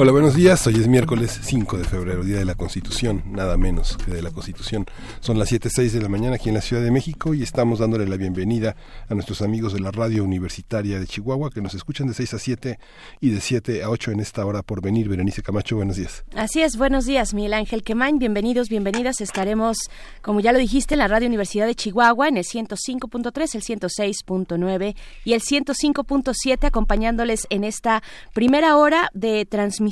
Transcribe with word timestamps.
Hola, 0.00 0.12
buenos 0.12 0.36
días. 0.36 0.64
Hoy 0.68 0.74
es 0.76 0.86
miércoles 0.86 1.40
5 1.42 1.76
de 1.76 1.82
febrero, 1.82 2.22
Día 2.22 2.36
de 2.36 2.44
la 2.44 2.54
Constitución, 2.54 3.24
nada 3.32 3.56
menos 3.56 3.96
que 3.96 4.12
de 4.12 4.22
la 4.22 4.30
Constitución. 4.30 4.86
Son 5.18 5.40
las 5.40 5.50
7.06 5.50 5.90
de 5.90 6.00
la 6.00 6.08
mañana 6.08 6.36
aquí 6.36 6.50
en 6.50 6.54
la 6.54 6.60
Ciudad 6.60 6.84
de 6.84 6.92
México 6.92 7.34
y 7.34 7.42
estamos 7.42 7.80
dándole 7.80 8.06
la 8.06 8.16
bienvenida 8.16 8.76
a 9.08 9.14
nuestros 9.14 9.42
amigos 9.42 9.72
de 9.72 9.80
la 9.80 9.90
Radio 9.90 10.22
Universitaria 10.22 11.00
de 11.00 11.06
Chihuahua 11.08 11.50
que 11.50 11.60
nos 11.60 11.74
escuchan 11.74 12.06
de 12.06 12.14
6 12.14 12.32
a 12.34 12.38
7 12.38 12.78
y 13.20 13.30
de 13.30 13.40
7 13.40 13.82
a 13.82 13.90
8 13.90 14.12
en 14.12 14.20
esta 14.20 14.46
hora 14.46 14.62
por 14.62 14.80
venir. 14.80 15.08
Berenice 15.08 15.42
Camacho, 15.42 15.74
buenos 15.74 15.96
días. 15.96 16.22
Así 16.36 16.62
es, 16.62 16.76
buenos 16.76 17.04
días, 17.04 17.34
Miguel 17.34 17.54
Ángel 17.54 17.82
Quemain. 17.82 18.20
Bienvenidos, 18.20 18.68
bienvenidas. 18.68 19.20
Estaremos, 19.20 19.78
como 20.22 20.38
ya 20.38 20.52
lo 20.52 20.60
dijiste, 20.60 20.94
en 20.94 21.00
la 21.00 21.08
Radio 21.08 21.26
Universidad 21.26 21.66
de 21.66 21.74
Chihuahua 21.74 22.28
en 22.28 22.36
el 22.36 22.44
105.3, 22.44 23.54
el 23.56 23.62
106.9 23.80 24.94
y 25.24 25.32
el 25.32 25.40
105.7 25.40 26.66
acompañándoles 26.66 27.48
en 27.50 27.64
esta 27.64 28.04
primera 28.32 28.76
hora 28.76 29.10
de 29.12 29.44
transmisión 29.44 29.87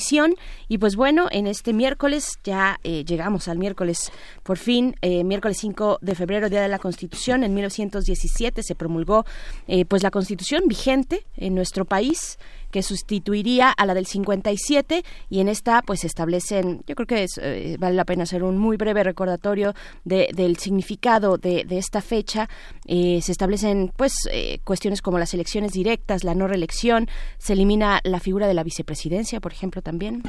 y 0.68 0.78
pues 0.78 0.96
bueno, 0.96 1.28
en 1.30 1.46
este 1.46 1.72
miércoles 1.72 2.38
ya 2.44 2.78
eh, 2.84 3.04
llegamos 3.04 3.48
al 3.48 3.58
miércoles, 3.58 4.12
por 4.42 4.58
fin, 4.58 4.94
eh, 5.02 5.24
miércoles 5.24 5.58
5 5.60 5.98
de 6.00 6.14
febrero, 6.14 6.48
Día 6.48 6.62
de 6.62 6.68
la 6.68 6.78
Constitución. 6.78 7.44
En 7.44 7.54
1917 7.54 8.62
se 8.62 8.74
promulgó 8.74 9.24
eh, 9.66 9.84
pues 9.84 10.02
la 10.02 10.10
Constitución 10.10 10.64
vigente 10.66 11.24
en 11.36 11.54
nuestro 11.54 11.84
país 11.84 12.38
que 12.76 12.82
sustituiría 12.82 13.70
a 13.70 13.86
la 13.86 13.94
del 13.94 14.04
57 14.04 15.02
y 15.30 15.40
en 15.40 15.48
esta 15.48 15.80
pues 15.80 16.00
se 16.00 16.08
establecen, 16.08 16.82
yo 16.86 16.94
creo 16.94 17.06
que 17.06 17.22
es, 17.22 17.40
eh, 17.40 17.78
vale 17.78 17.96
la 17.96 18.04
pena 18.04 18.24
hacer 18.24 18.44
un 18.44 18.58
muy 18.58 18.76
breve 18.76 19.02
recordatorio 19.02 19.72
de, 20.04 20.28
del 20.34 20.58
significado 20.58 21.38
de, 21.38 21.64
de 21.64 21.78
esta 21.78 22.02
fecha. 22.02 22.50
Eh, 22.84 23.20
se 23.22 23.32
establecen 23.32 23.94
pues 23.96 24.12
eh, 24.30 24.58
cuestiones 24.62 25.00
como 25.00 25.18
las 25.18 25.32
elecciones 25.32 25.72
directas, 25.72 26.22
la 26.22 26.34
no 26.34 26.48
reelección, 26.48 27.08
se 27.38 27.54
elimina 27.54 28.02
la 28.04 28.20
figura 28.20 28.46
de 28.46 28.52
la 28.52 28.62
vicepresidencia, 28.62 29.40
por 29.40 29.52
ejemplo, 29.52 29.80
también. 29.80 30.22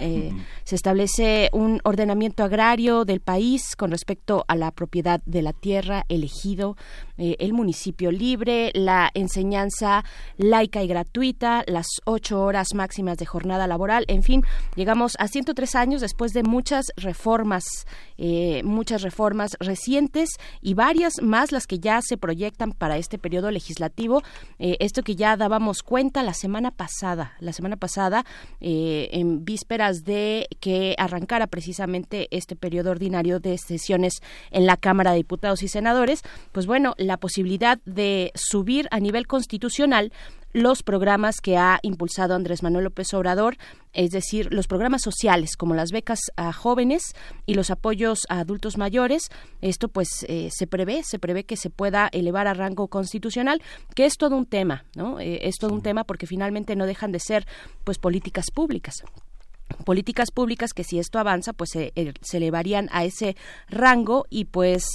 Se 0.63 0.75
establece 0.75 1.49
un 1.51 1.81
ordenamiento 1.83 2.45
agrario 2.45 3.03
del 3.03 3.19
país 3.19 3.75
con 3.75 3.91
respecto 3.91 4.45
a 4.47 4.55
la 4.55 4.71
propiedad 4.71 5.21
de 5.25 5.41
la 5.41 5.51
tierra, 5.51 6.05
elegido, 6.07 6.77
el 7.17 7.53
municipio 7.53 8.11
libre, 8.11 8.71
la 8.73 9.09
enseñanza 9.13 10.03
laica 10.37 10.83
y 10.83 10.87
gratuita, 10.87 11.63
las 11.67 11.87
ocho 12.05 12.41
horas 12.41 12.73
máximas 12.73 13.17
de 13.17 13.25
jornada 13.25 13.67
laboral. 13.67 14.05
En 14.07 14.23
fin, 14.23 14.43
llegamos 14.75 15.15
a 15.19 15.27
103 15.27 15.75
años 15.75 16.01
después 16.01 16.33
de 16.33 16.43
muchas 16.43 16.85
reformas, 16.95 17.63
eh, 18.17 18.61
muchas 18.63 19.01
reformas 19.01 19.51
recientes 19.59 20.29
y 20.61 20.73
varias 20.73 21.21
más 21.21 21.51
las 21.51 21.67
que 21.67 21.79
ya 21.79 22.01
se 22.01 22.17
proyectan 22.17 22.71
para 22.71 22.97
este 22.97 23.17
periodo 23.17 23.51
legislativo. 23.51 24.23
Eh, 24.59 24.77
esto 24.79 25.03
que 25.03 25.15
ya 25.15 25.37
dábamos 25.37 25.83
cuenta 25.83 26.23
la 26.23 26.33
semana 26.33 26.71
pasada, 26.71 27.33
la 27.39 27.53
semana 27.53 27.77
pasada, 27.77 28.25
eh, 28.59 29.09
en 29.11 29.45
vísperas 29.45 30.03
de 30.03 30.47
que 30.59 30.95
arrancara 30.97 31.47
precisamente 31.47 32.27
este 32.31 32.55
periodo 32.55 32.91
ordinario 32.91 33.39
de 33.39 33.57
sesiones 33.57 34.21
en 34.51 34.65
la 34.65 34.77
Cámara 34.77 35.11
de 35.11 35.17
Diputados 35.17 35.63
y 35.63 35.67
Senadores, 35.67 36.23
pues 36.51 36.65
bueno, 36.65 36.93
la 37.07 37.17
posibilidad 37.17 37.79
de 37.85 38.31
subir 38.35 38.87
a 38.91 38.99
nivel 38.99 39.25
constitucional 39.27 40.11
los 40.53 40.81
programas 40.81 41.39
que 41.41 41.57
ha 41.57 41.79
impulsado 41.83 42.33
Andrés 42.33 42.63
Manuel 42.63 42.85
López 42.85 43.13
Obrador, 43.13 43.57
es 43.93 44.11
decir, 44.11 44.47
los 44.51 44.67
programas 44.67 45.01
sociales 45.01 45.55
como 45.55 45.75
las 45.75 45.91
becas 45.91 46.19
a 46.35 46.53
jóvenes 46.53 47.13
y 47.45 47.53
los 47.53 47.69
apoyos 47.69 48.21
a 48.29 48.39
adultos 48.39 48.77
mayores. 48.77 49.29
Esto 49.61 49.87
pues 49.87 50.25
eh, 50.27 50.49
se 50.51 50.65
prevé, 50.65 51.03
se 51.03 51.19
prevé 51.19 51.43
que 51.43 51.57
se 51.57 51.69
pueda 51.69 52.09
elevar 52.11 52.47
a 52.47 52.53
rango 52.53 52.87
constitucional, 52.87 53.61
que 53.93 54.05
es 54.05 54.17
todo 54.17 54.35
un 54.35 54.45
tema, 54.45 54.85
¿no? 54.95 55.19
Eh, 55.19 55.47
es 55.47 55.57
todo 55.59 55.73
un 55.73 55.83
tema 55.83 56.05
porque 56.05 56.27
finalmente 56.27 56.75
no 56.75 56.85
dejan 56.85 57.11
de 57.11 57.19
ser 57.19 57.45
pues 57.83 57.99
políticas 57.99 58.45
públicas 58.53 59.03
políticas 59.83 60.31
públicas 60.31 60.73
que 60.73 60.83
si 60.83 60.99
esto 60.99 61.19
avanza 61.19 61.53
pues 61.53 61.71
se, 61.71 61.91
eh, 61.95 62.13
se 62.21 62.37
elevarían 62.37 62.89
a 62.91 63.03
ese 63.03 63.35
rango 63.69 64.25
y 64.29 64.45
pues 64.45 64.85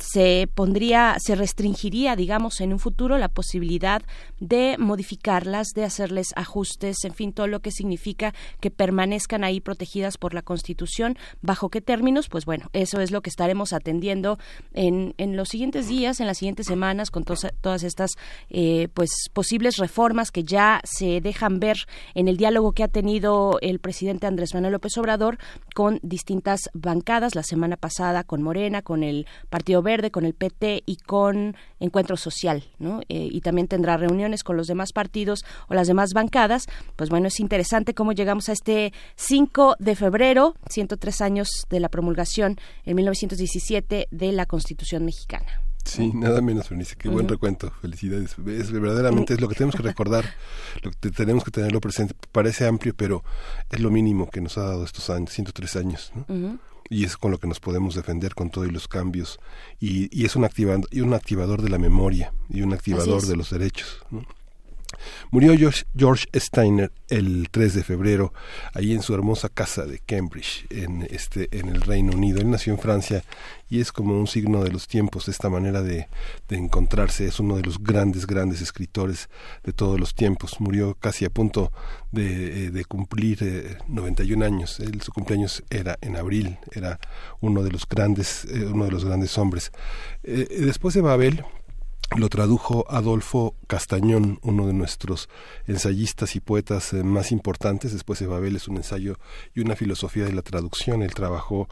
se 0.00 0.48
pondría, 0.54 1.16
se 1.18 1.34
restringiría, 1.34 2.16
digamos, 2.16 2.60
en 2.60 2.72
un 2.72 2.78
futuro 2.78 3.18
la 3.18 3.28
posibilidad 3.28 4.02
de 4.38 4.76
modificarlas, 4.78 5.68
de 5.74 5.84
hacerles 5.84 6.28
ajustes, 6.36 7.04
en 7.04 7.14
fin, 7.14 7.32
todo 7.32 7.46
lo 7.46 7.60
que 7.60 7.70
significa 7.70 8.34
que 8.60 8.70
permanezcan 8.70 9.44
ahí 9.44 9.60
protegidas 9.60 10.16
por 10.16 10.34
la 10.34 10.42
Constitución. 10.42 11.18
¿Bajo 11.42 11.68
qué 11.68 11.80
términos? 11.80 12.28
Pues 12.28 12.46
bueno, 12.46 12.70
eso 12.72 13.00
es 13.00 13.10
lo 13.10 13.20
que 13.20 13.30
estaremos 13.30 13.72
atendiendo 13.72 14.38
en, 14.72 15.14
en 15.18 15.36
los 15.36 15.48
siguientes 15.50 15.88
días, 15.88 16.20
en 16.20 16.26
las 16.26 16.38
siguientes 16.38 16.66
semanas, 16.66 17.10
con 17.10 17.24
todas 17.24 17.82
estas 17.82 18.12
eh, 18.48 18.88
pues 18.94 19.10
posibles 19.32 19.76
reformas 19.76 20.30
que 20.30 20.44
ya 20.44 20.80
se 20.84 21.20
dejan 21.20 21.60
ver 21.60 21.76
en 22.14 22.28
el 22.28 22.36
diálogo 22.36 22.72
que 22.72 22.84
ha 22.84 22.88
tenido 22.88 23.58
el 23.60 23.78
presidente 23.80 24.26
Andrés 24.26 24.54
Manuel 24.54 24.72
López 24.72 24.96
Obrador 24.96 25.38
con 25.74 26.00
distintas 26.02 26.70
bancadas, 26.72 27.34
la 27.34 27.42
semana 27.42 27.76
pasada 27.76 28.24
con 28.24 28.42
Morena, 28.42 28.82
con 28.82 29.02
el 29.02 29.26
Partido 29.50 29.82
Verde, 29.82 29.89
con 30.10 30.24
el 30.24 30.34
PT 30.34 30.84
y 30.86 30.96
con 30.96 31.56
Encuentro 31.80 32.16
Social, 32.16 32.64
¿no? 32.78 33.00
Eh, 33.08 33.28
y 33.30 33.40
también 33.40 33.66
tendrá 33.66 33.96
reuniones 33.96 34.44
con 34.44 34.56
los 34.56 34.68
demás 34.68 34.92
partidos 34.92 35.44
o 35.68 35.74
las 35.74 35.88
demás 35.88 36.12
bancadas. 36.14 36.66
Pues 36.94 37.10
bueno, 37.10 37.26
es 37.26 37.40
interesante 37.40 37.92
cómo 37.92 38.12
llegamos 38.12 38.48
a 38.48 38.52
este 38.52 38.92
5 39.16 39.76
de 39.80 39.96
febrero, 39.96 40.54
103 40.68 41.20
años 41.22 41.48
de 41.68 41.80
la 41.80 41.88
promulgación 41.88 42.58
en 42.84 42.96
1917 42.96 44.06
de 44.10 44.32
la 44.32 44.46
Constitución 44.46 45.04
mexicana. 45.04 45.60
Sí, 45.84 46.12
nada 46.14 46.40
menos, 46.40 46.68
Bernice. 46.68 46.94
Qué 46.96 47.08
buen 47.08 47.26
recuento. 47.26 47.72
Felicidades. 47.80 48.36
Es 48.46 48.70
verdaderamente 48.70 49.34
es 49.34 49.40
lo 49.40 49.48
que 49.48 49.54
tenemos 49.54 49.74
que 49.74 49.82
recordar, 49.82 50.24
lo 50.82 50.90
que 50.90 51.10
tenemos 51.10 51.42
que 51.42 51.50
tenerlo 51.50 51.80
presente. 51.80 52.14
Parece 52.30 52.66
amplio, 52.66 52.94
pero 52.94 53.24
es 53.70 53.80
lo 53.80 53.90
mínimo 53.90 54.30
que 54.30 54.40
nos 54.40 54.58
ha 54.58 54.62
dado 54.62 54.84
estos 54.84 55.10
años, 55.10 55.32
103 55.32 55.76
años. 55.76 56.12
¿no? 56.14 56.58
Y 56.90 57.04
es 57.04 57.16
con 57.16 57.30
lo 57.30 57.38
que 57.38 57.46
nos 57.46 57.60
podemos 57.60 57.94
defender 57.94 58.34
con 58.34 58.50
todos 58.50 58.70
los 58.70 58.88
cambios 58.88 59.38
y, 59.78 60.14
y 60.16 60.26
es 60.26 60.36
un 60.36 60.44
activador, 60.44 60.86
y 60.90 61.00
un 61.00 61.14
activador 61.14 61.62
de 61.62 61.70
la 61.70 61.78
memoria 61.78 62.34
y 62.50 62.60
un 62.62 62.74
activador 62.74 63.22
de 63.22 63.36
los 63.36 63.50
derechos. 63.50 64.02
Murió 65.30 65.54
George 65.96 66.26
Steiner 66.34 66.92
el 67.08 67.48
3 67.50 67.74
de 67.74 67.84
febrero, 67.84 68.32
ahí 68.74 68.92
en 68.92 69.02
su 69.02 69.14
hermosa 69.14 69.48
casa 69.48 69.84
de 69.84 69.98
Cambridge, 69.98 70.66
en, 70.70 71.06
este, 71.10 71.48
en 71.58 71.68
el 71.68 71.80
Reino 71.80 72.12
Unido. 72.12 72.40
Él 72.40 72.50
nació 72.50 72.72
en 72.72 72.78
Francia 72.78 73.24
y 73.68 73.80
es 73.80 73.92
como 73.92 74.18
un 74.18 74.26
signo 74.26 74.64
de 74.64 74.70
los 74.70 74.88
tiempos, 74.88 75.28
esta 75.28 75.48
manera 75.48 75.82
de, 75.82 76.08
de 76.48 76.56
encontrarse. 76.56 77.26
Es 77.26 77.40
uno 77.40 77.56
de 77.56 77.62
los 77.62 77.82
grandes, 77.82 78.26
grandes 78.26 78.60
escritores 78.60 79.28
de 79.64 79.72
todos 79.72 79.98
los 79.98 80.14
tiempos. 80.14 80.60
Murió 80.60 80.96
casi 80.98 81.24
a 81.24 81.30
punto 81.30 81.72
de, 82.10 82.66
eh, 82.66 82.70
de 82.70 82.84
cumplir 82.84 83.38
eh, 83.42 83.78
91 83.88 84.44
años. 84.44 84.82
Su 85.00 85.12
cumpleaños 85.12 85.62
era 85.70 85.98
en 86.00 86.16
abril, 86.16 86.58
era 86.72 86.98
uno 87.40 87.62
de 87.62 87.70
los 87.70 87.88
grandes, 87.88 88.44
eh, 88.46 88.66
uno 88.66 88.84
de 88.84 88.90
los 88.90 89.04
grandes 89.04 89.36
hombres. 89.38 89.72
Eh, 90.22 90.46
después 90.60 90.94
de 90.94 91.00
Babel, 91.00 91.44
lo 92.16 92.28
tradujo 92.28 92.84
Adolfo 92.88 93.54
Castañón, 93.66 94.40
uno 94.42 94.66
de 94.66 94.72
nuestros 94.72 95.28
ensayistas 95.66 96.34
y 96.34 96.40
poetas 96.40 96.92
eh, 96.92 97.04
más 97.04 97.30
importantes. 97.30 97.92
Después 97.92 98.18
de 98.18 98.26
Babel 98.26 98.56
es 98.56 98.68
un 98.68 98.78
ensayo 98.78 99.16
y 99.54 99.60
una 99.60 99.76
filosofía 99.76 100.24
de 100.24 100.32
la 100.32 100.42
traducción. 100.42 101.02
Él 101.02 101.14
trabajó 101.14 101.68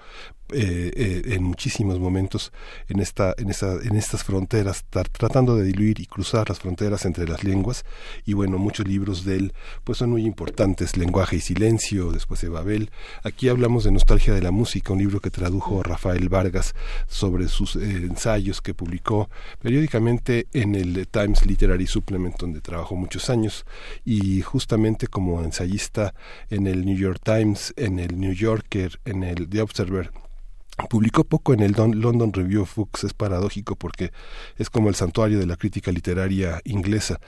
eh, 0.51 0.91
eh, 0.97 1.23
en 1.35 1.43
muchísimos 1.43 1.99
momentos 1.99 2.53
en 2.89 3.01
esta 3.01 3.35
en 3.37 3.51
esa 3.51 3.75
en 3.83 3.97
estas 3.97 4.25
fronteras 4.25 4.85
tratando 4.89 5.57
de 5.57 5.65
diluir 5.65 6.01
y 6.01 6.07
cruzar 6.07 6.49
las 6.49 6.61
fronteras 6.61 7.05
entre 7.05 7.29
las 7.29 7.45
lenguas. 7.45 7.85
Y 8.25 8.33
bueno 8.33 8.59
muchos 8.59 8.89
libros 8.89 9.25
de 9.25 9.37
él 9.37 9.53
pues 9.85 9.99
son 9.99 10.11
muy 10.11 10.25
importantes 10.25 10.97
lenguaje 10.97 11.37
y 11.37 11.41
silencio 11.41 12.13
después 12.13 12.41
de 12.41 12.49
Babel. 12.49 12.91
Aquí 13.23 13.49
hablamos 13.49 13.85
de 13.85 13.93
nostalgia 13.93 14.33
de 14.33 14.41
la 14.41 14.51
música 14.51 14.93
un 14.93 15.01
libro 15.01 15.21
que 15.21 15.31
tradujo 15.31 15.83
Rafael 15.83 16.29
Vargas 16.29 16.75
sobre 17.07 17.49
sus 17.49 17.77
eh, 17.77 17.81
ensayos 17.83 18.63
que 18.63 18.75
publicó 18.75 19.29
periódicamente 19.61 20.47
en 20.53 20.75
el 20.75 21.07
Times 21.09 21.45
Literary 21.45 21.87
Supplement 21.87 22.39
donde 22.39 22.61
trabajó 22.61 22.97
muchos 22.97 23.29
años. 23.29 23.67
Y 24.05 24.41
justamente 24.41 25.09
como 25.09 25.43
ensayista 25.43 26.15
en 26.49 26.67
el 26.67 26.87
New 26.87 26.97
York 26.97 27.21
Times 27.23 27.75
en 27.77 27.99
el 27.99 28.19
New 28.19 28.33
Yorker 28.33 28.99
en 29.05 29.25
el 29.25 29.49
The 29.49 29.61
Observer 29.63 30.11
Publicó 30.89 31.25
poco 31.25 31.53
en 31.53 31.61
el 31.61 31.73
London 31.73 32.33
Review 32.33 32.63
of 32.63 32.77
Books, 32.77 33.05
es 33.05 33.13
paradójico 33.13 33.77
porque 33.77 34.13
es 34.57 34.71
como 34.71 34.89
el 34.89 34.95
santuario 34.95 35.39
de 35.39 35.47
la 35.47 35.57
crítica 35.57 35.91
literaria 35.91 36.61
inglesa. 36.65 37.21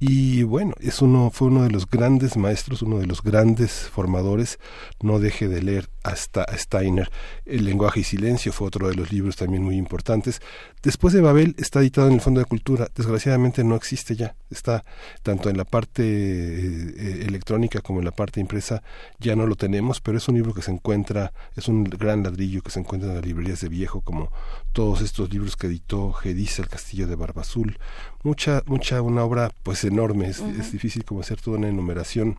Y 0.00 0.42
bueno, 0.42 0.74
es 0.80 1.00
uno, 1.00 1.30
fue 1.32 1.48
uno 1.48 1.62
de 1.62 1.70
los 1.70 1.88
grandes 1.88 2.36
maestros, 2.36 2.82
uno 2.82 2.98
de 2.98 3.06
los 3.06 3.22
grandes 3.22 3.88
formadores. 3.88 4.58
No 5.00 5.18
deje 5.18 5.48
de 5.48 5.62
leer 5.62 5.88
a, 6.06 6.56
Steiner. 6.56 7.10
El 7.44 7.64
lenguaje 7.64 8.00
y 8.00 8.04
silencio 8.04 8.52
fue 8.52 8.68
otro 8.68 8.88
de 8.88 8.94
los 8.94 9.12
libros 9.12 9.36
también 9.36 9.62
muy 9.62 9.76
importantes. 9.76 10.40
Después 10.82 11.12
de 11.14 11.20
Babel 11.20 11.54
está 11.58 11.80
editado 11.80 12.08
en 12.08 12.14
el 12.14 12.20
Fondo 12.20 12.40
de 12.40 12.46
Cultura. 12.46 12.88
Desgraciadamente 12.94 13.64
no 13.64 13.74
existe 13.74 14.14
ya. 14.16 14.36
Está 14.50 14.84
tanto 15.22 15.50
en 15.50 15.56
la 15.56 15.64
parte 15.64 16.02
eh, 16.04 17.24
electrónica 17.26 17.80
como 17.80 17.98
en 17.98 18.04
la 18.04 18.12
parte 18.12 18.40
impresa. 18.40 18.82
Ya 19.18 19.34
no 19.36 19.46
lo 19.46 19.56
tenemos, 19.56 20.00
pero 20.00 20.18
es 20.18 20.28
un 20.28 20.36
libro 20.36 20.54
que 20.54 20.62
se 20.62 20.70
encuentra, 20.70 21.32
es 21.56 21.68
un 21.68 21.84
gran 21.84 22.22
ladrillo 22.22 22.62
que 22.62 22.70
se 22.70 22.80
encuentra 22.80 23.08
en 23.10 23.16
las 23.16 23.24
librerías 23.24 23.60
de 23.60 23.68
viejo, 23.68 24.00
como 24.00 24.30
todos 24.72 25.00
estos 25.00 25.30
libros 25.32 25.56
que 25.56 25.66
editó 25.66 26.12
Gediza, 26.12 26.62
El 26.62 26.68
Castillo 26.68 27.06
de 27.06 27.16
Barba 27.16 27.42
Azul. 27.42 27.78
Mucha, 28.22 28.62
mucha, 28.66 29.02
una 29.02 29.24
obra 29.24 29.50
pues 29.62 29.84
enorme. 29.84 30.28
Es, 30.28 30.40
es 30.40 30.72
difícil 30.72 31.04
como 31.04 31.20
hacer 31.20 31.40
toda 31.40 31.58
una 31.58 31.68
enumeración 31.68 32.36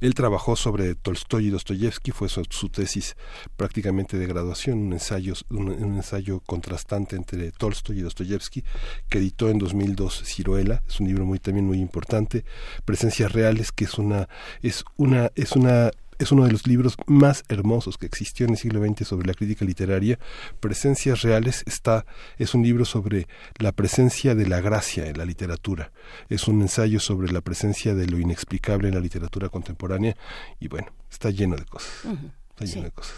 él 0.00 0.14
trabajó 0.14 0.56
sobre 0.56 0.94
Tolstoy 0.94 1.46
y 1.46 1.50
Dostoyevsky, 1.50 2.10
fue 2.10 2.28
su, 2.28 2.44
tesis 2.68 3.16
prácticamente 3.56 4.18
de 4.18 4.26
graduación, 4.26 4.78
un 4.78 4.92
ensayo, 4.92 5.34
un, 5.50 5.70
ensayo 5.70 6.40
contrastante 6.40 7.16
entre 7.16 7.50
Tolstoy 7.52 7.98
y 7.98 8.02
Dostoyevsky, 8.02 8.64
que 9.08 9.18
editó 9.18 9.50
en 9.50 9.58
2002 9.58 10.24
Ciruela, 10.24 10.82
es 10.86 11.00
un 11.00 11.08
libro 11.08 11.24
muy 11.24 11.38
también 11.38 11.66
muy 11.66 11.78
importante, 11.78 12.44
Presencias 12.84 13.32
reales, 13.32 13.72
que 13.72 13.84
es 13.84 13.98
una 13.98 14.28
es 14.62 14.84
una 14.96 15.30
es 15.34 15.52
una 15.52 15.90
es 16.18 16.32
uno 16.32 16.44
de 16.44 16.52
los 16.52 16.66
libros 16.66 16.96
más 17.06 17.44
hermosos 17.48 17.98
que 17.98 18.06
existió 18.06 18.46
en 18.46 18.52
el 18.52 18.58
siglo 18.58 18.84
XX 18.84 19.06
sobre 19.06 19.26
la 19.26 19.34
crítica 19.34 19.64
literaria. 19.64 20.18
Presencias 20.60 21.22
reales 21.22 21.62
está 21.66 22.06
es 22.38 22.54
un 22.54 22.62
libro 22.62 22.84
sobre 22.84 23.26
la 23.58 23.72
presencia 23.72 24.34
de 24.34 24.46
la 24.46 24.60
gracia 24.60 25.06
en 25.06 25.18
la 25.18 25.24
literatura. 25.24 25.92
Es 26.28 26.48
un 26.48 26.60
ensayo 26.62 27.00
sobre 27.00 27.32
la 27.32 27.40
presencia 27.40 27.94
de 27.94 28.06
lo 28.06 28.18
inexplicable 28.18 28.88
en 28.88 28.94
la 28.94 29.00
literatura 29.00 29.48
contemporánea 29.48 30.16
y 30.60 30.68
bueno, 30.68 30.88
está 31.10 31.30
lleno 31.30 31.56
de 31.56 31.64
cosas. 31.64 31.90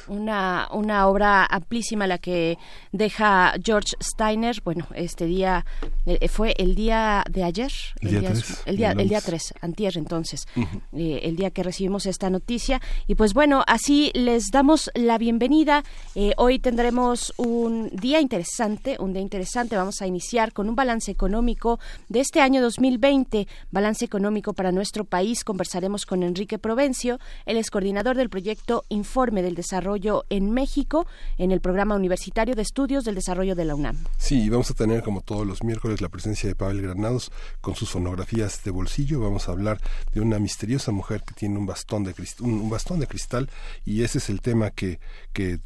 Una, 0.09 0.67
una 0.73 1.07
obra 1.09 1.45
amplísima 1.45 2.07
la 2.07 2.17
que 2.17 2.57
deja 2.91 3.53
George 3.63 3.95
Steiner. 4.01 4.57
Bueno, 4.65 4.87
este 4.95 5.27
día 5.27 5.67
eh, 6.07 6.27
fue 6.29 6.55
el 6.57 6.75
día 6.75 7.23
de 7.31 7.45
ayer, 7.45 7.71
el, 8.01 8.21
día, 8.21 8.33
3, 8.33 8.63
el 8.65 8.77
día, 8.79 8.93
el 8.93 9.09
día 9.11 9.21
3, 9.21 9.55
antier 9.61 9.99
entonces, 9.99 10.49
eh, 10.95 11.21
el 11.25 11.37
día 11.37 11.51
que 11.51 11.63
recibimos 11.63 12.07
esta 12.07 12.31
noticia. 12.31 12.81
Y 13.07 13.15
pues 13.15 13.35
bueno, 13.35 13.63
así 13.67 14.11
les 14.15 14.47
damos 14.51 14.91
la 14.95 15.19
bienvenida. 15.19 15.85
Eh, 16.15 16.33
hoy 16.39 16.59
tendremos 16.59 17.35
un 17.37 17.91
día 17.91 18.21
interesante, 18.23 18.97
un 18.99 19.13
día 19.13 19.23
interesante. 19.23 19.77
Vamos 19.77 20.01
a 20.01 20.07
iniciar 20.07 20.55
con 20.55 20.71
un 20.71 20.77
balance 20.77 21.11
económico 21.11 21.79
de 22.09 22.21
este 22.21 22.41
año 22.41 22.63
2020, 22.63 23.47
balance 23.71 24.03
económico 24.03 24.55
para 24.55 24.73
nuestro 24.73 25.05
país. 25.05 25.45
Conversaremos 25.45 26.07
con 26.07 26.23
Enrique 26.23 26.59
Provencio, 26.59 27.21
el 27.45 27.59
es 27.59 27.71
coordinador 27.71 28.17
del 28.17 28.31
proyecto 28.31 28.85
Informe 28.89 29.26
del 29.43 29.55
Desarrollo 29.55 30.25
en 30.31 30.51
México 30.51 31.07
en 31.39 31.51
el 31.51 31.61
Programa 31.61 31.95
Universitario 31.95 32.55
de 32.55 32.63
Estudios 32.63 33.05
del 33.05 33.15
Desarrollo 33.15 33.55
de 33.55 33.65
la 33.65 33.75
UNAM. 33.75 33.97
Sí, 34.17 34.49
vamos 34.49 34.71
a 34.71 34.75
tener 34.75 35.03
como 35.03 35.21
todos 35.21 35.47
los 35.47 35.63
miércoles 35.63 36.01
la 36.01 36.09
presencia 36.09 36.49
de 36.49 36.55
Pavel 36.55 36.83
Granados 36.83 37.33
con 37.61 37.75
sus 37.75 37.91
fonografías 37.91 38.63
de 38.65 38.71
bolsillo. 38.71 39.21
Vamos 39.21 39.49
a 39.49 39.53
hablar 39.53 39.81
de 40.13 40.21
una 40.21 40.39
misteriosa 40.39 40.93
mujer 40.93 41.23
que 41.23 41.35
tiene 41.35 41.59
un 41.59 41.67
bastón 41.67 42.05
de, 42.05 42.15
cristal, 42.15 42.47
un, 42.47 42.71
bastón 42.71 43.01
de 43.01 43.07
cristal 43.07 43.51
y 43.85 44.03
ese 44.03 44.19
es 44.19 44.31
el 44.31 44.41
tema 44.41 44.71
que, 44.71 45.01
que 45.33 45.59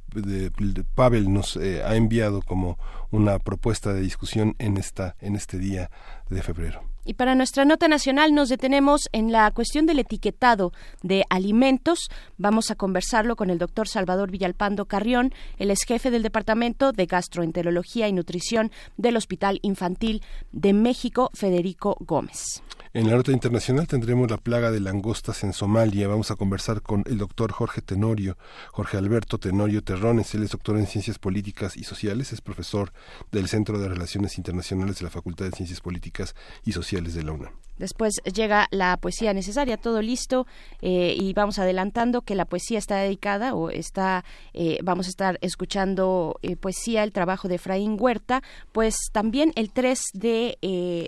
Pavel 0.94 1.32
nos 1.32 1.56
eh, 1.56 1.82
ha 1.84 1.94
enviado 1.96 2.42
como 2.42 2.78
una 3.10 3.38
propuesta 3.38 3.92
de 3.92 4.00
discusión 4.00 4.54
en, 4.58 4.76
esta, 4.76 5.16
en 5.20 5.36
este 5.36 5.58
día 5.58 5.90
de 6.28 6.42
febrero. 6.42 6.89
Y 7.04 7.14
para 7.14 7.34
nuestra 7.34 7.64
nota 7.64 7.88
nacional 7.88 8.34
nos 8.34 8.48
detenemos 8.48 9.08
en 9.12 9.32
la 9.32 9.50
cuestión 9.50 9.86
del 9.86 9.98
etiquetado 9.98 10.72
de 11.02 11.24
alimentos. 11.30 12.10
Vamos 12.36 12.70
a 12.70 12.74
conversarlo 12.74 13.36
con 13.36 13.50
el 13.50 13.58
doctor 13.58 13.88
Salvador 13.88 14.30
Villalpando 14.30 14.84
Carrión, 14.84 15.32
el 15.58 15.70
ex 15.70 15.84
jefe 15.84 16.10
del 16.10 16.22
Departamento 16.22 16.92
de 16.92 17.06
Gastroenterología 17.06 18.08
y 18.08 18.12
Nutrición 18.12 18.70
del 18.96 19.16
Hospital 19.16 19.58
Infantil 19.62 20.22
de 20.52 20.72
México, 20.72 21.30
Federico 21.34 21.96
Gómez. 22.00 22.62
En 22.92 23.08
la 23.08 23.14
nota 23.14 23.30
internacional 23.30 23.86
tendremos 23.86 24.28
la 24.28 24.36
plaga 24.36 24.72
de 24.72 24.80
langostas 24.80 25.44
en 25.44 25.52
Somalia. 25.52 26.08
Vamos 26.08 26.32
a 26.32 26.34
conversar 26.34 26.82
con 26.82 27.04
el 27.06 27.18
doctor 27.18 27.52
Jorge 27.52 27.82
Tenorio, 27.82 28.36
Jorge 28.72 28.96
Alberto 28.96 29.38
Tenorio 29.38 29.84
Terrones. 29.84 30.34
Él 30.34 30.42
es 30.42 30.50
doctor 30.50 30.76
en 30.76 30.88
Ciencias 30.88 31.20
Políticas 31.20 31.76
y 31.76 31.84
Sociales, 31.84 32.32
es 32.32 32.40
profesor 32.40 32.92
del 33.30 33.46
Centro 33.46 33.78
de 33.78 33.88
Relaciones 33.88 34.38
Internacionales 34.38 34.98
de 34.98 35.04
la 35.04 35.10
Facultad 35.10 35.44
de 35.44 35.52
Ciencias 35.52 35.80
Políticas 35.80 36.34
y 36.64 36.72
Sociales 36.72 37.14
de 37.14 37.22
la 37.22 37.30
UNAM. 37.30 37.52
Después 37.80 38.20
llega 38.24 38.68
la 38.70 38.98
poesía 38.98 39.32
necesaria, 39.32 39.78
todo 39.78 40.02
listo 40.02 40.46
eh, 40.82 41.16
y 41.18 41.32
vamos 41.32 41.58
adelantando 41.58 42.20
que 42.20 42.34
la 42.34 42.44
poesía 42.44 42.78
está 42.78 42.98
dedicada 42.98 43.54
o 43.54 43.70
está, 43.70 44.22
eh, 44.52 44.78
vamos 44.82 45.06
a 45.06 45.08
estar 45.08 45.38
escuchando 45.40 46.36
eh, 46.42 46.56
poesía, 46.56 47.02
el 47.02 47.12
trabajo 47.12 47.48
de 47.48 47.54
Efraín 47.54 47.96
Huerta, 47.98 48.42
pues 48.72 48.96
también 49.12 49.52
el 49.56 49.72
3 49.72 49.98
de, 50.12 50.58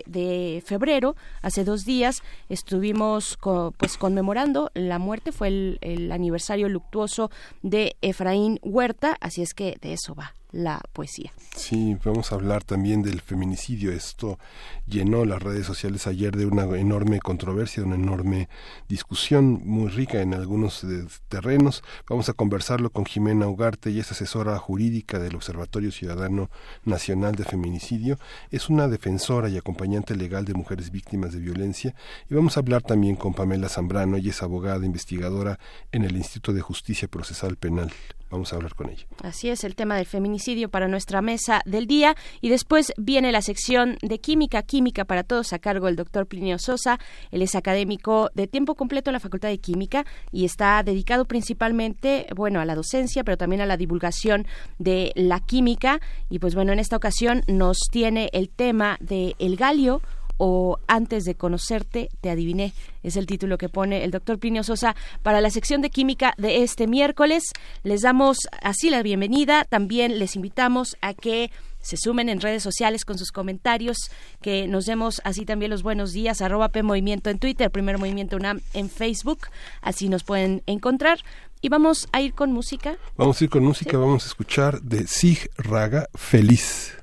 de 0.07 0.63
febrero, 0.65 1.15
hace 1.43 1.63
dos 1.63 1.85
días, 1.85 2.23
estuvimos 2.49 3.37
pues 3.77 3.97
conmemorando 3.97 4.71
la 4.73 4.97
muerte, 4.97 5.31
fue 5.31 5.49
el, 5.49 5.77
el 5.81 6.11
aniversario 6.11 6.69
luctuoso 6.69 7.29
de 7.61 7.95
Efraín 8.01 8.59
Huerta, 8.63 9.15
así 9.21 9.43
es 9.43 9.53
que 9.53 9.77
de 9.79 9.93
eso 9.93 10.15
va 10.15 10.33
la 10.53 10.81
poesía. 10.93 11.33
Sí, 11.55 11.97
vamos 12.05 12.31
a 12.31 12.35
hablar 12.35 12.63
también 12.63 13.01
del 13.01 13.19
feminicidio. 13.21 13.91
Esto 13.91 14.39
llenó 14.85 15.25
las 15.25 15.41
redes 15.41 15.65
sociales 15.65 16.07
ayer 16.07 16.35
de 16.37 16.45
una 16.45 16.63
enorme 16.77 17.19
controversia, 17.19 17.81
de 17.81 17.87
una 17.87 17.95
enorme 17.95 18.47
discusión 18.87 19.61
muy 19.65 19.89
rica 19.89 20.21
en 20.21 20.33
algunos 20.33 20.85
terrenos. 21.27 21.83
Vamos 22.07 22.29
a 22.29 22.33
conversarlo 22.33 22.91
con 22.91 23.05
Jimena 23.05 23.47
Ugarte, 23.47 23.89
y 23.89 23.99
es 23.99 24.11
asesora 24.11 24.57
jurídica 24.59 25.19
del 25.19 25.35
Observatorio 25.35 25.91
Ciudadano 25.91 26.49
Nacional 26.85 27.35
de 27.35 27.45
Feminicidio. 27.45 28.19
Es 28.51 28.69
una 28.69 28.87
defensora 28.87 29.49
y 29.49 29.57
acompañante 29.57 30.15
legal 30.15 30.45
de 30.45 30.53
mujeres 30.53 30.91
víctimas 30.91 31.33
de 31.33 31.39
violencia. 31.39 31.95
Y 32.29 32.35
vamos 32.35 32.55
a 32.55 32.59
hablar 32.59 32.83
también 32.83 33.15
con 33.15 33.33
Pamela 33.33 33.69
Zambrano, 33.69 34.17
ella 34.17 34.29
es 34.29 34.43
abogada 34.43 34.85
investigadora 34.85 35.57
en 35.91 36.03
el 36.03 36.15
Instituto 36.15 36.53
de 36.53 36.61
Justicia 36.61 37.07
Procesal 37.07 37.57
Penal. 37.57 37.91
Vamos 38.33 38.51
a 38.51 38.55
hablar 38.55 38.73
con 38.73 38.89
ella. 38.89 39.05
Así 39.21 39.49
es, 39.49 39.63
el 39.63 39.75
tema 39.75 39.95
del 39.95 40.07
feminicidio 40.07 40.67
para 40.67 40.87
nuestra 40.87 41.21
mesa 41.21 41.61
del 41.67 41.85
día. 41.85 42.15
Y 42.41 42.49
después 42.49 42.91
viene 42.97 43.31
la 43.31 43.43
sección 43.43 43.99
de 44.01 44.17
química, 44.17 44.63
química 44.63 45.05
para 45.05 45.23
todos 45.23 45.53
a 45.53 45.59
cargo 45.59 45.85
del 45.85 45.95
doctor 45.95 46.25
Plinio 46.25 46.57
Sosa. 46.57 46.99
Él 47.29 47.43
es 47.43 47.53
académico 47.53 48.31
de 48.33 48.47
tiempo 48.47 48.73
completo 48.73 49.11
en 49.11 49.13
la 49.13 49.19
Facultad 49.19 49.49
de 49.49 49.59
Química 49.59 50.03
y 50.31 50.45
está 50.45 50.81
dedicado 50.81 51.25
principalmente, 51.25 52.25
bueno, 52.35 52.59
a 52.59 52.65
la 52.65 52.73
docencia, 52.73 53.23
pero 53.23 53.37
también 53.37 53.61
a 53.61 53.67
la 53.67 53.77
divulgación 53.77 54.47
de 54.79 55.11
la 55.13 55.39
química. 55.39 56.01
Y 56.31 56.39
pues 56.39 56.55
bueno, 56.55 56.73
en 56.73 56.79
esta 56.79 56.97
ocasión 56.97 57.43
nos 57.45 57.77
tiene 57.91 58.31
el 58.33 58.49
tema 58.49 58.97
de 58.99 59.35
el 59.37 59.57
galio 59.57 60.01
o 60.37 60.79
Antes 60.87 61.25
de 61.25 61.35
conocerte, 61.35 62.09
te 62.21 62.29
adiviné. 62.29 62.73
Es 63.03 63.17
el 63.17 63.25
título 63.25 63.57
que 63.57 63.69
pone 63.69 64.03
el 64.03 64.11
doctor 64.11 64.39
Plinio 64.39 64.63
Sosa 64.63 64.95
para 65.21 65.41
la 65.41 65.49
sección 65.49 65.81
de 65.81 65.89
química 65.89 66.33
de 66.37 66.63
este 66.63 66.87
miércoles. 66.87 67.43
Les 67.83 68.01
damos 68.01 68.37
así 68.61 68.89
la 68.89 69.03
bienvenida. 69.03 69.65
También 69.65 70.19
les 70.19 70.35
invitamos 70.35 70.97
a 71.01 71.13
que 71.13 71.51
se 71.83 71.97
sumen 71.97 72.29
en 72.29 72.41
redes 72.41 72.63
sociales 72.63 73.05
con 73.05 73.17
sus 73.19 73.31
comentarios, 73.31 73.97
que 74.41 74.67
nos 74.67 74.85
demos 74.85 75.21
así 75.25 75.45
también 75.45 75.69
los 75.69 75.83
buenos 75.83 76.13
días, 76.13 76.41
arroba 76.41 76.69
P 76.69 76.81
Movimiento 76.81 77.29
en 77.29 77.39
Twitter, 77.39 77.69
Primer 77.69 77.97
Movimiento 77.97 78.37
UNAM 78.37 78.61
en 78.73 78.89
Facebook, 78.89 79.47
así 79.81 80.09
nos 80.09 80.23
pueden 80.23 80.63
encontrar. 80.65 81.19
Y 81.61 81.69
vamos 81.69 82.07
a 82.11 82.21
ir 82.21 82.33
con 82.33 82.51
música. 82.51 82.97
Vamos 83.15 83.39
a 83.39 83.43
ir 83.43 83.49
con 83.49 83.63
música, 83.63 83.97
vamos 83.97 84.23
a 84.23 84.27
escuchar 84.27 84.81
de 84.81 85.07
Sig 85.07 85.49
Raga 85.57 86.07
Feliz. 86.13 86.93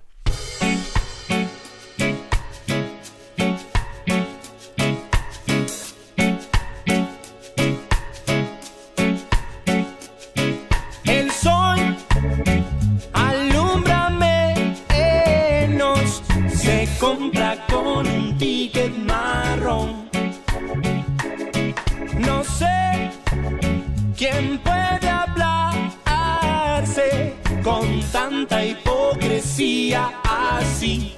Así? 29.94 31.16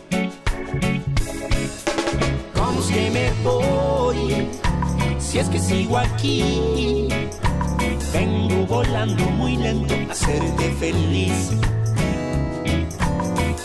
¿Cómo 2.55 2.81
es 2.81 2.87
que 2.87 3.11
me 3.11 3.33
voy 3.43 4.49
si 5.19 5.39
es 5.39 5.49
que 5.49 5.59
sigo 5.59 5.99
aquí? 5.99 7.09
Vengo 8.13 8.67
volando 8.67 9.25
muy 9.31 9.57
lento 9.57 9.95
a 10.09 10.13
hacerte 10.13 10.73
feliz. 10.79 11.51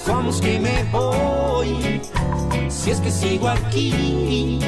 ¿Cómo 0.05 0.29
es 0.29 0.41
que 0.41 0.59
me 0.59 0.83
voy 0.91 2.01
si 2.69 2.91
es 2.91 2.99
que 2.99 3.11
sigo 3.11 3.49
aquí? 3.49 4.59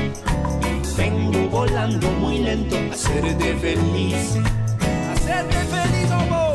Vengo 0.97 1.49
volando 1.49 2.09
muy 2.11 2.39
lento 2.39 2.75
a 2.75 2.93
hacerte 2.93 3.55
feliz 3.55 4.37
hacerte 5.29 5.57
feliz, 5.65 6.11
amor. 6.11 6.48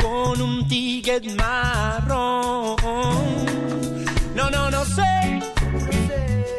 Con 0.00 0.40
un 0.40 0.68
ticket 0.68 1.24
marrón. 1.36 2.76
No, 4.34 4.50
no, 4.50 4.70
no 4.70 4.84
sé 4.84 5.40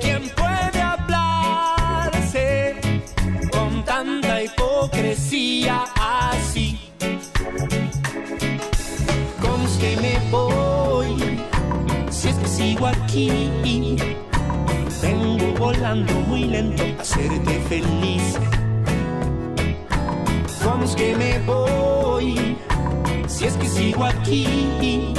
quién 0.02 0.30
puede 0.36 0.82
hablarse 0.82 2.76
con 3.52 3.86
tanta 3.86 4.44
hipocresía 4.44 5.86
así. 5.96 6.80
¿Cómo 9.42 9.66
es 9.66 9.78
que 9.78 9.98
me 9.98 10.20
voy 10.30 11.40
si 12.12 12.30
es 12.30 12.36
que 12.36 12.48
sigo 12.48 12.88
aquí? 12.88 13.98
Vengo 15.02 15.54
volando 15.58 16.14
muy 16.28 16.46
lento 16.46 16.84
a 16.84 17.02
hacerte 17.02 17.62
feliz. 17.70 18.38
¿Cómo 20.64 20.84
es 20.84 20.96
que 20.96 21.16
me 21.16 21.40
voy 21.40 22.58
si 23.28 23.46
es 23.46 23.54
que 23.56 23.68
sigo 23.68 24.06
aquí? 24.06 25.14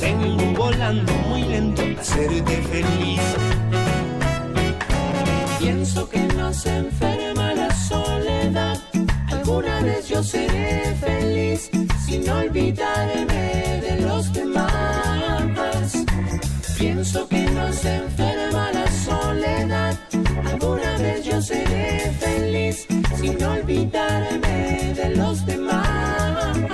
Vengo 0.00 0.52
volando 0.56 1.12
muy 1.28 1.42
lento 1.42 1.82
a 1.82 2.00
hacerte 2.00 2.56
feliz. 2.62 3.20
Pienso 5.58 6.08
que 6.08 6.22
nos 6.38 6.66
enferma 6.66 7.54
la 7.54 7.70
soledad. 7.74 8.78
Alguna 9.30 9.80
vez 9.80 10.08
yo 10.08 10.22
seré 10.22 10.94
feliz 10.96 11.70
sin 12.04 12.28
olvidarme 12.28 13.80
de 13.80 14.00
los 14.00 14.32
demás. 14.32 15.92
Pienso 16.78 17.28
que 17.28 17.42
nos 17.50 17.84
enferma 17.84 18.72
la 18.72 18.90
soledad. 18.90 19.98
Alguna 20.50 20.98
vez 20.98 21.24
yo 21.24 21.40
seré 21.40 22.10
feliz 22.18 22.21
sin 23.22 23.40
olvidarme 23.44 24.94
de 24.96 25.16
los 25.16 25.46
demás. 25.46 26.71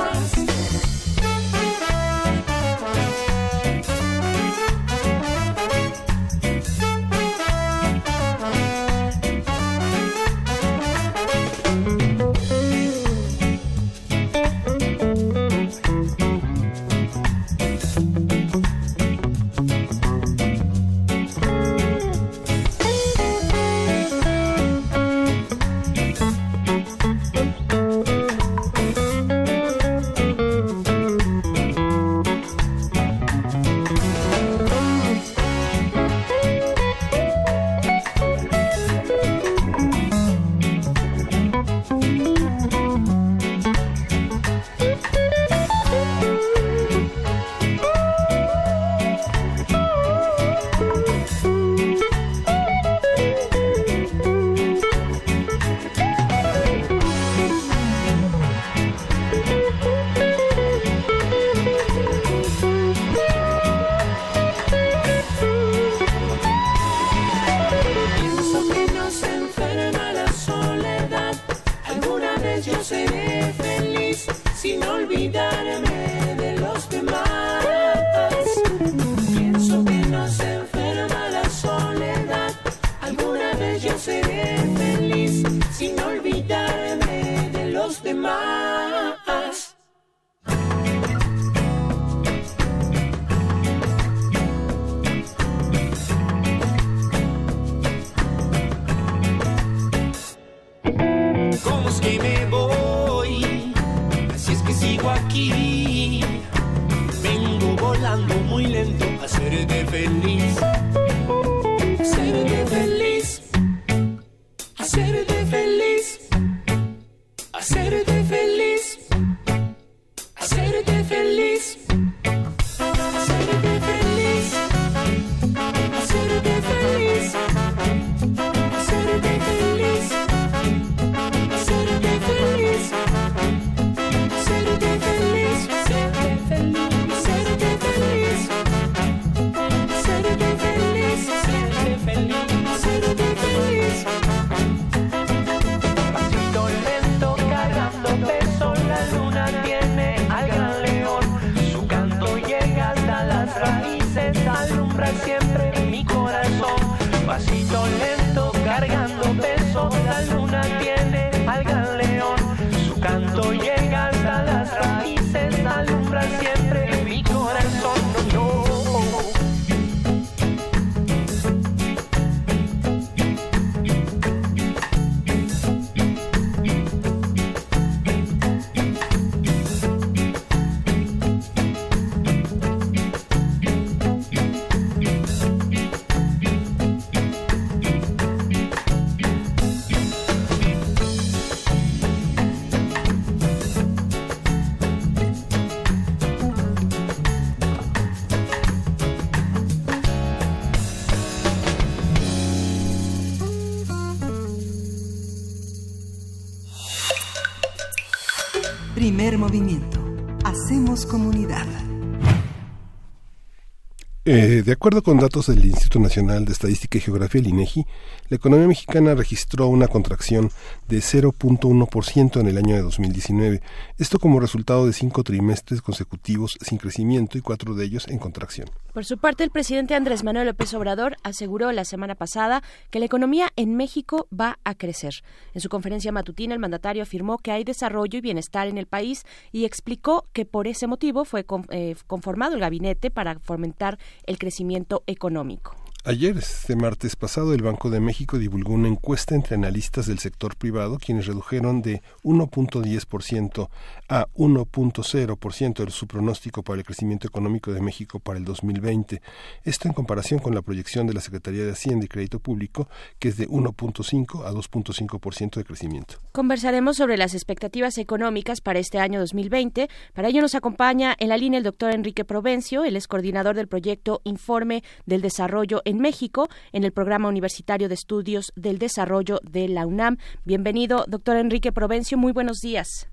De 214.62 214.72
acuerdo 214.72 215.02
con 215.02 215.18
datos 215.18 215.46
del 215.46 215.64
Instituto 215.64 216.00
Nacional 216.00 216.44
de 216.44 216.52
Estadística 216.52 216.98
y 216.98 217.00
Geografía, 217.00 217.40
el 217.40 217.48
INEGI, 217.48 217.86
la 218.28 218.36
economía 218.36 218.68
mexicana 218.68 219.14
registró 219.14 219.68
una 219.68 219.88
contracción 219.88 220.50
de 220.86 220.98
0.1% 220.98 222.40
en 222.40 222.46
el 222.46 222.58
año 222.58 222.74
de 222.74 222.82
2019. 222.82 223.62
Esto 223.96 224.18
como 224.18 224.40
resultado 224.40 224.86
de 224.86 224.92
cinco 224.92 225.24
trimestres 225.24 225.80
consecutivos 225.80 226.58
sin 226.60 226.78
crecimiento 226.78 227.38
y 227.38 227.40
cuatro 227.40 227.74
de 227.74 227.84
ellos 227.84 228.06
en 228.08 228.18
contracción. 228.18 228.68
Por 228.92 229.04
su 229.04 229.16
parte, 229.16 229.44
el 229.44 229.50
presidente 229.50 229.94
Andrés 229.94 230.24
Manuel 230.24 230.46
López 230.46 230.74
Obrador 230.74 231.16
aseguró 231.22 231.72
la 231.72 231.84
semana 231.84 232.14
pasada 232.14 232.62
que 232.90 232.98
la 232.98 233.06
economía 233.06 233.48
en 233.56 233.76
México 233.76 234.26
va 234.38 234.58
a 234.64 234.74
crecer. 234.74 235.14
En 235.54 235.60
su 235.60 235.68
conferencia 235.68 236.12
matutina, 236.12 236.52
el 236.52 236.60
mandatario 236.60 237.02
afirmó 237.02 237.38
que 237.38 237.52
hay 237.52 237.64
desarrollo 237.64 238.18
y 238.18 238.20
bienestar 238.20 238.68
en 238.68 238.76
el 238.76 238.86
país 238.86 239.24
y 239.52 239.64
explicó 239.64 240.26
que 240.32 240.44
por 240.44 240.66
ese 240.66 240.86
motivo 240.86 241.24
fue 241.24 241.46
eh, 241.70 241.94
conformado 242.06 242.54
el 242.54 242.60
gabinete 242.60 243.10
para 243.10 243.38
fomentar 243.38 243.98
el 244.26 244.38
crecimiento 244.38 245.02
económico. 245.06 245.77
Ayer, 246.04 246.38
este 246.38 246.76
martes 246.76 247.16
pasado, 247.16 247.52
el 247.52 247.62
Banco 247.62 247.90
de 247.90 247.98
México 247.98 248.38
divulgó 248.38 248.72
una 248.72 248.88
encuesta 248.88 249.34
entre 249.34 249.56
analistas 249.56 250.06
del 250.06 250.20
sector 250.20 250.56
privado, 250.56 250.96
quienes 250.98 251.26
redujeron 251.26 251.82
de 251.82 252.02
1.10% 252.22 253.68
a 254.08 254.26
1.0% 254.34 255.90
su 255.90 256.06
pronóstico 256.06 256.62
para 256.62 256.78
el 256.78 256.84
crecimiento 256.84 257.26
económico 257.26 257.72
de 257.72 257.82
México 257.82 258.20
para 258.20 258.38
el 258.38 258.44
2020. 258.44 259.20
Esto 259.64 259.88
en 259.88 259.94
comparación 259.94 260.38
con 260.38 260.54
la 260.54 260.62
proyección 260.62 261.06
de 261.08 261.14
la 261.14 261.20
Secretaría 261.20 261.64
de 261.64 261.72
Hacienda 261.72 262.06
y 262.06 262.08
Crédito 262.08 262.38
Público, 262.38 262.88
que 263.18 263.28
es 263.28 263.36
de 263.36 263.48
1.5 263.48 264.46
a 264.46 264.52
2.5% 264.52 265.56
de 265.56 265.64
crecimiento. 265.64 266.14
Conversaremos 266.32 266.96
sobre 266.96 267.16
las 267.16 267.34
expectativas 267.34 267.98
económicas 267.98 268.60
para 268.60 268.78
este 268.78 268.98
año 268.98 269.18
2020. 269.18 269.88
Para 270.14 270.28
ello 270.28 270.42
nos 270.42 270.54
acompaña 270.54 271.16
en 271.18 271.28
la 271.28 271.36
línea 271.36 271.58
el 271.58 271.64
doctor 271.64 271.92
Enrique 271.92 272.24
Provencio, 272.24 272.84
él 272.84 272.96
es 272.96 273.08
coordinador 273.08 273.56
del 273.56 273.66
proyecto 273.66 274.20
Informe 274.24 274.84
del 275.04 275.22
Desarrollo 275.22 275.82
en 275.88 275.98
México 275.98 276.48
en 276.72 276.84
el 276.84 276.92
Programa 276.92 277.28
Universitario 277.28 277.88
de 277.88 277.94
Estudios 277.94 278.52
del 278.56 278.78
Desarrollo 278.78 279.40
de 279.42 279.68
la 279.68 279.86
UNAM. 279.86 280.18
Bienvenido, 280.44 281.04
doctor 281.08 281.36
Enrique 281.36 281.72
Provencio. 281.72 282.18
Muy 282.18 282.32
buenos 282.32 282.58
días. 282.58 283.08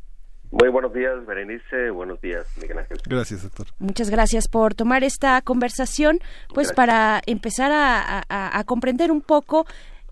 Muy 0.52 0.70
buenos 0.70 0.94
días, 0.94 1.26
Berenice. 1.26 1.90
Buenos 1.90 2.22
días, 2.22 2.46
Miguel 2.62 2.80
Ángel. 2.80 2.98
Gracias, 3.06 3.44
doctor. 3.44 3.68
Muchas 3.80 4.10
gracias 4.10 4.48
por 4.48 4.76
tomar 4.76 5.04
esta 5.04 5.42
conversación. 5.42 6.20
Pues 6.54 6.72
para 6.72 7.22
empezar 7.26 7.72
a, 7.74 8.64
comprender 8.66 9.12
un 9.12 9.22
poco, 9.22 9.66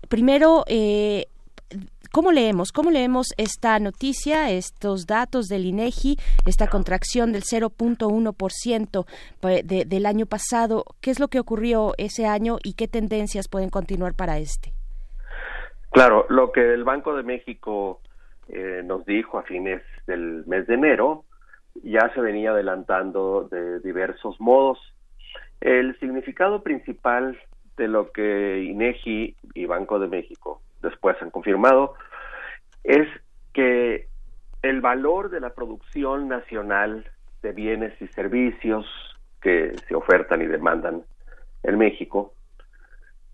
primero, 0.08 0.64
eh, 0.66 1.26
¿Cómo 2.14 2.30
leemos? 2.30 2.70
¿Cómo 2.70 2.92
leemos 2.92 3.34
esta 3.38 3.76
noticia, 3.80 4.48
estos 4.48 5.08
datos 5.08 5.48
del 5.48 5.66
INEGI, 5.66 6.16
esta 6.46 6.68
contracción 6.68 7.32
del 7.32 7.42
0.1% 7.42 9.04
de, 9.64 9.84
del 9.84 10.06
año 10.06 10.24
pasado? 10.26 10.84
¿Qué 11.00 11.10
es 11.10 11.18
lo 11.18 11.26
que 11.26 11.40
ocurrió 11.40 11.92
ese 11.98 12.26
año 12.26 12.58
y 12.62 12.74
qué 12.74 12.86
tendencias 12.86 13.48
pueden 13.48 13.68
continuar 13.68 14.14
para 14.14 14.38
este? 14.38 14.72
Claro, 15.90 16.24
lo 16.28 16.52
que 16.52 16.72
el 16.72 16.84
Banco 16.84 17.16
de 17.16 17.24
México 17.24 18.00
eh, 18.46 18.82
nos 18.84 19.04
dijo 19.06 19.38
a 19.38 19.42
fines 19.42 19.82
del 20.06 20.44
mes 20.46 20.68
de 20.68 20.74
enero 20.74 21.24
ya 21.82 22.12
se 22.14 22.20
venía 22.20 22.52
adelantando 22.52 23.48
de 23.50 23.80
diversos 23.80 24.40
modos. 24.40 24.78
El 25.60 25.98
significado 25.98 26.62
principal 26.62 27.36
de 27.76 27.88
lo 27.88 28.12
que 28.12 28.62
INEGI 28.62 29.34
y 29.54 29.66
Banco 29.66 29.98
de 29.98 30.06
México 30.06 30.60
después 30.84 31.20
han 31.20 31.30
confirmado, 31.30 31.94
es 32.84 33.08
que 33.52 34.08
el 34.62 34.80
valor 34.80 35.30
de 35.30 35.40
la 35.40 35.54
producción 35.54 36.28
nacional 36.28 37.10
de 37.42 37.52
bienes 37.52 38.00
y 38.00 38.06
servicios 38.08 38.86
que 39.42 39.74
se 39.88 39.94
ofertan 39.94 40.40
y 40.42 40.46
demandan 40.46 41.02
en 41.62 41.78
México 41.78 42.34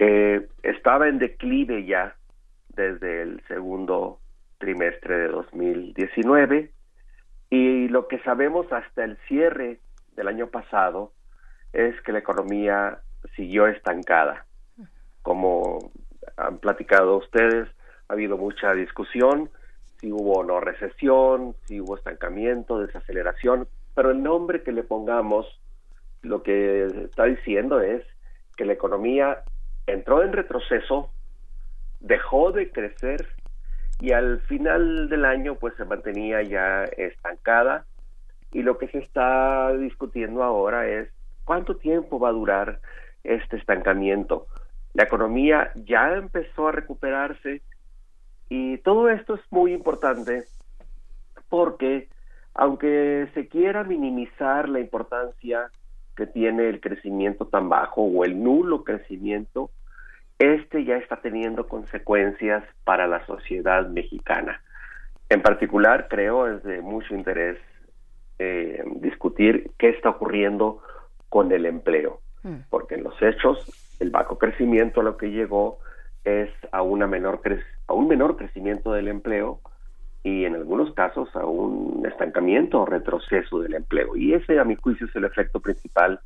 eh, 0.02 0.49
estaba 0.62 1.09
en 1.09 1.19
declive 1.19 1.85
ya 1.85 2.16
desde 2.71 3.21
el 3.21 3.42
segundo 3.49 4.19
trimestre 4.57 5.14
de 5.19 5.28
2019 5.28 6.71
y 7.50 7.88
lo 7.88 8.09
que 8.09 8.19
sabemos 8.21 8.73
hasta 8.73 9.04
el 9.04 9.19
cierre 9.28 9.78
del 10.16 10.28
año 10.28 10.46
pasado 10.46 11.12
es 11.74 12.01
que 12.01 12.12
la 12.12 12.20
economía 12.20 13.01
siguió 13.37 13.66
estancada. 13.66 14.46
Como 15.20 15.92
han 16.46 16.59
platicado 16.59 17.16
ustedes, 17.18 17.68
ha 18.09 18.12
habido 18.12 18.37
mucha 18.37 18.72
discusión, 18.72 19.50
si 19.98 20.12
hubo 20.12 20.38
o 20.38 20.44
no 20.44 20.61
recesión, 20.61 21.55
si 21.66 21.81
hubo 21.81 21.96
estancamiento, 21.96 22.81
desaceleración, 22.81 23.68
pero 23.94 24.11
el 24.11 24.22
nombre 24.22 24.62
que 24.62 24.72
le 24.72 24.83
pongamos 24.83 25.46
lo 26.22 26.42
que 26.42 26.87
está 27.05 27.24
diciendo 27.24 27.81
es 27.81 28.03
que 28.57 28.64
la 28.64 28.72
economía 28.72 29.42
entró 29.87 30.22
en 30.22 30.33
retroceso, 30.33 31.11
dejó 32.00 32.53
de 32.53 32.70
crecer 32.70 33.29
y 34.00 34.12
al 34.12 34.40
final 34.42 35.09
del 35.09 35.24
año 35.24 35.57
pues 35.57 35.74
se 35.76 35.85
mantenía 35.85 36.42
ya 36.42 36.85
estancada 36.85 37.85
y 38.53 38.62
lo 38.62 38.79
que 38.79 38.88
se 38.88 38.98
está 38.98 39.72
discutiendo 39.76 40.42
ahora 40.42 40.88
es 40.88 41.09
cuánto 41.44 41.76
tiempo 41.76 42.18
va 42.18 42.31
a 42.31 42.33
durar 42.33 42.81
este 43.22 43.57
estancamiento. 43.57 44.46
La 44.94 45.05
economía 45.05 45.70
ya 45.74 46.14
empezó 46.14 46.68
a 46.68 46.72
recuperarse 46.72 47.62
y 48.48 48.79
todo 48.79 49.09
esto 49.09 49.35
es 49.35 49.40
muy 49.50 49.72
importante 49.72 50.44
porque 51.48 52.09
aunque 52.55 53.29
se 53.35 53.48
quiera 53.48 53.85
minimizar 53.85 54.68
la 54.68 54.81
importancia 54.81 55.70
que 56.16 56.26
tiene 56.26 56.68
el 56.68 56.81
crecimiento 56.81 57.46
tan 57.46 57.68
bajo 57.68 58.03
o 58.03 58.24
el 58.24 58.42
nulo 58.42 58.85
crecimiento, 58.85 59.70
este 60.38 60.85
ya 60.85 60.96
está 60.96 61.20
teniendo 61.20 61.68
consecuencias 61.68 62.64
para 62.85 63.07
la 63.07 63.24
sociedad 63.26 63.88
mexicana. 63.88 64.61
En 65.29 65.42
particular, 65.42 66.09
creo 66.09 66.48
es 66.48 66.62
de 66.64 66.81
mucho 66.81 67.14
interés 67.14 67.59
eh, 68.38 68.83
discutir 68.96 69.70
qué 69.79 69.90
está 69.90 70.11
ocurriendo 70.11 70.83
con 71.29 71.53
el 71.53 71.66
empleo, 71.66 72.20
mm. 72.42 72.57
porque 72.68 72.96
en 72.96 73.05
los 73.05 73.14
hechos 73.22 73.64
el 74.00 74.10
bajo 74.10 74.38
crecimiento 74.38 75.00
a 75.00 75.04
lo 75.04 75.16
que 75.16 75.30
llegó 75.30 75.78
es 76.24 76.50
a, 76.72 76.82
una 76.82 77.06
menor 77.06 77.40
a 77.86 77.92
un 77.92 78.08
menor 78.08 78.36
crecimiento 78.36 78.92
del 78.92 79.08
empleo 79.08 79.60
y 80.22 80.44
en 80.44 80.54
algunos 80.54 80.92
casos 80.94 81.28
a 81.34 81.46
un 81.46 82.04
estancamiento 82.06 82.80
o 82.80 82.86
retroceso 82.86 83.60
del 83.60 83.74
empleo. 83.74 84.16
Y 84.16 84.34
ese, 84.34 84.58
a 84.58 84.64
mi 84.64 84.76
juicio, 84.76 85.06
es 85.06 85.16
el 85.16 85.24
efecto 85.24 85.60
principal 85.60 86.20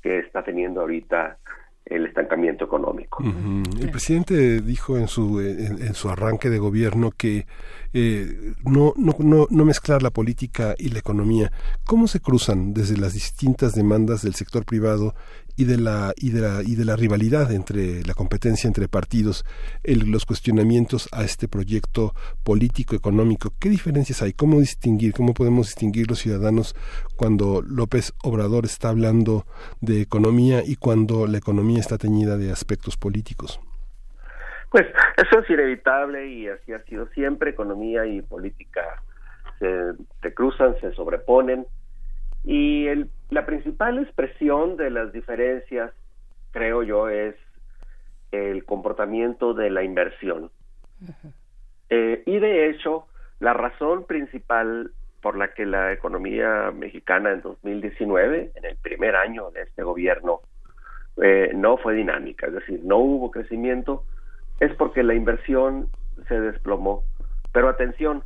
que 0.00 0.18
está 0.18 0.42
teniendo 0.44 0.80
ahorita 0.80 1.38
el 1.84 2.06
estancamiento 2.06 2.64
económico. 2.64 3.22
El 3.22 3.90
presidente 3.90 4.60
dijo 4.60 4.96
en 4.96 5.08
su, 5.08 5.40
en, 5.40 5.94
su 5.94 6.08
arranque 6.08 6.48
de 6.48 6.58
gobierno 6.58 7.10
que 7.10 7.46
eh, 7.92 8.54
no, 8.64 8.94
no, 8.96 9.14
no, 9.18 9.46
no, 9.50 9.64
mezclar 9.64 10.02
la 10.02 10.10
política 10.10 10.74
y 10.78 10.88
la 10.88 10.98
economía. 10.98 11.52
¿Cómo 11.84 12.08
se 12.08 12.20
cruzan 12.20 12.72
desde 12.72 12.96
las 12.96 13.14
distintas 13.14 13.74
demandas 13.74 14.22
del 14.22 14.34
sector 14.34 14.64
privado 14.64 15.14
y 15.56 15.64
de 15.64 15.76
la 15.76 16.14
y 16.16 16.30
de 16.30 16.40
la 16.40 16.62
y 16.62 16.74
de 16.76 16.84
la 16.84 16.96
rivalidad 16.96 17.52
entre 17.52 18.02
la 18.04 18.14
competencia 18.14 18.68
entre 18.68 18.88
partidos 18.88 19.44
los 19.84 20.24
cuestionamientos 20.24 21.08
a 21.12 21.24
este 21.24 21.46
proyecto 21.48 22.14
político 22.42 22.96
económico 22.96 23.52
qué 23.58 23.68
diferencias 23.68 24.22
hay 24.22 24.32
cómo 24.32 24.60
distinguir 24.60 25.12
cómo 25.12 25.34
podemos 25.34 25.66
distinguir 25.66 26.08
los 26.08 26.20
ciudadanos 26.20 26.74
cuando 27.16 27.60
López 27.60 28.14
Obrador 28.22 28.64
está 28.64 28.88
hablando 28.88 29.46
de 29.80 30.00
economía 30.00 30.64
y 30.64 30.76
cuando 30.76 31.26
la 31.26 31.38
economía 31.38 31.80
está 31.80 31.98
teñida 31.98 32.38
de 32.38 32.50
aspectos 32.50 32.96
políticos 32.96 33.60
pues 34.72 34.86
eso 35.16 35.38
es 35.40 35.50
inevitable 35.50 36.26
y 36.26 36.48
así 36.48 36.72
ha 36.72 36.80
sido 36.80 37.06
siempre. 37.08 37.50
Economía 37.50 38.04
y 38.06 38.22
política 38.22 38.82
se, 39.58 39.92
se 40.20 40.34
cruzan 40.34 40.74
se 40.80 40.92
sobreponen. 40.92 41.66
Y 42.44 42.88
el 42.88 43.08
la 43.32 43.46
principal 43.46 43.98
expresión 43.98 44.76
de 44.76 44.90
las 44.90 45.10
diferencias, 45.10 45.90
creo 46.50 46.82
yo, 46.82 47.08
es 47.08 47.34
el 48.30 48.66
comportamiento 48.66 49.54
de 49.54 49.70
la 49.70 49.82
inversión. 49.82 50.50
Eh, 51.88 52.22
y 52.26 52.38
de 52.38 52.68
hecho, 52.68 53.06
la 53.40 53.54
razón 53.54 54.04
principal 54.04 54.92
por 55.22 55.36
la 55.38 55.54
que 55.54 55.64
la 55.64 55.92
economía 55.92 56.70
mexicana 56.72 57.32
en 57.32 57.40
2019, 57.40 58.52
en 58.54 58.64
el 58.66 58.76
primer 58.76 59.16
año 59.16 59.50
de 59.50 59.62
este 59.62 59.82
gobierno, 59.82 60.40
eh, 61.22 61.52
no 61.54 61.78
fue 61.78 61.94
dinámica, 61.94 62.48
es 62.48 62.52
decir, 62.52 62.80
no 62.84 62.98
hubo 62.98 63.30
crecimiento, 63.30 64.04
es 64.62 64.72
porque 64.76 65.02
la 65.02 65.14
inversión 65.14 65.88
se 66.28 66.40
desplomó. 66.40 67.02
Pero 67.52 67.68
atención, 67.68 68.22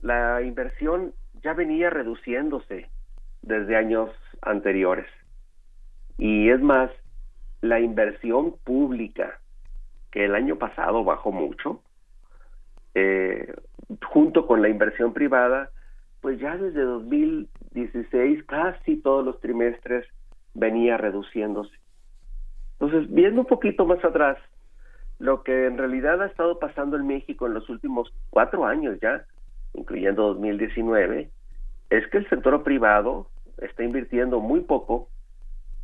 la 0.00 0.40
inversión 0.40 1.12
ya 1.42 1.54
venía 1.54 1.90
reduciéndose 1.90 2.88
desde 3.42 3.76
años 3.76 4.08
anteriores. 4.42 5.08
Y 6.18 6.50
es 6.50 6.60
más, 6.60 6.92
la 7.62 7.80
inversión 7.80 8.54
pública, 8.62 9.40
que 10.12 10.24
el 10.26 10.36
año 10.36 10.56
pasado 10.56 11.02
bajó 11.02 11.32
mucho, 11.32 11.82
eh, 12.94 13.52
junto 14.06 14.46
con 14.46 14.62
la 14.62 14.68
inversión 14.68 15.12
privada, 15.12 15.70
pues 16.20 16.38
ya 16.38 16.56
desde 16.56 16.82
2016 16.82 18.44
casi 18.44 18.98
todos 18.98 19.24
los 19.24 19.40
trimestres 19.40 20.06
venía 20.54 20.96
reduciéndose. 20.96 21.76
Entonces, 22.78 23.12
viendo 23.12 23.40
un 23.40 23.46
poquito 23.48 23.84
más 23.84 24.04
atrás, 24.04 24.38
lo 25.22 25.44
que 25.44 25.66
en 25.66 25.78
realidad 25.78 26.20
ha 26.20 26.26
estado 26.26 26.58
pasando 26.58 26.96
en 26.96 27.06
México 27.06 27.46
en 27.46 27.54
los 27.54 27.68
últimos 27.68 28.12
cuatro 28.30 28.66
años 28.66 28.98
ya, 29.00 29.24
incluyendo 29.72 30.34
2019, 30.34 31.30
es 31.90 32.06
que 32.08 32.18
el 32.18 32.28
sector 32.28 32.60
privado 32.64 33.28
está 33.58 33.84
invirtiendo 33.84 34.40
muy 34.40 34.62
poco. 34.62 35.08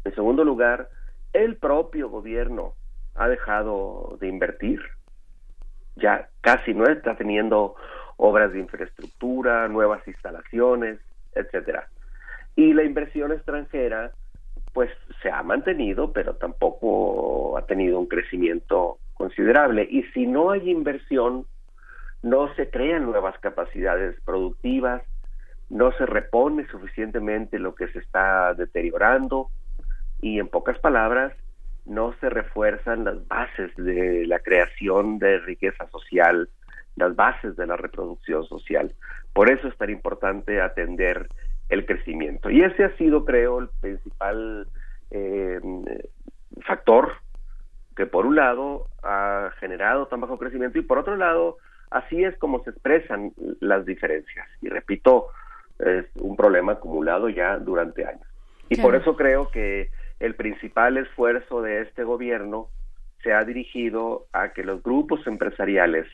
En 0.05 0.12
segundo 0.16 0.42
lugar, 0.42 0.88
el 1.33 1.57
propio 1.57 2.11
gobierno 2.11 2.72
ha 3.14 3.29
dejado 3.29 4.18
de 4.20 4.27
invertir. 4.27 4.81
Ya 5.94 6.29
casi 6.40 6.74
no 6.74 6.87
está 6.87 7.16
teniendo 7.16 7.77
obras 8.16 8.53
de 8.53 8.59
infraestructura, 8.59 9.68
nuevas 9.68 10.03
instalaciones, 10.09 10.98
etcétera. 11.37 11.87
Y 12.57 12.72
la 12.72 12.83
inversión 12.83 13.31
extranjera 13.31 14.11
pues 14.72 14.90
se 15.22 15.31
ha 15.31 15.44
mantenido, 15.44 16.12
pero 16.12 16.35
tampoco 16.35 17.57
ha 17.57 17.66
tenido 17.66 18.01
un 18.01 18.09
crecimiento 18.09 18.98
considerable. 19.18 19.87
Y 19.90 20.04
si 20.14 20.26
no 20.26 20.50
hay 20.50 20.70
inversión, 20.70 21.44
no 22.22 22.54
se 22.54 22.70
crean 22.70 23.04
nuevas 23.04 23.38
capacidades 23.40 24.18
productivas, 24.24 25.02
no 25.68 25.92
se 25.92 26.07
repone 26.07 26.66
suficientemente 26.68 27.59
lo 27.59 27.74
que 27.74 27.88
se 27.88 27.98
está 27.98 28.54
deteriorando 28.54 29.50
y 30.22 30.38
en 30.38 30.48
pocas 30.48 30.78
palabras 30.78 31.35
no 31.85 32.14
se 32.20 32.31
refuerzan 32.31 33.04
las 33.04 33.26
bases 33.28 33.74
de 33.76 34.26
la 34.26 34.38
creación 34.38 35.18
de 35.18 35.38
riqueza 35.40 35.87
social, 35.88 36.48
las 36.96 37.14
bases 37.16 37.57
de 37.57 37.66
la 37.66 37.76
reproducción 37.76 38.44
social. 38.44 38.94
Por 39.33 39.50
eso 39.50 39.68
es 39.68 39.76
tan 39.76 39.90
importante 39.90 40.61
atender 40.61 41.28
el 41.68 41.87
crecimiento. 41.87 42.50
Y 42.50 42.62
ese 42.62 42.85
ha 42.85 42.96
sido, 42.96 43.24
creo, 43.24 43.61
el 43.61 43.68
principal 43.81 44.66
eh, 45.11 45.61
factor 46.62 47.12
que 47.98 48.06
por 48.06 48.26
un 48.26 48.37
lado 48.37 48.87
ha 49.02 49.50
generado 49.58 50.06
tan 50.06 50.20
bajo 50.20 50.38
crecimiento 50.38 50.78
y 50.78 50.82
por 50.82 50.98
otro 50.98 51.16
lado 51.16 51.56
así 51.90 52.22
es 52.22 52.38
como 52.38 52.62
se 52.62 52.70
expresan 52.70 53.32
las 53.58 53.84
diferencias. 53.84 54.46
Y 54.62 54.68
repito, 54.68 55.26
es 55.80 56.06
un 56.14 56.37
problema 56.37 56.74
acumulado 56.74 57.28
ya 57.28 57.58
durante 57.58 58.06
años. 58.06 58.22
Y 58.68 58.80
por 58.80 58.94
eso 58.94 59.16
creo 59.16 59.50
que 59.50 59.90
el 60.20 60.37
principal 60.37 60.96
esfuerzo 60.96 61.61
de 61.61 61.82
este 61.82 62.04
gobierno 62.04 62.68
se 63.24 63.32
ha 63.32 63.42
dirigido 63.42 64.26
a 64.32 64.52
que 64.52 64.62
los 64.62 64.80
grupos 64.80 65.26
empresariales 65.26 66.06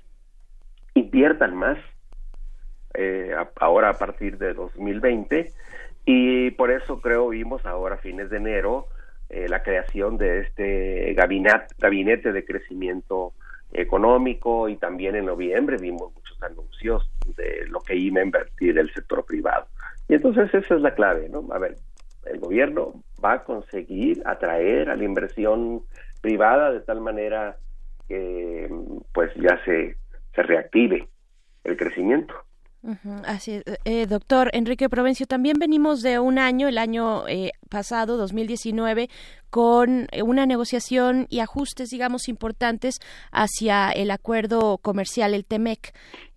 inviertan 0.95 1.55
más 1.55 1.77
eh, 2.95 3.35
ahora 3.61 3.91
a 3.91 3.99
partir 3.99 4.39
de 4.39 4.55
2020 4.55 5.53
y 6.07 6.51
por 6.53 6.71
eso 6.71 7.03
creo 7.03 7.29
vimos 7.29 7.67
ahora 7.67 7.97
a 7.97 7.99
fines 7.99 8.31
de 8.31 8.39
enero 8.39 8.87
eh, 9.35 9.49
la 9.49 9.65
creación 9.65 10.17
de 10.17 10.43
este 10.43 11.13
gabinete, 11.15 11.67
gabinete 11.79 12.33
de 12.33 12.45
crecimiento 12.45 13.33
económico 13.73 14.69
y 14.69 14.77
también 14.77 15.17
en 15.17 15.27
noviembre 15.27 15.77
vimos 15.77 16.15
muchos 16.15 16.41
anuncios 16.41 17.11
de 17.37 17.67
lo 17.67 17.81
que 17.81 17.97
iba 17.97 18.21
a 18.21 18.25
invertir 18.25 18.79
el 18.79 18.93
sector 18.95 19.25
privado. 19.27 19.67
Y 20.09 20.15
entonces 20.15 20.55
esa 20.55 20.77
es 20.77 20.81
la 20.81 20.95
clave, 20.95 21.29
¿no? 21.29 21.49
A 21.53 21.59
ver, 21.59 21.75
el 22.27 22.39
gobierno 22.39 23.03
va 23.25 23.33
a 23.33 23.45
conseguir 23.45 24.23
atraer 24.25 24.89
a 24.89 24.95
la 24.95 25.03
inversión 25.03 25.83
privada 26.21 26.71
de 26.71 26.81
tal 26.83 27.01
manera 27.01 27.57
que 28.07 28.71
pues 29.13 29.35
ya 29.35 29.59
se, 29.65 29.97
se 30.33 30.43
reactive 30.45 31.09
el 31.65 31.77
crecimiento. 31.77 32.35
Así 33.25 33.53
es. 33.53 33.65
Eh, 33.85 34.07
doctor 34.07 34.51
Enrique 34.53 34.89
Provencio, 34.89 35.27
también 35.27 35.59
venimos 35.59 36.03
de 36.03 36.19
un 36.19 36.39
año, 36.39 36.69
el 36.69 36.77
año 36.77 37.27
eh, 37.29 37.53
pasado, 37.71 38.17
2019, 38.17 39.09
con 39.55 40.09
eh, 40.11 40.23
una 40.23 40.47
negociación 40.47 41.27
y 41.31 41.39
ajustes, 41.39 41.89
digamos, 41.91 42.29
importantes 42.29 42.97
hacia 43.31 43.91
el 43.91 44.11
acuerdo 44.11 44.79
comercial, 44.79 45.33
el 45.33 45.45
TEMEC, 45.45 45.95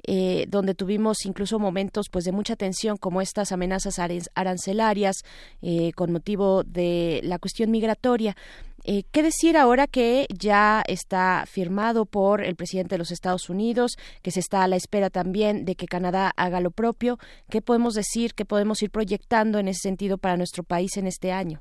eh, 0.10 0.46
donde 0.48 0.74
tuvimos 0.74 1.26
incluso 1.26 1.60
momentos 1.60 2.08
pues 2.10 2.24
de 2.24 2.32
mucha 2.32 2.56
tensión 2.56 2.96
como 2.96 3.20
estas 3.20 3.52
amenazas 3.52 4.00
arancelarias 4.36 5.18
eh, 5.62 5.92
con 5.96 6.14
motivo 6.14 6.64
de 6.64 7.20
la 7.24 7.40
cuestión 7.40 7.72
migratoria. 7.72 8.38
Eh, 8.86 9.04
¿Qué 9.12 9.24
decir 9.24 9.58
ahora 9.58 9.88
que 9.88 10.28
ya 10.30 10.82
está 10.88 11.44
firmado 11.46 12.06
por 12.06 12.42
el 12.42 12.56
presidente 12.56 12.96
de 12.96 13.00
los 13.00 13.12
Estados 13.12 13.50
Unidos, 13.50 13.98
que 14.24 14.32
se 14.32 14.40
está 14.40 14.64
a 14.64 14.68
la 14.68 14.76
espera 14.76 15.10
también 15.10 15.66
de 15.66 15.76
que 15.76 15.88
Canadá 15.88 16.32
haga 16.38 16.62
lo 16.62 16.72
propio? 16.72 17.18
¿Qué 17.50 17.62
podemos 17.62 17.96
decir, 17.96 18.34
qué 18.34 18.46
podemos 18.46 18.82
ir 18.84 18.92
proyectando 18.92 19.60
en 19.60 19.68
ese 19.68 19.82
sentido 19.90 20.18
para 20.18 20.38
nuestro 20.38 20.64
país 20.64 20.96
en 20.98 21.08
este 21.08 21.32
año? 21.32 21.60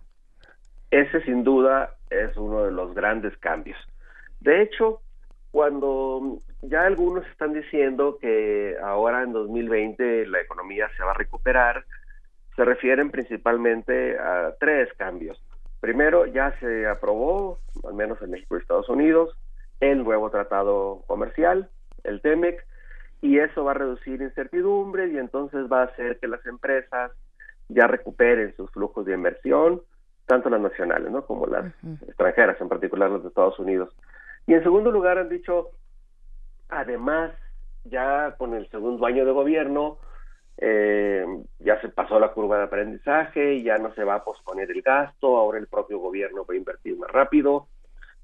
Ese 0.91 1.21
sin 1.23 1.43
duda 1.43 1.97
es 2.11 2.37
uno 2.37 2.65
de 2.65 2.73
los 2.73 2.95
grandes 2.95 3.37
cambios. 3.39 3.79
De 4.41 4.63
hecho, 4.63 5.01
cuando 5.51 6.41
ya 6.63 6.83
algunos 6.83 7.27
están 7.29 7.53
diciendo 7.53 8.19
que 8.21 8.77
ahora 8.83 9.23
en 9.23 9.33
2020 9.33 10.27
la 10.27 10.41
economía 10.41 10.89
se 10.97 11.03
va 11.03 11.13
a 11.13 11.15
recuperar, 11.15 11.85
se 12.55 12.65
refieren 12.65 13.11
principalmente 13.11 14.19
a 14.19 14.55
tres 14.59 14.93
cambios. 14.97 15.43
Primero, 15.81 16.27
ya 16.27 16.59
se 16.59 16.87
aprobó, 16.87 17.59
al 17.87 17.95
menos 17.95 18.21
en 18.23 18.31
México 18.31 18.57
y 18.57 18.61
Estados 18.61 18.89
Unidos, 18.89 19.37
el 19.81 20.05
nuevo 20.05 20.31
tratado 20.31 21.03
comercial, 21.07 21.69
el 22.05 22.21
TEMEC, 22.21 22.65
y 23.21 23.39
eso 23.39 23.65
va 23.65 23.73
a 23.73 23.75
reducir 23.75 24.21
incertidumbre 24.23 25.09
y 25.09 25.19
entonces 25.19 25.67
va 25.71 25.83
a 25.83 25.87
hacer 25.87 26.19
que 26.19 26.29
las 26.29 26.45
empresas 26.47 27.13
ya 27.69 27.87
recuperen 27.87 28.55
sus 28.57 28.71
flujos 28.71 29.07
de 29.07 29.15
inversión, 29.15 29.83
tanto 30.27 30.51
las 30.51 30.61
nacionales 30.61 31.11
¿no? 31.11 31.25
como 31.25 31.47
las 31.47 31.73
extranjeras, 32.07 32.61
en 32.61 32.69
particular 32.69 33.11
las 33.11 33.23
de 33.23 33.29
Estados 33.29 33.59
Unidos. 33.59 33.91
Y 34.47 34.55
en 34.55 34.63
segundo 34.63 34.91
lugar 34.91 35.19
han 35.19 35.29
dicho, 35.29 35.71
además, 36.69 37.33
ya 37.85 38.35
con 38.39 38.55
el 38.55 38.69
segundo 38.71 39.07
año 39.07 39.25
de 39.25 39.33
gobierno, 39.33 39.99
eh, 40.59 41.25
ya 41.59 41.81
se 41.81 41.89
pasó 41.89 42.19
la 42.19 42.33
curva 42.33 42.59
de 42.59 42.65
aprendizaje, 42.65 43.63
ya 43.63 43.79
no 43.79 43.95
se 43.95 44.05
va 44.05 44.17
a 44.17 44.25
posponer 44.25 44.71
el 44.71 44.83
gasto, 44.83 45.37
ahora 45.37 45.59
el 45.59 45.67
propio 45.67 45.99
gobierno 45.99 46.45
va 46.49 46.55
a 46.55 46.57
invertir 46.57 46.97
más 46.97 47.11
rápido, 47.11 47.69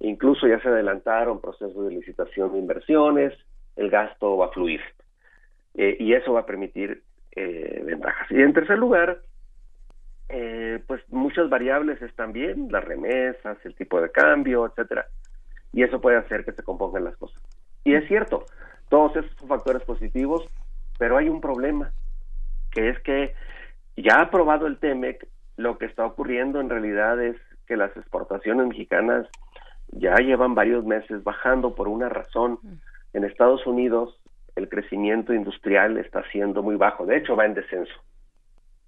incluso 0.01 0.47
ya 0.47 0.61
se 0.61 0.69
adelantaron 0.69 1.41
procesos 1.41 1.87
de 1.87 1.95
licitación 1.95 2.53
de 2.53 2.59
inversiones, 2.59 3.33
el 3.77 3.91
gasto 3.91 4.37
va 4.37 4.47
a 4.47 4.51
fluir 4.51 4.81
eh, 5.75 5.97
y 5.99 6.15
eso 6.15 6.33
va 6.33 6.41
a 6.41 6.47
permitir 6.47 7.03
eh, 7.35 7.83
ventajas. 7.85 8.31
Y 8.31 8.41
en 8.41 8.53
tercer 8.53 8.79
lugar, 8.79 9.21
pues 10.87 11.03
muchas 11.11 11.51
variables 11.51 12.01
están 12.01 12.33
bien, 12.33 12.69
las 12.71 12.83
remesas, 12.83 13.59
el 13.65 13.75
tipo 13.75 14.01
de 14.01 14.11
cambio, 14.11 14.65
etcétera 14.65 15.07
y 15.73 15.83
eso 15.83 16.01
puede 16.01 16.19
hacer 16.19 16.45
que 16.45 16.53
se 16.53 16.63
compongan 16.63 17.05
las 17.05 17.17
cosas. 17.17 17.43
Y 17.85 17.95
es 17.95 18.07
cierto, 18.07 18.45
todos 18.89 19.17
esos 19.17 19.31
son 19.39 19.49
factores 19.49 19.83
positivos, 19.83 20.47
pero 20.99 21.17
hay 21.17 21.29
un 21.29 21.41
problema, 21.41 21.93
que 22.73 22.89
es 22.89 22.99
que 23.01 23.35
ya 23.97 24.21
aprobado 24.21 24.67
el 24.67 24.79
TEMEC, 24.79 25.29
lo 25.57 25.79
que 25.79 25.87
está 25.87 26.05
ocurriendo 26.05 26.61
en 26.61 26.71
realidad 26.71 27.23
es 27.23 27.37
que 27.67 27.77
las 27.77 27.97
exportaciones 27.97 28.67
mexicanas 28.67 29.29
ya 29.89 30.17
llevan 30.17 30.55
varios 30.55 30.85
meses 30.85 31.23
bajando 31.23 31.75
por 31.75 31.89
una 31.89 32.09
razón. 32.09 32.59
En 33.13 33.25
Estados 33.25 33.67
Unidos 33.67 34.19
el 34.57 34.69
crecimiento 34.69 35.33
industrial 35.33 35.97
está 35.99 36.23
siendo 36.31 36.63
muy 36.63 36.77
bajo, 36.77 37.07
de 37.07 37.19
hecho 37.19 37.37
va 37.37 37.47
en 37.47 37.55
descenso. 37.55 37.95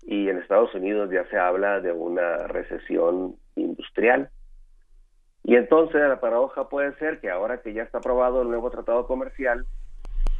Y 0.03 0.29
en 0.29 0.39
Estados 0.39 0.75
Unidos 0.75 1.11
ya 1.11 1.25
se 1.31 1.39
habla 1.39 1.81
de 1.81 1.93
una 1.93 2.47
recesión 2.47 3.37
industrial. 3.57 4.29
Y 5.43 5.57
entonces 5.57 6.01
la 6.01 6.21
paradoja 6.21 6.69
puede 6.69 6.95
ser 6.97 7.21
que 7.21 7.31
ahora 7.31 7.63
que 7.63 7.73
ya 7.73 7.83
está 7.83 7.99
aprobado 7.99 8.43
el 8.43 8.49
nuevo 8.49 8.71
tratado 8.71 9.07
comercial, 9.07 9.67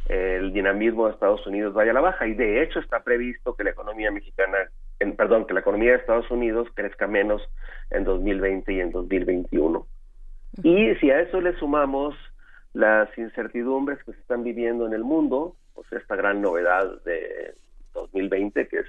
el 0.07 0.53
dinamismo 0.53 1.05
de 1.05 1.13
Estados 1.13 1.45
Unidos 1.47 1.73
vaya 1.73 1.91
a 1.91 1.93
la 1.95 2.01
baja. 2.01 2.27
Y 2.27 2.33
de 2.33 2.61
hecho 2.63 2.79
está 2.79 3.03
previsto 3.03 3.55
que 3.55 3.63
la 3.63 3.71
economía 3.71 4.11
mexicana, 4.11 4.57
en, 4.99 5.15
perdón, 5.15 5.45
que 5.45 5.53
la 5.53 5.61
economía 5.61 5.91
de 5.91 5.97
Estados 5.97 6.29
Unidos 6.29 6.67
crezca 6.73 7.07
menos 7.07 7.41
en 7.89 8.03
2020 8.03 8.73
y 8.73 8.79
en 8.79 8.91
2021. 8.91 9.87
Y 10.63 10.95
si 10.95 11.11
a 11.11 11.21
eso 11.21 11.41
le 11.41 11.57
sumamos 11.57 12.15
las 12.73 13.15
incertidumbres 13.17 14.03
que 14.03 14.13
se 14.13 14.19
están 14.19 14.43
viviendo 14.43 14.85
en 14.85 14.93
el 14.93 15.03
mundo, 15.03 15.55
pues 15.73 15.91
esta 15.93 16.15
gran 16.15 16.41
novedad 16.41 17.01
de 17.03 17.55
2020 17.93 18.67
que 18.67 18.79
es 18.79 18.87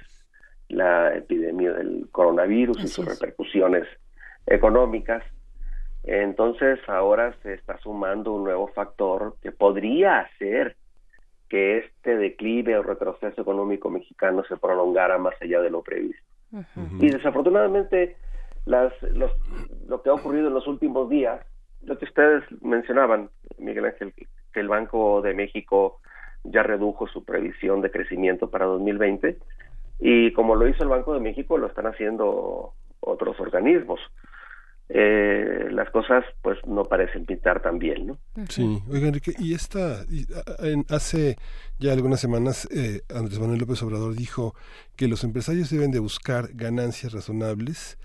la 0.69 1.15
epidemia 1.15 1.73
del 1.73 2.07
coronavirus 2.11 2.83
y 2.83 2.87
sus 2.87 3.05
repercusiones 3.05 3.87
económicas, 4.45 5.23
entonces 6.03 6.79
ahora 6.87 7.33
se 7.43 7.53
está 7.53 7.77
sumando 7.79 8.33
un 8.33 8.43
nuevo 8.43 8.67
factor 8.69 9.35
que 9.41 9.51
podría 9.51 10.19
hacer 10.19 10.75
que 11.49 11.79
este 11.79 12.17
declive 12.17 12.77
o 12.77 12.83
retroceso 12.83 13.41
económico 13.41 13.89
mexicano 13.89 14.43
se 14.47 14.57
prolongara 14.57 15.17
más 15.17 15.35
allá 15.41 15.61
de 15.61 15.69
lo 15.69 15.81
previsto. 15.81 16.23
Y 16.99 17.09
desafortunadamente 17.09 18.15
las, 18.65 18.93
lo 19.87 20.01
que 20.01 20.09
ha 20.09 20.13
ocurrido 20.13 20.47
en 20.47 20.53
los 20.53 20.67
últimos 20.67 21.09
días, 21.09 21.41
lo 21.83 21.97
que 21.97 22.05
ustedes 22.05 22.43
mencionaban, 22.61 23.29
Miguel 23.57 23.85
Ángel, 23.85 24.13
que 24.53 24.59
el 24.59 24.67
Banco 24.67 25.21
de 25.21 25.33
México 25.33 25.99
ya 26.43 26.63
redujo 26.63 27.07
su 27.07 27.23
previsión 27.23 27.81
de 27.81 27.91
crecimiento 27.91 28.49
para 28.49 28.65
2020 28.65 29.37
y 29.99 30.31
como 30.33 30.55
lo 30.55 30.67
hizo 30.67 30.83
el 30.83 30.89
Banco 30.89 31.13
de 31.13 31.19
México 31.19 31.57
lo 31.57 31.67
están 31.67 31.87
haciendo 31.87 32.73
otros 32.99 33.39
organismos. 33.39 33.99
Eh, 34.89 35.67
las 35.71 35.89
cosas 35.89 36.23
pues 36.41 36.57
no 36.65 36.83
parecen 36.83 37.25
pintar 37.25 37.61
tan 37.61 37.77
bien, 37.77 38.07
¿no? 38.07 38.17
Sí, 38.49 38.81
oiga 38.89 39.07
Enrique, 39.07 39.33
y 39.37 39.53
esta, 39.53 40.05
hace 40.89 41.35
ya 41.77 41.91
algunas 41.93 42.19
semanas 42.19 42.67
eh, 42.71 43.01
Andrés 43.13 43.39
Manuel 43.39 43.59
López 43.59 43.83
Obrador 43.83 44.15
dijo 44.15 44.55
que 44.95 45.07
los 45.07 45.23
empresarios 45.23 45.69
deben 45.69 45.91
de 45.91 45.99
buscar 45.99 46.49
ganancias 46.53 47.11
razonables 47.11 47.97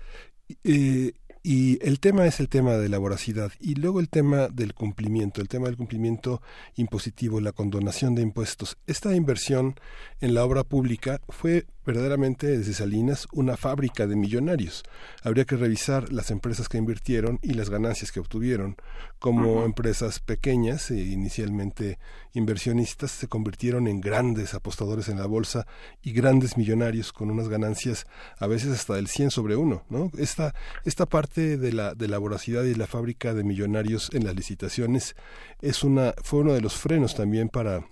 eh, 0.63 1.13
y 1.41 1.85
el 1.85 1.99
tema 1.99 2.25
es 2.25 2.39
el 2.39 2.47
tema 2.47 2.77
de 2.77 2.87
la 2.87 2.97
voracidad 2.97 3.51
y 3.59 3.75
luego 3.75 3.99
el 3.99 4.07
tema 4.07 4.47
del 4.47 4.73
cumplimiento, 4.73 5.41
el 5.41 5.49
tema 5.49 5.67
del 5.67 5.75
cumplimiento 5.75 6.41
impositivo, 6.75 7.41
la 7.41 7.51
condonación 7.51 8.15
de 8.15 8.21
impuestos. 8.21 8.77
Esta 8.87 9.13
inversión 9.13 9.75
en 10.21 10.33
la 10.33 10.45
obra 10.45 10.63
pública 10.63 11.19
fue 11.27 11.65
verdaderamente 11.85 12.47
desde 12.47 12.73
Salinas 12.73 13.27
una 13.31 13.57
fábrica 13.57 14.07
de 14.07 14.15
millonarios. 14.15 14.83
Habría 15.23 15.45
que 15.45 15.57
revisar 15.57 16.11
las 16.11 16.31
empresas 16.31 16.69
que 16.69 16.77
invirtieron 16.77 17.39
y 17.41 17.53
las 17.53 17.69
ganancias 17.69 18.11
que 18.11 18.19
obtuvieron. 18.19 18.77
Como 19.19 19.63
empresas 19.63 20.19
pequeñas 20.19 20.91
e 20.91 20.99
inicialmente 20.99 21.97
inversionistas 22.33 23.11
se 23.11 23.27
convirtieron 23.27 23.87
en 23.87 24.01
grandes 24.01 24.53
apostadores 24.53 25.07
en 25.07 25.19
la 25.19 25.25
bolsa 25.25 25.65
y 26.01 26.11
grandes 26.11 26.57
millonarios 26.57 27.13
con 27.13 27.31
unas 27.31 27.47
ganancias 27.47 28.05
a 28.37 28.47
veces 28.47 28.71
hasta 28.71 28.95
del 28.95 29.07
100 29.07 29.31
sobre 29.31 29.55
uno. 29.55 29.83
¿no? 29.89 30.11
Esta, 30.17 30.53
esta 30.83 31.05
parte 31.05 31.57
de 31.57 31.71
la, 31.71 31.95
de 31.95 32.07
la 32.07 32.17
voracidad 32.17 32.63
y 32.63 32.75
la 32.75 32.87
fábrica 32.87 33.33
de 33.33 33.43
millonarios 33.43 34.09
en 34.13 34.25
las 34.25 34.35
licitaciones 34.35 35.15
es 35.61 35.83
una, 35.83 36.13
fue 36.21 36.39
uno 36.39 36.53
de 36.53 36.61
los 36.61 36.75
frenos 36.75 37.15
también 37.15 37.49
para 37.49 37.85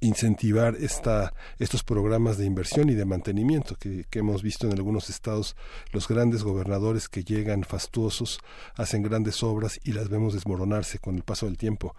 incentivar 0.00 0.74
esta, 0.74 1.32
estos 1.58 1.82
programas 1.82 2.38
de 2.38 2.46
inversión 2.46 2.88
y 2.88 2.94
de 2.94 3.04
mantenimiento 3.04 3.74
que, 3.80 4.04
hemos 4.18 4.42
visto 4.42 4.66
en 4.66 4.72
algunos 4.72 5.10
estados, 5.10 5.56
los 5.92 6.08
grandes 6.08 6.44
gobernadores 6.44 7.08
que 7.08 7.24
llegan 7.24 7.64
fastuosos, 7.64 8.40
hacen 8.76 9.02
grandes 9.02 9.42
obras 9.42 9.80
y 9.84 9.92
las 9.92 10.10
vemos 10.10 10.34
desmoronarse 10.34 10.98
con 10.98 11.16
el 11.16 11.22
paso 11.22 11.46
del 11.46 11.58
tiempo. 11.58 11.94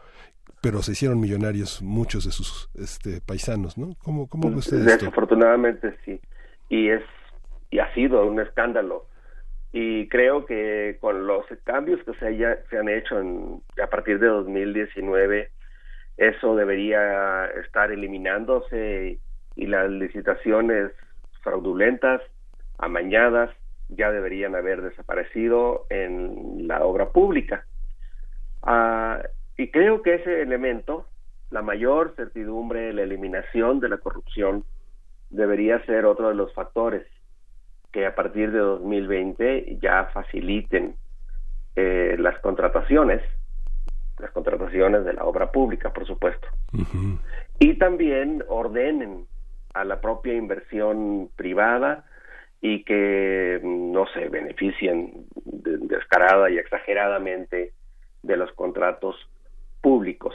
Pero 0.62 0.82
se 0.82 0.93
hicieron 0.93 1.19
millonarios 1.19 1.82
muchos 1.82 2.26
de 2.26 2.32
sus 2.32 2.69
este, 2.76 3.21
paisanos, 3.21 3.78
¿no? 3.78 3.95
¿Cómo, 4.04 4.28
ve 4.32 4.56
usted? 4.56 4.78
Desafortunadamente 4.78 5.95
sí. 6.06 6.19
Y, 6.69 6.89
es, 6.89 7.04
y 7.69 7.80
ha 7.80 7.93
sido 7.93 8.26
un 8.26 8.39
escándalo. 8.39 9.06
Y 9.71 10.08
creo 10.08 10.45
que 10.45 10.98
con 11.02 11.28
los 11.28 11.45
cambios 11.65 12.02
que 12.04 12.13
se, 12.13 12.28
haya, 12.28 12.58
se 12.69 12.78
han 12.78 12.89
hecho 12.89 13.19
en, 13.19 13.62
a 13.84 13.88
partir 13.88 14.19
de 14.19 14.28
2019, 14.28 15.52
eso 16.17 16.56
debería 16.56 17.45
estar 17.63 17.91
eliminándose 17.91 19.19
y 19.56 19.67
las 19.67 19.89
licitaciones 19.89 20.91
fraudulentas, 21.41 22.21
amañadas, 22.78 23.49
ya 23.89 24.12
deberían 24.12 24.56
haber 24.56 24.82
desaparecido 24.82 25.86
en 25.89 26.67
la 26.67 26.84
obra 26.84 27.10
pública. 27.10 27.65
Ah, 28.63 29.21
y 29.58 29.69
creo 29.69 30.01
que 30.01 30.15
ese 30.15 30.41
elemento, 30.41 31.08
la 31.51 31.62
mayor 31.62 32.13
certidumbre, 32.15 32.91
la 32.93 33.04
eliminación 33.04 33.80
de 33.80 33.89
la 33.89 33.97
corrupción, 33.97 34.63
debería 35.30 35.84
ser 35.86 36.06
otro 36.06 36.30
de 36.30 36.36
los 36.36 36.54
factores 36.54 37.06
que 37.91 38.06
a 38.06 38.15
partir 38.15 38.51
de 38.51 38.60
2020 38.60 39.78
ya 39.82 40.06
faciliten 40.13 40.95
eh, 41.75 42.15
las 42.19 42.39
contrataciones 42.39 43.21
las 44.19 44.32
contrataciones 44.32 45.06
de 45.06 45.13
la 45.13 45.25
obra 45.25 45.51
pública, 45.51 45.91
por 45.91 46.06
supuesto. 46.06 46.47
Y 47.60 47.75
también 47.75 48.43
ordenen 48.47 49.25
a 49.73 49.84
la 49.84 49.99
propia 49.99 50.34
inversión 50.34 51.30
privada 51.36 52.06
y 52.62 52.84
que 52.84 53.60
no 53.63 54.08
se 54.08 54.30
beneficien 54.30 55.25
descarada 55.36 56.49
y 56.49 56.58
exageradamente 56.58 57.73
de 58.23 58.38
los 58.38 58.51
contratos 58.54 59.15
públicos. 59.82 60.34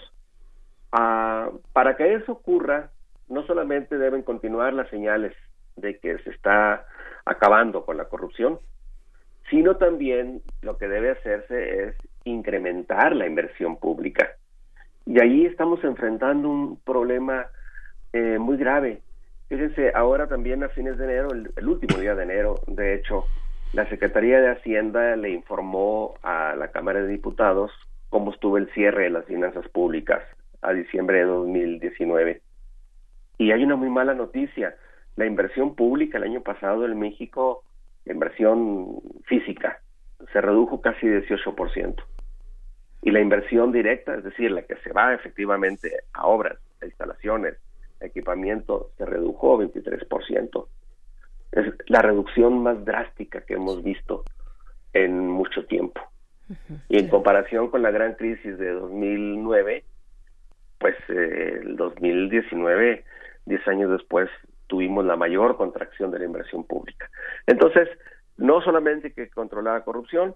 Ah, 0.92 1.50
para 1.72 1.96
que 1.96 2.14
eso 2.14 2.32
ocurra, 2.32 2.90
no 3.28 3.44
solamente 3.46 3.96
deben 3.96 4.22
continuar 4.22 4.74
las 4.74 4.88
señales 4.90 5.34
de 5.76 5.98
que 5.98 6.18
se 6.18 6.30
está 6.30 6.86
acabando 7.24 7.84
con 7.84 7.96
la 7.96 8.06
corrupción, 8.06 8.58
sino 9.48 9.76
también 9.76 10.42
lo 10.62 10.76
que 10.78 10.88
debe 10.88 11.10
hacerse 11.10 11.84
es 11.84 11.96
incrementar 12.24 13.14
la 13.14 13.26
inversión 13.26 13.76
pública. 13.76 14.30
Y 15.06 15.20
ahí 15.20 15.46
estamos 15.46 15.82
enfrentando 15.84 16.48
un 16.48 16.76
problema 16.84 17.46
eh, 18.12 18.38
muy 18.38 18.56
grave. 18.56 19.00
Fíjense, 19.48 19.92
ahora 19.94 20.28
también 20.28 20.62
a 20.62 20.68
fines 20.68 20.96
de 20.98 21.04
enero, 21.04 21.30
el, 21.32 21.68
último 21.68 22.00
día 22.00 22.14
de 22.14 22.22
enero, 22.22 22.54
de 22.68 22.94
hecho, 22.94 23.24
la 23.72 23.88
Secretaría 23.88 24.40
de 24.40 24.50
Hacienda 24.50 25.16
le 25.16 25.30
informó 25.30 26.14
a 26.22 26.54
la 26.56 26.68
Cámara 26.68 27.02
de 27.02 27.08
Diputados 27.08 27.72
cómo 28.08 28.32
estuvo 28.32 28.58
el 28.58 28.70
cierre 28.72 29.04
de 29.04 29.10
las 29.10 29.24
finanzas 29.24 29.66
públicas 29.68 30.22
a 30.62 30.72
diciembre 30.72 31.18
de 31.18 31.24
2019. 31.24 32.42
Y 33.38 33.52
hay 33.52 33.64
una 33.64 33.76
muy 33.76 33.90
mala 33.90 34.14
noticia. 34.14 34.76
La 35.16 35.26
inversión 35.26 35.74
pública 35.74 36.18
el 36.18 36.24
año 36.24 36.42
pasado 36.42 36.84
en 36.84 36.98
México, 36.98 37.64
la 38.04 38.12
inversión 38.12 39.00
física, 39.24 39.80
se 40.32 40.40
redujo 40.40 40.80
casi 40.80 41.06
18%. 41.06 41.96
Y 43.02 43.10
la 43.10 43.20
inversión 43.20 43.72
directa, 43.72 44.14
es 44.14 44.24
decir, 44.24 44.50
la 44.50 44.62
que 44.62 44.76
se 44.76 44.92
va 44.92 45.14
efectivamente 45.14 45.90
a 46.12 46.26
obras, 46.26 46.58
a 46.82 46.86
instalaciones, 46.86 47.56
a 48.00 48.06
equipamiento, 48.06 48.90
se 48.98 49.06
redujo 49.06 49.58
23%. 49.58 50.66
Es 51.52 51.66
la 51.86 52.02
reducción 52.02 52.62
más 52.62 52.84
drástica 52.84 53.40
que 53.42 53.54
hemos 53.54 53.82
visto 53.82 54.24
en 54.92 55.28
mucho 55.28 55.64
tiempo. 55.66 56.00
Y 56.88 56.98
en 56.98 57.08
comparación 57.08 57.70
con 57.70 57.82
la 57.82 57.90
gran 57.90 58.14
crisis 58.14 58.58
de 58.58 58.72
2009, 58.72 59.84
pues 60.78 60.96
eh, 61.08 61.60
el 61.62 61.76
2019, 61.76 63.04
10 63.46 63.68
años 63.68 63.90
después, 63.90 64.28
tuvimos 64.66 65.04
la 65.04 65.16
mayor 65.16 65.56
contracción 65.56 66.10
de 66.10 66.18
la 66.18 66.24
inversión 66.24 66.64
pública. 66.64 67.08
Entonces, 67.46 67.88
no 68.36 68.60
solamente 68.62 69.08
hay 69.08 69.12
que 69.12 69.30
controlar 69.30 69.74
la 69.74 69.84
corrupción, 69.84 70.34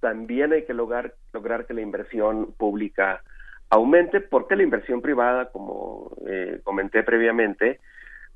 también 0.00 0.52
hay 0.52 0.64
que 0.64 0.74
lograr, 0.74 1.14
lograr 1.32 1.66
que 1.66 1.74
la 1.74 1.80
inversión 1.80 2.52
pública 2.56 3.22
aumente, 3.70 4.20
porque 4.20 4.56
la 4.56 4.62
inversión 4.62 5.02
privada, 5.02 5.50
como 5.50 6.12
eh, 6.26 6.60
comenté 6.62 7.02
previamente, 7.02 7.80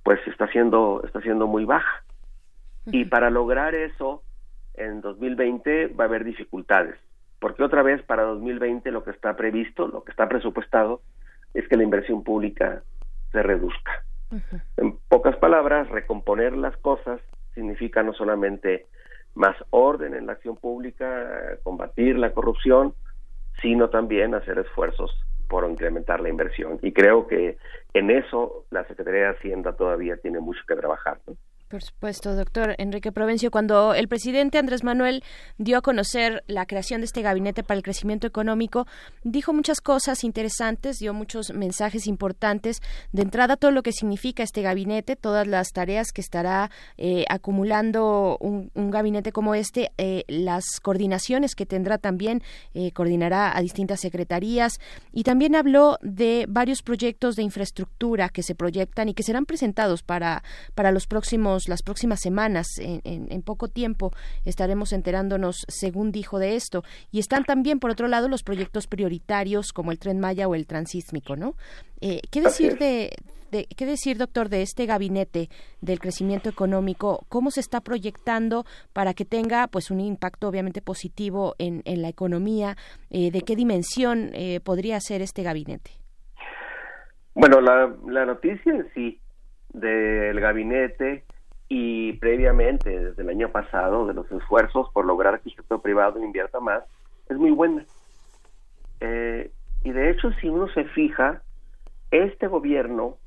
pues 0.03 0.18
está 0.27 0.49
siendo, 0.49 1.03
está 1.05 1.20
siendo 1.20 1.46
muy 1.46 1.64
baja. 1.64 2.03
Y 2.87 3.05
para 3.05 3.31
lograr 3.31 3.75
eso, 3.75 4.23
en 4.75 5.01
2020 5.01 5.88
va 5.88 6.05
a 6.05 6.07
haber 6.09 6.25
dificultades, 6.25 6.96
porque 7.38 7.62
otra 7.62 7.83
vez 7.83 8.03
para 8.03 8.23
2020 8.23 8.90
lo 8.90 9.05
que 9.05 9.11
está 9.11 9.37
previsto, 9.37 9.87
lo 9.87 10.03
que 10.03 10.11
está 10.11 10.29
presupuestado, 10.29 11.03
es 11.55 11.68
que 11.68 11.77
la 11.77 11.85
inversión 11.85 12.25
pública 12.25 12.83
se 13.33 13.42
reduzca. 13.42 14.05
En 14.77 14.96
pocas 15.09 15.37
palabras, 15.37 15.88
recomponer 15.88 16.57
las 16.57 16.77
cosas 16.79 17.20
significa 17.55 18.03
no 18.03 18.12
solamente 18.12 18.87
más 19.35 19.57
orden 19.71 20.14
en 20.14 20.27
la 20.27 20.33
acción 20.33 20.57
pública, 20.57 21.59
combatir 21.62 22.19
la 22.19 22.33
corrupción, 22.33 22.95
sino 23.61 23.90
también 23.90 24.35
hacer 24.35 24.59
esfuerzos 24.59 25.11
por 25.49 25.69
incrementar 25.69 26.21
la 26.21 26.29
inversión. 26.29 26.79
Y 26.83 26.93
creo 26.93 27.27
que 27.27 27.57
en 27.93 28.11
eso 28.11 28.64
la 28.71 28.85
Secretaría 28.85 29.23
de 29.23 29.37
Hacienda 29.37 29.73
todavía 29.73 30.16
tiene 30.16 30.40
mucho 30.40 30.61
que 30.66 30.77
trabajar. 30.77 31.19
¿no? 31.27 31.35
Por 31.71 31.85
supuesto, 31.85 32.35
doctor 32.35 32.75
Enrique 32.79 33.13
Provencio. 33.13 33.53
Cuando 33.53 33.95
el 33.95 34.09
presidente 34.09 34.59
Andrés 34.59 34.83
Manuel 34.83 35.23
dio 35.57 35.79
a 35.79 35.83
conocer 35.83 36.43
la 36.49 36.67
creación 36.67 37.01
de 37.01 37.05
este 37.05 37.23
gabinete 37.23 37.63
para 37.63 37.77
el 37.77 37.85
crecimiento 37.85 38.27
económico, 38.27 38.89
dijo 39.23 39.53
muchas 39.53 39.81
cosas 39.81 40.25
interesantes, 40.25 40.99
dio 40.99 41.15
muchos 41.15 41.53
mensajes 41.53 42.09
importantes. 42.09 42.83
De 43.13 43.23
entrada, 43.23 43.57
todo 43.57 43.71
lo 43.71 43.85
que 43.85 43.93
significa 43.93 44.43
este 44.43 44.63
gabinete, 44.63 45.15
todas 45.15 45.47
las 45.47 45.69
tareas 45.69 46.11
que 46.11 46.21
estará 46.21 46.73
eh, 46.99 47.25
acumulando 47.29 48.37
un, 48.41 48.73
gabinete 48.75 49.31
como 49.31 49.55
este, 49.55 49.93
eh, 49.97 50.25
las 50.27 50.81
coordinaciones 50.83 51.55
que 51.55 51.67
tendrá 51.67 51.99
también, 51.99 52.43
eh, 52.75 52.91
coordinará 52.91 53.57
a 53.57 53.61
distintas 53.61 54.01
secretarías 54.01 54.81
y 55.13 55.23
también 55.23 55.55
habló 55.55 55.99
de 56.03 56.47
varios 56.49 56.83
proyectos 56.83 57.37
de 57.37 57.45
infraestructura 57.45 58.29
que 58.29 58.43
se 58.43 58.57
proyectan 58.57 59.09
y 59.09 59.15
que 59.15 59.23
serán 59.23 59.47
presentados 59.47 60.03
para, 60.03 60.43
para 60.75 60.91
los 60.91 61.07
próximos 61.07 61.60
las 61.68 61.83
próximas 61.83 62.20
semanas, 62.20 62.66
en, 62.79 63.42
poco 63.42 63.68
tiempo, 63.68 64.12
estaremos 64.44 64.92
enterándonos, 64.92 65.64
según 65.68 66.12
dijo, 66.12 66.38
de 66.38 66.57
esto. 66.57 66.83
Y 67.11 67.18
están 67.18 67.44
también, 67.44 67.81
por 67.81 67.90
otro 67.90 68.09
lado, 68.09 68.29
los 68.29 68.42
proyectos 68.42 68.87
prioritarios 68.87 69.73
como 69.73 69.92
el 69.92 69.99
Tren 69.99 70.20
Maya 70.20 70.49
o 70.49 70.55
el 70.55 70.66
Transísmico, 70.66 71.37
¿no? 71.37 71.55
Eh, 72.01 72.20
¿Qué 72.31 72.40
decir 72.40 72.79
de, 72.79 73.11
qué 73.77 73.87
decir, 73.87 74.16
doctor, 74.16 74.49
de 74.49 74.62
este 74.62 74.87
gabinete 74.87 75.49
del 75.81 75.99
crecimiento 75.99 76.49
económico? 76.49 77.27
¿Cómo 77.29 77.51
se 77.51 77.61
está 77.61 77.81
proyectando 77.81 78.64
para 78.92 79.14
que 79.14 79.25
tenga, 79.25 79.66
pues, 79.66 79.90
un 79.90 80.01
impacto 80.01 80.49
obviamente 80.49 80.83
positivo 80.83 81.55
en, 81.59 81.83
la 81.85 82.09
economía? 82.09 82.77
Eh, 83.11 83.31
¿De 83.31 83.42
qué 83.42 83.57
dimensión 83.57 84.31
eh, 84.35 84.61
podría 84.61 85.01
ser 85.01 85.23
este 85.23 85.42
gabinete? 85.42 85.90
Bueno, 87.35 87.61
la, 87.61 87.94
la 88.07 88.27
noticia 88.27 88.73
en 88.73 88.88
sí 88.94 89.20
del 89.73 90.40
gabinete 90.40 91.25
y 91.73 92.15
previamente, 92.15 92.91
desde 92.91 93.23
el 93.23 93.29
año 93.29 93.53
pasado, 93.53 94.05
de 94.09 94.13
los 94.13 94.31
esfuerzos 94.33 94.91
por 94.93 95.05
lograr 95.07 95.41
que 95.41 95.51
el 95.51 95.55
sector 95.55 95.81
privado 95.81 96.23
invierta 96.23 96.59
más, 96.59 96.83
es 97.29 97.37
muy 97.37 97.53
buena. 97.53 97.85
Eh, 98.99 99.53
y 99.85 99.93
de 99.93 100.11
hecho, 100.11 100.33
si 100.41 100.49
uno 100.49 100.67
se 100.75 100.85
fija, 100.87 101.43
este 102.11 102.49
gobierno 102.49 103.19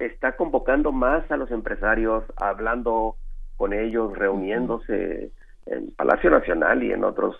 está 0.00 0.36
convocando 0.36 0.90
más 0.90 1.30
a 1.30 1.36
los 1.36 1.52
empresarios, 1.52 2.24
hablando 2.36 3.14
con 3.56 3.72
ellos, 3.72 4.18
reuniéndose 4.18 5.30
en 5.66 5.92
Palacio 5.92 6.28
Nacional 6.28 6.82
y 6.82 6.90
en 6.90 7.04
otros 7.04 7.36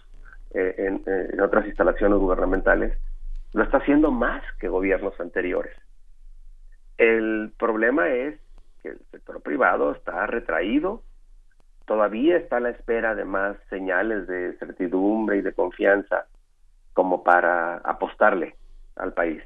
eh, 0.52 0.74
en, 0.78 1.40
otras 1.40 1.66
instalaciones 1.66 2.18
gubernamentales, 2.18 2.96
lo 3.52 3.64
está 3.64 3.78
haciendo 3.78 4.12
más 4.12 4.42
que 4.60 4.68
gobiernos 4.68 5.18
anteriores. 5.20 5.74
El 6.98 7.52
problema 7.58 8.08
es 8.08 8.38
que 8.82 8.90
el 8.90 9.00
sector 9.10 9.42
privado 9.42 9.92
está 9.92 10.26
retraído, 10.26 11.02
todavía 11.86 12.36
está 12.36 12.58
a 12.58 12.60
la 12.60 12.70
espera 12.70 13.14
de 13.14 13.24
más 13.24 13.56
señales 13.68 14.26
de 14.26 14.56
certidumbre 14.58 15.38
y 15.38 15.42
de 15.42 15.52
confianza 15.52 16.26
como 16.92 17.22
para 17.22 17.76
apostarle 17.78 18.54
al 18.96 19.12
país. 19.12 19.42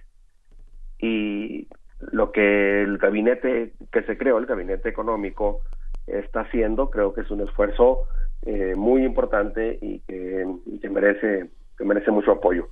Y 0.98 1.68
lo 2.00 2.32
que 2.32 2.82
el 2.82 2.98
gabinete 2.98 3.72
que 3.92 4.02
se 4.02 4.18
creó, 4.18 4.38
el 4.38 4.46
gabinete 4.46 4.88
económico, 4.88 5.62
está 6.06 6.40
haciendo, 6.40 6.90
creo 6.90 7.14
que 7.14 7.22
es 7.22 7.30
un 7.30 7.40
esfuerzo 7.40 8.04
eh, 8.42 8.74
muy 8.76 9.04
importante 9.04 9.78
y 9.80 10.00
que, 10.00 10.46
merece 10.90 11.48
que 11.78 11.84
merece 11.84 12.10
mucho 12.10 12.32
apoyo. 12.32 12.68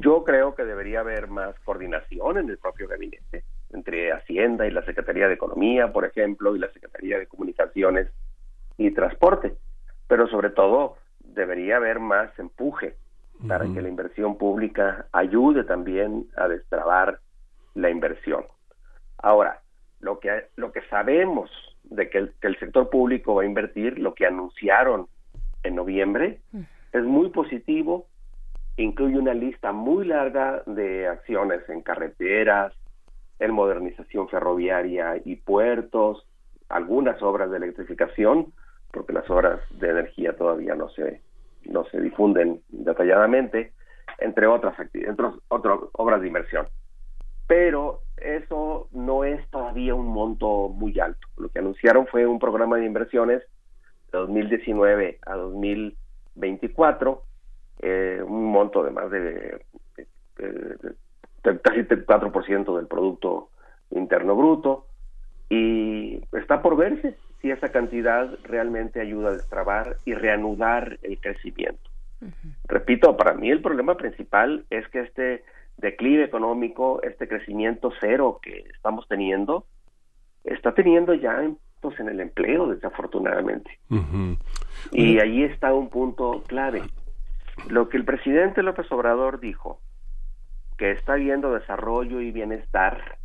Yo 0.00 0.24
creo 0.24 0.54
que 0.54 0.64
debería 0.64 1.00
haber 1.00 1.28
más 1.28 1.58
coordinación 1.60 2.38
en 2.38 2.50
el 2.50 2.58
propio 2.58 2.88
gabinete 2.88 3.44
entre 3.72 4.12
Hacienda 4.12 4.66
y 4.66 4.70
la 4.70 4.84
Secretaría 4.84 5.28
de 5.28 5.34
Economía, 5.34 5.92
por 5.92 6.04
ejemplo, 6.04 6.54
y 6.54 6.58
la 6.58 6.70
Secretaría 6.72 7.18
de 7.18 7.26
Comunicaciones 7.26 8.08
y 8.76 8.90
Transporte, 8.92 9.54
pero 10.08 10.26
sobre 10.28 10.50
todo 10.50 10.96
debería 11.20 11.76
haber 11.76 12.00
más 12.00 12.36
empuje 12.38 12.96
para 13.48 13.64
que 13.72 13.82
la 13.82 13.88
inversión 13.88 14.38
pública 14.38 15.06
ayude 15.12 15.64
también 15.64 16.26
a 16.36 16.46
destrabar 16.46 17.18
la 17.74 17.90
inversión. 17.90 18.44
Ahora, 19.18 19.60
lo 20.00 20.20
que, 20.20 20.46
lo 20.56 20.72
que 20.72 20.82
sabemos 20.82 21.50
de 21.84 22.08
que 22.08 22.18
el, 22.18 22.58
sector 22.58 22.90
público 22.90 23.34
va 23.34 23.42
a 23.42 23.46
invertir, 23.46 23.98
lo 23.98 24.14
que 24.14 24.26
anunciaron 24.26 25.06
en 25.62 25.74
noviembre, 25.74 26.40
es 26.92 27.02
muy 27.04 27.30
positivo, 27.30 28.06
incluye 28.76 29.18
una 29.18 29.34
lista 29.34 29.72
muy 29.72 30.06
larga 30.06 30.62
de 30.66 31.08
acciones 31.08 31.68
en 31.68 31.82
carreteras, 31.82 32.72
en 33.42 33.52
modernización 33.52 34.28
ferroviaria 34.28 35.20
y 35.24 35.36
puertos, 35.36 36.26
algunas 36.68 37.22
obras 37.22 37.50
de 37.50 37.58
electrificación, 37.58 38.52
porque 38.92 39.12
las 39.12 39.28
obras 39.30 39.60
de 39.70 39.90
energía 39.90 40.36
todavía 40.36 40.74
no 40.74 40.88
se, 40.90 41.20
no 41.64 41.84
se 41.86 42.00
difunden 42.00 42.60
detalladamente, 42.68 43.72
entre 44.18 44.46
otras, 44.46 44.74
entre 44.94 45.26
otras 45.48 45.78
obras 45.92 46.20
de 46.20 46.26
inversión 46.28 46.66
pero 47.52 48.00
eso 48.16 48.88
no 48.92 49.24
es 49.24 49.46
todavía 49.50 49.94
un 49.94 50.06
monto 50.06 50.70
muy 50.70 50.98
alto. 50.98 51.28
Lo 51.36 51.50
que 51.50 51.58
anunciaron 51.58 52.06
fue 52.06 52.26
un 52.26 52.38
programa 52.38 52.78
de 52.78 52.86
inversiones 52.86 53.42
de 54.10 54.18
2019 54.18 55.18
a 55.26 55.34
2024, 55.34 57.22
eh, 57.80 58.22
un 58.26 58.44
monto 58.46 58.82
de 58.82 58.90
más 58.90 59.10
de, 59.10 59.60
casi 61.42 61.80
4% 61.82 62.76
del 62.76 62.86
Producto 62.86 63.50
Interno 63.90 64.36
Bruto, 64.36 64.86
y 65.48 66.22
está 66.32 66.62
por 66.62 66.76
verse 66.76 67.16
si 67.40 67.50
esa 67.50 67.70
cantidad 67.70 68.30
realmente 68.44 69.00
ayuda 69.00 69.30
a 69.30 69.32
destrabar 69.32 69.96
y 70.04 70.14
reanudar 70.14 70.98
el 71.02 71.20
crecimiento. 71.20 71.90
Repito, 72.68 73.16
para 73.16 73.34
mí 73.34 73.50
el 73.50 73.60
problema 73.60 73.96
principal 73.96 74.64
es 74.70 74.86
que 74.88 75.00
este 75.00 75.44
declive 75.76 76.24
económico, 76.24 77.02
este 77.02 77.26
crecimiento 77.28 77.92
cero 78.00 78.38
que 78.40 78.64
estamos 78.74 79.06
teniendo, 79.08 79.66
está 80.44 80.72
teniendo 80.72 81.14
ya 81.14 81.50
pues, 81.80 81.98
en 81.98 82.08
el 82.08 82.20
empleo, 82.20 82.68
desafortunadamente. 82.68 83.78
Y 84.92 85.18
ahí 85.18 85.42
está 85.42 85.74
un 85.74 85.90
punto 85.90 86.44
clave. 86.46 86.82
Lo 87.68 87.88
que 87.88 87.96
el 87.96 88.04
presidente 88.04 88.62
López 88.62 88.90
Obrador 88.90 89.40
dijo, 89.40 89.80
que 90.82 90.90
está 90.90 91.14
viendo 91.14 91.54
desarrollo 91.54 92.20
y 92.20 92.32
bienestar, 92.32 93.16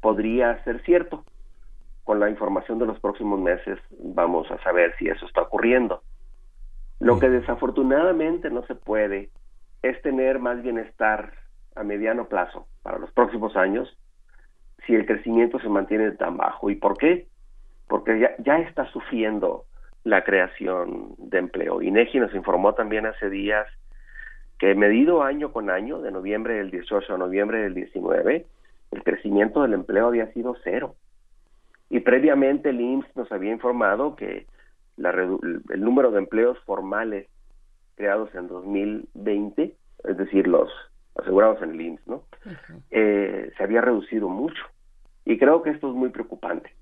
podría 0.00 0.64
ser 0.64 0.82
cierto. 0.82 1.26
Con 2.04 2.18
la 2.18 2.30
información 2.30 2.78
de 2.78 2.86
los 2.86 2.98
próximos 3.00 3.38
meses 3.38 3.78
vamos 3.98 4.50
a 4.50 4.56
saber 4.62 4.94
si 4.96 5.08
eso 5.08 5.26
está 5.26 5.42
ocurriendo. 5.42 6.02
Lo 7.00 7.18
que 7.18 7.28
desafortunadamente 7.28 8.48
no 8.48 8.62
se 8.62 8.76
puede 8.76 9.28
es 9.82 10.00
tener 10.00 10.38
más 10.38 10.62
bienestar 10.62 11.34
a 11.76 11.82
mediano 11.82 12.28
plazo, 12.28 12.66
para 12.82 12.96
los 12.96 13.12
próximos 13.12 13.56
años, 13.56 13.94
si 14.86 14.94
el 14.94 15.04
crecimiento 15.04 15.60
se 15.60 15.68
mantiene 15.68 16.12
tan 16.12 16.38
bajo. 16.38 16.70
¿Y 16.70 16.76
por 16.76 16.96
qué? 16.96 17.26
Porque 17.88 18.20
ya, 18.20 18.30
ya 18.38 18.56
está 18.60 18.86
sufriendo 18.86 19.66
la 20.02 20.24
creación 20.24 21.14
de 21.18 21.40
empleo. 21.40 21.82
INEGI 21.82 22.20
nos 22.20 22.34
informó 22.34 22.72
también 22.72 23.04
hace 23.04 23.28
días 23.28 23.66
que 24.62 24.76
medido 24.76 25.24
año 25.24 25.50
con 25.50 25.70
año, 25.70 26.00
de 26.02 26.12
noviembre 26.12 26.54
del 26.54 26.70
18 26.70 27.12
a 27.12 27.18
noviembre 27.18 27.62
del 27.62 27.74
19, 27.74 28.46
el 28.92 29.02
crecimiento 29.02 29.60
del 29.62 29.72
empleo 29.72 30.06
había 30.06 30.32
sido 30.34 30.54
cero. 30.62 30.94
Y 31.90 31.98
previamente 31.98 32.68
el 32.68 32.80
IMSS 32.80 33.16
nos 33.16 33.32
había 33.32 33.50
informado 33.50 34.14
que 34.14 34.46
la, 34.96 35.10
el 35.10 35.80
número 35.80 36.12
de 36.12 36.20
empleos 36.20 36.60
formales 36.60 37.26
creados 37.96 38.32
en 38.36 38.46
2020, 38.46 39.74
es 40.04 40.16
decir, 40.16 40.46
los 40.46 40.70
asegurados 41.16 41.60
en 41.60 41.70
el 41.70 41.80
IMSS, 41.80 42.06
¿no? 42.06 42.22
Eh, 42.92 43.50
se 43.56 43.64
había 43.64 43.80
reducido 43.80 44.28
mucho. 44.28 44.62
Y 45.24 45.38
creo 45.38 45.62
que 45.62 45.70
esto 45.70 45.88
es 45.88 45.96
muy 45.96 46.10
preocupante. 46.10 46.72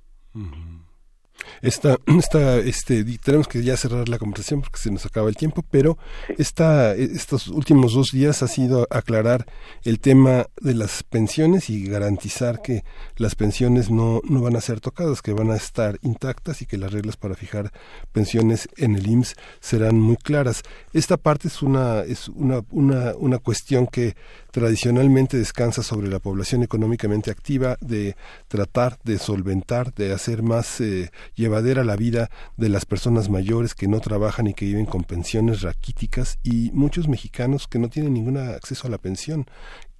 Esta, 1.62 1.96
esta, 2.18 2.57
este, 2.59 3.05
tenemos 3.18 3.48
que 3.48 3.62
ya 3.62 3.76
cerrar 3.76 4.09
la 4.09 4.18
conversación 4.18 4.61
porque 4.61 4.79
se 4.79 4.90
nos 4.90 5.07
acaba 5.07 5.29
el 5.29 5.37
tiempo, 5.37 5.64
pero 5.70 5.98
esta, 6.38 6.94
estos 6.94 7.48
últimos 7.48 7.94
dos 7.94 8.09
días 8.12 8.42
ha 8.42 8.48
sido 8.48 8.87
aclarar 8.90 9.46
el 9.85 10.00
tema 10.00 10.46
de 10.61 10.74
las 10.74 11.03
pensiones 11.03 11.70
y 11.70 11.87
garantizar 11.87 12.62
que 12.62 12.85
las 13.16 13.35
pensiones 13.35 13.90
no, 13.90 14.20
no 14.29 14.40
van 14.42 14.57
a 14.57 14.61
ser 14.61 14.81
tocadas, 14.81 15.22
que 15.22 15.33
van 15.33 15.50
a 15.50 15.57
estar 15.57 15.98
intactas 16.03 16.62
y 16.62 16.66
que 16.66 16.79
las 16.79 16.92
reglas 16.92 17.16
para 17.16 17.35
fijar 17.35 17.72
pensiones 18.12 18.68
en 18.76 18.96
el 18.96 19.07
IMSS 19.07 19.37
serán 19.61 19.98
muy 19.98 20.16
claras. 20.16 20.62
Esta 20.92 21.16
parte 21.16 21.48
es 21.48 21.62
una, 21.62 22.00
es 22.00 22.29
una, 22.29 22.62
una, 22.70 23.14
una 23.16 23.38
cuestión 23.38 23.87
que 23.87 24.16
tradicionalmente 24.51 25.37
descansa 25.37 25.83
sobre 25.83 26.09
la 26.09 26.19
población 26.19 26.63
económicamente 26.63 27.31
activa, 27.31 27.77
de 27.81 28.17
tratar 28.49 28.99
de 29.05 29.19
solventar, 29.19 29.95
de 29.95 30.13
hacer 30.13 30.43
más 30.43 30.81
eh, 30.81 31.11
llevadera 31.35 31.85
la 31.85 31.97
vida 31.97 32.31
de 32.57 32.69
las 32.69 32.85
personas 32.85 33.29
mayores 33.29 33.75
que 33.75 33.89
no 33.89 34.01
trabajan 34.01 34.47
y 34.47 34.55
que 34.55 34.67
viven 34.67 34.87
con 34.87 35.05
pensiones 35.05 35.63
raquíticas 35.63 36.39
y 36.43 36.71
muchos 36.73 37.09
mexicanos 37.09 37.67
que 37.67 37.79
no 37.79 37.89
tienen 37.89 38.15
ningún 38.15 38.37
acceso 38.37 38.87
a 38.87 38.91
la 38.91 38.99
pensión 38.99 39.47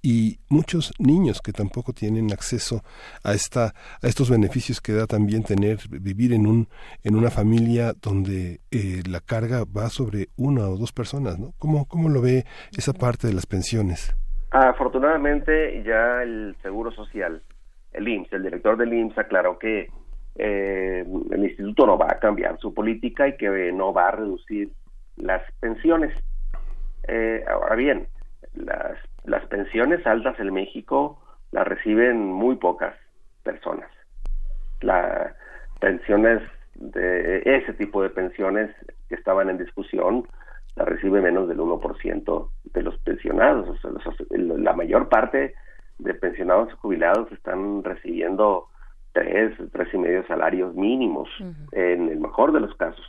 y 0.01 0.39
muchos 0.49 0.93
niños 0.97 1.41
que 1.41 1.53
tampoco 1.53 1.93
tienen 1.93 2.31
acceso 2.33 2.83
a 3.23 3.33
esta 3.33 3.75
a 4.01 4.07
estos 4.07 4.29
beneficios 4.29 4.81
que 4.81 4.93
da 4.93 5.05
también 5.05 5.43
tener 5.43 5.79
vivir 5.89 6.33
en 6.33 6.47
un 6.47 6.69
en 7.03 7.15
una 7.15 7.29
familia 7.29 7.93
donde 8.01 8.61
eh, 8.71 9.03
la 9.05 9.19
carga 9.19 9.63
va 9.63 9.89
sobre 9.89 10.29
una 10.35 10.67
o 10.67 10.77
dos 10.77 10.91
personas 10.91 11.37
no 11.37 11.53
cómo 11.59 11.85
cómo 11.85 12.09
lo 12.09 12.21
ve 12.21 12.45
esa 12.75 12.93
parte 12.93 13.27
de 13.27 13.33
las 13.33 13.45
pensiones 13.45 14.15
Afortunadamente 14.51 15.81
ya 15.83 16.21
el 16.23 16.57
Seguro 16.61 16.91
Social, 16.91 17.41
el 17.93 18.07
IMSS, 18.07 18.33
el 18.33 18.43
director 18.43 18.77
del 18.77 18.93
IMSS 18.93 19.17
aclaró 19.17 19.57
que 19.57 19.89
eh, 20.35 21.05
el 21.31 21.43
instituto 21.43 21.85
no 21.85 21.97
va 21.97 22.07
a 22.09 22.19
cambiar 22.19 22.59
su 22.59 22.73
política 22.73 23.29
y 23.29 23.37
que 23.37 23.71
no 23.71 23.93
va 23.93 24.09
a 24.09 24.11
reducir 24.11 24.71
las 25.15 25.41
pensiones. 25.61 26.13
Eh, 27.07 27.45
ahora 27.47 27.75
bien, 27.75 28.07
las, 28.53 28.97
las 29.23 29.45
pensiones 29.47 30.05
altas 30.05 30.37
en 30.37 30.53
México 30.53 31.17
las 31.51 31.65
reciben 31.65 32.17
muy 32.25 32.57
pocas 32.57 32.93
personas. 33.43 33.89
Las 34.81 35.33
pensiones 35.79 36.41
de 36.75 37.41
ese 37.45 37.73
tipo 37.73 38.03
de 38.03 38.09
pensiones 38.09 38.69
que 39.07 39.15
estaban 39.15 39.49
en 39.49 39.57
discusión 39.57 40.27
la 40.75 40.85
recibe 40.85 41.21
menos 41.21 41.47
del 41.47 41.59
1% 41.59 42.49
de 42.73 42.83
los 42.83 42.97
pensionados. 42.99 43.69
O 43.69 43.77
sea, 43.77 43.91
la 44.29 44.73
mayor 44.73 45.09
parte 45.09 45.53
de 45.99 46.13
pensionados 46.13 46.69
y 46.69 46.75
jubilados 46.77 47.31
están 47.31 47.83
recibiendo 47.83 48.67
tres, 49.13 49.57
tres 49.71 49.93
y 49.93 49.97
medio 49.97 50.25
salarios 50.27 50.73
mínimos, 50.75 51.29
en 51.71 52.09
el 52.09 52.19
mejor 52.19 52.51
de 52.51 52.59
los 52.59 52.73
casos. 52.75 53.05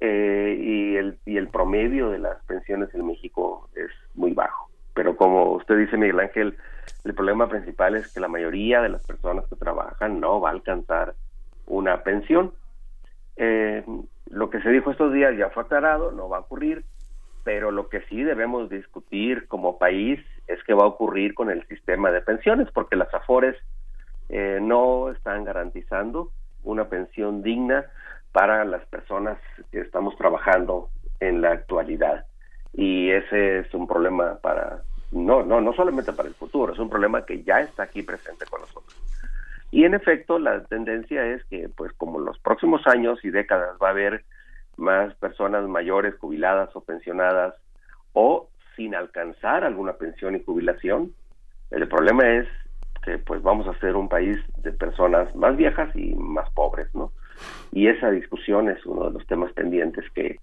Eh, 0.00 0.58
y, 0.60 0.96
el, 0.96 1.18
y 1.24 1.36
el 1.36 1.48
promedio 1.48 2.10
de 2.10 2.18
las 2.18 2.42
pensiones 2.46 2.92
en 2.94 3.06
México 3.06 3.68
es 3.76 3.90
muy 4.14 4.32
bajo. 4.32 4.68
Pero 4.94 5.16
como 5.16 5.52
usted 5.52 5.78
dice, 5.78 5.96
Miguel 5.96 6.20
Ángel, 6.20 6.56
el 7.04 7.14
problema 7.14 7.48
principal 7.48 7.94
es 7.94 8.12
que 8.12 8.20
la 8.20 8.28
mayoría 8.28 8.82
de 8.82 8.88
las 8.88 9.06
personas 9.06 9.46
que 9.46 9.56
trabajan 9.56 10.20
no 10.20 10.40
va 10.40 10.50
a 10.50 10.52
alcanzar 10.52 11.14
una 11.66 12.02
pensión 12.02 12.52
Eh, 13.36 13.82
lo 14.30 14.50
que 14.50 14.60
se 14.60 14.70
dijo 14.70 14.90
estos 14.90 15.12
días 15.12 15.34
ya 15.38 15.48
fue 15.50 15.62
aclarado, 15.62 16.12
no 16.12 16.28
va 16.28 16.36
a 16.36 16.40
ocurrir, 16.40 16.84
pero 17.44 17.70
lo 17.70 17.88
que 17.88 18.00
sí 18.02 18.22
debemos 18.22 18.68
discutir 18.70 19.46
como 19.48 19.78
país 19.78 20.20
es 20.46 20.62
qué 20.64 20.74
va 20.74 20.84
a 20.84 20.88
ocurrir 20.88 21.34
con 21.34 21.50
el 21.50 21.66
sistema 21.66 22.10
de 22.10 22.20
pensiones, 22.20 22.68
porque 22.72 22.96
las 22.96 23.12
AFORES 23.12 23.56
eh, 24.28 24.58
no 24.60 25.10
están 25.10 25.44
garantizando 25.44 26.30
una 26.62 26.88
pensión 26.88 27.42
digna 27.42 27.86
para 28.32 28.64
las 28.64 28.84
personas 28.86 29.38
que 29.70 29.80
estamos 29.80 30.16
trabajando 30.16 30.88
en 31.20 31.40
la 31.40 31.52
actualidad. 31.52 32.26
Y 32.72 33.10
ese 33.10 33.60
es 33.60 33.74
un 33.74 33.86
problema 33.86 34.38
para, 34.40 34.82
no, 35.10 35.42
no, 35.42 35.60
no 35.60 35.72
solamente 35.74 36.12
para 36.12 36.28
el 36.28 36.34
futuro, 36.34 36.72
es 36.72 36.78
un 36.78 36.88
problema 36.88 37.26
que 37.26 37.42
ya 37.42 37.60
está 37.60 37.84
aquí 37.84 38.02
presente 38.02 38.46
con 38.46 38.62
nosotros. 38.62 38.96
Y 39.70 39.84
en 39.84 39.94
efecto, 39.94 40.38
la 40.38 40.62
tendencia 40.64 41.24
es 41.26 41.44
que, 41.46 41.68
pues 41.68 41.92
como 41.94 42.18
en 42.18 42.26
los 42.26 42.38
próximos 42.38 42.86
años 42.86 43.24
y 43.24 43.30
décadas 43.30 43.76
va 43.82 43.88
a 43.88 43.92
haber 43.92 44.24
más 44.76 45.14
personas 45.16 45.68
mayores, 45.68 46.14
jubiladas 46.18 46.74
o 46.74 46.80
pensionadas, 46.82 47.54
o 48.12 48.48
sin 48.76 48.94
alcanzar 48.94 49.64
alguna 49.64 49.94
pensión 49.94 50.36
y 50.36 50.42
jubilación, 50.42 51.12
el 51.70 51.88
problema 51.88 52.28
es 52.28 52.46
que 53.04 53.18
pues 53.18 53.42
vamos 53.42 53.66
a 53.66 53.78
ser 53.80 53.96
un 53.96 54.08
país 54.08 54.36
de 54.58 54.72
personas 54.72 55.34
más 55.34 55.56
viejas 55.56 55.94
y 55.96 56.14
más 56.14 56.48
pobres, 56.52 56.94
¿no? 56.94 57.12
Y 57.72 57.88
esa 57.88 58.10
discusión 58.10 58.68
es 58.68 58.84
uno 58.86 59.06
de 59.06 59.12
los 59.12 59.26
temas 59.26 59.52
pendientes 59.52 60.04
que, 60.14 60.38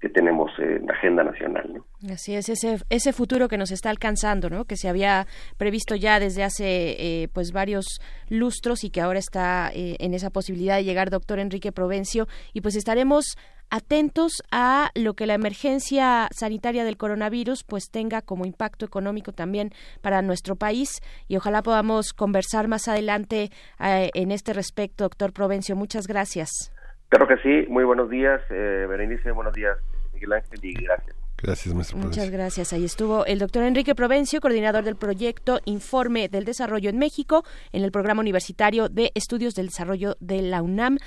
que 0.00 0.08
tenemos 0.08 0.50
en 0.58 0.86
la 0.86 0.94
agenda 0.94 1.22
nacional. 1.22 1.70
¿no? 1.74 2.12
Así 2.12 2.34
es, 2.34 2.48
ese, 2.48 2.78
ese 2.88 3.12
futuro 3.12 3.48
que 3.48 3.58
nos 3.58 3.70
está 3.70 3.90
alcanzando, 3.90 4.48
¿no? 4.48 4.64
que 4.64 4.76
se 4.76 4.88
había 4.88 5.26
previsto 5.58 5.94
ya 5.94 6.18
desde 6.18 6.42
hace 6.42 7.22
eh, 7.22 7.28
pues 7.32 7.52
varios 7.52 8.00
lustros 8.28 8.82
y 8.84 8.90
que 8.90 9.02
ahora 9.02 9.18
está 9.18 9.70
eh, 9.74 9.96
en 10.00 10.14
esa 10.14 10.30
posibilidad 10.30 10.76
de 10.76 10.84
llegar 10.84 11.10
doctor 11.10 11.38
Enrique 11.38 11.70
Provencio 11.70 12.26
y 12.54 12.62
pues 12.62 12.76
estaremos 12.76 13.36
atentos 13.70 14.42
a 14.50 14.90
lo 14.94 15.14
que 15.14 15.26
la 15.26 15.34
emergencia 15.34 16.28
sanitaria 16.32 16.84
del 16.84 16.96
coronavirus 16.96 17.64
pues 17.64 17.90
tenga 17.90 18.22
como 18.22 18.44
impacto 18.44 18.84
económico 18.84 19.32
también 19.32 19.70
para 20.00 20.22
nuestro 20.22 20.56
país 20.56 21.00
y 21.28 21.36
ojalá 21.36 21.62
podamos 21.62 22.12
conversar 22.12 22.68
más 22.68 22.88
adelante 22.88 23.50
eh, 23.78 24.10
en 24.14 24.30
este 24.32 24.52
respecto, 24.52 25.04
doctor 25.04 25.32
Provencio. 25.32 25.76
Muchas 25.76 26.06
gracias. 26.06 26.72
Claro 27.08 27.26
que 27.26 27.36
sí, 27.38 27.66
muy 27.68 27.84
buenos 27.84 28.08
días, 28.08 28.40
eh, 28.50 28.86
Berenice, 28.88 29.32
buenos 29.32 29.52
días, 29.52 29.76
Miguel 30.12 30.32
Ángel, 30.34 30.60
y 30.62 30.74
gracias. 30.74 31.16
Gracias, 31.42 31.74
maestro. 31.74 31.98
Muchas 31.98 32.30
gracias. 32.30 32.72
Ahí 32.72 32.84
estuvo 32.84 33.24
el 33.24 33.38
doctor 33.38 33.62
Enrique 33.62 33.94
Provencio, 33.94 34.40
coordinador 34.40 34.84
del 34.84 34.96
proyecto 34.96 35.60
Informe 35.64 36.28
del 36.28 36.44
Desarrollo 36.44 36.90
en 36.90 36.98
México, 36.98 37.44
en 37.72 37.82
el 37.82 37.90
programa 37.90 38.20
universitario 38.20 38.90
de 38.90 39.10
estudios 39.14 39.54
del 39.54 39.68
desarrollo 39.68 40.16
de 40.20 40.42
la 40.42 40.60
UNAM 40.60 40.98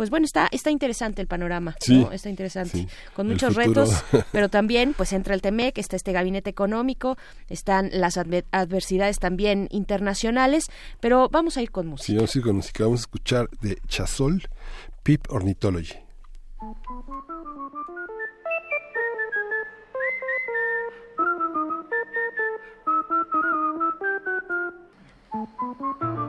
pues 0.00 0.08
bueno, 0.08 0.24
está, 0.24 0.48
está 0.50 0.70
interesante 0.70 1.20
el 1.20 1.28
panorama, 1.28 1.76
sí, 1.78 2.06
Está 2.10 2.30
interesante, 2.30 2.88
con 3.12 3.28
muchos 3.28 3.54
retos, 3.54 4.02
pero 4.32 4.48
también 4.48 4.94
pues 4.94 5.12
entra 5.12 5.34
el 5.34 5.42
TEMEC, 5.42 5.76
está 5.76 5.94
este 5.94 6.12
gabinete 6.12 6.48
económico, 6.48 7.18
están 7.50 7.90
las 7.92 8.16
adversidades 8.16 9.18
también 9.18 9.68
internacionales, 9.70 10.70
pero 11.00 11.28
vamos 11.28 11.58
a 11.58 11.62
ir 11.62 11.70
con 11.70 11.86
música. 11.86 12.06
Sí, 12.06 12.14
vamos 12.14 12.34
a 12.34 12.38
ir 12.38 12.44
con 12.44 12.56
música, 12.56 12.84
vamos 12.84 13.00
a 13.00 13.02
escuchar 13.02 13.50
de 13.60 13.76
Chasol, 13.88 14.48
Pip 15.02 15.26
Ornithology. 15.28 15.98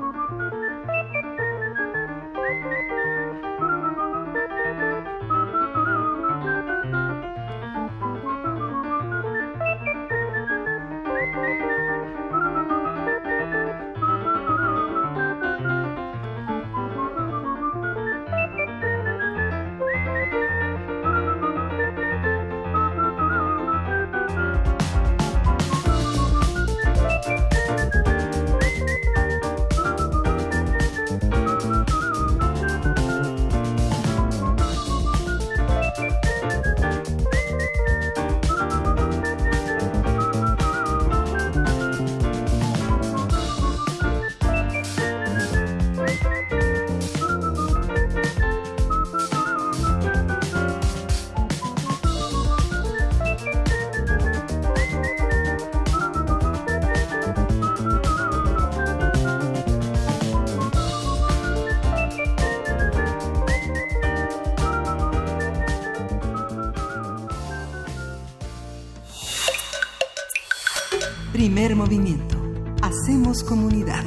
movimiento. 71.82 72.38
Hacemos 72.84 73.44
comunidad. 73.44 74.04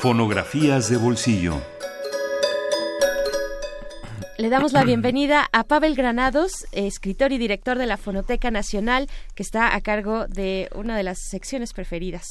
Fonografías 0.00 0.90
de 0.90 0.96
bolsillo. 0.96 1.62
Le 4.38 4.48
damos 4.48 4.72
la 4.72 4.82
bienvenida 4.82 5.48
a 5.52 5.62
Pavel 5.62 5.94
Granados, 5.94 6.66
escritor 6.72 7.30
y 7.30 7.38
director 7.38 7.78
de 7.78 7.86
la 7.86 7.96
Fonoteca 7.96 8.50
Nacional, 8.50 9.08
que 9.36 9.44
está 9.44 9.72
a 9.72 9.80
cargo 9.82 10.26
de 10.26 10.68
una 10.74 10.96
de 10.96 11.04
las 11.04 11.18
secciones 11.30 11.72
preferidas 11.72 12.26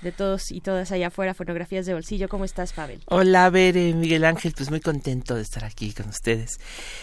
de 0.00 0.12
todos 0.12 0.52
y 0.52 0.60
todas 0.60 0.90
allá 0.92 1.08
afuera, 1.08 1.34
fotografías 1.34 1.86
de 1.86 1.94
bolsillo. 1.94 2.28
¿Cómo 2.28 2.44
estás, 2.44 2.72
Pavel? 2.72 3.00
Hola, 3.06 3.50
Bere, 3.50 3.92
Miguel 3.94 4.24
Ángel, 4.24 4.54
pues 4.56 4.70
muy 4.70 4.80
contento 4.80 5.34
de 5.34 5.42
estar 5.42 5.64
aquí 5.64 5.92
con 5.92 6.08
ustedes. 6.08 6.60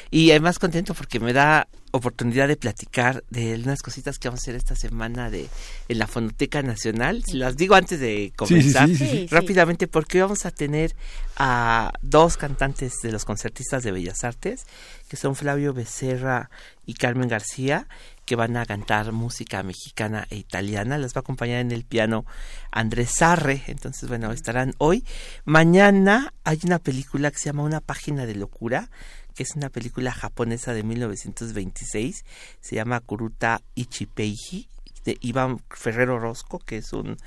Y 0.09 0.31
además 0.31 0.59
contento 0.59 0.93
porque 0.93 1.19
me 1.19 1.33
da 1.33 1.67
oportunidad 1.91 2.47
de 2.47 2.57
platicar 2.57 3.23
de 3.29 3.55
unas 3.55 3.81
cositas 3.81 4.17
que 4.17 4.27
vamos 4.27 4.39
a 4.39 4.43
hacer 4.43 4.55
esta 4.55 4.75
semana 4.75 5.29
de 5.29 5.47
en 5.87 5.99
la 5.99 6.07
Fonoteca 6.07 6.61
Nacional. 6.61 7.23
Las 7.33 7.57
digo 7.57 7.75
antes 7.75 7.99
de 7.99 8.33
comenzar 8.35 8.89
rápidamente 9.29 9.87
porque 9.87 10.21
vamos 10.21 10.45
a 10.45 10.51
tener 10.51 10.95
a 11.37 11.91
dos 12.01 12.37
cantantes 12.37 12.93
de 13.03 13.11
los 13.11 13.25
concertistas 13.25 13.83
de 13.83 13.91
Bellas 13.91 14.23
Artes, 14.23 14.65
que 15.09 15.17
son 15.17 15.35
Flavio 15.35 15.73
Becerra 15.73 16.49
y 16.85 16.93
Carmen 16.93 17.27
García, 17.27 17.87
que 18.25 18.35
van 18.35 18.55
a 18.55 18.65
cantar 18.65 19.11
música 19.11 19.61
mexicana 19.63 20.25
e 20.29 20.37
italiana. 20.37 20.97
Las 20.97 21.13
va 21.13 21.19
a 21.19 21.21
acompañar 21.21 21.59
en 21.59 21.71
el 21.71 21.83
piano 21.83 22.25
Andrés 22.71 23.11
Sarre. 23.17 23.63
Entonces, 23.67 24.07
bueno, 24.07 24.31
estarán 24.31 24.73
hoy. 24.77 25.03
Mañana 25.43 26.33
hay 26.43 26.59
una 26.63 26.79
película 26.79 27.31
que 27.31 27.39
se 27.39 27.45
llama 27.45 27.63
Una 27.63 27.81
página 27.81 28.25
de 28.25 28.35
locura, 28.35 28.89
es 29.37 29.55
una 29.55 29.69
película 29.69 30.11
japonesa 30.11 30.73
de 30.73 30.83
1926. 30.83 32.25
Se 32.59 32.75
llama 32.75 32.99
Kuruta 32.99 33.61
Ichipeiji 33.75 34.67
de 35.05 35.17
Iván 35.21 35.61
Ferrero 35.69 36.19
Rosco, 36.19 36.59
que 36.59 36.77
es 36.77 36.93
un 36.93 37.17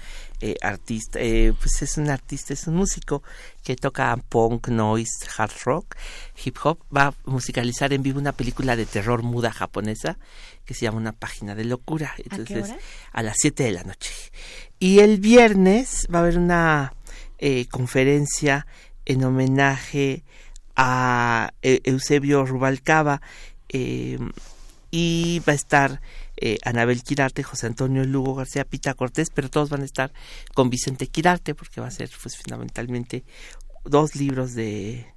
eh, 0.40 0.56
artista, 0.62 1.18
eh, 1.20 1.52
pues 1.58 1.82
es 1.82 1.96
un 1.98 2.08
artista, 2.08 2.52
es 2.52 2.66
un 2.66 2.76
músico 2.76 3.22
que 3.62 3.76
toca 3.76 4.16
punk, 4.28 4.68
noise, 4.68 5.26
hard 5.36 5.52
rock, 5.64 5.96
hip 6.44 6.56
hop. 6.62 6.78
Va 6.94 7.08
a 7.08 7.14
musicalizar 7.24 7.92
en 7.92 8.02
vivo 8.02 8.18
una 8.18 8.32
película 8.32 8.76
de 8.76 8.86
terror 8.86 9.22
muda 9.22 9.52
japonesa 9.52 10.18
que 10.64 10.74
se 10.74 10.82
llama 10.82 10.98
Una 10.98 11.12
página 11.12 11.54
de 11.54 11.64
locura. 11.64 12.14
Entonces, 12.18 12.74
¿A, 13.12 13.22
las 13.22 13.36
7 13.40 13.64
de 13.64 13.72
la 13.72 13.84
noche. 13.84 14.12
Y 14.78 15.00
el 15.00 15.18
viernes 15.18 16.06
va 16.12 16.20
a 16.20 16.22
haber 16.22 16.38
una 16.38 16.94
eh, 17.38 17.66
conferencia 17.66 18.66
en 19.04 19.24
homenaje 19.24 20.24
a 20.76 21.52
Eusebio 21.62 22.44
Rubalcaba 22.44 23.20
y 24.96 25.40
va 25.40 25.52
a 25.52 25.56
estar 25.56 26.00
eh, 26.36 26.58
Anabel 26.64 27.02
Quirarte, 27.02 27.42
José 27.42 27.66
Antonio 27.66 28.04
Lugo 28.04 28.34
García 28.34 28.64
Pita 28.64 28.94
Cortés, 28.94 29.30
pero 29.30 29.50
todos 29.50 29.68
van 29.68 29.82
a 29.82 29.84
estar 29.84 30.12
con 30.54 30.70
Vicente 30.70 31.06
Quirarte 31.06 31.54
porque 31.54 31.80
va 31.80 31.88
a 31.88 31.90
ser 31.90 32.10
pues 32.22 32.36
fundamentalmente 32.36 33.24
dos 33.84 34.14
libros 34.16 34.54
de 34.54 35.13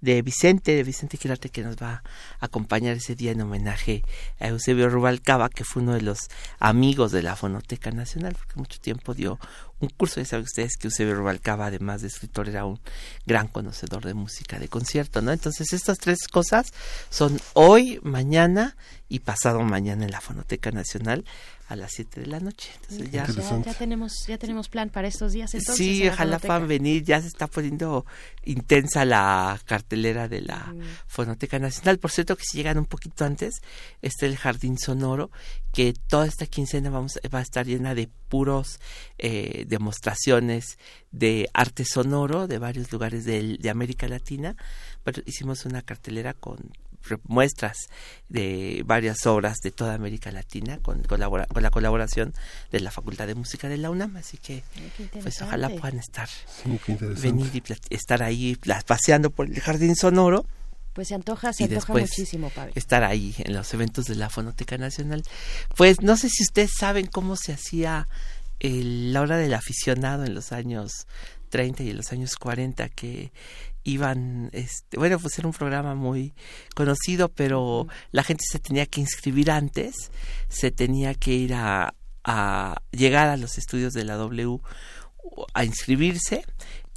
de 0.00 0.22
Vicente, 0.22 0.74
de 0.74 0.82
Vicente 0.82 1.18
Quirarte, 1.18 1.50
que 1.50 1.62
nos 1.62 1.76
va 1.76 2.02
a 2.40 2.46
acompañar 2.46 2.96
ese 2.96 3.14
día 3.14 3.32
en 3.32 3.40
homenaje 3.40 4.02
a 4.38 4.48
Eusebio 4.48 4.88
Rubalcaba, 4.88 5.48
que 5.48 5.64
fue 5.64 5.82
uno 5.82 5.94
de 5.94 6.02
los 6.02 6.28
amigos 6.58 7.12
de 7.12 7.22
la 7.22 7.36
Fonoteca 7.36 7.90
Nacional, 7.90 8.34
porque 8.34 8.56
mucho 8.56 8.80
tiempo 8.80 9.14
dio 9.14 9.38
un 9.80 9.88
curso. 9.88 10.20
Ya 10.20 10.26
saben 10.26 10.44
ustedes 10.44 10.76
que 10.76 10.88
Eusebio 10.88 11.14
Rubalcaba, 11.14 11.66
además 11.66 12.02
de 12.02 12.08
escritor, 12.08 12.48
era 12.48 12.64
un 12.64 12.80
gran 13.26 13.48
conocedor 13.48 14.04
de 14.04 14.14
música 14.14 14.58
de 14.58 14.68
concierto, 14.68 15.22
¿no? 15.22 15.32
Entonces, 15.32 15.72
estas 15.72 15.98
tres 15.98 16.28
cosas 16.28 16.72
son 17.10 17.40
hoy, 17.54 18.00
mañana 18.02 18.76
y 19.08 19.20
pasado 19.20 19.60
mañana 19.62 20.04
en 20.04 20.10
la 20.10 20.20
Fonoteca 20.20 20.70
Nacional 20.70 21.24
a 21.70 21.76
las 21.76 21.92
7 21.92 22.22
de 22.22 22.26
la 22.26 22.40
noche. 22.40 22.68
Entonces 22.82 23.12
ya, 23.12 23.24
ya, 23.26 23.74
tenemos 23.74 24.26
ya 24.26 24.38
tenemos 24.38 24.68
plan 24.68 24.90
para 24.90 25.06
estos 25.06 25.32
días 25.32 25.54
entonces. 25.54 25.86
Sí, 25.86 26.08
ojalá 26.08 26.40
puedan 26.40 26.66
venir, 26.66 27.04
ya 27.04 27.20
se 27.20 27.28
está 27.28 27.46
poniendo 27.46 28.04
intensa 28.44 29.04
la 29.04 29.58
cartelera 29.66 30.26
de 30.26 30.40
la 30.40 30.56
mm. 30.56 30.80
Fonoteca 31.06 31.60
Nacional. 31.60 32.00
Por 32.00 32.10
cierto 32.10 32.36
que 32.36 32.42
si 32.42 32.58
llegan 32.58 32.76
un 32.76 32.86
poquito 32.86 33.24
antes, 33.24 33.62
está 34.02 34.26
el 34.26 34.36
Jardín 34.36 34.78
Sonoro, 34.78 35.30
que 35.72 35.94
toda 36.08 36.26
esta 36.26 36.46
quincena 36.46 36.90
vamos 36.90 37.20
va 37.32 37.38
a 37.38 37.42
estar 37.42 37.64
llena 37.64 37.94
de 37.94 38.08
puros 38.28 38.80
eh, 39.18 39.64
demostraciones 39.68 40.76
de 41.12 41.48
arte 41.54 41.84
sonoro 41.84 42.48
de 42.48 42.58
varios 42.58 42.90
lugares 42.90 43.24
de, 43.24 43.58
de 43.58 43.70
América 43.70 44.08
Latina. 44.08 44.56
Pero 45.04 45.22
hicimos 45.24 45.64
una 45.66 45.82
cartelera 45.82 46.34
con 46.34 46.72
muestras 47.24 47.76
de 48.28 48.82
varias 48.86 49.26
obras 49.26 49.58
de 49.62 49.70
toda 49.70 49.94
América 49.94 50.30
Latina 50.30 50.78
con, 50.78 51.02
con 51.02 51.20
la 51.20 51.70
colaboración 51.70 52.34
de 52.70 52.80
la 52.80 52.90
Facultad 52.90 53.26
de 53.26 53.34
Música 53.34 53.68
de 53.68 53.76
la 53.76 53.90
UNAM, 53.90 54.16
así 54.16 54.36
que 54.36 54.62
pues 55.22 55.42
ojalá 55.42 55.68
puedan 55.70 55.98
estar, 55.98 56.28
venir 57.20 57.50
y 57.54 57.62
estar 57.94 58.22
ahí 58.22 58.56
paseando 58.86 59.30
por 59.30 59.46
el 59.46 59.60
jardín 59.60 59.96
sonoro. 59.96 60.46
Pues 60.92 61.08
se 61.08 61.14
antoja, 61.14 61.52
se 61.52 61.64
antoja 61.64 61.92
muchísimo, 61.92 62.50
Estar 62.74 63.04
ahí 63.04 63.34
en 63.38 63.54
los 63.54 63.72
eventos 63.74 64.06
de 64.06 64.16
la 64.16 64.28
Fonoteca 64.28 64.76
Nacional. 64.76 65.22
Pues 65.76 66.00
no 66.02 66.16
sé 66.16 66.28
si 66.28 66.42
ustedes 66.42 66.72
saben 66.78 67.06
cómo 67.06 67.36
se 67.36 67.52
hacía 67.52 68.08
la 68.60 69.20
hora 69.20 69.36
del 69.36 69.54
aficionado 69.54 70.24
en 70.24 70.34
los 70.34 70.52
años 70.52 71.06
30 71.50 71.82
y 71.82 71.90
en 71.90 71.96
los 71.96 72.12
años 72.12 72.36
40, 72.36 72.88
que 72.90 73.32
iban, 73.84 74.50
este, 74.52 74.98
bueno, 74.98 75.18
pues 75.18 75.38
era 75.38 75.48
un 75.48 75.54
programa 75.54 75.94
muy 75.94 76.34
conocido, 76.74 77.28
pero 77.28 77.86
la 78.12 78.22
gente 78.22 78.44
se 78.48 78.58
tenía 78.58 78.86
que 78.86 79.00
inscribir 79.00 79.50
antes, 79.50 80.10
se 80.48 80.70
tenía 80.70 81.14
que 81.14 81.32
ir 81.32 81.54
a, 81.54 81.94
a 82.24 82.82
llegar 82.92 83.28
a 83.28 83.36
los 83.36 83.58
estudios 83.58 83.92
de 83.92 84.04
la 84.04 84.16
W 84.16 84.60
a 85.54 85.64
inscribirse 85.64 86.44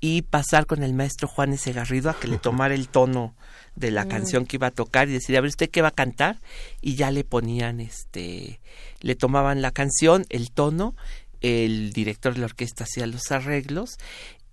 y 0.01 0.23
pasar 0.23 0.65
con 0.65 0.83
el 0.83 0.93
maestro 0.93 1.27
Juan 1.27 1.53
S. 1.53 1.71
Garrido 1.71 2.09
a 2.09 2.19
que 2.19 2.27
le 2.27 2.37
tomara 2.39 2.73
el 2.73 2.89
tono 2.89 3.35
de 3.75 3.91
la 3.91 4.05
mm. 4.05 4.09
canción 4.09 4.45
que 4.45 4.57
iba 4.57 4.67
a 4.67 4.71
tocar 4.71 5.07
y 5.07 5.13
decir, 5.13 5.37
a 5.37 5.41
ver, 5.41 5.47
¿usted 5.47 5.69
qué 5.69 5.81
va 5.81 5.89
a 5.89 5.91
cantar? 5.91 6.41
Y 6.81 6.95
ya 6.95 7.09
le 7.11 7.23
ponían, 7.23 7.79
este, 7.79 8.59
le 8.99 9.15
tomaban 9.15 9.61
la 9.61 9.71
canción, 9.71 10.25
el 10.29 10.51
tono, 10.51 10.95
el 11.39 11.93
director 11.93 12.33
de 12.33 12.39
la 12.39 12.45
orquesta 12.45 12.85
hacía 12.85 13.05
los 13.05 13.31
arreglos 13.31 13.97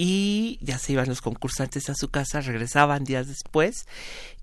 y 0.02 0.58
ya 0.62 0.78
se 0.78 0.94
iban 0.94 1.10
los 1.10 1.20
concursantes 1.20 1.90
a 1.90 1.94
su 1.94 2.08
casa, 2.08 2.40
regresaban 2.40 3.04
días 3.04 3.28
después 3.28 3.84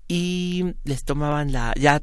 y 0.06 0.76
les 0.84 1.02
tomaban 1.02 1.50
la 1.50 1.74
ya 1.76 2.00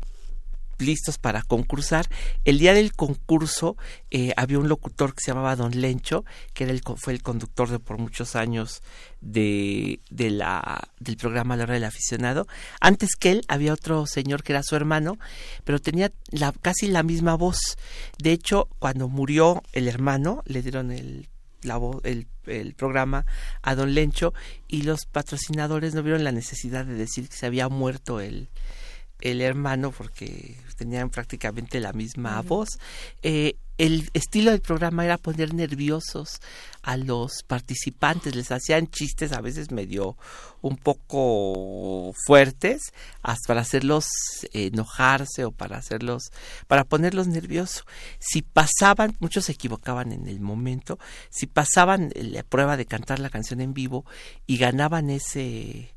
listos 0.78 1.18
para 1.18 1.41
concursar. 1.41 2.06
El 2.43 2.60
día 2.60 2.74
del 2.74 2.91
concurso 2.91 3.78
eh, 4.12 4.34
había 4.36 4.60
un 4.60 4.68
locutor 4.68 5.16
que 5.16 5.22
se 5.22 5.32
llamaba 5.32 5.56
Don 5.56 5.72
Lencho, 5.72 6.26
que 6.53 6.66
era 6.66 6.74
el, 6.74 6.82
fue 6.97 7.14
el 7.14 7.24
conductor 7.24 7.70
de 7.70 7.80
por 7.80 7.97
muchos 7.97 8.36
años 8.36 8.84
de, 9.22 10.01
de 10.10 10.32
la, 10.32 10.89
del 10.99 11.16
programa 11.16 11.56
La 11.56 11.64
Hora 11.64 11.76
del 11.76 11.86
Aficionado. 11.86 12.47
Antes 12.82 13.12
que 13.18 13.32
él 13.32 13.45
había 13.47 13.72
otro 13.72 14.06
señor 14.06 14.43
que 14.43 14.51
era 14.51 14.64
su 14.64 14.76
hermano, 14.76 15.18
pero 15.64 15.80
tenía 15.80 16.12
la, 16.30 16.51
casi 16.51 16.88
la 16.88 17.03
misma 17.03 17.36
voz. 17.36 17.78
De 18.18 18.34
hecho, 18.34 18.68
cuando 18.80 19.08
murió 19.08 19.64
el 19.72 19.88
hermano, 19.88 20.43
le 20.45 20.62
dieron 20.62 20.91
el 20.91 21.30
la 21.66 21.80
el, 22.03 22.28
el, 22.45 22.74
programa 22.74 23.26
a 23.61 23.76
Don 23.76 23.93
Lencho 23.93 24.34
y 24.68 24.84
los 24.84 25.05
patrocinadores 25.05 25.93
no 25.93 26.03
vieron 26.03 26.24
la 26.24 26.32
necesidad 26.32 26.86
de 26.86 26.93
decir 26.93 27.28
que 27.30 27.36
se 27.36 27.45
había 27.45 27.70
muerto 27.70 28.20
el, 28.20 28.49
el 29.22 29.41
hermano 29.41 29.91
porque 29.91 30.57
tenían 30.76 31.09
prácticamente 31.09 31.80
la 31.80 31.93
misma 31.93 32.41
voz. 32.41 32.70
Eh, 33.24 33.55
el 33.78 34.09
estilo 34.13 34.51
del 34.51 34.61
programa 34.61 35.03
era 35.03 35.17
poner 35.17 35.53
nerviosos 35.53 36.39
a 36.82 36.97
los 36.97 37.43
participantes, 37.45 38.36
les 38.36 38.51
hacían 38.51 38.88
chistes 38.88 39.34
a 39.34 39.41
veces 39.41 39.71
medio 39.71 40.17
un 40.61 40.78
poco 40.78 42.13
fuertes, 42.26 42.93
hasta 43.21 43.47
para 43.47 43.61
hacerlos 43.61 44.05
enojarse 44.53 45.45
o 45.45 45.51
para 45.51 45.78
hacerlos, 45.78 46.32
para 46.67 46.84
ponerlos 46.84 47.28
nerviosos. 47.28 47.86
Si 48.19 48.41
pasaban, 48.41 49.15
muchos 49.19 49.45
se 49.45 49.53
equivocaban 49.53 50.11
en 50.11 50.28
el 50.28 50.39
momento, 50.39 50.99
si 51.30 51.47
pasaban 51.47 52.11
la 52.15 52.43
prueba 52.43 52.78
de 52.78 52.86
cantar 52.86 53.19
la 53.19 53.30
canción 53.30 53.61
en 53.61 53.73
vivo 53.73 54.05
y 54.47 54.57
ganaban 54.57 55.09
ese 55.09 55.95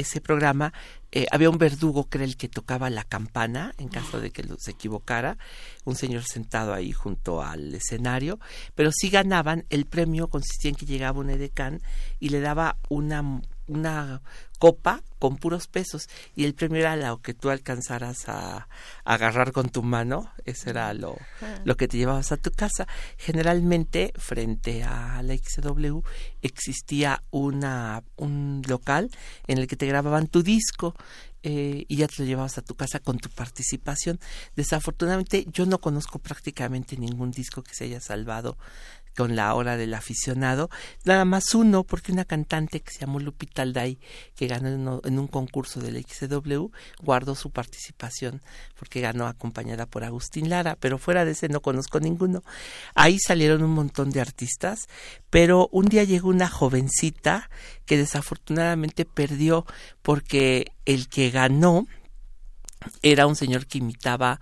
ese 0.00 0.20
programa 0.20 0.72
eh, 1.12 1.26
había 1.30 1.50
un 1.50 1.58
verdugo 1.58 2.08
que 2.08 2.18
era 2.18 2.24
el 2.24 2.36
que 2.36 2.48
tocaba 2.48 2.90
la 2.90 3.04
campana 3.04 3.72
en 3.78 3.88
caso 3.88 4.20
de 4.20 4.30
que 4.30 4.44
se 4.58 4.72
equivocara, 4.72 5.38
un 5.84 5.94
señor 5.94 6.24
sentado 6.24 6.74
ahí 6.74 6.92
junto 6.92 7.42
al 7.42 7.74
escenario, 7.74 8.40
pero 8.74 8.90
si 8.92 9.10
ganaban, 9.10 9.64
el 9.70 9.86
premio 9.86 10.28
consistía 10.28 10.70
en 10.70 10.76
que 10.76 10.86
llegaba 10.86 11.20
un 11.20 11.30
edecán 11.30 11.80
y 12.18 12.30
le 12.30 12.40
daba 12.40 12.78
una 12.88 13.40
una 13.66 14.20
copa 14.64 15.02
con 15.18 15.36
puros 15.36 15.66
pesos 15.66 16.08
y 16.34 16.46
el 16.46 16.54
premio 16.54 16.80
era 16.80 16.96
lo 16.96 17.20
que 17.20 17.34
tú 17.34 17.50
alcanzaras 17.50 18.30
a, 18.30 18.66
agarrar 19.04 19.52
con 19.52 19.68
tu 19.68 19.82
mano, 19.82 20.32
eso 20.46 20.70
era 20.70 20.94
lo, 20.94 21.18
lo 21.66 21.76
que 21.76 21.86
te 21.86 21.98
llevabas 21.98 22.32
a 22.32 22.38
tu 22.38 22.50
casa. 22.50 22.88
Generalmente 23.18 24.14
frente 24.16 24.82
a 24.82 25.20
la 25.22 25.36
XW 25.36 25.98
existía 26.40 27.22
una, 27.30 28.04
un 28.16 28.62
local 28.66 29.10
en 29.46 29.58
el 29.58 29.66
que 29.66 29.76
te 29.76 29.84
grababan 29.84 30.28
tu 30.28 30.42
disco 30.42 30.94
eh, 31.42 31.84
y 31.86 31.96
ya 31.96 32.08
te 32.08 32.22
lo 32.22 32.24
llevabas 32.24 32.56
a 32.56 32.62
tu 32.62 32.74
casa 32.74 33.00
con 33.00 33.18
tu 33.18 33.28
participación. 33.28 34.18
Desafortunadamente 34.56 35.44
yo 35.52 35.66
no 35.66 35.78
conozco 35.78 36.20
prácticamente 36.20 36.96
ningún 36.96 37.32
disco 37.32 37.62
que 37.62 37.74
se 37.74 37.84
haya 37.84 38.00
salvado 38.00 38.56
con 39.16 39.36
la 39.36 39.54
hora 39.54 39.76
del 39.76 39.94
aficionado, 39.94 40.70
nada 41.04 41.24
más 41.24 41.54
uno, 41.54 41.84
porque 41.84 42.12
una 42.12 42.24
cantante 42.24 42.80
que 42.80 42.92
se 42.92 43.00
llamó 43.00 43.20
Lupita 43.20 43.62
Alday, 43.62 43.98
que 44.34 44.46
ganó 44.46 45.00
en, 45.04 45.18
un 45.18 45.28
concurso 45.28 45.80
del 45.80 46.04
XW, 46.04 46.66
guardó 47.02 47.34
su 47.34 47.50
participación, 47.50 48.42
porque 48.78 49.00
ganó 49.00 49.26
acompañada 49.26 49.86
por 49.86 50.04
Agustín 50.04 50.48
Lara, 50.50 50.76
pero 50.78 50.98
fuera 50.98 51.24
de 51.24 51.32
ese 51.32 51.48
no 51.48 51.60
conozco 51.60 52.00
ninguno. 52.00 52.42
Ahí 52.94 53.18
salieron 53.18 53.62
un 53.62 53.72
montón 53.72 54.10
de 54.10 54.20
artistas, 54.20 54.88
pero 55.30 55.68
un 55.72 55.86
día 55.86 56.04
llegó 56.04 56.28
una 56.28 56.48
jovencita 56.48 57.50
que 57.86 57.96
desafortunadamente 57.96 59.04
perdió 59.04 59.66
porque 60.02 60.72
el 60.84 61.08
que 61.08 61.30
ganó 61.30 61.86
era 63.02 63.26
un 63.26 63.36
señor 63.36 63.66
que 63.66 63.78
imitaba 63.78 64.40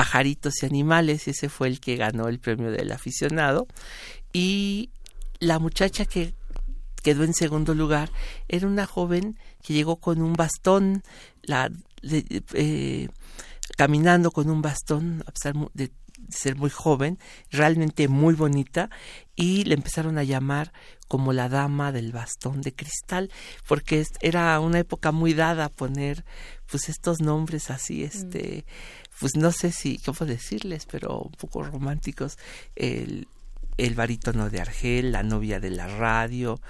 pajaritos 0.00 0.62
y 0.62 0.66
animales, 0.66 1.28
ese 1.28 1.50
fue 1.50 1.68
el 1.68 1.78
que 1.78 1.96
ganó 1.96 2.28
el 2.28 2.38
premio 2.38 2.70
del 2.70 2.90
aficionado. 2.90 3.66
Y 4.32 4.88
la 5.40 5.58
muchacha 5.58 6.06
que 6.06 6.32
quedó 7.02 7.22
en 7.22 7.34
segundo 7.34 7.74
lugar 7.74 8.10
era 8.48 8.66
una 8.66 8.86
joven 8.86 9.38
que 9.62 9.74
llegó 9.74 9.96
con 9.96 10.22
un 10.22 10.32
bastón, 10.32 11.02
la, 11.42 11.70
eh, 12.02 13.08
caminando 13.76 14.30
con 14.30 14.48
un 14.48 14.62
bastón, 14.62 15.22
a 15.26 15.32
pesar 15.32 15.54
de 15.74 15.92
ser 16.30 16.56
muy 16.56 16.70
joven, 16.70 17.18
realmente 17.50 18.08
muy 18.08 18.34
bonita, 18.34 18.90
y 19.36 19.64
le 19.64 19.74
empezaron 19.74 20.18
a 20.18 20.24
llamar 20.24 20.72
como 21.08 21.32
la 21.32 21.48
dama 21.48 21.92
del 21.92 22.12
bastón 22.12 22.60
de 22.60 22.72
cristal, 22.72 23.30
porque 23.66 24.04
era 24.20 24.58
una 24.60 24.78
época 24.78 25.12
muy 25.12 25.34
dada 25.34 25.66
a 25.66 25.68
poner 25.68 26.24
pues 26.70 26.88
estos 26.88 27.20
nombres 27.20 27.70
así, 27.70 28.04
este, 28.04 28.64
pues 29.18 29.36
no 29.36 29.50
sé 29.50 29.72
si, 29.72 29.98
cómo 29.98 30.24
decirles, 30.24 30.86
pero 30.86 31.20
un 31.20 31.32
poco 31.32 31.62
románticos, 31.62 32.38
el, 32.76 33.26
el 33.76 33.94
barítono 33.94 34.50
de 34.50 34.60
Argel, 34.60 35.12
la 35.12 35.22
novia 35.22 35.58
de 35.58 35.70
la 35.70 35.88
radio, 35.88 36.60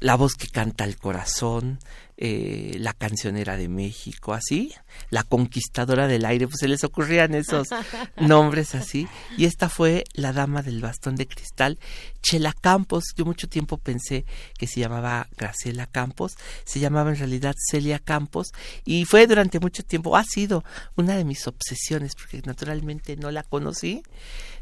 la 0.00 0.16
voz 0.16 0.34
que 0.34 0.48
canta 0.48 0.84
el 0.84 0.96
corazón, 0.96 1.78
eh, 2.22 2.76
la 2.78 2.92
cancionera 2.92 3.56
de 3.56 3.68
México, 3.68 4.34
así, 4.34 4.74
la 5.08 5.22
conquistadora 5.22 6.06
del 6.06 6.26
aire, 6.26 6.46
pues 6.46 6.58
se 6.60 6.68
les 6.68 6.84
ocurrían 6.84 7.34
esos 7.34 7.68
nombres 8.18 8.74
así. 8.74 9.08
Y 9.38 9.46
esta 9.46 9.70
fue 9.70 10.04
la 10.12 10.32
dama 10.32 10.62
del 10.62 10.82
bastón 10.82 11.16
de 11.16 11.26
cristal, 11.26 11.78
Chela 12.22 12.52
Campos. 12.52 13.04
Yo 13.16 13.24
mucho 13.24 13.48
tiempo 13.48 13.78
pensé 13.78 14.26
que 14.58 14.66
se 14.66 14.80
llamaba 14.80 15.28
Graciela 15.36 15.86
Campos, 15.86 16.34
se 16.64 16.80
llamaba 16.80 17.10
en 17.10 17.16
realidad 17.16 17.54
Celia 17.70 17.98
Campos, 17.98 18.48
y 18.84 19.06
fue 19.06 19.26
durante 19.26 19.60
mucho 19.60 19.82
tiempo, 19.82 20.16
ha 20.16 20.24
sido 20.24 20.62
una 20.96 21.16
de 21.16 21.24
mis 21.24 21.46
obsesiones, 21.46 22.12
porque 22.14 22.42
naturalmente 22.44 23.16
no 23.16 23.30
la 23.30 23.44
conocí 23.44 24.02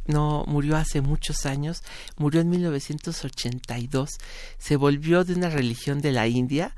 no 0.09 0.45
murió 0.47 0.77
hace 0.77 1.01
muchos 1.01 1.47
años, 1.47 1.83
murió 2.17 2.41
en 2.41 2.51
1982, 2.51 4.11
se 4.59 4.77
volvió 4.77 5.25
de 5.25 5.35
una 5.35 5.51
religión 5.51 6.01
de 6.01 6.13
la 6.13 6.27
India 6.27 6.75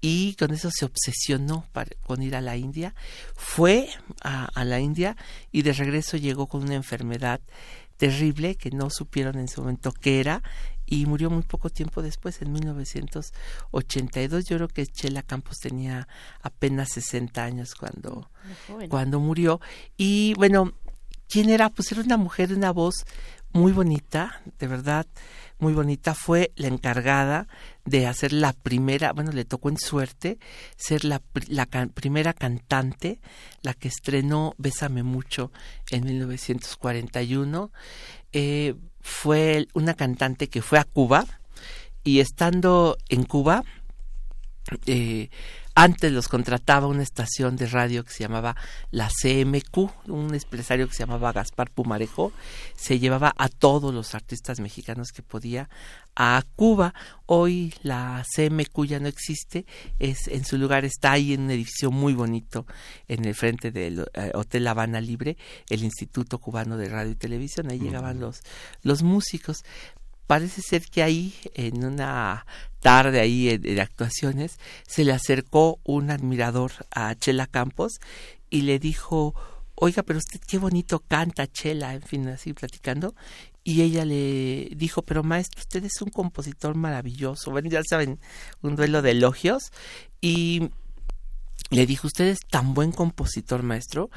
y 0.00 0.34
con 0.34 0.52
eso 0.52 0.70
se 0.72 0.86
obsesionó 0.86 1.66
con 2.06 2.22
ir 2.22 2.34
a 2.34 2.40
la 2.40 2.56
India. 2.56 2.94
Fue 3.34 3.90
a, 4.22 4.64
la 4.64 4.80
India 4.80 5.16
y 5.52 5.62
de 5.62 5.72
regreso 5.72 6.16
llegó 6.16 6.46
con 6.46 6.62
una 6.62 6.74
enfermedad 6.74 7.40
terrible 7.98 8.54
que 8.54 8.70
no 8.70 8.88
supieron 8.88 9.38
en 9.38 9.48
su 9.48 9.60
momento 9.60 9.92
qué 9.92 10.20
era 10.20 10.42
y 10.86 11.04
murió 11.06 11.30
muy 11.30 11.42
poco 11.42 11.70
tiempo 11.70 12.02
después, 12.02 12.42
en 12.42 12.52
1982. 12.52 14.44
Yo 14.46 14.56
creo 14.56 14.68
que 14.68 14.86
Chela 14.86 15.22
Campos 15.22 15.58
tenía 15.58 16.08
apenas 16.42 16.88
60 16.94 17.44
años 17.44 17.74
cuando, 17.74 18.30
cuando 18.88 19.20
murió. 19.20 19.60
Y 19.96 20.34
bueno, 20.34 20.72
¿quién 21.30 21.48
era? 21.48 21.70
Pues 21.70 21.90
era 21.92 22.02
una 22.02 22.16
mujer 22.16 22.52
una 22.52 22.72
voz 22.72 23.04
muy 23.52 23.72
bonita, 23.72 24.42
de 24.58 24.66
verdad, 24.66 25.06
muy 25.58 25.72
bonita. 25.72 26.14
Fue 26.14 26.52
la 26.56 26.68
encargada 26.68 27.46
de 27.84 28.06
hacer 28.06 28.32
la 28.32 28.52
primera, 28.52 29.12
bueno, 29.12 29.32
le 29.32 29.44
tocó 29.44 29.68
en 29.68 29.78
suerte 29.78 30.38
ser 30.76 31.04
la, 31.04 31.22
la 31.48 31.66
primera 31.66 32.32
cantante, 32.32 33.20
la 33.62 33.74
que 33.74 33.88
estrenó 33.88 34.54
Bésame 34.58 35.02
mucho 35.02 35.52
en 35.90 36.04
1941. 36.04 37.70
Eh, 38.32 38.74
fue 39.00 39.66
una 39.72 39.94
cantante 39.94 40.48
que 40.48 40.62
fue 40.62 40.78
a 40.78 40.84
Cuba 40.84 41.24
y 42.02 42.20
estando 42.20 42.96
en 43.08 43.24
Cuba, 43.24 43.62
eh, 44.86 45.30
antes 45.82 46.12
los 46.12 46.28
contrataba 46.28 46.88
una 46.88 47.02
estación 47.02 47.56
de 47.56 47.66
radio 47.66 48.04
que 48.04 48.12
se 48.12 48.22
llamaba 48.22 48.54
la 48.90 49.08
CMQ, 49.08 50.08
un 50.08 50.34
empresario 50.34 50.86
que 50.86 50.92
se 50.92 51.04
llamaba 51.04 51.32
Gaspar 51.32 51.70
Pumarejo, 51.70 52.34
se 52.76 52.98
llevaba 52.98 53.32
a 53.38 53.48
todos 53.48 53.94
los 53.94 54.14
artistas 54.14 54.60
mexicanos 54.60 55.08
que 55.10 55.22
podía 55.22 55.70
a 56.14 56.44
Cuba. 56.54 56.92
Hoy 57.24 57.72
la 57.82 58.22
CMQ 58.36 58.84
ya 58.84 59.00
no 59.00 59.08
existe, 59.08 59.64
es 59.98 60.28
en 60.28 60.44
su 60.44 60.58
lugar 60.58 60.84
está 60.84 61.12
ahí 61.12 61.32
en 61.32 61.44
un 61.44 61.50
edificio 61.50 61.90
muy 61.90 62.12
bonito 62.12 62.66
en 63.08 63.24
el 63.24 63.34
frente 63.34 63.70
del 63.70 64.04
eh, 64.12 64.32
Hotel 64.34 64.66
Habana 64.66 65.00
Libre, 65.00 65.38
el 65.70 65.82
Instituto 65.82 66.40
Cubano 66.40 66.76
de 66.76 66.90
Radio 66.90 67.12
y 67.12 67.16
Televisión, 67.16 67.70
ahí 67.70 67.78
llegaban 67.78 68.20
los 68.20 68.42
los 68.82 69.02
músicos, 69.02 69.64
parece 70.30 70.62
ser 70.62 70.84
que 70.86 71.02
ahí, 71.02 71.34
en 71.54 71.84
una 71.84 72.46
tarde 72.78 73.18
ahí 73.18 73.58
de, 73.58 73.80
actuaciones, 73.80 74.60
se 74.86 75.02
le 75.02 75.10
acercó 75.10 75.80
un 75.82 76.12
admirador 76.12 76.70
a 76.92 77.16
Chela 77.16 77.48
Campos 77.48 77.94
y 78.48 78.60
le 78.60 78.78
dijo, 78.78 79.34
oiga, 79.74 80.04
pero 80.04 80.20
usted 80.20 80.38
qué 80.46 80.58
bonito 80.58 81.00
canta 81.00 81.48
Chela, 81.48 81.94
en 81.94 82.02
fin, 82.02 82.28
así 82.28 82.52
platicando. 82.52 83.16
Y 83.64 83.82
ella 83.82 84.04
le 84.04 84.70
dijo, 84.76 85.02
pero 85.02 85.24
maestro, 85.24 85.62
usted 85.62 85.84
es 85.84 86.00
un 86.00 86.10
compositor 86.10 86.76
maravilloso. 86.76 87.50
Bueno, 87.50 87.68
ya 87.68 87.82
saben, 87.82 88.20
un 88.62 88.76
duelo 88.76 89.02
de 89.02 89.10
elogios. 89.10 89.72
Y 90.20 90.70
le 91.70 91.86
dijo, 91.86 92.06
usted 92.06 92.28
es 92.28 92.38
tan 92.48 92.72
buen 92.72 92.92
compositor, 92.92 93.64
maestro, 93.64 94.10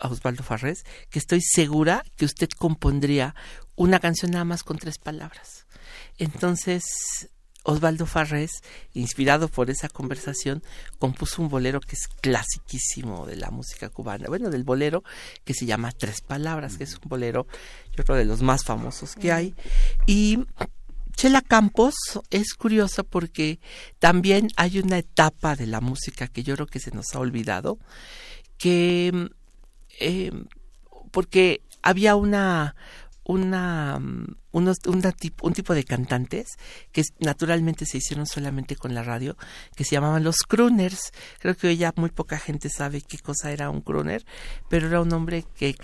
Osvaldo 0.00 0.42
Farrés, 0.42 0.84
que 1.08 1.18
estoy 1.18 1.40
segura 1.40 2.04
que 2.16 2.26
usted 2.26 2.50
compondría 2.58 3.34
una 3.76 4.00
canción 4.00 4.30
nada 4.30 4.44
más 4.44 4.62
con 4.62 4.78
tres 4.78 4.98
palabras. 4.98 5.66
Entonces, 6.18 6.84
Osvaldo 7.64 8.04
Farrés, 8.06 8.62
inspirado 8.92 9.48
por 9.48 9.70
esa 9.70 9.88
conversación, 9.88 10.62
compuso 10.98 11.40
un 11.40 11.48
bolero 11.48 11.80
que 11.80 11.96
es 11.96 12.06
clasiquísimo 12.20 13.26
de 13.26 13.36
la 13.36 13.50
música 13.50 13.88
cubana. 13.88 14.28
Bueno, 14.28 14.50
del 14.50 14.64
bolero 14.64 15.02
que 15.44 15.54
se 15.54 15.64
llama 15.64 15.90
Tres 15.92 16.20
Palabras, 16.20 16.76
que 16.76 16.84
es 16.84 16.94
un 16.94 17.08
bolero, 17.08 17.46
yo 17.96 18.04
creo, 18.04 18.18
de 18.18 18.26
los 18.26 18.42
más 18.42 18.64
famosos 18.64 19.14
que 19.14 19.32
hay. 19.32 19.54
Y 20.06 20.44
Chela 21.16 21.40
Campos 21.40 21.94
es 22.30 22.52
curiosa 22.52 23.02
porque 23.02 23.60
también 23.98 24.48
hay 24.56 24.78
una 24.78 24.98
etapa 24.98 25.56
de 25.56 25.66
la 25.66 25.80
música 25.80 26.28
que 26.28 26.42
yo 26.42 26.54
creo 26.56 26.66
que 26.66 26.80
se 26.80 26.90
nos 26.90 27.14
ha 27.14 27.18
olvidado, 27.18 27.78
que 28.58 29.30
eh, 30.00 30.32
porque 31.10 31.62
había 31.82 32.16
una 32.16 32.74
una 33.24 33.98
mm, 33.98 34.36
unos, 34.54 34.78
un 34.86 35.52
tipo 35.52 35.74
de 35.74 35.84
cantantes 35.84 36.56
que 36.92 37.02
naturalmente 37.18 37.86
se 37.86 37.98
hicieron 37.98 38.26
solamente 38.26 38.76
con 38.76 38.94
la 38.94 39.02
radio, 39.02 39.36
que 39.74 39.84
se 39.84 39.96
llamaban 39.96 40.22
los 40.22 40.36
crooners. 40.48 41.12
Creo 41.40 41.56
que 41.56 41.66
hoy 41.66 41.76
ya 41.76 41.92
muy 41.96 42.10
poca 42.10 42.38
gente 42.38 42.70
sabe 42.70 43.02
qué 43.02 43.18
cosa 43.18 43.50
era 43.50 43.68
un 43.68 43.80
crooner, 43.80 44.24
pero 44.68 44.86
era 44.86 45.00
un 45.00 45.12
hombre 45.12 45.44
que, 45.56 45.76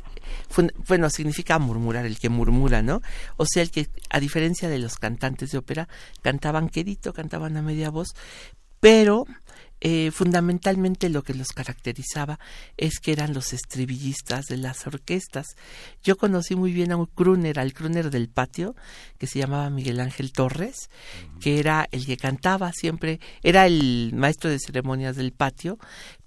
bueno, 0.88 1.10
significa 1.10 1.58
murmurar, 1.58 2.06
el 2.06 2.18
que 2.18 2.28
murmura, 2.28 2.80
¿no? 2.80 3.02
O 3.36 3.44
sea, 3.44 3.62
el 3.62 3.72
que, 3.72 3.88
a 4.08 4.20
diferencia 4.20 4.68
de 4.68 4.78
los 4.78 4.94
cantantes 4.96 5.50
de 5.50 5.58
ópera, 5.58 5.88
cantaban 6.22 6.68
quedito, 6.68 7.12
cantaban 7.12 7.56
a 7.56 7.62
media 7.62 7.90
voz, 7.90 8.14
pero 8.78 9.26
eh, 9.80 10.10
fundamentalmente 10.10 11.08
lo 11.08 11.22
que 11.22 11.34
los 11.34 11.48
caracterizaba 11.48 12.38
es 12.76 13.00
que 13.00 13.12
eran 13.12 13.32
los 13.32 13.52
estribillistas 13.52 14.46
de 14.46 14.58
las 14.58 14.86
orquestas. 14.86 15.46
Yo 16.02 16.16
conocí 16.16 16.54
muy 16.54 16.72
bien 16.72 16.92
a 16.92 16.96
un 16.96 17.06
crooner, 17.06 17.58
al 17.58 17.72
crooner 17.72 18.10
del 18.10 18.28
patio, 18.28 18.74
que 19.18 19.26
se 19.26 19.38
llamaba 19.38 19.70
Miguel 19.70 20.00
Ángel 20.00 20.32
Torres, 20.32 20.90
que 21.40 21.58
era 21.58 21.88
el 21.92 22.04
que 22.04 22.16
cantaba 22.16 22.72
siempre, 22.72 23.20
era 23.42 23.66
el 23.66 24.12
maestro 24.14 24.50
de 24.50 24.58
ceremonias 24.58 25.16
del 25.16 25.32
patio, 25.32 25.78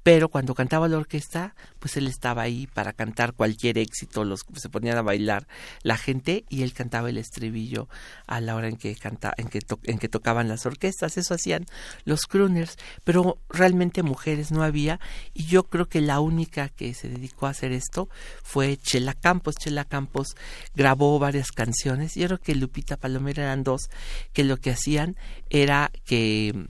pero 0.04 0.28
cuando 0.28 0.54
cantaba 0.54 0.90
la 0.90 0.98
orquesta, 0.98 1.56
pues 1.80 1.96
él 1.96 2.08
estaba 2.08 2.42
ahí 2.42 2.68
para 2.68 2.92
cantar 2.92 3.34
cualquier 3.34 3.78
éxito, 3.78 4.26
los 4.26 4.42
se 4.56 4.70
ponían 4.70 4.98
a 4.98 5.02
bailar 5.02 5.48
la 5.82 5.98
gente 5.98 6.44
y 6.50 6.64
él 6.64 6.74
cantaba 6.74 7.10
el 7.10 7.18
estribillo 7.18 7.88
a 8.28 8.42
la 8.42 8.56
hora 8.56 8.68
en 8.68 8.76
que 8.76 8.96
canta, 8.96 9.34
en 9.38 9.48
que 9.48 9.60
en 9.84 9.98
que 10.00 10.10
tocaban 10.10 10.50
las 10.50 10.66
orquestas, 10.66 11.18
eso 11.18 11.34
hacían 11.34 11.66
los 12.04 12.28
crooners, 12.28 12.78
pero 13.06 13.40
realmente 13.50 14.04
mujeres 14.04 14.52
no 14.52 14.64
había. 14.64 15.00
Y 15.34 15.46
yo 15.46 15.64
creo 15.64 15.88
que 15.88 16.02
la 16.02 16.20
única 16.20 16.68
que 16.68 16.94
se 16.94 17.08
dedicó 17.08 17.48
a 17.48 17.52
hacer 17.52 17.72
esto 17.72 18.10
fue 18.44 18.78
Chela 18.78 19.14
Campos, 19.14 19.56
Chela 19.56 19.86
Campos 19.86 20.36
grabó 20.76 21.18
varias 21.18 21.52
canciones, 21.52 22.16
yo 22.16 22.28
creo 22.28 22.40
que 22.40 22.56
Lupita 22.56 22.98
Palomera 22.98 23.44
eran 23.44 23.64
dos 23.64 23.90
que 24.34 24.44
lo 24.44 24.58
que 24.58 24.72
hacían 24.72 25.16
era 25.50 25.92
que 26.04 26.68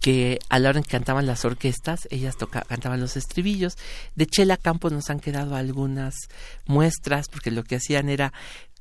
que 0.00 0.38
a 0.48 0.58
la 0.58 0.70
hora 0.70 0.78
en 0.78 0.84
que 0.84 0.90
cantaban 0.90 1.26
las 1.26 1.44
orquestas, 1.44 2.08
ellas 2.10 2.36
cantaban 2.66 3.00
los 3.00 3.16
estribillos. 3.16 3.76
De 4.14 4.26
Chela 4.26 4.56
Campos 4.56 4.92
nos 4.92 5.10
han 5.10 5.20
quedado 5.20 5.54
algunas 5.54 6.14
muestras, 6.66 7.28
porque 7.28 7.50
lo 7.50 7.64
que 7.64 7.76
hacían 7.76 8.08
era 8.08 8.32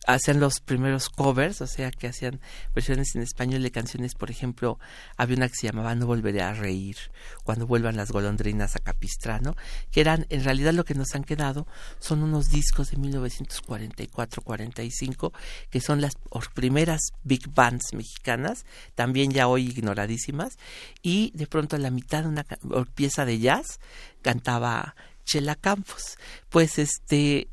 hacían 0.08 0.40
los 0.40 0.60
primeros 0.60 1.10
covers, 1.10 1.62
o 1.62 1.68
sea, 1.68 1.92
que 1.92 2.08
hacían 2.08 2.42
versiones 2.74 3.16
en 3.16 3.22
español 3.22 3.62
de 3.64 3.72
canciones, 3.72 4.16
por 4.16 4.32
ejemplo, 4.32 4.80
había 5.18 5.36
una 5.38 5.50
que 5.50 5.56
se 5.56 5.68
llamaba 5.68 5.94
No 5.96 6.08
volveré 6.08 6.42
a 6.42 6.54
reír, 6.54 6.96
cuando 7.44 7.68
vuelvan 7.68 7.98
las 7.98 8.12
golondrinas 8.12 8.76
a 8.76 8.80
Capistrano, 8.80 9.56
que 9.92 10.02
eran, 10.02 10.26
en 10.30 10.44
realidad 10.44 10.74
lo 10.74 10.86
que 10.86 10.96
nos 10.96 11.16
han 11.16 11.24
quedado 11.24 11.68
son 12.00 12.24
unos 12.24 12.50
discos 12.50 12.92
de 12.92 12.98
1944-45, 12.98 15.32
que 15.70 15.82
son 15.82 16.02
las 16.02 16.14
primeras 16.54 17.02
big 17.24 17.50
bands 17.54 17.94
mexicanas, 17.94 18.66
también 18.96 19.32
ya 19.32 19.48
hoy 19.48 19.68
ignoradísimas, 19.68 20.58
y 21.02 21.32
de 21.36 21.48
pronto 21.48 21.76
a 21.76 21.80
la 21.80 21.92
mitad 21.92 22.24
de 22.24 22.30
una 22.30 22.46
pieza 22.96 23.26
de 23.26 23.40
jazz 23.40 23.80
cantaba 24.22 24.96
Chela 25.26 25.56
Campos. 25.56 26.18
Pues 26.50 26.80
este 26.80 27.50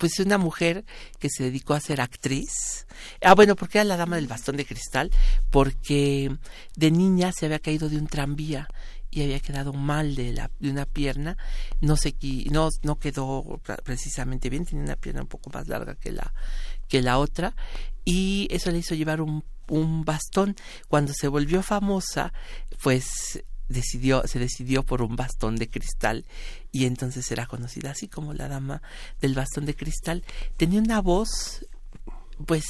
pues 0.00 0.18
una 0.18 0.38
mujer 0.38 0.86
que 1.18 1.28
se 1.28 1.44
dedicó 1.44 1.74
a 1.74 1.80
ser 1.80 2.00
actriz. 2.00 2.86
Ah, 3.22 3.34
bueno, 3.34 3.54
porque 3.54 3.78
era 3.78 3.84
la 3.84 3.98
dama 3.98 4.16
del 4.16 4.26
bastón 4.26 4.56
de 4.56 4.64
cristal, 4.64 5.10
porque 5.50 6.34
de 6.74 6.90
niña 6.90 7.32
se 7.32 7.44
había 7.44 7.58
caído 7.58 7.90
de 7.90 7.98
un 7.98 8.06
tranvía 8.06 8.66
y 9.10 9.22
había 9.22 9.40
quedado 9.40 9.74
mal 9.74 10.14
de, 10.14 10.32
la, 10.32 10.50
de 10.58 10.70
una 10.70 10.86
pierna, 10.86 11.36
no 11.80 11.96
se 11.96 12.14
no 12.50 12.70
no 12.82 12.98
quedó 12.98 13.60
precisamente 13.84 14.48
bien, 14.48 14.64
tenía 14.64 14.84
una 14.84 14.96
pierna 14.96 15.22
un 15.22 15.28
poco 15.28 15.50
más 15.50 15.68
larga 15.68 15.96
que 15.96 16.12
la 16.12 16.32
que 16.88 17.02
la 17.02 17.18
otra 17.18 17.54
y 18.04 18.48
eso 18.50 18.70
le 18.70 18.78
hizo 18.78 18.94
llevar 18.94 19.20
un 19.20 19.44
un 19.68 20.04
bastón. 20.04 20.56
Cuando 20.88 21.12
se 21.14 21.28
volvió 21.28 21.62
famosa, 21.62 22.32
pues 22.82 23.42
decidió, 23.70 24.26
se 24.26 24.38
decidió 24.38 24.82
por 24.82 25.00
un 25.00 25.16
bastón 25.16 25.56
de 25.56 25.70
cristal 25.70 26.26
y 26.72 26.86
entonces 26.86 27.30
era 27.30 27.46
conocida 27.46 27.90
así 27.90 28.08
como 28.08 28.32
la 28.32 28.48
dama 28.48 28.82
del 29.20 29.34
bastón 29.34 29.66
de 29.66 29.74
cristal. 29.74 30.22
Tenía 30.56 30.80
una 30.80 31.00
voz, 31.00 31.66
pues 32.46 32.64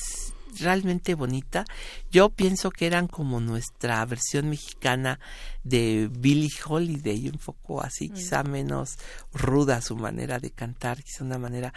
realmente 0.58 1.14
bonita. 1.14 1.64
Yo 2.10 2.30
pienso 2.30 2.70
que 2.70 2.86
eran 2.86 3.06
como 3.06 3.40
nuestra 3.40 4.04
versión 4.06 4.48
mexicana 4.48 5.20
de 5.62 6.08
Billie 6.10 6.50
Holiday, 6.66 7.28
un 7.28 7.38
poco 7.38 7.82
así, 7.82 8.08
mm. 8.08 8.14
quizá 8.14 8.42
menos 8.42 8.98
ruda 9.32 9.80
su 9.80 9.96
manera 9.96 10.38
de 10.38 10.50
cantar, 10.50 11.02
quizá 11.02 11.24
una 11.24 11.38
manera, 11.38 11.72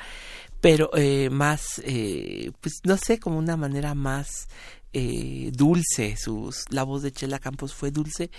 pero 0.64 0.89
eh, 0.95 1.30
más, 1.30 1.82
eh, 1.84 2.53
pues 2.61 2.76
no 2.86 2.95
sé, 2.95 3.20
como 3.20 3.38
una 3.38 3.57
manera 3.57 3.95
más 3.95 4.47
eh, 4.93 5.51
dulce, 5.53 6.16
sus, 6.16 6.64
la 6.70 6.84
voz 6.84 7.01
de 7.01 7.11
Chela 7.11 7.38
Campos 7.38 7.74
fue 7.74 7.91
dulce 7.91 8.32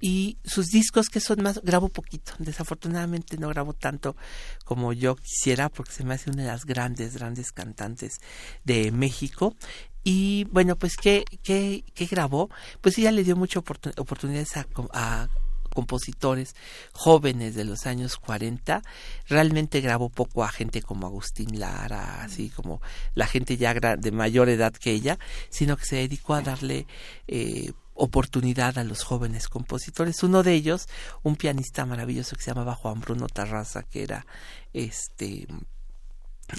y 0.00 0.38
sus 0.42 0.68
discos 0.68 1.10
que 1.10 1.20
son 1.20 1.42
más, 1.42 1.60
grabo 1.62 1.90
poquito, 1.90 2.32
desafortunadamente 2.38 3.36
no 3.36 3.50
grabo 3.50 3.74
tanto 3.74 4.16
como 4.64 4.94
yo 4.94 5.16
quisiera 5.16 5.68
porque 5.68 5.92
se 5.92 6.04
me 6.04 6.14
hace 6.14 6.30
una 6.30 6.44
de 6.44 6.48
las 6.48 6.64
grandes, 6.64 7.12
grandes 7.12 7.52
cantantes 7.52 8.20
de 8.64 8.90
México 8.90 9.54
Y 10.02 10.44
bueno, 10.44 10.76
pues, 10.76 10.96
¿qué, 10.96 11.24
qué, 11.42 11.84
qué 11.94 12.06
grabó? 12.06 12.48
Pues 12.80 12.96
ella 12.96 13.12
le 13.12 13.22
dio 13.22 13.36
muchas 13.36 13.62
oportunidades 13.98 14.56
a, 14.56 14.66
a 14.94 15.28
compositores 15.76 16.56
jóvenes 16.92 17.54
de 17.54 17.64
los 17.64 17.84
años 17.84 18.16
40. 18.16 18.82
Realmente 19.28 19.82
grabó 19.82 20.08
poco 20.08 20.42
a 20.42 20.48
gente 20.48 20.80
como 20.80 21.06
Agustín 21.06 21.60
Lara, 21.60 22.22
así 22.22 22.48
como 22.48 22.80
la 23.14 23.26
gente 23.26 23.58
ya 23.58 23.74
de 23.74 24.10
mayor 24.10 24.48
edad 24.48 24.72
que 24.72 24.92
ella, 24.92 25.18
sino 25.50 25.76
que 25.76 25.84
se 25.84 25.96
dedicó 25.96 26.32
a 26.32 26.40
darle 26.40 26.86
eh, 27.28 27.72
oportunidad 27.92 28.78
a 28.78 28.84
los 28.84 29.02
jóvenes 29.02 29.48
compositores. 29.48 30.22
Uno 30.22 30.42
de 30.42 30.54
ellos, 30.54 30.88
un 31.22 31.36
pianista 31.36 31.84
maravilloso 31.84 32.36
que 32.36 32.42
se 32.42 32.52
llamaba 32.52 32.74
Juan 32.74 33.00
Bruno 33.00 33.26
Tarraza, 33.26 33.82
que 33.82 34.02
era 34.02 34.24
este 34.72 35.46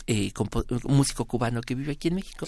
eh, 0.06 0.32
músico 0.84 1.26
cubano 1.26 1.62
que 1.62 1.74
vive 1.74 1.94
aquí 1.94 2.10
en 2.10 2.16
México. 2.16 2.48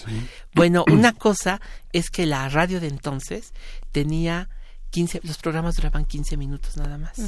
Bueno, 0.54 0.84
una 0.86 1.14
cosa 1.14 1.60
es 1.92 2.10
que 2.10 2.26
la 2.26 2.48
radio 2.48 2.78
de 2.80 2.86
entonces 2.86 3.52
tenía 3.90 4.48
15, 4.90 5.20
los 5.24 5.38
programas 5.38 5.76
duraban 5.76 6.04
15 6.04 6.36
minutos 6.36 6.76
nada 6.76 6.98
más. 6.98 7.18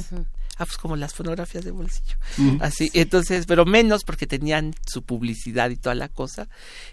Ah, 0.57 0.65
pues 0.65 0.77
como 0.77 0.95
las 0.95 1.13
fonografías 1.13 1.63
de 1.63 1.71
bolsillo. 1.71 2.15
Así, 2.59 2.91
entonces, 2.93 3.45
pero 3.45 3.65
menos 3.65 4.03
porque 4.03 4.27
tenían 4.27 4.75
su 4.85 5.01
publicidad 5.01 5.69
y 5.69 5.77
toda 5.77 5.95
la 5.95 6.09
cosa. 6.09 6.47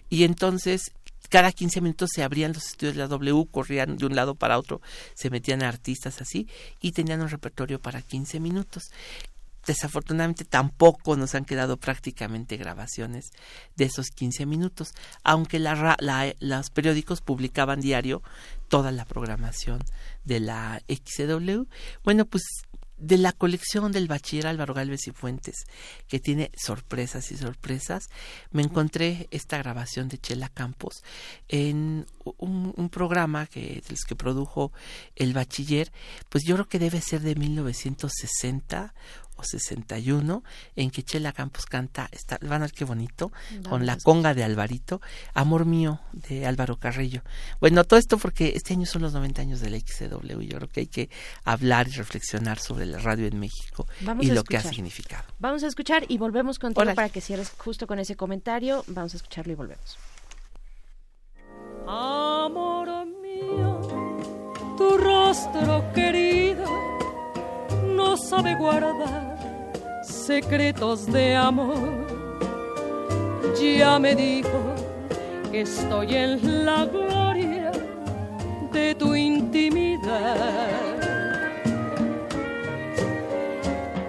Y 0.09 0.25
entonces, 0.25 0.93
cada 1.29 1.53
15 1.53 1.81
minutos 1.81 2.11
se 2.15 2.23
abrían 2.23 2.53
los 2.53 2.67
estudios 2.67 2.95
de 2.97 3.03
la 3.03 3.09
W, 3.09 3.47
corrían 3.51 3.97
de 3.97 4.07
un 4.07 4.17
lado 4.17 4.35
para 4.35 4.59
otro, 4.59 4.81
se 5.15 5.31
metían 5.31 5.63
artistas 5.63 6.21
así 6.21 6.49
y 6.81 6.93
tenían 6.93 7.21
un 7.21 7.29
repertorio 7.29 7.81
para 7.81 8.03
15 8.03 8.41
minutos 8.41 8.91
desafortunadamente 9.67 10.45
tampoco 10.45 11.17
nos 11.17 11.35
han 11.35 11.45
quedado 11.45 11.77
prácticamente 11.77 12.57
grabaciones 12.57 13.31
de 13.77 13.85
esos 13.85 14.09
15 14.09 14.47
minutos, 14.47 14.93
aunque 15.23 15.59
la, 15.59 15.97
los 16.41 16.71
periódicos 16.71 17.21
publicaban 17.21 17.81
diario 17.81 18.23
toda 18.69 18.93
la 18.93 19.05
programación 19.05 19.81
de 20.25 20.41
la 20.41 20.83
XW. 20.89 21.65
Bueno, 22.05 22.25
pues 22.25 22.43
de 23.01 23.17
la 23.17 23.33
colección 23.33 23.93
del 23.93 24.09
bachiller 24.09 24.47
Álvaro 24.47 24.75
Galvez 24.75 25.07
y 25.07 25.11
Fuentes, 25.11 25.65
que 26.07 26.21
tiene 26.21 26.51
sorpresas 26.55 27.33
y 27.33 27.37
sorpresas, 27.37 28.11
me 28.51 28.63
encontré 28.63 29.27
esta 29.31 29.59
grabación 29.59 30.09
de 30.09 30.19
Chela 30.19 30.51
Campos 30.51 31.03
en 31.49 32.07
un, 32.37 32.91
programa 32.91 33.47
que, 33.47 33.83
de 33.89 33.97
que 34.07 34.17
produjo 34.17 34.73
el 35.17 35.33
bachiller, 35.33 35.91
pues 36.29 36.45
yo 36.45 36.57
creo 36.57 36.69
que 36.69 36.79
debe 36.79 37.01
ser 37.01 37.23
de 37.23 37.35
1960 37.35 38.95
61 39.45 40.43
en 40.77 40.91
que 40.91 41.03
Chela 41.03 41.33
Campos 41.33 41.67
canta, 41.67 42.09
está, 42.13 42.39
van 42.43 42.63
a 42.63 42.67
ver 42.67 42.73
qué 42.73 42.85
bonito, 42.85 43.33
con 43.69 43.87
la 43.87 43.97
conga 43.97 44.35
de 44.35 44.45
Alvarito, 44.45 45.01
Amor 45.35 45.67
mío 45.67 46.01
de 46.13 46.47
Álvaro 46.47 46.77
Carrillo. 46.77 47.23
Bueno, 47.61 47.85
todo 47.85 47.99
esto 47.99 48.19
porque 48.19 48.53
este 48.55 48.75
año 48.75 48.87
son 48.87 49.03
los 49.03 49.13
90 49.13 49.43
años 49.43 49.61
del 49.61 49.81
XCW 49.81 50.41
y 50.41 50.49
yo 50.49 50.57
creo 50.57 50.69
que 50.69 50.81
hay 50.81 50.87
que 50.87 51.11
hablar 51.45 51.89
y 51.89 51.93
reflexionar 51.93 52.59
sobre 52.59 52.87
la 52.87 52.99
radio 52.99 53.27
en 53.27 53.39
México 53.39 53.87
y 54.21 54.31
lo 54.31 54.45
que 54.45 54.57
ha 54.57 54.63
significado. 54.63 55.25
Vamos 55.39 55.63
a 55.63 55.67
escuchar 55.67 56.05
y 56.09 56.19
volvemos 56.19 56.59
contigo 56.59 56.95
para 56.95 57.09
que 57.09 57.21
cierres 57.21 57.51
justo 57.57 57.87
con 57.87 57.99
ese 57.99 58.17
comentario. 58.17 58.85
Vamos 58.89 59.15
a 59.15 59.17
escucharlo 59.17 59.53
y 59.53 59.57
volvemos. 59.57 59.99
Amor 61.87 63.07
mío, 63.21 63.81
tu 64.77 64.97
rostro 64.99 65.93
querido 65.93 66.67
no 67.97 68.17
sabe 68.17 68.55
guardar 68.55 69.30
secretos 70.21 71.07
de 71.07 71.35
amor. 71.35 72.07
Ya 73.61 73.99
me 73.99 74.15
dijo 74.15 74.75
que 75.51 75.63
estoy 75.63 76.15
en 76.15 76.65
la 76.65 76.85
gloria 76.85 77.73
de 78.73 78.95
tu 78.95 79.15
intimidad. 79.15 80.69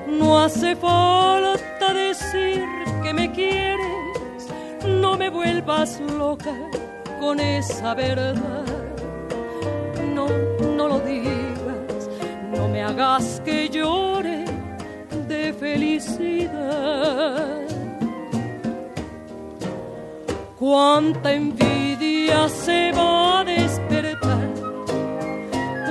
No 0.07 0.39
hace 0.39 0.75
falta 0.75 1.93
decir 1.93 2.65
que 3.03 3.13
me 3.13 3.31
quieres, 3.31 4.47
no 4.85 5.17
me 5.17 5.29
vuelvas 5.29 5.99
loca 6.17 6.55
con 7.19 7.39
esa 7.39 7.93
verdad. 7.95 8.65
No, 10.13 10.27
no 10.77 10.87
lo 10.87 10.99
digas, 10.99 12.09
no 12.55 12.67
me 12.67 12.83
hagas 12.83 13.41
que 13.43 13.69
llore 13.69 14.50
felicidad. 15.59 17.31
Cuánta 20.59 21.33
envidia 21.33 22.47
se 22.47 22.91
va 22.91 23.39
a 23.39 23.43
despertar, 23.43 24.47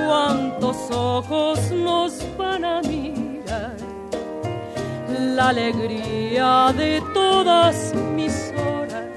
cuántos 0.07 0.77
ojos 0.91 1.59
nos 1.71 2.13
van 2.37 2.63
a 2.63 2.81
mirar. 2.81 3.75
La 5.35 5.49
alegría 5.49 6.73
de 6.77 7.03
todas 7.13 7.93
mis 8.15 8.53
horas, 8.65 9.09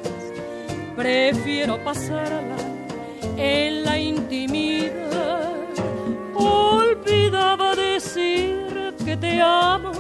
prefiero 0.97 1.83
pasarla 1.85 2.57
en 3.37 3.85
la 3.85 3.97
intimidad. 3.97 5.53
Olvidaba 6.35 7.77
decir 7.77 8.95
que 9.05 9.17
te 9.17 9.41
amo 9.41 9.93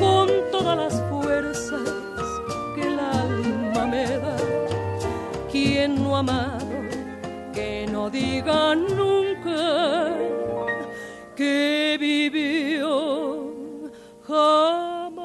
con 0.00 0.28
todas 0.50 0.76
las 0.78 1.02
fuerzas 1.10 1.88
que 2.74 2.82
el 2.88 2.98
alma 2.98 3.86
me 3.86 4.06
da. 4.18 4.36
Quien 5.52 6.02
no 6.02 6.16
ha 6.16 6.20
amado, 6.20 6.66
que 7.52 7.86
no 7.92 8.08
diga 8.08 8.74
nunca 8.74 10.16
que 11.36 11.96
vivió 12.00 13.52
jamás. 14.26 15.20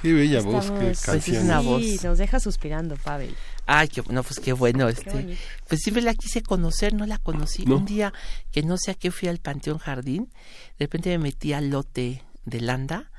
Qué 0.00 0.12
bella 0.12 0.40
voz, 0.40 0.70
qué 0.70 0.96
canción. 1.04 1.82
Sí, 1.82 2.00
nos 2.02 2.18
deja 2.18 2.40
suspirando, 2.40 2.96
Pavel. 2.96 3.34
Ay, 3.70 3.88
qué, 3.88 4.02
no, 4.08 4.22
pues 4.22 4.40
qué 4.40 4.54
bueno. 4.54 4.88
este 4.88 5.36
Pues 5.68 5.82
siempre 5.82 6.02
la 6.02 6.14
quise 6.14 6.42
conocer, 6.42 6.94
no 6.94 7.04
la 7.04 7.18
conocí. 7.18 7.64
Un 7.70 7.84
día 7.84 8.14
que 8.50 8.62
no 8.62 8.78
sé 8.78 8.92
a 8.92 8.94
qué 8.94 9.10
fui 9.10 9.28
al 9.28 9.38
Panteón 9.38 9.76
Jardín, 9.76 10.30
de 10.78 10.86
repente 10.86 11.10
me 11.10 11.18
metí 11.18 11.52
al 11.52 11.68
lote 11.68 12.24
de 12.46 12.60
Landa 12.62 13.10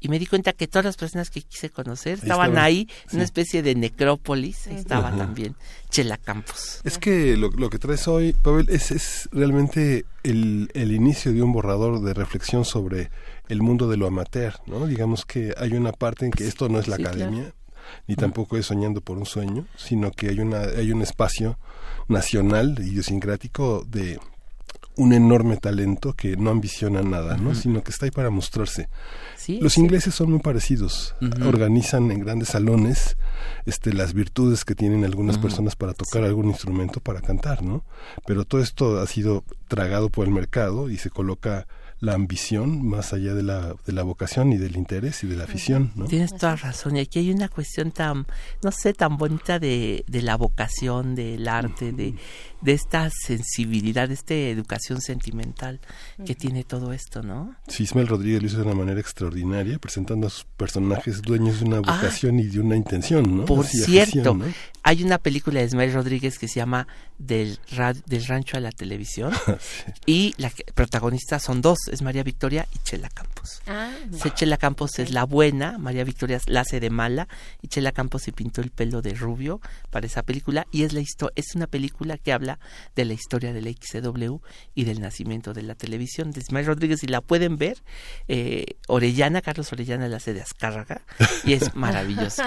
y 0.00 0.08
me 0.08 0.18
di 0.18 0.24
cuenta 0.24 0.54
que 0.54 0.66
todas 0.66 0.86
las 0.86 0.96
personas 0.96 1.28
que 1.28 1.42
quise 1.42 1.68
conocer 1.68 2.20
estaban 2.22 2.56
ahí, 2.56 2.88
en 3.10 3.16
una 3.16 3.24
especie 3.24 3.62
de 3.62 3.74
necrópolis, 3.74 4.66
estaba 4.68 5.14
también 5.14 5.56
Chela 5.90 6.16
Campos. 6.16 6.80
Es 6.84 6.96
que 6.96 7.36
lo, 7.36 7.50
lo 7.50 7.68
que 7.68 7.78
traes 7.78 8.08
hoy, 8.08 8.32
Pavel, 8.32 8.70
es, 8.70 8.90
es 8.90 9.28
realmente 9.30 10.06
el, 10.22 10.70
el 10.72 10.92
inicio 10.92 11.34
de 11.34 11.42
un 11.42 11.52
borrador 11.52 12.00
de 12.00 12.14
reflexión 12.14 12.64
sobre 12.64 13.10
el 13.48 13.60
mundo 13.60 13.88
de 13.88 13.98
lo 13.98 14.06
amateur, 14.06 14.54
¿no? 14.66 14.86
Digamos 14.86 15.26
que 15.26 15.52
hay 15.58 15.72
una 15.72 15.92
parte 15.92 16.24
en 16.24 16.30
que 16.30 16.46
esto 16.46 16.68
no 16.70 16.78
es 16.78 16.88
la 16.88 16.96
academia, 16.96 17.52
ni 18.06 18.16
tampoco 18.16 18.56
es 18.56 18.66
soñando 18.66 19.00
por 19.00 19.18
un 19.18 19.26
sueño, 19.26 19.66
sino 19.76 20.10
que 20.10 20.28
hay 20.28 20.40
una 20.40 20.60
hay 20.60 20.92
un 20.92 21.02
espacio 21.02 21.58
nacional 22.08 22.76
idiosincrático 22.78 23.84
de 23.86 24.18
un 24.98 25.12
enorme 25.12 25.56
talento 25.56 26.12
que 26.12 26.36
no 26.36 26.50
ambiciona 26.50 27.02
nada, 27.02 27.36
¿no? 27.36 27.54
sino 27.54 27.84
que 27.84 27.92
está 27.92 28.06
ahí 28.06 28.10
para 28.10 28.30
mostrarse. 28.30 28.88
Los 29.60 29.78
ingleses 29.78 30.14
son 30.14 30.30
muy 30.32 30.40
parecidos, 30.40 31.14
organizan 31.46 32.10
en 32.10 32.18
grandes 32.20 32.48
salones 32.48 33.16
este 33.64 33.92
las 33.92 34.12
virtudes 34.12 34.64
que 34.64 34.74
tienen 34.74 35.04
algunas 35.04 35.38
personas 35.38 35.76
para 35.76 35.94
tocar 35.94 36.24
algún 36.24 36.48
instrumento 36.48 37.00
para 37.00 37.20
cantar, 37.20 37.62
¿no? 37.62 37.84
Pero 38.26 38.44
todo 38.44 38.60
esto 38.60 39.00
ha 39.00 39.06
sido 39.06 39.44
tragado 39.68 40.10
por 40.10 40.26
el 40.26 40.32
mercado 40.32 40.90
y 40.90 40.98
se 40.98 41.10
coloca 41.10 41.68
la 42.00 42.14
ambición 42.14 42.86
más 42.86 43.12
allá 43.12 43.34
de 43.34 43.42
la, 43.42 43.74
de 43.86 43.92
la 43.92 44.02
vocación 44.02 44.52
y 44.52 44.56
del 44.56 44.76
interés 44.76 45.24
y 45.24 45.26
de 45.26 45.36
la 45.36 45.44
afición. 45.44 45.92
¿no? 45.96 46.06
Tienes 46.06 46.36
toda 46.36 46.56
razón. 46.56 46.96
Y 46.96 47.00
aquí 47.00 47.18
hay 47.18 47.30
una 47.30 47.48
cuestión 47.48 47.90
tan, 47.90 48.26
no 48.62 48.70
sé, 48.70 48.94
tan 48.94 49.16
bonita 49.16 49.58
de, 49.58 50.04
de 50.06 50.22
la 50.22 50.36
vocación, 50.36 51.14
del 51.14 51.48
arte, 51.48 51.92
de, 51.92 52.14
de 52.60 52.72
esta 52.72 53.08
sensibilidad, 53.10 54.08
de 54.08 54.14
esta 54.14 54.34
educación 54.34 55.00
sentimental 55.00 55.80
que 56.24 56.34
tiene 56.34 56.64
todo 56.64 56.92
esto, 56.92 57.22
¿no? 57.22 57.54
Sí, 57.68 57.84
Ismael 57.84 58.08
Rodríguez 58.08 58.42
lo 58.42 58.48
hizo 58.48 58.56
de 58.58 58.64
una 58.64 58.74
manera 58.74 59.00
extraordinaria, 59.00 59.78
presentando 59.78 60.26
a 60.26 60.30
sus 60.30 60.44
personajes 60.44 61.22
dueños 61.22 61.60
de 61.60 61.66
una 61.66 61.76
ah. 61.78 61.80
vocación 61.80 62.38
y 62.40 62.46
de 62.46 62.60
una 62.60 62.76
intención, 62.76 63.38
¿no? 63.38 63.44
Por 63.44 63.66
cierto, 63.66 64.38
hay 64.82 65.02
una 65.02 65.18
película 65.18 65.60
de 65.60 65.66
Ismael 65.66 65.92
Rodríguez 65.92 66.38
que 66.38 66.48
se 66.48 66.56
llama 66.56 66.88
Del, 67.18 67.58
del 68.06 68.26
rancho 68.26 68.56
a 68.56 68.60
la 68.60 68.72
televisión 68.72 69.32
y 70.06 70.34
la 70.38 70.50
protagonista 70.74 71.38
son 71.38 71.62
dos 71.62 71.78
es 71.90 72.02
María 72.02 72.22
Victoria 72.22 72.66
y 72.74 72.78
Chela 72.78 73.08
Campos. 73.08 73.37
Ah, 73.66 73.90
Chela 74.34 74.56
Campos 74.56 74.98
es 74.98 75.10
la 75.10 75.24
buena, 75.24 75.78
María 75.78 76.04
Victoria 76.04 76.40
la 76.46 76.60
hace 76.60 76.80
de 76.80 76.90
mala 76.90 77.28
y 77.62 77.68
Chela 77.68 77.92
Campos 77.92 78.22
se 78.22 78.32
pintó 78.32 78.60
el 78.60 78.70
pelo 78.70 79.02
de 79.02 79.14
rubio 79.14 79.60
para 79.90 80.06
esa 80.06 80.22
película 80.22 80.66
y 80.70 80.84
es 80.84 80.92
la 80.92 81.02
es 81.34 81.54
una 81.54 81.66
película 81.66 82.18
que 82.18 82.32
habla 82.32 82.58
de 82.94 83.04
la 83.04 83.14
historia 83.14 83.52
del 83.52 83.74
XCW 83.74 84.36
y 84.74 84.84
del 84.84 85.00
nacimiento 85.00 85.54
de 85.54 85.62
la 85.62 85.74
televisión 85.74 86.30
de 86.30 86.40
Ismael 86.40 86.66
Rodríguez 86.66 87.02
y 87.02 87.06
la 87.06 87.20
pueden 87.20 87.56
ver 87.56 87.82
eh, 88.28 88.66
Orellana, 88.88 89.42
Carlos 89.42 89.72
Orellana 89.72 90.08
la 90.08 90.18
hace 90.18 90.34
de 90.34 90.42
Azcárraga 90.42 91.02
y 91.44 91.54
es 91.54 91.74
maravilloso. 91.74 92.42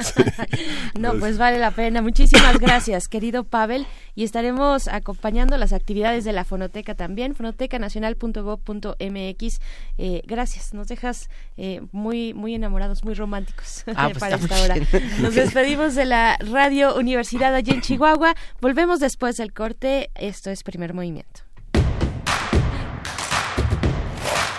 no, 0.99 1.13
pues 1.15 1.37
vale 1.37 1.59
la 1.59 1.71
pena. 1.71 2.01
Muchísimas 2.01 2.59
gracias, 2.59 3.07
querido 3.07 3.43
Pavel, 3.43 3.85
y 4.15 4.23
estaremos 4.23 4.87
acompañando 4.87 5.57
las 5.57 5.73
actividades 5.73 6.23
de 6.23 6.33
la 6.33 6.45
fonoteca 6.45 6.95
también, 6.95 7.35
fonotecanacional.gov.mx. 7.35 9.59
Eh, 9.97 10.21
gracias, 10.25 10.73
nos 10.73 10.87
dejas 10.91 11.29
eh, 11.57 11.81
muy 11.91 12.33
muy 12.33 12.53
enamorados, 12.53 13.03
muy 13.03 13.13
románticos 13.13 13.83
ah, 13.95 14.09
pues 14.09 14.19
para 14.19 14.35
esta 14.35 14.61
hora. 14.61 14.75
Nos 15.19 15.35
despedimos 15.35 15.95
de 15.95 16.05
la 16.05 16.37
Radio 16.37 16.95
Universidad 16.95 17.55
allí 17.55 17.71
en 17.71 17.81
Chihuahua. 17.81 18.35
Volvemos 18.59 18.99
después 18.99 19.37
del 19.37 19.53
corte. 19.53 20.11
Esto 20.15 20.51
es 20.51 20.63
Primer 20.63 20.93
Movimiento. 20.93 21.41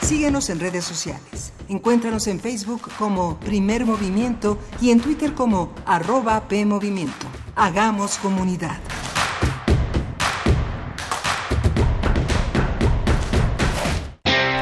Síguenos 0.01 0.51
en 0.51 0.61
redes 0.61 0.85
sociales. 0.85 1.53
Encuéntranos 1.68 2.26
en 2.26 2.41
Facebook 2.41 2.91
como 2.99 3.39
Primer 3.39 3.87
Movimiento 3.87 4.59
y 4.80 4.91
en 4.91 5.01
Twitter 5.01 5.33
como 5.35 5.72
arroba 5.87 6.49
PMovimiento. 6.49 7.26
Hagamos 7.55 8.16
comunidad. 8.18 8.78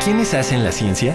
¿Quiénes 0.04 0.34
hacen 0.34 0.64
la 0.64 0.72
ciencia? 0.72 1.14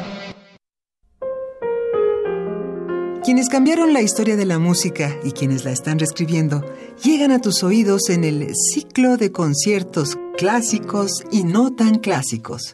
Quienes 3.23 3.49
cambiaron 3.49 3.93
la 3.93 4.01
historia 4.01 4.35
de 4.35 4.45
la 4.45 4.57
música 4.57 5.15
y 5.23 5.31
quienes 5.31 5.63
la 5.63 5.69
están 5.69 5.99
reescribiendo 5.99 6.65
llegan 7.03 7.29
a 7.29 7.39
tus 7.39 7.61
oídos 7.61 8.09
en 8.09 8.23
el 8.23 8.51
ciclo 8.55 9.15
de 9.15 9.31
conciertos 9.31 10.17
clásicos 10.37 11.23
y 11.31 11.43
no 11.43 11.71
tan 11.71 11.99
clásicos. 11.99 12.73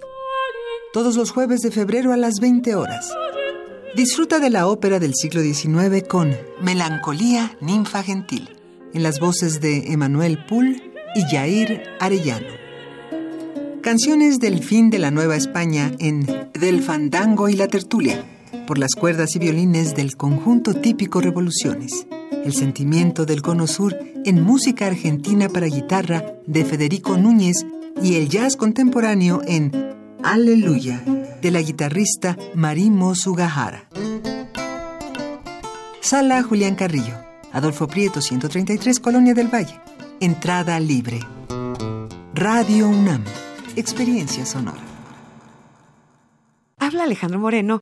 Todos 0.93 1.17
los 1.17 1.31
jueves 1.31 1.59
de 1.59 1.71
febrero 1.71 2.13
a 2.13 2.17
las 2.17 2.39
20 2.39 2.75
horas. 2.75 3.13
Disfruta 3.97 4.39
de 4.39 4.49
la 4.49 4.67
ópera 4.67 4.99
del 4.99 5.15
siglo 5.15 5.41
XIX 5.41 6.07
con 6.07 6.33
Melancolía 6.61 7.57
Ninfa 7.59 8.01
Gentil, 8.01 8.49
en 8.93 9.03
las 9.03 9.19
voces 9.19 9.59
de 9.59 9.91
Emanuel 9.91 10.45
Poul 10.45 10.81
y 11.13 11.23
Jair 11.23 11.83
Arellano. 11.99 12.55
Canciones 13.81 14.39
del 14.39 14.63
fin 14.63 14.91
de 14.91 14.99
la 14.99 15.11
Nueva 15.11 15.35
España 15.35 15.91
en 15.99 16.25
Del 16.53 16.81
Fandango 16.81 17.49
y 17.49 17.53
la 17.53 17.67
Tertulia 17.67 18.23
por 18.65 18.77
las 18.77 18.95
cuerdas 18.95 19.35
y 19.35 19.39
violines 19.39 19.95
del 19.95 20.17
conjunto 20.17 20.73
típico 20.73 21.21
Revoluciones. 21.21 22.07
El 22.43 22.53
sentimiento 22.53 23.25
del 23.25 23.41
Cono 23.41 23.67
Sur 23.67 23.97
en 24.25 24.41
música 24.41 24.87
argentina 24.87 25.49
para 25.49 25.67
guitarra 25.67 26.25
de 26.45 26.65
Federico 26.65 27.17
Núñez 27.17 27.65
y 28.01 28.15
el 28.15 28.29
jazz 28.29 28.55
contemporáneo 28.55 29.41
en 29.45 29.71
Aleluya 30.23 31.03
de 31.41 31.51
la 31.51 31.61
guitarrista 31.61 32.37
Marimo 32.53 33.15
Sugahara. 33.15 33.87
Sala 36.01 36.41
Julián 36.43 36.75
Carrillo, 36.75 37.15
Adolfo 37.51 37.87
Prieto 37.87 38.21
133, 38.21 38.99
Colonia 38.99 39.33
del 39.33 39.53
Valle. 39.53 39.79
Entrada 40.19 40.79
libre. 40.79 41.19
Radio 42.33 42.87
UNAM, 42.87 43.23
experiencia 43.75 44.45
sonora. 44.45 44.81
Habla 46.79 47.03
Alejandro 47.03 47.39
Moreno 47.39 47.81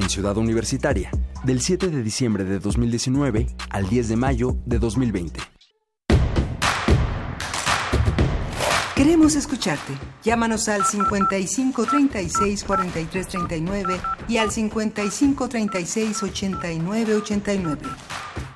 En 0.00 0.08
Ciudad 0.08 0.38
Universitaria, 0.38 1.10
del 1.44 1.60
7 1.60 1.88
de 1.88 2.02
diciembre 2.02 2.44
de 2.44 2.58
2019 2.58 3.48
al 3.68 3.86
10 3.86 4.08
de 4.08 4.16
mayo 4.16 4.56
de 4.64 4.78
2020. 4.78 5.40
Queremos 8.96 9.36
escucharte. 9.36 9.92
Llámanos 10.24 10.70
al 10.70 10.86
55 10.86 11.84
36 11.84 12.64
43 12.64 13.28
39 13.28 14.00
y 14.26 14.38
al 14.38 14.50
55 14.50 15.48
36 15.50 16.22
89 16.22 17.16
89. 17.16 17.82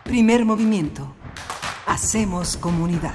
Primer 0.05 0.47
movimiento. 0.47 1.15
Hacemos 1.87 2.57
comunidad. 2.57 3.15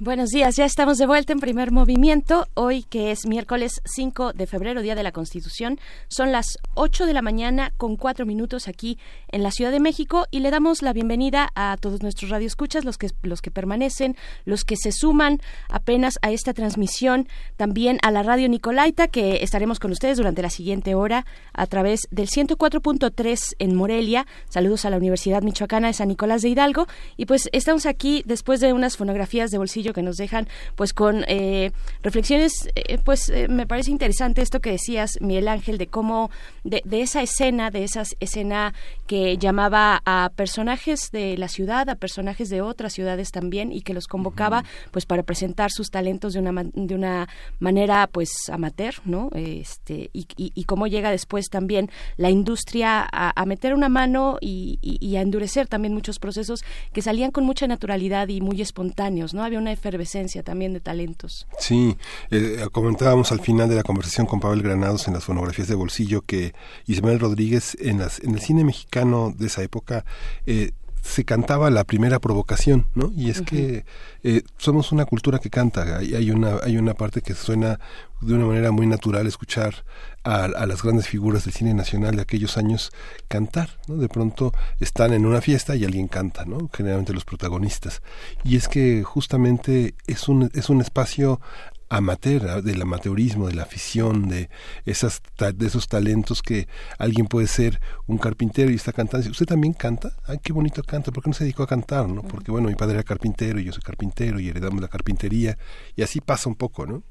Buenos 0.00 0.30
días, 0.30 0.54
ya 0.54 0.64
estamos 0.64 0.96
de 0.98 1.08
vuelta 1.08 1.32
en 1.32 1.40
primer 1.40 1.72
movimiento. 1.72 2.46
Hoy 2.54 2.84
que 2.84 3.10
es 3.10 3.26
miércoles 3.26 3.80
5 3.84 4.32
de 4.32 4.46
febrero, 4.46 4.80
Día 4.80 4.94
de 4.94 5.02
la 5.02 5.10
Constitución, 5.10 5.80
son 6.06 6.30
las 6.30 6.58
8 6.74 7.04
de 7.04 7.12
la 7.12 7.20
mañana 7.20 7.72
con 7.76 7.96
4 7.96 8.24
minutos 8.24 8.68
aquí 8.68 8.96
en 9.32 9.42
la 9.42 9.50
Ciudad 9.50 9.72
de 9.72 9.80
México 9.80 10.26
y 10.30 10.38
le 10.38 10.52
damos 10.52 10.82
la 10.82 10.92
bienvenida 10.92 11.50
a 11.56 11.76
todos 11.80 12.00
nuestros 12.00 12.30
radioescuchas, 12.30 12.84
los 12.84 12.96
que, 12.96 13.08
los 13.22 13.42
que 13.42 13.50
permanecen, 13.50 14.16
los 14.44 14.62
que 14.62 14.76
se 14.76 14.92
suman 14.92 15.40
apenas 15.68 16.20
a 16.22 16.30
esta 16.30 16.54
transmisión, 16.54 17.26
también 17.56 17.98
a 18.02 18.12
la 18.12 18.22
radio 18.22 18.48
Nicolaita, 18.48 19.08
que 19.08 19.42
estaremos 19.42 19.80
con 19.80 19.90
ustedes 19.90 20.16
durante 20.16 20.42
la 20.42 20.50
siguiente 20.50 20.94
hora 20.94 21.26
a 21.52 21.66
través 21.66 22.06
del 22.12 22.28
104.3 22.28 23.56
en 23.58 23.74
Morelia. 23.74 24.28
Saludos 24.48 24.84
a 24.84 24.90
la 24.90 24.96
Universidad 24.96 25.42
Michoacana 25.42 25.88
de 25.88 25.94
San 25.94 26.06
Nicolás 26.06 26.42
de 26.42 26.50
Hidalgo. 26.50 26.86
Y 27.16 27.26
pues 27.26 27.48
estamos 27.50 27.84
aquí 27.84 28.22
después 28.26 28.60
de 28.60 28.72
unas 28.72 28.96
fonografías 28.96 29.50
de 29.50 29.58
bolsillo 29.58 29.87
bolsillo 29.88 29.92
que 29.92 30.02
nos 30.02 30.16
dejan 30.16 30.48
pues 30.76 30.92
con 30.92 31.24
eh, 31.28 31.72
reflexiones, 32.02 32.68
eh, 32.74 32.98
pues 33.04 33.28
eh, 33.30 33.48
me 33.48 33.66
parece 33.66 33.90
interesante 33.90 34.42
esto 34.42 34.60
que 34.60 34.70
decías, 34.70 35.18
Miguel 35.20 35.48
Ángel, 35.48 35.78
de 35.78 35.86
cómo, 35.86 36.30
de, 36.64 36.82
de 36.84 37.02
esa 37.02 37.22
escena, 37.22 37.70
de 37.70 37.84
esa 37.84 38.02
escena 38.20 38.74
que 39.06 39.38
llamaba 39.38 40.02
a 40.04 40.30
personajes 40.36 41.10
de 41.10 41.36
la 41.38 41.48
ciudad, 41.48 41.88
a 41.88 41.94
personajes 41.94 42.50
de 42.50 42.60
otras 42.60 42.92
ciudades 42.92 43.30
también 43.30 43.72
y 43.72 43.82
que 43.82 43.94
los 43.94 44.06
convocaba 44.06 44.64
pues 44.90 45.06
para 45.06 45.22
presentar 45.22 45.70
sus 45.70 45.90
talentos 45.90 46.34
de 46.34 46.40
una, 46.40 46.64
de 46.72 46.94
una 46.94 47.28
manera 47.58 48.06
pues 48.06 48.30
amateur, 48.52 48.94
¿no? 49.04 49.30
Este, 49.34 50.10
y, 50.12 50.26
y, 50.36 50.64
cómo 50.64 50.86
llega 50.86 51.10
después 51.10 51.48
también 51.48 51.90
la 52.16 52.30
industria 52.30 53.08
a, 53.10 53.44
meter 53.46 53.72
una 53.72 53.88
mano 53.88 54.36
y, 54.40 54.78
y, 54.82 55.16
a 55.16 55.22
endurecer 55.22 55.66
también 55.68 55.94
muchos 55.94 56.18
procesos 56.18 56.62
que 56.92 57.00
salían 57.00 57.30
con 57.30 57.44
mucha 57.44 57.66
naturalidad 57.66 58.28
y 58.28 58.40
muy 58.40 58.60
espontáneos, 58.60 59.34
¿no? 59.34 59.42
Había 59.42 59.58
una 59.58 59.72
efervescencia 59.78 60.42
también 60.42 60.72
de 60.72 60.80
talentos. 60.80 61.46
Sí, 61.58 61.96
eh, 62.30 62.66
comentábamos 62.72 63.32
al 63.32 63.40
final 63.40 63.68
de 63.68 63.76
la 63.76 63.82
conversación 63.82 64.26
con 64.26 64.40
Pavel 64.40 64.62
Granados 64.62 65.08
en 65.08 65.14
las 65.14 65.24
fonografías 65.24 65.68
de 65.68 65.74
bolsillo 65.74 66.22
que 66.22 66.54
Ismael 66.86 67.20
Rodríguez 67.20 67.76
en, 67.80 67.98
las, 67.98 68.20
en 68.20 68.34
el 68.34 68.40
cine 68.40 68.64
mexicano 68.64 69.34
de 69.36 69.46
esa 69.46 69.62
época 69.62 70.04
eh, 70.46 70.72
se 71.02 71.24
cantaba 71.24 71.70
la 71.70 71.84
primera 71.84 72.18
provocación, 72.18 72.86
¿no? 72.94 73.10
Y 73.16 73.30
es 73.30 73.40
que 73.40 73.84
eh, 74.22 74.42
somos 74.58 74.92
una 74.92 75.06
cultura 75.06 75.38
que 75.38 75.48
canta. 75.48 75.98
Hay, 75.98 76.14
hay, 76.14 76.30
una 76.30 76.58
hay 76.62 76.76
una 76.76 76.94
parte 76.94 77.22
que 77.22 77.34
suena 77.34 77.80
de 78.20 78.34
una 78.34 78.46
manera 78.46 78.70
muy 78.70 78.86
natural 78.86 79.26
escuchar 79.26 79.84
a, 80.24 80.66
las 80.66 80.82
grandes 80.82 81.08
figuras 81.08 81.44
del 81.44 81.54
cine 81.54 81.72
nacional 81.72 82.16
de 82.16 82.22
aquellos 82.22 82.58
años 82.58 82.92
cantar, 83.28 83.78
¿no? 83.86 83.96
De 83.96 84.08
pronto 84.08 84.52
están 84.78 85.14
en 85.14 85.24
una 85.24 85.40
fiesta 85.40 85.74
y 85.74 85.84
alguien 85.84 86.08
canta, 86.08 86.44
¿no? 86.44 86.68
Generalmente 86.72 87.14
los 87.14 87.24
protagonistas. 87.24 88.02
Y 88.44 88.56
es 88.56 88.68
que 88.68 89.02
justamente 89.04 89.94
es 90.06 90.28
un 90.28 90.50
es 90.54 90.68
un 90.68 90.80
espacio 90.80 91.40
amateur, 91.88 92.62
del 92.62 92.82
amateurismo, 92.82 93.48
de 93.48 93.54
la 93.54 93.62
afición, 93.62 94.28
de 94.28 94.48
esas 94.84 95.22
de 95.38 95.66
esos 95.66 95.88
talentos 95.88 96.42
que 96.42 96.68
alguien 96.98 97.26
puede 97.26 97.46
ser 97.46 97.80
un 98.06 98.18
carpintero 98.18 98.70
y 98.70 98.74
está 98.74 98.92
cantando. 98.92 99.28
¿Usted 99.30 99.46
también 99.46 99.72
canta? 99.72 100.12
Ay, 100.26 100.38
qué 100.42 100.52
bonito 100.52 100.82
canta. 100.82 101.12
¿Por 101.12 101.22
qué 101.22 101.30
no 101.30 101.34
se 101.34 101.44
dedicó 101.44 101.62
a 101.62 101.66
cantar? 101.66 102.08
¿no? 102.08 102.22
Porque 102.22 102.50
bueno, 102.50 102.68
mi 102.68 102.74
padre 102.74 102.94
era 102.94 103.02
carpintero 103.02 103.58
y 103.58 103.64
yo 103.64 103.72
soy 103.72 103.82
carpintero 103.82 104.38
y 104.40 104.48
heredamos 104.48 104.80
la 104.80 104.88
carpintería 104.88 105.56
y 105.96 106.02
así 106.02 106.20
pasa 106.20 106.48
un 106.48 106.54
poco, 106.54 106.86
¿no? 106.86 107.02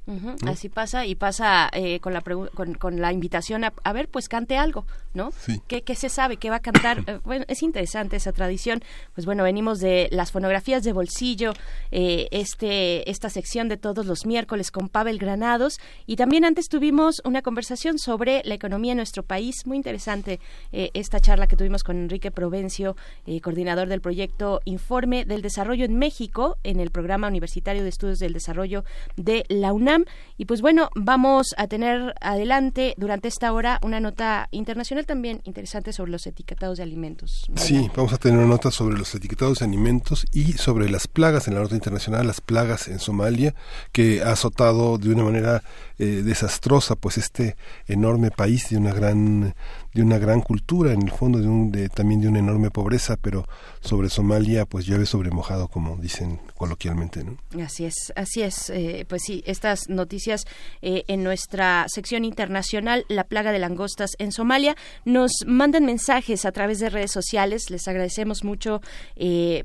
Así 0.45 0.69
pasa 0.69 1.05
y 1.05 1.15
pasa 1.15 1.69
eh, 1.73 1.99
con 1.99 2.13
la 2.13 2.21
con, 2.21 2.73
con, 2.75 3.01
la 3.01 3.11
invitación 3.11 3.63
a, 3.63 3.73
a, 3.83 3.93
ver, 3.93 4.09
pues 4.09 4.27
cante 4.27 4.57
algo, 4.57 4.85
¿no? 5.13 5.31
Sí. 5.31 5.61
¿Qué, 5.67 5.83
¿Qué, 5.83 5.95
se 5.95 6.09
sabe? 6.09 6.37
¿Qué 6.37 6.49
va 6.49 6.57
a 6.57 6.61
cantar? 6.61 6.97
Eh, 7.07 7.19
bueno, 7.23 7.45
es 7.47 7.63
interesante 7.63 8.17
esa 8.17 8.33
tradición. 8.33 8.83
Pues 9.13 9.25
bueno, 9.25 9.43
venimos 9.43 9.79
de 9.79 10.09
las 10.11 10.31
fonografías 10.31 10.83
de 10.83 10.91
bolsillo, 10.91 11.53
eh, 11.91 12.27
este 12.31 13.09
esta 13.09 13.29
sección 13.29 13.69
de 13.69 13.77
todos 13.77 14.05
los 14.05 14.25
miércoles 14.25 14.66
con 14.71 14.89
Pavel 14.89 15.17
Granados 15.17 15.79
y 16.05 16.15
también 16.15 16.45
antes 16.45 16.69
tuvimos 16.69 17.21
una 17.25 17.41
conversación 17.41 17.99
sobre 17.99 18.41
la 18.45 18.55
economía 18.55 18.91
en 18.91 18.97
nuestro 18.97 19.23
país. 19.23 19.65
Muy 19.65 19.77
interesante 19.77 20.39
eh, 20.71 20.91
esta 20.93 21.19
charla 21.19 21.47
que 21.47 21.55
tuvimos 21.55 21.83
con 21.83 21.97
Enrique 21.97 22.31
Provencio, 22.31 22.95
eh, 23.25 23.41
coordinador 23.41 23.87
del 23.87 24.01
proyecto 24.01 24.61
Informe 24.65 25.25
del 25.25 25.41
Desarrollo 25.41 25.85
en 25.85 25.97
México 25.97 26.57
en 26.63 26.79
el 26.79 26.91
Programa 26.91 27.27
Universitario 27.27 27.83
de 27.83 27.89
Estudios 27.89 28.19
del 28.19 28.33
Desarrollo 28.33 28.83
de 29.15 29.45
la 29.49 29.73
UNAM. 29.73 30.05
Y 30.37 30.45
pues 30.45 30.61
bueno, 30.61 30.89
vamos 30.95 31.53
a 31.57 31.67
tener 31.67 32.13
adelante 32.21 32.93
durante 32.97 33.27
esta 33.27 33.53
hora 33.53 33.79
una 33.81 33.99
nota 33.99 34.47
internacional 34.51 35.05
también 35.05 35.41
interesante 35.43 35.93
sobre 35.93 36.11
los 36.11 36.27
etiquetados 36.27 36.77
de 36.77 36.83
alimentos. 36.83 37.47
Sí, 37.55 37.89
vamos 37.95 38.13
a 38.13 38.17
tener 38.17 38.37
una 38.37 38.47
nota 38.47 38.71
sobre 38.71 38.97
los 38.97 39.13
etiquetados 39.15 39.59
de 39.59 39.65
alimentos 39.65 40.25
y 40.31 40.53
sobre 40.53 40.89
las 40.89 41.07
plagas 41.07 41.47
en 41.47 41.55
la 41.55 41.61
nota 41.61 41.75
internacional, 41.75 42.27
las 42.27 42.41
plagas 42.41 42.87
en 42.87 42.99
Somalia, 42.99 43.55
que 43.91 44.21
ha 44.21 44.35
de 44.57 45.13
una 45.13 45.23
manera 45.23 45.61
eh, 45.99 46.23
desastrosa 46.23 46.95
pues 46.95 47.19
este 47.19 47.55
enorme 47.87 48.31
país 48.31 48.69
de 48.69 48.77
una 48.77 48.91
gran 48.91 49.53
de 49.97 50.03
una 50.03 50.19
gran 50.19 50.41
cultura 50.41 50.93
en 50.93 51.01
el 51.01 51.11
fondo 51.11 51.39
de, 51.39 51.47
un, 51.47 51.71
de 51.71 51.89
también 51.89 52.21
de 52.21 52.27
una 52.27 52.37
enorme 52.37 52.69
pobreza 52.69 53.17
pero 53.19 53.47
sobre 53.81 54.09
Somalia 54.09 54.65
pues 54.65 54.85
llueve 54.85 55.07
sobre 55.07 55.31
mojado 55.31 55.67
como 55.67 55.97
dicen 55.97 56.39
coloquialmente 56.55 57.23
¿no? 57.23 57.37
así 57.63 57.85
es 57.85 58.13
así 58.15 58.43
es. 58.43 58.69
Eh, 58.69 59.05
pues 59.09 59.23
sí 59.25 59.43
estas 59.47 59.89
noticias 59.89 60.45
eh, 60.83 61.03
en 61.07 61.23
nuestra 61.23 61.85
sección 61.87 62.25
internacional 62.25 63.05
la 63.09 63.23
plaga 63.23 63.51
de 63.51 63.57
langostas 63.57 64.11
en 64.19 64.31
Somalia 64.31 64.75
nos 65.03 65.31
mandan 65.47 65.85
mensajes 65.85 66.45
a 66.45 66.51
través 66.51 66.79
de 66.79 66.89
redes 66.89 67.11
sociales. 67.11 67.71
Les 67.71 67.87
agradecemos 67.87 68.43
mucho 68.43 68.81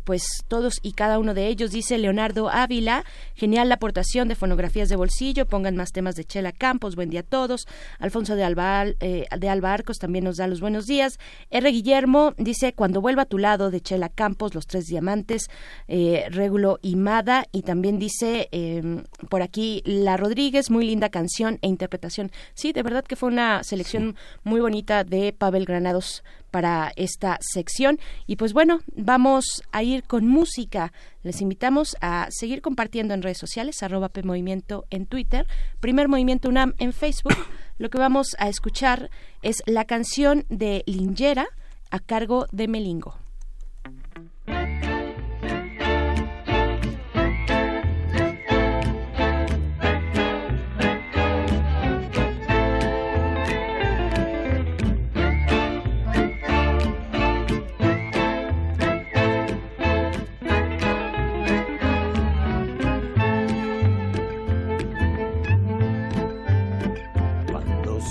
pues 0.05 0.25
todos 0.49 0.79
y 0.83 0.93
cada 0.93 1.19
uno 1.19 1.35
de 1.35 1.49
ellos. 1.49 1.71
Dice 1.71 1.99
Leonardo 1.99 2.49
Ávila 2.49 3.05
genial 3.35 3.69
la 3.69 3.75
aportación 3.75 4.29
de 4.29 4.35
fonografías 4.35 4.89
de 4.89 4.97
bolsillo. 4.97 5.47
Pongan 5.47 5.77
más 5.77 5.93
temas 5.93 6.15
de 6.15 6.25
Chela 6.25 6.53
Campos, 6.53 6.97
buen 6.97 7.11
día 7.11 7.21
a 7.21 7.25
todos. 7.25 7.67
Alfonso 7.99 8.37
de 8.37 8.45
Alba, 8.45 8.87
eh, 9.01 9.27
de 9.37 9.49
Alba 9.49 9.73
Arcos 9.73 9.99
también 9.99 10.22
nos 10.23 10.37
da 10.37 10.47
los 10.47 10.61
buenos 10.61 10.87
días. 10.87 11.19
R. 11.51 11.71
Guillermo 11.71 12.35
dice, 12.39 12.73
cuando 12.73 13.01
vuelva 13.01 13.23
a 13.23 13.27
tu 13.27 13.39
lado 13.39 13.71
de 13.71 13.81
Chela 13.81 14.09
Campos, 14.09 14.55
Los 14.55 14.67
Tres 14.67 14.87
Diamantes, 14.87 15.51
eh, 15.89 16.27
Régulo 16.31 16.79
y 16.83 16.97
Mada. 16.97 17.47
Y 17.53 17.63
también 17.63 17.99
dice 17.99 18.49
em, 18.53 19.05
por 19.29 19.43
aquí 19.43 19.83
La 19.85 20.17
Rodríguez, 20.17 20.71
muy 20.71 20.87
linda 20.87 21.09
canción 21.09 21.59
e 21.63 21.69
interpretación. 21.69 22.31
Sí, 22.55 22.73
de 22.73 22.83
verdad 22.83 23.05
que 23.05 23.17
fue 23.17 23.29
una 23.29 23.63
selección 23.65 24.17
muy 24.45 24.61
bonita 24.61 25.05
de 25.05 25.33
Pavel 25.33 25.65
Granados 25.65 26.23
para 26.53 26.93
esta 26.97 27.39
sección. 27.41 27.99
Y 28.27 28.37
pues 28.37 28.53
bueno, 28.53 28.81
vamos 28.95 29.65
a 29.73 29.83
ir 29.83 30.05
con 30.05 30.29
música. 30.29 30.93
Les 31.23 31.41
invitamos 31.41 31.97
a 32.01 32.29
seguir 32.31 32.63
compartiendo 32.63 33.15
en 33.15 33.23
redes 33.23 33.39
sociales, 33.39 33.83
arroba 33.83 34.11
PMovimiento 34.11 34.85
en 34.91 35.07
Twitter, 35.07 35.49
Primer 35.81 36.07
Movimiento 36.07 36.49
UNAM 36.49 36.75
en 36.79 36.93
Facebook. 36.93 37.35
Lo 37.79 37.91
que 37.91 37.99
vamos 37.99 38.37
a 38.39 38.49
escuchar 38.49 39.11
es 39.43 39.63
la 39.67 39.85
canción 39.85 40.45
de 40.49 40.83
Lingera 40.87 41.47
a 41.91 41.99
cargo 41.99 42.47
de 42.53 42.69
Melingo. 42.69 43.22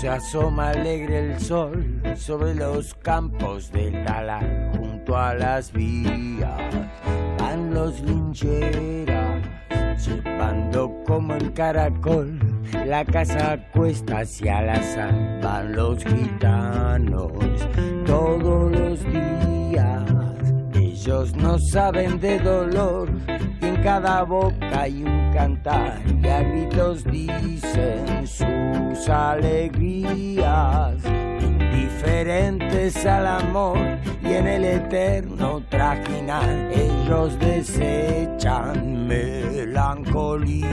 Se 0.02 0.08
asoma 0.08 0.70
alegre 0.70 1.32
el 1.32 1.38
sol 1.38 2.02
sobre 2.16 2.56
los 2.56 2.92
campos 2.92 3.70
del 3.70 4.04
talar, 4.04 4.72
junto 4.76 5.16
a 5.16 5.32
las 5.32 5.72
vías 5.72 6.60
van 7.38 7.72
los 7.72 8.00
lincheras, 8.00 9.46
llevando 10.04 10.92
como 11.06 11.36
el 11.36 11.52
caracol 11.52 12.36
la 12.84 13.04
casa 13.04 13.64
cuesta 13.72 14.18
hacia 14.22 14.62
la 14.62 15.40
van 15.40 15.72
los 15.72 16.04
gitanos 16.04 17.30
todos 18.04 18.72
los 18.72 19.04
días. 19.04 20.11
Ellos 21.04 21.34
no 21.34 21.58
saben 21.58 22.20
de 22.20 22.38
dolor. 22.38 23.10
Y 23.60 23.66
en 23.66 23.82
cada 23.82 24.22
boca 24.22 24.82
hay 24.82 25.02
un 25.02 25.32
cantar 25.32 26.00
y 26.06 26.28
a 26.28 26.42
gritos 26.44 27.02
dicen 27.02 28.24
sus 28.24 29.08
alegrías, 29.08 30.94
indiferentes 31.72 33.04
al 33.06 33.26
amor 33.26 33.78
y 34.22 34.34
en 34.34 34.46
el 34.46 34.64
eterno 34.64 35.62
trajinar 35.68 36.48
ellos 36.72 37.38
desechan 37.38 39.06
melancolía. 39.06 40.68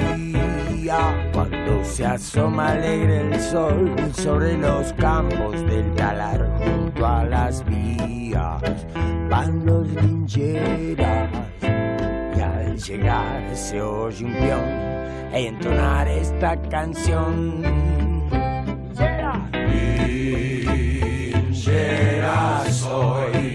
Cuando 1.34 1.84
se 1.84 2.06
asoma 2.06 2.70
alegre 2.70 3.22
el 3.22 3.40
sol 3.40 3.96
sobre 4.14 4.58
los 4.58 4.92
campos 4.94 5.54
del 5.68 5.94
talar 5.96 6.50
junto 6.58 7.06
a 7.06 7.24
las 7.24 7.64
vías, 7.66 8.86
van 9.30 9.66
los 9.66 9.88
lincheras 9.88 11.30
y 11.62 12.42
al 12.42 12.78
llegar 12.78 13.56
se 13.56 13.82
oye 13.82 14.26
un 14.26 14.34
peón 14.34 14.90
e 15.32 15.48
entonar 15.48 16.08
esta 16.08 16.60
canción. 16.70 17.99
Linchera 21.60 22.64
soy, 22.72 23.49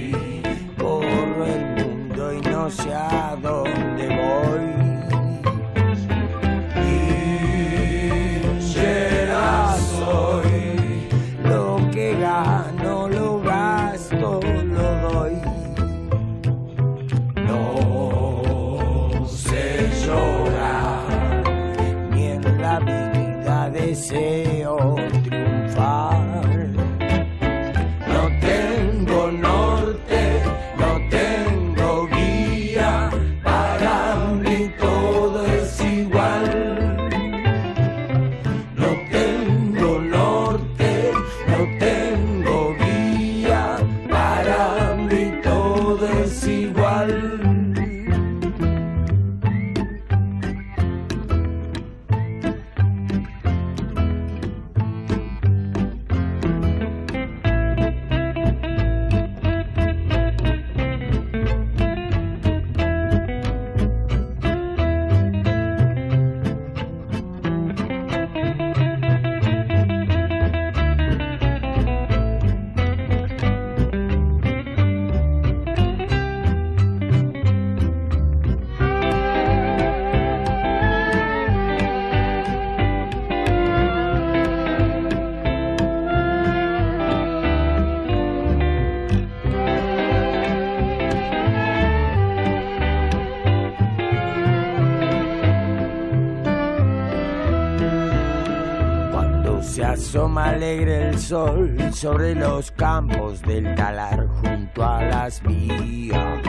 sol 101.35 101.77
sobre 101.93 102.33
los 102.37 102.71
campos 102.71 103.43
del 103.43 103.75
talar 103.75 104.25
junto 104.41 104.85
a 104.85 105.03
las 105.03 105.43
vías, 105.43 106.41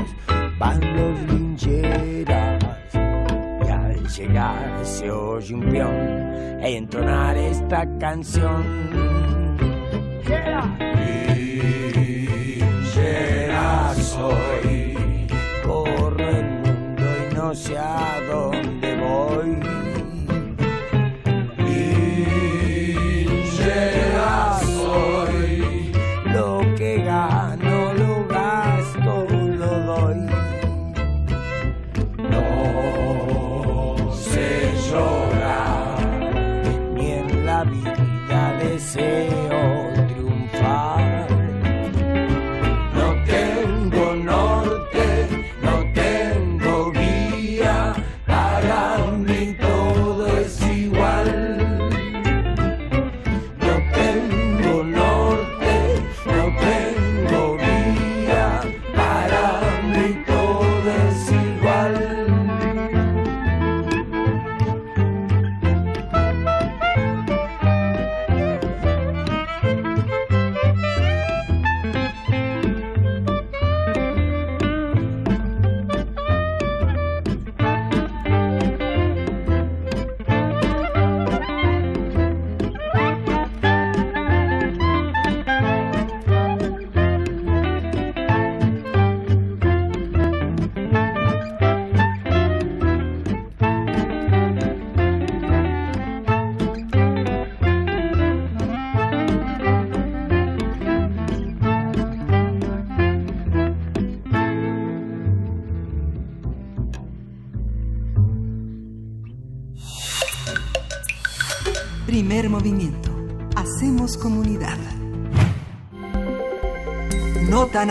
van 0.59 0.79
los 0.95 1.19
lincheras 1.21 2.63
y 2.93 3.67
al 3.67 4.07
llegar 4.07 4.85
se 4.85 5.09
oye 5.09 5.55
un 5.55 5.61
peón 5.71 6.61
entonar 6.61 7.35
esta 7.35 7.87
canción. 7.97 8.85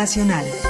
Nacional. 0.04 0.63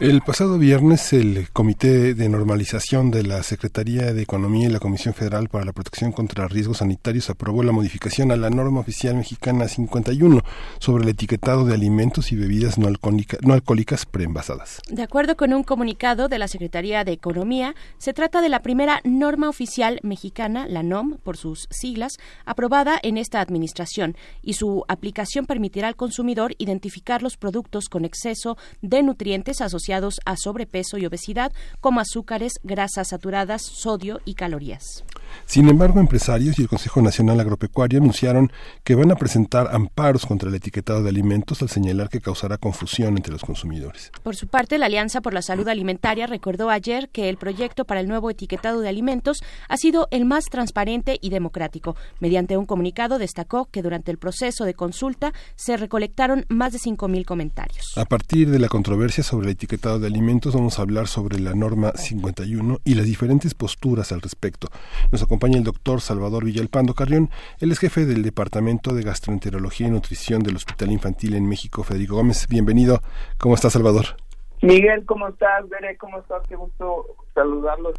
El 0.00 0.20
pasado 0.20 0.58
viernes, 0.58 1.12
el 1.12 1.50
Comité 1.52 2.14
de 2.14 2.28
Normalización 2.28 3.10
de 3.10 3.24
la 3.24 3.42
Secretaría 3.42 4.12
de 4.12 4.22
Economía 4.22 4.68
y 4.68 4.70
la 4.70 4.78
Comisión 4.78 5.12
Federal 5.12 5.48
para 5.48 5.64
la 5.64 5.72
Protección 5.72 6.12
contra 6.12 6.46
Riesgos 6.46 6.78
Sanitarios 6.78 7.30
aprobó 7.30 7.64
la 7.64 7.72
modificación 7.72 8.30
a 8.30 8.36
la 8.36 8.48
norma 8.48 8.78
oficial 8.78 9.16
mexicana 9.16 9.66
51 9.66 10.40
sobre 10.78 11.02
el 11.02 11.08
etiquetado 11.08 11.64
de 11.64 11.74
alimentos 11.74 12.30
y 12.30 12.36
bebidas 12.36 12.78
no, 12.78 12.86
alcohólica- 12.86 13.38
no 13.44 13.54
alcohólicas 13.54 14.06
preenvasadas. 14.06 14.80
De 14.88 15.02
acuerdo 15.02 15.36
con 15.36 15.52
un 15.52 15.64
comunicado 15.64 16.28
de 16.28 16.38
la 16.38 16.46
Secretaría 16.46 17.02
de 17.02 17.10
Economía, 17.10 17.74
se 17.98 18.12
trata 18.12 18.40
de 18.40 18.50
la 18.50 18.62
primera 18.62 19.00
norma 19.02 19.48
oficial 19.48 19.98
mexicana, 20.04 20.68
la 20.68 20.84
NOM, 20.84 21.16
por 21.24 21.36
sus 21.36 21.66
siglas, 21.70 22.18
aprobada 22.46 23.00
en 23.02 23.18
esta 23.18 23.40
administración, 23.40 24.16
y 24.42 24.52
su 24.52 24.84
aplicación 24.86 25.44
permitirá 25.46 25.88
al 25.88 25.96
consumidor 25.96 26.54
identificar 26.58 27.20
los 27.20 27.36
productos 27.36 27.88
con 27.88 28.04
exceso 28.04 28.56
de 28.80 29.02
nutrientes 29.02 29.60
asociados 29.60 29.87
a 30.24 30.36
sobrepeso 30.36 30.98
y 30.98 31.06
obesidad, 31.06 31.52
como 31.80 32.00
azúcares, 32.00 32.54
grasas 32.62 33.08
saturadas, 33.08 33.62
sodio 33.62 34.20
y 34.24 34.34
calorías. 34.34 35.04
Sin 35.46 35.68
embargo, 35.68 36.00
empresarios 36.00 36.58
y 36.58 36.62
el 36.62 36.68
Consejo 36.68 37.00
Nacional 37.02 37.40
Agropecuario 37.40 37.98
anunciaron 38.00 38.52
que 38.84 38.94
van 38.94 39.10
a 39.10 39.16
presentar 39.16 39.68
amparos 39.74 40.26
contra 40.26 40.48
el 40.48 40.54
etiquetado 40.54 41.02
de 41.02 41.08
alimentos 41.08 41.62
al 41.62 41.68
señalar 41.68 42.08
que 42.08 42.20
causará 42.20 42.58
confusión 42.58 43.16
entre 43.16 43.32
los 43.32 43.42
consumidores. 43.42 44.12
Por 44.22 44.36
su 44.36 44.48
parte, 44.48 44.78
la 44.78 44.86
Alianza 44.86 45.20
por 45.20 45.34
la 45.34 45.42
Salud 45.42 45.68
Alimentaria 45.68 46.26
recordó 46.26 46.70
ayer 46.70 47.08
que 47.08 47.28
el 47.28 47.36
proyecto 47.36 47.84
para 47.84 48.00
el 48.00 48.08
nuevo 48.08 48.30
etiquetado 48.30 48.80
de 48.80 48.88
alimentos 48.88 49.42
ha 49.68 49.76
sido 49.76 50.08
el 50.10 50.24
más 50.24 50.44
transparente 50.46 51.18
y 51.20 51.30
democrático. 51.30 51.96
Mediante 52.20 52.56
un 52.56 52.66
comunicado 52.66 53.18
destacó 53.18 53.66
que 53.66 53.82
durante 53.82 54.10
el 54.10 54.18
proceso 54.18 54.64
de 54.64 54.74
consulta 54.74 55.32
se 55.56 55.76
recolectaron 55.76 56.44
más 56.48 56.72
de 56.72 56.78
5.000 56.78 57.24
comentarios. 57.24 57.92
A 57.96 58.04
partir 58.04 58.50
de 58.50 58.58
la 58.58 58.68
controversia 58.68 59.24
sobre 59.24 59.46
el 59.46 59.52
etiquetado 59.52 59.98
de 59.98 60.06
alimentos, 60.06 60.54
vamos 60.54 60.78
a 60.78 60.82
hablar 60.82 61.08
sobre 61.08 61.38
la 61.40 61.54
norma 61.54 61.92
51 61.94 62.80
y 62.84 62.94
las 62.94 63.06
diferentes 63.06 63.54
posturas 63.54 64.12
al 64.12 64.20
respecto. 64.20 64.68
Nos 65.10 65.17
acompaña 65.22 65.58
el 65.58 65.64
doctor 65.64 66.00
Salvador 66.00 66.44
Villalpando 66.44 66.94
Carrión. 66.94 67.30
Él 67.60 67.72
es 67.72 67.78
jefe 67.78 68.06
del 68.06 68.22
Departamento 68.22 68.94
de 68.94 69.02
Gastroenterología 69.02 69.88
y 69.88 69.90
Nutrición 69.90 70.42
del 70.42 70.56
Hospital 70.56 70.92
Infantil 70.92 71.34
en 71.34 71.48
México, 71.48 71.82
Federico 71.82 72.16
Gómez. 72.16 72.46
Bienvenido. 72.48 73.00
¿Cómo 73.38 73.54
está, 73.54 73.70
Salvador? 73.70 74.16
Miguel, 74.62 75.04
¿cómo 75.06 75.28
estás? 75.28 75.68
Veré, 75.68 75.96
¿cómo 75.96 76.18
estás? 76.18 76.42
Qué 76.48 76.56
gusto 76.56 77.06
saludarlos 77.34 77.94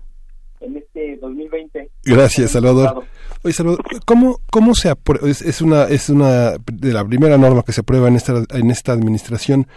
en 0.60 0.78
este 0.78 1.18
2020. 1.18 1.90
Gracias, 2.04 2.52
Salvador. 2.52 3.06
Oye, 3.44 3.54
Salvador, 3.54 3.82
¿cómo, 4.06 4.40
cómo 4.52 4.76
se 4.76 4.90
aprueba? 4.90 5.28
Es, 5.28 5.42
es 5.42 5.62
una, 5.62 5.84
es 5.86 6.10
una 6.10 6.58
de 6.58 6.94
la 6.94 7.06
primera 7.06 7.38
norma 7.38 7.64
que 7.64 7.72
se 7.72 7.82
aprueba 7.82 8.08
en 8.08 8.16
esta, 8.16 8.44
en 8.50 8.72
esta 8.72 8.92
administración. 8.92 9.68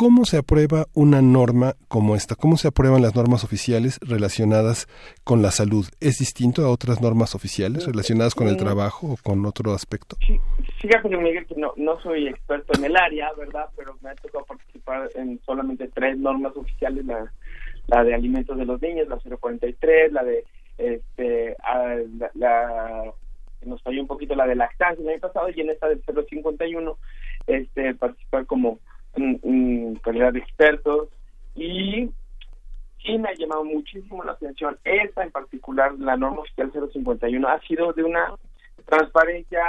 ¿Cómo 0.00 0.24
se 0.24 0.38
aprueba 0.38 0.86
una 0.94 1.20
norma 1.20 1.74
como 1.86 2.16
esta? 2.16 2.34
¿Cómo 2.34 2.56
se 2.56 2.68
aprueban 2.68 3.02
las 3.02 3.14
normas 3.14 3.44
oficiales 3.44 4.00
relacionadas 4.00 4.86
con 5.24 5.42
la 5.42 5.50
salud? 5.50 5.84
¿Es 6.00 6.20
distinto 6.20 6.64
a 6.64 6.70
otras 6.70 7.02
normas 7.02 7.34
oficiales 7.34 7.84
relacionadas 7.84 8.34
con 8.34 8.48
el 8.48 8.56
trabajo 8.56 9.08
o 9.08 9.16
con 9.22 9.44
otro 9.44 9.74
aspecto? 9.74 10.16
Sí, 10.26 10.40
fíjate, 10.80 11.14
Miguel, 11.14 11.44
que 11.44 11.54
no, 11.56 11.74
no 11.76 12.00
soy 12.00 12.28
experto 12.28 12.72
en 12.78 12.86
el 12.86 12.96
área, 12.96 13.30
¿verdad? 13.36 13.66
Pero 13.76 13.94
me 14.00 14.08
ha 14.08 14.14
tocado 14.14 14.46
participar 14.46 15.10
en 15.16 15.38
solamente 15.44 15.86
tres 15.88 16.16
normas 16.16 16.56
oficiales, 16.56 17.04
la, 17.04 17.30
la 17.88 18.02
de 18.02 18.14
alimentos 18.14 18.56
de 18.56 18.64
los 18.64 18.80
niños, 18.80 19.06
la 19.06 19.18
043, 19.18 20.12
la 20.14 20.24
de, 20.24 20.44
este, 20.78 21.56
la, 22.16 22.30
la 22.32 23.12
nos 23.66 23.82
falló 23.82 24.00
un 24.00 24.06
poquito 24.06 24.34
la 24.34 24.46
de 24.46 24.54
lactancia 24.54 25.02
el 25.02 25.10
año 25.10 25.20
pasado 25.20 25.50
y 25.54 25.60
en 25.60 25.68
esta 25.68 25.88
del 25.88 26.02
051 26.02 26.96
este 27.46 27.94
participar 27.94 28.46
como 28.46 28.78
en, 29.20 29.94
calidad 29.96 30.32
de 30.32 30.40
expertos 30.40 31.08
y 31.54 32.10
sí 33.04 33.18
me 33.18 33.28
ha 33.28 33.34
llamado 33.34 33.64
muchísimo 33.64 34.24
la 34.24 34.32
atención. 34.32 34.78
Esta 34.84 35.22
en 35.22 35.30
particular 35.30 35.92
la 35.98 36.16
norma 36.16 36.40
oficial 36.40 36.72
051 36.72 37.48
ha 37.48 37.60
sido 37.60 37.92
de 37.92 38.04
una 38.04 38.34
transparencia 38.86 39.62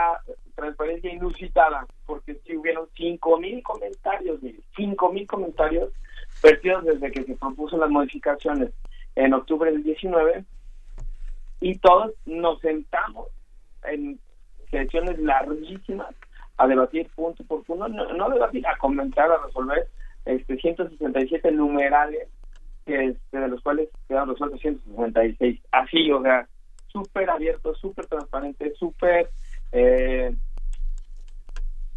transparencia 0.55 1.11
inusitada 1.11 1.85
porque 2.05 2.39
sí 2.45 2.55
hubieron 2.55 2.87
cinco 2.95 3.39
mil 3.39 3.63
comentarios 3.63 4.39
cinco 4.75 5.11
mil 5.11 5.25
comentarios 5.27 5.91
vertidos 6.43 6.85
desde 6.85 7.11
que 7.11 7.23
se 7.23 7.35
propuso 7.35 7.77
las 7.77 7.89
modificaciones 7.89 8.71
en 9.15 9.33
octubre 9.33 9.71
del 9.71 9.83
19 9.83 10.45
y 11.61 11.77
todos 11.77 12.13
nos 12.25 12.59
sentamos 12.61 13.27
en 13.83 14.19
sesiones 14.69 15.19
larguísimas 15.19 16.15
a 16.61 16.67
debatir 16.67 17.09
punto 17.15 17.43
por 17.43 17.63
punto, 17.63 17.87
no, 17.87 18.13
no 18.13 18.29
debatir, 18.29 18.65
a 18.67 18.77
comentar, 18.77 19.31
a 19.31 19.45
resolver 19.45 19.87
este 20.25 20.57
167 20.57 21.51
numerales, 21.51 22.27
este, 22.85 23.39
de 23.39 23.47
los 23.47 23.61
cuales 23.61 23.89
quedaron 24.07 24.29
resueltos 24.29 24.61
166. 24.61 25.59
Así, 25.71 26.11
o 26.11 26.21
sea, 26.21 26.47
súper 26.87 27.29
abierto, 27.29 27.73
súper 27.75 28.05
transparente, 28.05 28.73
súper 28.75 29.29
eh, 29.71 30.35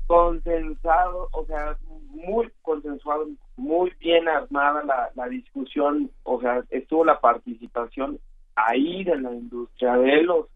consensado, 0.06 1.28
o 1.32 1.44
sea, 1.44 1.76
muy 2.08 2.50
consensuado, 2.62 3.26
muy 3.56 3.92
bien 4.00 4.28
armada 4.28 4.82
la, 4.84 5.10
la 5.14 5.28
discusión, 5.28 6.10
o 6.22 6.40
sea, 6.40 6.62
estuvo 6.70 7.04
la 7.04 7.20
participación 7.20 8.18
ahí 8.56 9.04
de 9.04 9.18
la 9.18 9.32
industria, 9.32 9.96
de 9.96 10.22
los 10.22 10.46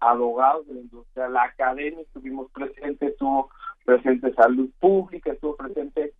abogados 0.00 0.66
de 0.66 0.74
la 0.74 0.80
industria, 0.80 1.28
la 1.28 1.44
academia 1.44 2.00
estuvimos 2.00 2.50
presentes, 2.52 3.10
estuvo 3.10 3.50
presente 3.84 4.32
salud 4.34 4.68
pública, 4.80 5.32
estuvo 5.32 5.56
presente 5.56 6.12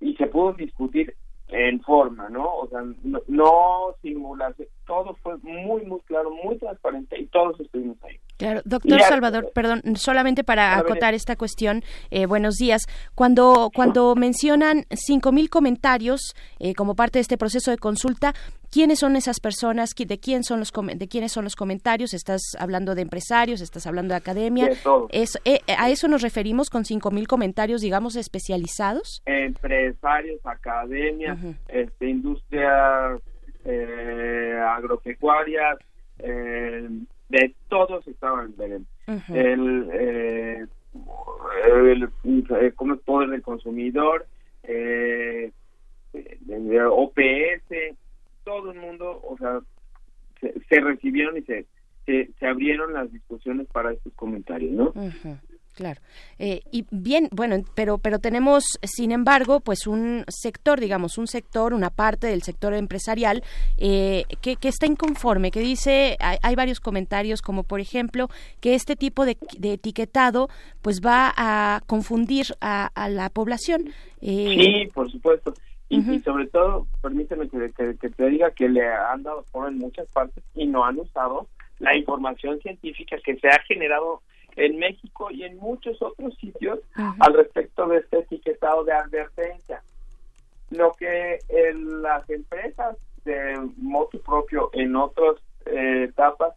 y 0.00 0.14
se 0.16 0.26
pudo 0.26 0.52
discutir 0.52 1.14
en 1.48 1.80
forma, 1.80 2.28
¿no? 2.28 2.44
O 2.44 2.68
sea, 2.68 2.80
no, 3.02 3.20
no 3.26 3.94
simulación, 4.02 4.68
todo 4.86 5.16
fue 5.22 5.38
muy, 5.38 5.82
muy 5.86 6.00
claro, 6.00 6.30
muy 6.30 6.58
transparente 6.58 7.18
y 7.18 7.26
todos 7.26 7.58
estuvimos 7.58 7.96
ahí. 8.04 8.18
Claro, 8.36 8.60
doctor 8.64 9.00
Salvador, 9.00 9.50
perdón, 9.52 9.82
solamente 9.96 10.44
para 10.44 10.78
acotar 10.78 11.14
esta 11.14 11.36
cuestión, 11.36 11.82
eh, 12.10 12.26
buenos 12.26 12.54
días. 12.56 12.82
Cuando, 13.14 13.70
cuando 13.74 14.14
mencionan 14.14 14.84
cinco 14.90 15.32
mil 15.32 15.50
comentarios 15.50 16.36
eh, 16.60 16.74
como 16.74 16.94
parte 16.94 17.18
de 17.18 17.22
este 17.22 17.38
proceso 17.38 17.70
de 17.70 17.78
consulta, 17.78 18.34
¿quiénes 18.70 18.98
son 19.00 19.16
esas 19.16 19.40
personas? 19.40 19.90
¿De 19.96 20.18
quién 20.18 20.44
son 20.44 20.60
los 20.60 20.72
de 20.72 21.08
quiénes 21.08 21.32
son 21.32 21.44
los 21.44 21.56
comentarios? 21.56 22.14
¿Estás 22.14 22.40
hablando 22.58 22.94
de 22.94 23.02
empresarios? 23.02 23.60
¿Estás 23.60 23.86
hablando 23.86 24.12
de 24.12 24.18
academia? 24.18 24.68
es, 25.10 25.38
eh, 25.44 25.60
¿A 25.78 25.90
eso 25.90 26.08
nos 26.08 26.22
referimos 26.22 26.70
con 26.70 26.84
cinco 26.84 27.10
mil 27.10 27.26
comentarios, 27.26 27.80
digamos, 27.80 28.16
especializados? 28.16 29.22
Empresarios, 29.26 30.40
academia, 30.44 31.36
este, 31.68 32.08
industria 32.08 33.18
agropecuaria, 34.76 35.76
eh, 36.20 36.88
de 37.28 37.54
todos 37.68 38.06
estaban 38.08 38.54
en 38.58 38.86
el, 39.28 39.90
eh, 39.92 40.66
el, 41.64 42.08
eh, 42.60 42.72
como 42.74 42.94
el 42.94 43.00
poder 43.00 43.30
del 43.30 43.42
consumidor, 43.42 44.26
eh, 44.62 45.52
OPS, 46.90 47.96
todo 48.48 48.72
el 48.72 48.80
mundo, 48.80 49.20
o 49.22 49.36
sea, 49.36 49.60
se, 50.40 50.80
recibieron 50.80 51.36
y 51.36 51.42
se, 51.42 51.66
se, 52.06 52.46
abrieron 52.46 52.94
las 52.94 53.12
discusiones 53.12 53.66
para 53.66 53.92
estos 53.92 54.14
comentarios, 54.14 54.72
¿no? 54.72 54.94
Claro. 55.74 56.00
Eh, 56.38 56.62
y 56.72 56.86
bien, 56.90 57.28
bueno, 57.30 57.62
pero, 57.74 57.98
pero 57.98 58.18
tenemos, 58.18 58.64
sin 58.82 59.12
embargo, 59.12 59.60
pues 59.60 59.86
un 59.86 60.24
sector, 60.26 60.80
digamos, 60.80 61.18
un 61.18 61.26
sector, 61.26 61.74
una 61.74 61.90
parte 61.90 62.26
del 62.26 62.42
sector 62.42 62.72
empresarial 62.72 63.44
eh, 63.76 64.24
que, 64.40 64.56
que, 64.56 64.68
está 64.68 64.86
inconforme, 64.86 65.50
que 65.50 65.60
dice, 65.60 66.16
hay, 66.18 66.54
varios 66.56 66.80
comentarios, 66.80 67.42
como 67.42 67.64
por 67.64 67.80
ejemplo, 67.80 68.28
que 68.60 68.74
este 68.74 68.96
tipo 68.96 69.26
de, 69.26 69.36
etiquetado 69.62 70.48
pues 70.80 71.00
va 71.04 71.32
a 71.36 71.82
confundir 71.86 72.46
a, 72.62 73.08
la 73.10 73.28
población. 73.28 73.90
Eh, 74.22 74.56
sí, 74.58 74.90
por 74.92 75.12
supuesto. 75.12 75.52
Y, 75.90 76.20
sobre 76.20 76.46
todo, 76.48 76.86
permíteme 77.00 77.48
que, 77.48 77.72
que, 77.72 78.10
te 78.10 78.26
diga 78.28 78.50
que 78.50 78.68
le 78.68 78.86
han 78.86 79.22
dado 79.22 79.44
por 79.50 79.68
en 79.68 79.78
muchas 79.78 80.06
partes 80.12 80.44
y 80.54 80.66
no 80.66 80.84
han 80.84 80.98
usado 80.98 81.46
la 81.78 81.96
información 81.96 82.60
científica 82.60 83.16
que 83.24 83.36
se 83.36 83.48
ha 83.48 83.58
generado 83.66 84.20
en 84.56 84.78
México 84.78 85.30
y 85.30 85.44
en 85.44 85.56
muchos 85.56 86.00
otros 86.02 86.36
sitios 86.36 86.80
al 86.94 87.34
respecto 87.34 87.86
de 87.86 87.98
este 87.98 88.18
etiquetado 88.18 88.84
de 88.84 88.92
advertencia. 88.92 89.82
Lo 90.70 90.92
que 90.92 91.38
las 92.02 92.28
empresas 92.28 92.96
de 93.24 93.56
moto 93.76 94.20
propio 94.20 94.70
en 94.72 94.94
otras 94.96 95.36
eh, 95.66 96.06
etapas 96.08 96.54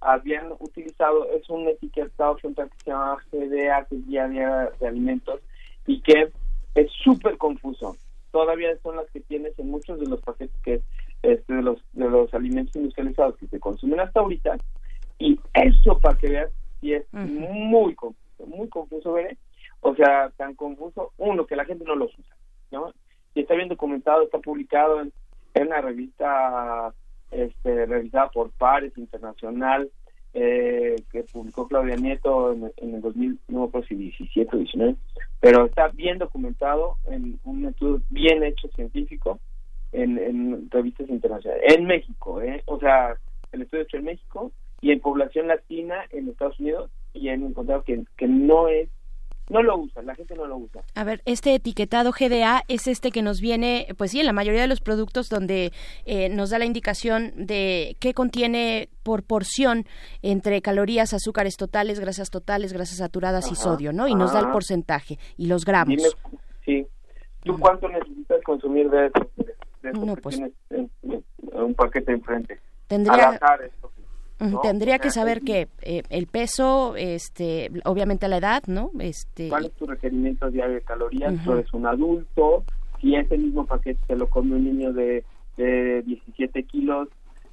habían 0.00 0.52
utilizado 0.58 1.28
es 1.30 1.48
un 1.48 1.68
etiquetado 1.68 2.36
que 2.36 2.48
se 2.52 2.90
llama 2.90 3.18
GDA, 3.30 3.84
que 3.84 3.96
es 3.96 4.06
Guía 4.06 4.26
de, 4.26 4.86
Alimentos, 4.86 5.40
y 5.86 6.00
que 6.00 6.32
es 6.74 6.92
súper 7.04 7.38
confuso. 7.38 7.96
Todavía 8.32 8.76
son 8.82 8.96
las 8.96 9.08
que 9.10 9.20
tienes 9.20 9.56
en 9.58 9.70
muchos 9.70 10.00
de 10.00 10.06
los 10.06 10.20
paquetes 10.22 10.60
que 10.62 10.82
este, 11.22 11.54
de 11.54 11.62
los 11.62 11.78
de 11.92 12.08
los 12.08 12.34
alimentos 12.34 12.74
industrializados 12.74 13.36
que 13.36 13.46
se 13.46 13.60
consumen 13.60 14.00
hasta 14.00 14.20
ahorita. 14.20 14.56
Y 15.18 15.38
eso, 15.54 16.00
para 16.00 16.18
que 16.18 16.30
veas, 16.30 16.50
y 16.80 16.94
es 16.94 17.04
muy 17.12 17.94
confuso, 17.94 18.46
muy 18.46 18.68
confuso, 18.68 19.12
¿ver? 19.12 19.36
O 19.80 19.94
sea, 19.94 20.30
tan 20.36 20.54
confuso, 20.54 21.12
uno, 21.18 21.46
que 21.46 21.56
la 21.56 21.64
gente 21.64 21.84
no 21.84 21.94
los 21.94 22.16
usa, 22.18 22.36
¿no? 22.72 22.92
Y 23.34 23.42
está 23.42 23.54
bien 23.54 23.68
documentado, 23.68 24.22
está 24.22 24.38
publicado 24.38 25.00
en, 25.00 25.12
una 25.54 25.80
revista 25.80 26.92
este, 27.30 27.86
revisada 27.86 28.30
por 28.30 28.50
Pares 28.52 28.96
Internacional, 28.96 29.90
eh, 30.34 30.96
que 31.10 31.24
publicó 31.24 31.68
Claudia 31.68 31.96
Nieto 31.96 32.52
en, 32.52 32.94
el 32.94 33.00
2000, 33.00 33.38
no 33.48 33.70
sé 33.72 33.82
si 33.88 33.94
17 33.94 34.56
o 34.56 34.58
19, 34.58 34.96
pero 35.40 35.66
está 35.66 35.88
bien 35.88 36.18
documentado 36.18 36.96
en 37.06 37.38
un 37.44 37.66
estudio 37.66 38.00
bien 38.10 38.42
hecho 38.42 38.68
científico 38.68 39.40
en, 39.92 40.18
en 40.18 40.70
revistas 40.70 41.08
internacionales. 41.08 41.64
En 41.76 41.86
México, 41.86 42.40
¿eh? 42.40 42.62
O 42.66 42.78
sea, 42.78 43.16
el 43.52 43.62
estudio 43.62 43.84
hecho 43.84 43.98
en 43.98 44.04
México 44.04 44.52
y 44.80 44.90
en 44.90 45.00
población 45.00 45.48
latina 45.48 45.96
en 46.10 46.28
Estados 46.28 46.58
Unidos 46.58 46.90
y 47.12 47.28
han 47.28 47.42
encontrado 47.42 47.82
que, 47.82 48.04
que 48.16 48.26
no 48.26 48.68
es 48.68 48.88
no 49.50 49.62
lo 49.62 49.76
usa, 49.76 50.02
la 50.02 50.14
gente 50.14 50.34
no 50.34 50.46
lo 50.46 50.56
usa. 50.56 50.82
A 50.94 51.04
ver, 51.04 51.22
este 51.24 51.54
etiquetado 51.54 52.12
GDA 52.12 52.62
es 52.68 52.86
este 52.86 53.10
que 53.10 53.22
nos 53.22 53.40
viene, 53.40 53.88
pues 53.98 54.12
sí, 54.12 54.20
en 54.20 54.26
la 54.26 54.32
mayoría 54.32 54.62
de 54.62 54.68
los 54.68 54.80
productos 54.80 55.28
donde 55.28 55.72
eh, 56.04 56.28
nos 56.28 56.50
da 56.50 56.58
la 56.58 56.64
indicación 56.64 57.32
de 57.36 57.96
qué 58.00 58.14
contiene 58.14 58.88
por 59.02 59.22
porción 59.24 59.84
entre 60.22 60.62
calorías, 60.62 61.12
azúcares 61.12 61.56
totales, 61.56 62.00
grasas 62.00 62.30
totales, 62.30 62.72
grasas 62.72 62.98
saturadas 62.98 63.50
y 63.50 63.54
sodio, 63.54 63.92
¿no? 63.92 64.08
Y 64.08 64.14
nos 64.14 64.32
da 64.32 64.40
el 64.40 64.50
porcentaje 64.50 65.18
y 65.36 65.46
los 65.46 65.64
gramos. 65.64 66.16
sí. 66.64 66.86
¿Tú 67.44 67.58
cuánto 67.58 67.88
necesitas 67.88 68.40
consumir 68.44 68.88
de 68.88 69.06
eso? 69.06 69.30
De 69.82 69.92
no, 69.92 70.14
pues, 70.14 70.40
un 71.52 71.74
paquete 71.74 72.12
enfrente. 72.12 72.60
Tendría... 72.86 73.38
Tendría 74.62 74.98
que 74.98 75.10
saber 75.10 75.42
que 75.42 75.68
eh, 75.82 76.02
el 76.10 76.26
peso, 76.26 76.94
este, 76.96 77.70
obviamente 77.84 78.28
la 78.28 78.38
edad, 78.38 78.62
¿no? 78.66 78.90
Este, 78.98 79.48
¿Cuál 79.48 79.66
es 79.66 79.72
tu 79.72 79.86
requerimiento 79.86 80.50
diario 80.50 80.76
de 80.76 80.80
calorías? 80.82 81.34
Tú 81.44 81.52
eres 81.52 81.72
un 81.72 81.86
adulto, 81.86 82.64
si 83.00 83.14
ese 83.14 83.36
mismo 83.36 83.66
paquete 83.66 84.00
se 84.06 84.16
lo 84.16 84.28
come 84.28 84.56
un 84.56 84.64
niño 84.64 84.92
de, 84.92 85.24
de 85.56 86.02
17 86.02 86.62
kilos, 86.64 87.08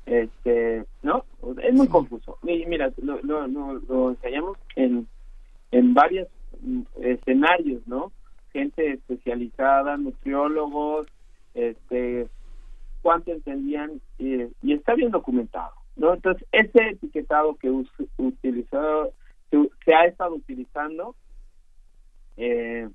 este, 0.05 0.85
¿no? 1.03 1.25
Es 1.61 1.73
muy 1.73 1.87
confuso. 1.87 2.37
Mira, 2.41 2.91
lo, 2.97 3.21
lo, 3.21 3.47
lo, 3.47 4.09
ensayamos 4.09 4.57
en, 4.75 5.07
en 5.71 5.93
varios 5.93 6.27
mm, 6.61 6.81
escenarios, 7.01 7.81
¿no? 7.87 8.11
Gente 8.53 8.93
especializada, 8.93 9.97
nutriólogos, 9.97 11.07
este, 11.53 12.27
cuánto 13.01 13.31
entendían, 13.31 14.01
y 14.17 14.73
está 14.73 14.95
bien 14.95 15.11
documentado. 15.11 15.78
¿No? 15.99 16.13
Entonces, 16.13 16.47
ese 16.51 16.89
etiquetado 16.89 17.55
que 17.57 17.69
utilizado, 18.17 19.13
se 19.51 19.93
ha 19.93 20.05
estado 20.05 20.35
utilizando, 20.35 21.15
eh, 22.37 22.87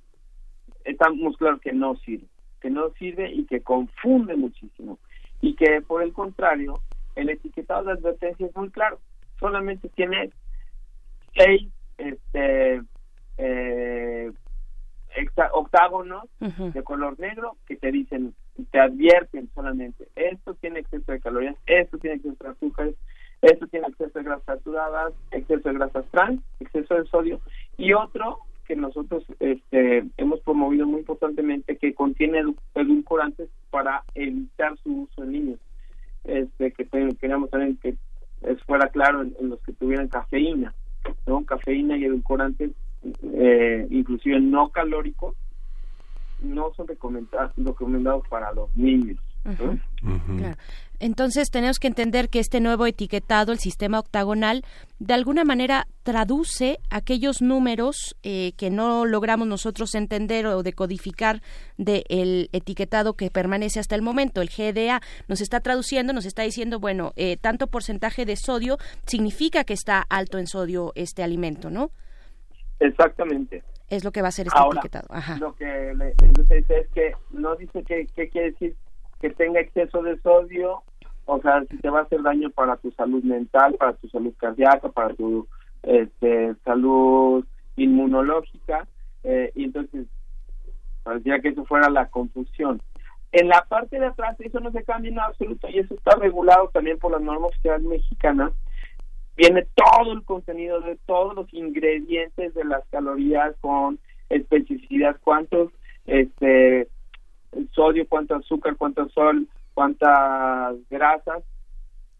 estamos 0.84 1.36
claro 1.36 1.58
que 1.60 1.72
no 1.72 1.96
sirve, 1.96 2.26
que 2.60 2.70
no 2.70 2.90
sirve 2.98 3.30
y 3.30 3.44
que 3.46 3.60
confunde 3.60 4.36
muchísimo. 4.36 4.98
Y 5.40 5.54
que, 5.54 5.82
por 5.82 6.02
el 6.02 6.12
contrario, 6.12 6.80
el 7.14 7.28
etiquetado 7.28 7.84
de 7.84 7.92
advertencia 7.92 8.46
es 8.46 8.56
muy 8.56 8.70
claro. 8.70 8.98
Solamente 9.38 9.88
tiene 9.90 10.30
seis 11.36 11.70
este, 11.98 12.82
eh, 13.36 14.32
octágonos 15.52 16.24
de 16.40 16.82
color 16.82 17.18
negro 17.18 17.56
que 17.66 17.76
te 17.76 17.92
dicen, 17.92 18.34
te 18.70 18.80
advierten 18.80 19.48
solamente, 19.54 20.08
esto 20.16 20.54
tiene 20.54 20.80
exceso 20.80 21.12
de 21.12 21.20
calorías, 21.20 21.56
esto 21.66 21.98
tiene 21.98 22.16
exceso 22.16 22.42
de 22.44 22.50
azúcares, 22.50 22.94
esto 23.42 23.66
tiene 23.66 23.88
exceso 23.88 24.18
de 24.18 24.24
grasas 24.24 24.44
saturadas, 24.44 25.12
exceso 25.30 25.68
de 25.68 25.74
grasas 25.74 26.04
trans, 26.10 26.40
exceso 26.60 26.94
de 26.94 27.04
sodio, 27.06 27.40
y 27.76 27.92
otro 27.92 28.38
que 28.66 28.76
nosotros 28.76 29.24
este, 29.40 30.04
hemos 30.16 30.40
promovido 30.40 30.86
muy 30.86 31.00
importantemente 31.00 31.76
que 31.76 31.94
contiene 31.94 32.42
edulcorantes 32.74 33.50
para 33.70 34.02
evitar 34.14 34.76
su 34.78 35.02
uso 35.02 35.22
en 35.22 35.32
niños. 35.32 35.60
Este, 36.24 36.72
que 36.72 36.86
queríamos 37.20 37.50
también 37.50 37.76
que 37.76 37.96
fuera 38.66 38.88
claro 38.88 39.22
en, 39.22 39.34
los 39.40 39.60
que 39.60 39.72
tuvieran 39.72 40.08
cafeína, 40.08 40.74
¿no? 41.26 41.44
Cafeína 41.44 41.96
y 41.96 42.04
edulcorantes, 42.04 42.70
eh, 43.22 43.86
inclusive 43.90 44.40
no 44.40 44.70
calóricos, 44.70 45.36
no 46.42 46.72
son 46.74 46.86
recomendados 46.88 48.26
para 48.28 48.52
los 48.52 48.74
niños. 48.76 49.18
Entonces 51.00 51.50
tenemos 51.50 51.78
que 51.78 51.88
entender 51.88 52.30
que 52.30 52.38
este 52.38 52.60
nuevo 52.60 52.86
etiquetado, 52.86 53.52
el 53.52 53.58
sistema 53.58 53.98
octagonal, 53.98 54.64
de 55.00 55.12
alguna 55.12 55.44
manera 55.44 55.86
traduce 56.02 56.78
aquellos 56.88 57.42
números 57.42 58.16
eh, 58.22 58.52
que 58.56 58.70
no 58.70 59.04
logramos 59.04 59.46
nosotros 59.46 59.94
entender 59.94 60.46
o 60.46 60.62
decodificar 60.62 61.42
del 61.76 62.48
etiquetado 62.52 63.14
que 63.14 63.30
permanece 63.30 63.80
hasta 63.80 63.96
el 63.96 64.02
momento. 64.02 64.40
El 64.40 64.48
GDA 64.48 65.02
nos 65.28 65.40
está 65.40 65.60
traduciendo, 65.60 66.12
nos 66.12 66.24
está 66.26 66.42
diciendo, 66.42 66.78
bueno, 66.80 67.12
eh, 67.16 67.36
tanto 67.38 67.66
porcentaje 67.66 68.24
de 68.24 68.36
sodio 68.36 68.78
significa 69.04 69.64
que 69.64 69.74
está 69.74 70.00
alto 70.08 70.38
en 70.38 70.46
sodio 70.46 70.92
este 70.94 71.22
alimento, 71.22 71.68
¿no? 71.70 71.90
Exactamente. 72.80 73.62
Es 73.88 74.04
lo 74.04 74.12
que 74.12 74.22
va 74.22 74.28
a 74.28 74.32
ser 74.32 74.46
este 74.46 74.60
etiquetado. 74.60 75.08
Lo 75.38 75.54
que 75.54 75.94
le, 75.94 76.14
dice 76.32 76.64
es 76.68 76.88
que 76.88 77.12
no 77.30 77.54
dice 77.56 77.82
qué 77.84 78.06
quiere 78.28 78.52
decir 78.52 78.76
que 79.20 79.30
tenga 79.30 79.60
exceso 79.60 80.02
de 80.02 80.18
sodio, 80.20 80.82
o 81.26 81.40
sea, 81.40 81.62
si 81.70 81.78
te 81.78 81.88
va 81.88 82.00
a 82.00 82.02
hacer 82.02 82.22
daño 82.22 82.50
para 82.50 82.76
tu 82.76 82.90
salud 82.92 83.22
mental, 83.22 83.74
para 83.78 83.94
tu 83.94 84.08
salud 84.08 84.34
cardíaca, 84.36 84.88
para 84.90 85.14
tu 85.14 85.48
este, 85.82 86.54
salud 86.64 87.44
inmunológica, 87.76 88.86
eh, 89.22 89.50
y 89.54 89.64
entonces 89.64 90.06
parecía 91.02 91.40
que 91.40 91.48
eso 91.48 91.64
fuera 91.64 91.88
la 91.88 92.08
confusión. 92.08 92.82
En 93.32 93.48
la 93.48 93.62
parte 93.62 93.98
de 93.98 94.06
atrás 94.06 94.36
eso 94.40 94.60
no 94.60 94.70
se 94.70 94.84
cambia 94.84 95.10
en 95.10 95.18
absoluto 95.18 95.68
y 95.68 95.78
eso 95.78 95.94
está 95.94 96.16
regulado 96.16 96.68
también 96.68 96.98
por 96.98 97.12
la 97.12 97.18
norma 97.18 97.46
oficial 97.46 97.82
mexicana. 97.82 98.52
Viene 99.36 99.66
todo 99.74 100.12
el 100.12 100.22
contenido 100.24 100.80
de 100.80 100.96
todos 101.06 101.34
los 101.34 101.52
ingredientes 101.52 102.54
de 102.54 102.64
las 102.64 102.86
calorías 102.90 103.54
con 103.60 103.98
especificidad, 104.28 105.16
cuántos 105.22 105.72
este 106.06 106.88
sodio, 107.72 108.06
cuánto 108.08 108.36
azúcar, 108.36 108.76
cuánto 108.76 109.08
sol, 109.08 109.48
cuántas 109.74 110.76
grasas. 110.88 111.42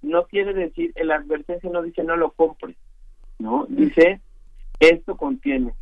No 0.03 0.27
quiere 0.27 0.53
decir, 0.53 0.93
el 0.97 1.11
advertencia 1.12 1.70
no 1.70 1.82
dice 1.82 2.03
no 2.05 2.16
lo 2.16 2.32
compres, 2.32 2.77
¿no? 3.39 3.66
Dice, 3.69 4.20
esto 4.81 5.16
contiene, 5.16 5.73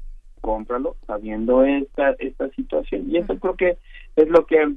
cómpralo 0.41 0.97
sabiendo 1.07 1.65
esta, 1.65 2.11
esta 2.19 2.49
situación. 2.51 3.11
Y 3.11 3.19
eso 3.19 3.37
creo 3.39 3.57
que 3.57 3.79
es 4.17 4.29
lo 4.29 4.47
que 4.47 4.75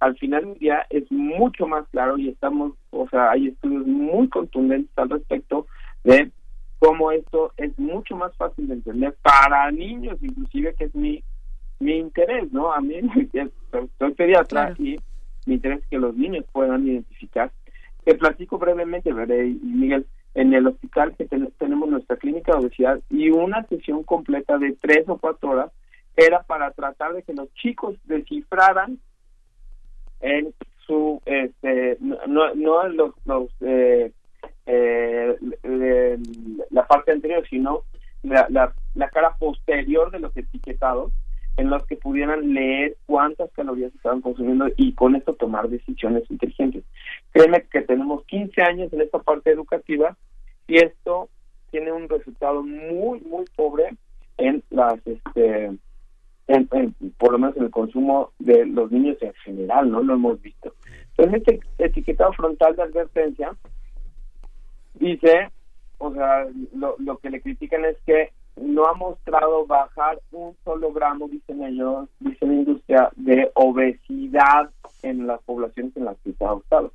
al 0.00 0.16
final 0.16 0.44
del 0.44 0.58
día 0.58 0.86
es 0.90 1.10
mucho 1.10 1.66
más 1.66 1.86
claro 1.88 2.18
y 2.18 2.28
estamos, 2.28 2.72
o 2.90 3.08
sea, 3.08 3.30
hay 3.30 3.48
estudios 3.48 3.86
muy 3.86 4.28
contundentes 4.28 4.96
al 4.96 5.10
respecto 5.10 5.66
de 6.04 6.30
cómo 6.78 7.12
esto 7.12 7.52
es 7.56 7.76
mucho 7.78 8.16
más 8.16 8.36
fácil 8.36 8.68
de 8.68 8.74
entender 8.74 9.16
para 9.22 9.70
niños, 9.70 10.18
inclusive 10.22 10.74
que 10.74 10.84
es 10.84 10.94
mi 10.94 11.22
mi 11.80 11.96
interés, 11.96 12.52
¿no? 12.52 12.72
A 12.72 12.80
mí 12.80 12.94
soy 13.98 14.14
pediatra 14.14 14.74
y 14.78 14.98
mi 15.46 15.54
interés 15.54 15.80
es 15.80 15.86
que 15.88 15.98
los 15.98 16.14
niños 16.16 16.44
puedan 16.52 16.86
identificar. 16.86 17.52
Te 18.04 18.14
platico 18.14 18.58
brevemente, 18.58 19.12
veré, 19.12 19.48
y 19.48 19.60
Miguel, 19.62 20.06
en 20.34 20.54
el 20.54 20.66
hospital 20.66 21.14
que 21.16 21.26
tenemos 21.58 21.88
nuestra 21.88 22.16
clínica 22.16 22.52
de 22.52 22.58
obesidad 22.58 23.00
y 23.10 23.30
una 23.30 23.64
sesión 23.66 24.02
completa 24.02 24.58
de 24.58 24.72
tres 24.80 25.08
o 25.08 25.18
cuatro 25.18 25.50
horas 25.50 25.72
era 26.16 26.42
para 26.42 26.70
tratar 26.72 27.14
de 27.14 27.22
que 27.22 27.32
los 27.32 27.52
chicos 27.54 27.96
descifraran 28.04 28.98
en 30.20 30.52
su, 30.86 31.20
este, 31.26 31.96
no, 32.00 32.54
no 32.54 32.88
los, 32.88 33.14
los 33.24 33.50
eh, 33.60 34.12
eh, 34.70 36.18
la 36.70 36.86
parte 36.86 37.12
anterior, 37.12 37.42
sino 37.48 37.84
la, 38.22 38.46
la, 38.94 39.08
cara 39.08 39.34
posterior 39.38 40.10
de 40.10 40.20
los 40.20 40.36
etiquetados 40.36 41.10
en 41.56 41.70
los 41.70 41.84
que 41.86 41.96
pudieran 41.96 42.52
leer 42.52 42.96
cuántas 43.06 43.50
calorías 43.52 43.94
estaban 43.94 44.20
consumiendo 44.20 44.68
y 44.76 44.92
con 44.92 45.16
esto 45.16 45.32
tomar 45.34 45.68
decisiones 45.68 46.30
inteligentes. 46.30 46.84
Créeme 47.32 47.62
que 47.62 47.80
tenemos 47.80 48.24
15 48.26 48.62
años 48.62 48.92
en 48.92 49.00
esta 49.00 49.18
parte 49.20 49.50
educativa 49.50 50.16
y 50.66 50.76
esto 50.76 51.30
tiene 51.70 51.90
un 51.90 52.08
resultado 52.08 52.62
muy, 52.62 53.20
muy 53.20 53.46
pobre 53.56 53.96
en 54.36 54.62
las, 54.70 54.94
este, 55.06 55.72
por 57.16 57.32
lo 57.32 57.38
menos 57.38 57.56
en 57.56 57.64
el 57.64 57.70
consumo 57.70 58.32
de 58.38 58.66
los 58.66 58.92
niños 58.92 59.16
en 59.22 59.32
general, 59.44 59.90
¿no? 59.90 60.02
Lo 60.02 60.14
hemos 60.14 60.40
visto. 60.42 60.74
Entonces, 61.16 61.42
este 61.46 61.84
etiquetado 61.86 62.32
frontal 62.34 62.76
de 62.76 62.82
advertencia 62.82 63.56
dice, 64.98 65.50
o 65.98 66.12
sea, 66.12 66.46
lo, 66.74 66.96
lo 66.98 67.18
que 67.18 67.30
le 67.30 67.40
critican 67.40 67.84
es 67.84 67.96
que 68.06 68.32
no 68.60 68.86
ha 68.86 68.94
mostrado 68.94 69.66
bajar 69.66 70.20
un 70.32 70.56
solo 70.64 70.92
gramo, 70.92 71.28
dicen 71.28 71.62
ellos, 71.62 72.08
dice 72.20 72.46
la 72.46 72.52
industria, 72.52 73.10
de 73.16 73.50
obesidad 73.54 74.70
en 75.02 75.26
las 75.26 75.40
poblaciones 75.42 75.96
en 75.96 76.04
las 76.06 76.16
que 76.18 76.30
está 76.30 76.46
adoptado. 76.46 76.92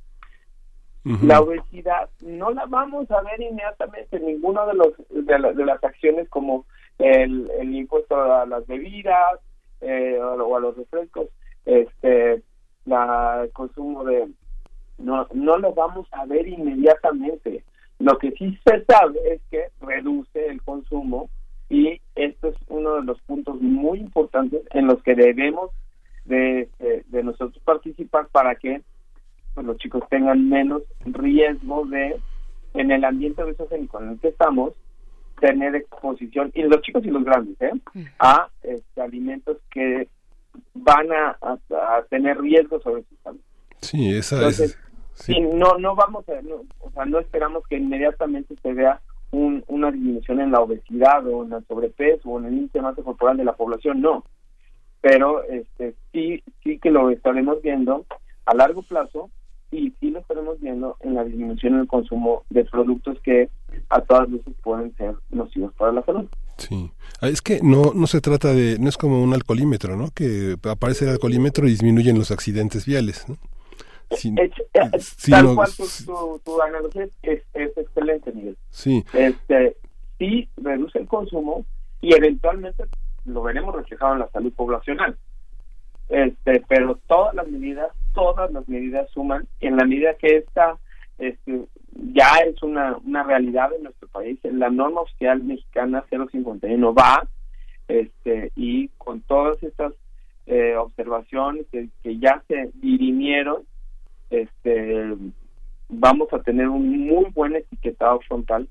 La 1.22 1.42
obesidad 1.42 2.08
no 2.22 2.50
la 2.50 2.64
vamos 2.64 3.10
a 3.10 3.20
ver 3.20 3.38
inmediatamente 3.38 4.16
en 4.16 4.24
ninguno 4.24 4.66
de 4.66 4.72
los 4.72 4.92
de, 5.10 5.64
las 5.66 5.84
acciones 5.84 6.30
como 6.30 6.64
el, 6.98 7.50
el, 7.60 7.74
impuesto 7.74 8.16
a 8.16 8.46
las 8.46 8.66
bebidas 8.66 9.38
eh, 9.82 10.18
o 10.18 10.56
a 10.56 10.60
los 10.60 10.74
refrescos, 10.78 11.28
este, 11.66 12.42
la, 12.86 13.42
el 13.44 13.52
consumo 13.52 14.02
de 14.04 14.30
no 14.96 15.28
no 15.34 15.58
lo 15.58 15.74
vamos 15.74 16.08
a 16.12 16.24
ver 16.24 16.48
inmediatamente. 16.48 17.64
Lo 17.98 18.18
que 18.18 18.32
sí 18.32 18.58
se 18.66 18.84
sabe 18.84 19.18
es 19.26 19.40
que 19.50 19.68
reduce 19.80 20.46
el 20.46 20.62
consumo 20.62 21.30
y 21.68 22.00
esto 22.14 22.48
es 22.48 22.56
uno 22.68 22.96
de 22.96 23.04
los 23.04 23.20
puntos 23.22 23.60
muy 23.60 23.98
importantes 23.98 24.62
en 24.72 24.86
los 24.86 25.02
que 25.02 25.14
debemos 25.14 25.70
de, 26.24 26.68
de, 27.08 27.22
nosotros 27.22 27.58
participar 27.64 28.28
para 28.28 28.54
que 28.54 28.82
pues, 29.54 29.66
los 29.66 29.76
chicos 29.78 30.02
tengan 30.08 30.48
menos 30.48 30.82
riesgo 31.04 31.84
de 31.86 32.20
en 32.74 32.90
el 32.90 33.04
ambiente 33.04 33.42
obesogénico 33.42 34.00
en 34.00 34.10
el 34.10 34.20
que 34.20 34.28
estamos 34.28 34.72
tener 35.40 35.74
exposición 35.74 36.50
y 36.54 36.62
los 36.62 36.80
chicos 36.82 37.04
y 37.04 37.08
los 37.08 37.24
grandes 37.24 37.60
¿eh? 37.60 37.72
a 38.18 38.48
este, 38.62 39.00
alimentos 39.00 39.58
que 39.70 40.08
van 40.74 41.08
a, 41.12 41.36
tener 42.08 42.40
riesgo 42.40 42.80
sobre 42.80 43.02
su 43.02 43.16
salud 43.22 43.40
sí 43.80 44.14
esa 44.14 44.48
es 44.48 44.78
no 45.40 45.78
no 45.78 45.94
vamos 45.94 46.24
a 46.28 46.32
o 46.80 46.90
sea 46.90 47.04
no 47.04 47.18
esperamos 47.18 47.66
que 47.68 47.76
inmediatamente 47.76 48.54
se 48.62 48.72
vea 48.72 49.00
una 49.34 49.90
disminución 49.90 50.40
en 50.40 50.52
la 50.52 50.60
obesidad 50.60 51.26
o 51.26 51.44
en 51.44 51.52
el 51.52 51.66
sobrepeso 51.66 52.28
o 52.28 52.38
en 52.38 52.46
el 52.46 52.54
índice 52.54 52.78
de 52.78 52.82
masa 52.82 53.02
corporal 53.02 53.36
de 53.36 53.44
la 53.44 53.54
población, 53.54 54.00
no. 54.00 54.24
Pero 55.00 55.42
este, 55.44 55.94
sí, 56.12 56.42
sí 56.62 56.78
que 56.78 56.90
lo 56.90 57.10
estaremos 57.10 57.60
viendo 57.62 58.06
a 58.46 58.54
largo 58.54 58.82
plazo 58.82 59.30
y 59.70 59.92
sí 59.98 60.10
lo 60.10 60.20
estaremos 60.20 60.60
viendo 60.60 60.96
en 61.00 61.14
la 61.14 61.24
disminución 61.24 61.74
en 61.74 61.80
el 61.80 61.86
consumo 61.88 62.44
de 62.50 62.64
productos 62.64 63.18
que 63.20 63.50
a 63.88 64.00
todas 64.02 64.28
luces 64.28 64.54
pueden 64.62 64.94
ser 64.96 65.16
nocivos 65.30 65.74
para 65.74 65.92
la 65.92 66.04
salud. 66.04 66.26
Sí, 66.58 66.92
ah, 67.20 67.28
es 67.28 67.42
que 67.42 67.60
no 67.62 67.92
no 67.92 68.06
se 68.06 68.20
trata 68.20 68.52
de 68.52 68.78
no 68.78 68.88
es 68.88 68.96
como 68.96 69.20
un 69.20 69.34
alcoholímetro, 69.34 69.96
¿no? 69.96 70.10
Que 70.14 70.56
aparece 70.70 71.04
el 71.04 71.10
alcoholímetro 71.10 71.66
y 71.66 71.70
disminuyen 71.70 72.16
los 72.16 72.30
accidentes 72.30 72.86
viales, 72.86 73.28
¿no? 73.28 73.36
Tal 75.30 75.54
cual 75.54 75.70
tu, 76.44 76.62
analogía 76.62 77.06
es, 77.22 77.42
excelente, 77.54 78.32
Miguel. 78.32 78.56
Sí. 78.70 79.04
Este, 79.12 79.76
sí 80.18 80.48
reduce 80.56 80.98
el 80.98 81.06
consumo 81.06 81.64
y 82.00 82.14
eventualmente 82.14 82.84
lo 83.24 83.42
veremos 83.42 83.74
reflejado 83.74 84.14
en 84.14 84.18
la 84.20 84.30
salud 84.30 84.52
poblacional. 84.52 85.16
Este, 86.08 86.62
pero 86.68 86.98
todas 87.06 87.34
las 87.34 87.48
medidas, 87.48 87.90
todas 88.12 88.50
las 88.52 88.68
medidas 88.68 89.08
suman 89.10 89.48
en 89.60 89.76
la 89.76 89.84
medida 89.84 90.14
que 90.14 90.36
esta 90.36 90.78
este, 91.18 91.64
ya 91.94 92.38
es 92.46 92.62
una, 92.62 92.96
una 92.98 93.22
realidad 93.22 93.72
en 93.74 93.84
nuestro 93.84 94.08
país. 94.08 94.38
La 94.42 94.70
norma 94.70 95.02
oficial 95.02 95.42
mexicana 95.42 96.04
051 96.10 96.94
va 96.94 97.26
este, 97.88 98.52
y 98.56 98.88
con 98.98 99.20
todas 99.22 99.62
estas 99.62 99.92
eh, 100.46 100.74
observaciones 100.76 101.66
que, 101.70 101.88
que 102.02 102.18
ya 102.18 102.42
se 102.48 102.70
dirimieron, 102.74 103.62
este, 104.42 105.14
vamos 105.88 106.32
a 106.32 106.42
tener 106.42 106.68
un 106.68 107.06
muy 107.06 107.26
buen 107.32 107.56
etiquetado 107.56 108.20
frontal 108.20 108.68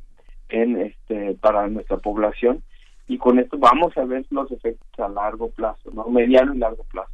en 0.50 0.80
este 0.82 1.36
para 1.36 1.68
nuestra 1.68 1.98
población 1.98 2.64
y 3.08 3.18
con 3.18 3.40
esto 3.40 3.58
vamos 3.58 3.98
a 3.98 4.06
ver 4.06 4.26
los 4.30 4.52
efectos 4.52 5.00
a 5.00 5.10
largo 5.10 5.50
plazo, 5.50 5.92
¿no? 5.92 6.06
mediano 6.06 6.54
y 6.54 6.60
largo 6.60 6.84
plazo. 6.86 7.12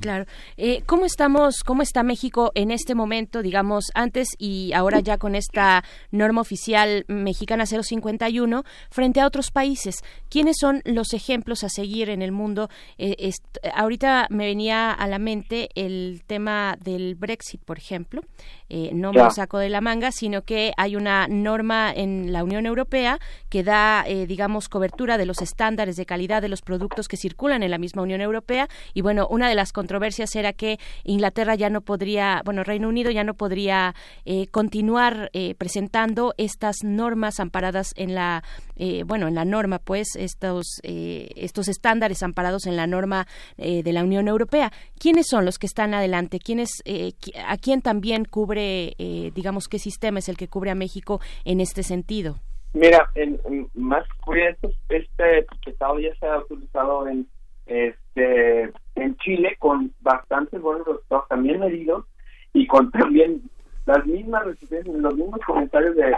Claro. 0.00 0.26
Eh, 0.58 0.82
¿Cómo 0.84 1.06
estamos, 1.06 1.60
cómo 1.64 1.82
está 1.82 2.02
México 2.02 2.52
en 2.54 2.70
este 2.70 2.94
momento, 2.94 3.40
digamos, 3.40 3.86
antes 3.94 4.28
y 4.38 4.72
ahora 4.74 5.00
ya 5.00 5.16
con 5.16 5.34
esta 5.34 5.82
norma 6.10 6.42
oficial 6.42 7.04
mexicana 7.08 7.64
051 7.64 8.64
frente 8.90 9.20
a 9.20 9.26
otros 9.26 9.50
países? 9.50 9.96
¿Quiénes 10.28 10.56
son 10.60 10.82
los 10.84 11.14
ejemplos 11.14 11.64
a 11.64 11.70
seguir 11.70 12.10
en 12.10 12.20
el 12.20 12.32
mundo? 12.32 12.68
Eh, 12.98 13.30
ahorita 13.74 14.26
me 14.28 14.44
venía 14.44 14.92
a 14.92 15.08
la 15.08 15.18
mente 15.18 15.70
el 15.74 16.22
tema 16.26 16.76
del 16.82 17.14
Brexit, 17.14 17.62
por 17.62 17.78
ejemplo. 17.78 18.22
Eh, 18.68 18.90
no 18.92 19.12
me 19.12 19.22
lo 19.22 19.30
saco 19.30 19.58
de 19.58 19.68
la 19.68 19.80
manga, 19.80 20.12
sino 20.12 20.42
que 20.42 20.72
hay 20.76 20.96
una 20.96 21.28
norma 21.28 21.92
en 21.94 22.32
la 22.32 22.44
Unión 22.44 22.66
Europea 22.66 23.18
que 23.48 23.62
da, 23.62 24.04
eh, 24.06 24.26
digamos, 24.26 24.68
cobertura 24.68 25.18
de 25.18 25.26
los 25.26 25.42
estándares 25.42 25.96
de 25.96 26.06
calidad 26.06 26.42
de 26.42 26.48
los 26.48 26.62
productos 26.62 27.08
que 27.08 27.16
circulan 27.16 27.62
en 27.62 27.70
la 27.70 27.78
misma 27.78 28.02
Unión 28.02 28.20
Europea. 28.20 28.68
Y 28.94 29.02
bueno, 29.02 29.26
una 29.30 29.48
de 29.48 29.54
las 29.54 29.72
controversias 29.72 30.34
era 30.36 30.52
que 30.52 30.78
Inglaterra 31.04 31.54
ya 31.54 31.70
no 31.70 31.80
podría, 31.80 32.42
bueno, 32.44 32.64
Reino 32.64 32.88
Unido 32.88 33.10
ya 33.10 33.24
no 33.24 33.34
podría 33.34 33.94
eh, 34.24 34.46
continuar 34.48 35.30
eh, 35.32 35.54
presentando 35.56 36.34
estas 36.36 36.82
normas 36.82 37.40
amparadas 37.40 37.92
en 37.96 38.14
la, 38.14 38.42
eh, 38.76 39.02
bueno, 39.04 39.28
en 39.28 39.34
la 39.34 39.44
norma, 39.44 39.78
pues, 39.78 40.16
estos, 40.16 40.80
eh, 40.82 41.28
estos 41.36 41.68
estándares 41.68 42.22
amparados 42.22 42.66
en 42.66 42.76
la 42.76 42.86
norma 42.86 43.26
eh, 43.56 43.82
de 43.82 43.92
la 43.92 44.04
Unión 44.04 44.28
Europea. 44.28 44.70
¿Quiénes 44.98 45.26
son 45.28 45.44
los 45.44 45.58
que 45.58 45.66
están 45.66 45.94
adelante? 45.94 46.38
¿Quiénes, 46.38 46.82
eh, 46.84 47.12
¿A 47.46 47.56
quién 47.56 47.82
también 47.82 48.24
cubre, 48.24 48.94
eh, 48.98 49.30
digamos, 49.34 49.68
qué 49.68 49.78
sistema 49.78 50.18
es 50.18 50.28
el 50.28 50.36
que 50.36 50.48
cubre 50.48 50.70
a 50.70 50.74
México 50.74 51.20
en 51.44 51.60
este 51.60 51.82
sentido? 51.82 52.36
Mira, 52.74 53.08
en, 53.14 53.40
más 53.74 54.06
curioso, 54.22 54.70
este 54.88 55.38
etiquetado 55.38 55.98
ya 55.98 56.14
se 56.16 56.26
ha 56.26 56.38
utilizado 56.38 57.08
en 57.08 57.26
este 57.64 58.70
en 58.94 59.16
Chile 59.16 59.56
con 59.58 59.92
bastantes 60.00 60.60
buenos 60.60 60.86
resultados 60.86 61.26
también 61.28 61.58
medidos 61.58 62.04
y 62.52 62.66
con 62.66 62.90
también 62.90 63.42
las 63.86 64.04
mismas 64.06 64.44
resistencias, 64.44 64.94
los 64.94 65.14
mismos 65.14 65.40
comentarios 65.46 65.96
de 65.96 66.16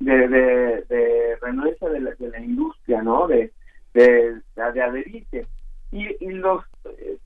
de, 0.00 0.28
de, 0.28 0.82
de 0.88 1.36
renuencia 1.42 1.88
de 1.88 2.00
la, 2.00 2.10
de 2.12 2.28
la 2.30 2.40
industria, 2.40 3.02
¿no? 3.02 3.26
De, 3.26 3.52
de, 3.94 4.40
de 4.56 4.82
adherirse. 4.82 5.46
Y, 5.90 6.06
y 6.24 6.30
los 6.30 6.64
eh, 6.84 7.18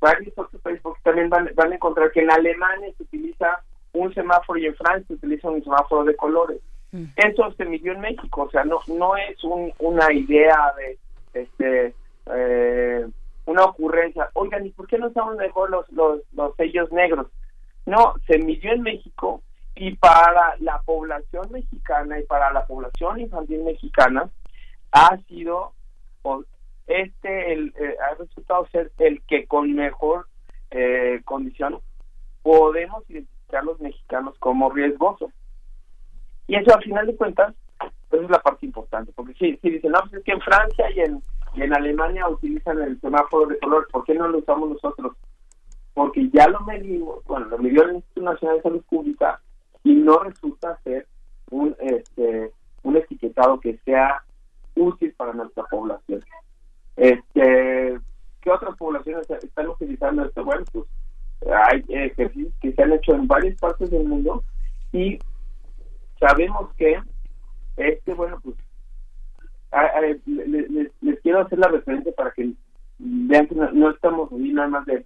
varios 0.00 0.36
otros 0.36 0.60
países 0.62 0.82
también 1.02 1.30
van, 1.30 1.50
van 1.54 1.72
a 1.72 1.74
encontrar 1.74 2.10
que 2.12 2.20
en 2.20 2.30
Alemania 2.30 2.92
se 2.96 3.02
utiliza 3.04 3.62
un 3.92 4.12
semáforo 4.12 4.58
y 4.58 4.66
en 4.66 4.74
Francia 4.74 5.06
se 5.06 5.14
utiliza 5.14 5.48
un 5.48 5.62
semáforo 5.62 6.04
de 6.04 6.16
colores. 6.16 6.60
Eso 7.16 7.50
se 7.56 7.64
midió 7.64 7.92
en 7.92 8.00
México, 8.00 8.42
o 8.42 8.50
sea, 8.50 8.62
no 8.64 8.78
no 8.86 9.16
es 9.16 9.42
un, 9.42 9.72
una 9.80 10.12
idea 10.12 10.72
de 10.78 10.98
este 11.40 11.94
eh, 12.26 13.04
una 13.46 13.64
ocurrencia. 13.64 14.28
Oigan, 14.34 14.64
¿y 14.64 14.70
por 14.70 14.86
qué 14.86 14.98
no 14.98 15.08
usamos 15.08 15.36
mejor 15.36 15.70
los, 15.70 15.90
los, 15.90 16.20
los 16.34 16.54
sellos 16.54 16.92
negros? 16.92 17.26
No, 17.86 18.14
se 18.26 18.38
midió 18.38 18.72
en 18.72 18.82
México 18.82 19.42
y 19.74 19.96
para 19.96 20.56
la 20.60 20.80
población 20.82 21.50
mexicana 21.50 22.18
y 22.18 22.24
para 22.24 22.52
la 22.52 22.66
población 22.66 23.20
infantil 23.20 23.64
mexicana 23.64 24.30
ha 24.92 25.16
sido 25.28 25.72
este 26.86 27.52
el, 27.52 27.74
eh, 27.78 27.96
ha 28.10 28.14
resultado 28.14 28.66
ser 28.68 28.92
el 28.98 29.22
que 29.22 29.46
con 29.46 29.72
mejor 29.74 30.26
eh, 30.70 31.20
condición 31.24 31.80
podemos 32.42 33.08
identificar 33.08 33.64
los 33.64 33.80
mexicanos 33.80 34.36
como 34.38 34.70
riesgosos. 34.70 35.30
Y 36.46 36.56
eso 36.56 36.74
al 36.74 36.82
final 36.82 37.06
de 37.06 37.16
cuentas, 37.16 37.54
pues 38.10 38.22
es 38.22 38.30
la 38.30 38.40
parte 38.40 38.66
importante, 38.66 39.12
porque 39.12 39.32
si, 39.34 39.56
si 39.56 39.70
dicen, 39.70 39.92
no, 39.92 40.00
pues 40.00 40.14
es 40.14 40.24
que 40.24 40.32
en 40.32 40.40
Francia 40.42 40.90
y 40.94 41.00
en, 41.00 41.22
y 41.54 41.62
en 41.62 41.74
Alemania 41.74 42.28
utilizan 42.28 42.82
el 42.82 43.00
semáforo 43.00 43.46
de 43.46 43.58
color, 43.58 43.88
¿por 43.90 44.04
qué 44.04 44.14
no 44.14 44.28
lo 44.28 44.38
usamos 44.38 44.68
nosotros? 44.70 45.16
Porque 45.94 46.28
ya 46.30 46.48
lo 46.48 46.60
medimos, 46.60 47.24
bueno, 47.24 47.46
lo 47.46 47.58
midió 47.58 47.84
el 47.84 47.96
Instituto 47.96 48.30
Nacional 48.32 48.56
de 48.56 48.62
Salud 48.62 48.82
Pública 48.90 49.40
y 49.84 49.94
no 49.94 50.18
resulta 50.18 50.78
ser 50.82 51.06
un, 51.50 51.74
este, 51.78 52.50
un 52.82 52.96
etiquetado 52.96 53.60
que 53.60 53.78
sea 53.84 54.22
útil 54.74 55.12
para 55.16 55.32
nuestra 55.32 55.62
población. 55.64 56.24
Este, 56.96 57.98
¿Qué 58.40 58.50
otras 58.50 58.76
poblaciones 58.76 59.28
están 59.30 59.68
utilizando 59.68 60.24
esto? 60.24 60.44
Bueno, 60.44 60.64
pues 60.72 60.84
hay 61.52 61.84
ejercicios 61.88 62.52
que 62.60 62.72
se 62.72 62.82
han 62.82 62.92
hecho 62.92 63.14
en 63.14 63.26
varias 63.26 63.58
partes 63.60 63.90
del 63.90 64.04
mundo 64.06 64.42
y 64.92 65.18
sabemos 66.18 66.72
que 66.76 66.98
este 67.76 68.14
bueno 68.14 68.38
pues 68.42 68.56
a- 69.72 69.80
a- 69.80 70.00
le- 70.00 70.20
le- 70.26 70.68
les, 70.68 70.92
les 71.02 71.20
quiero 71.20 71.40
hacer 71.40 71.58
la 71.58 71.68
referencia 71.68 72.12
para 72.16 72.30
que 72.30 72.52
vean 72.98 73.46
que 73.46 73.54
no, 73.54 73.70
no 73.72 73.90
estamos 73.90 74.30
ahí 74.32 74.52
nada 74.52 74.68
más 74.68 74.86
de 74.86 75.04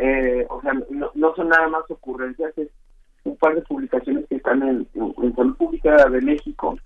eh, 0.00 0.46
o 0.48 0.60
sea 0.62 0.72
no, 0.90 1.10
no 1.14 1.34
son 1.34 1.48
nada 1.50 1.68
más 1.68 1.82
ocurrencias 1.90 2.56
es 2.58 2.68
un 3.24 3.36
par 3.36 3.54
de 3.54 3.62
publicaciones 3.62 4.26
que 4.28 4.36
están 4.36 4.62
en, 4.62 4.86
en, 4.94 5.14
en 5.22 5.36
Salud 5.36 5.56
Pública 5.56 6.08
de 6.08 6.20
México 6.22 6.78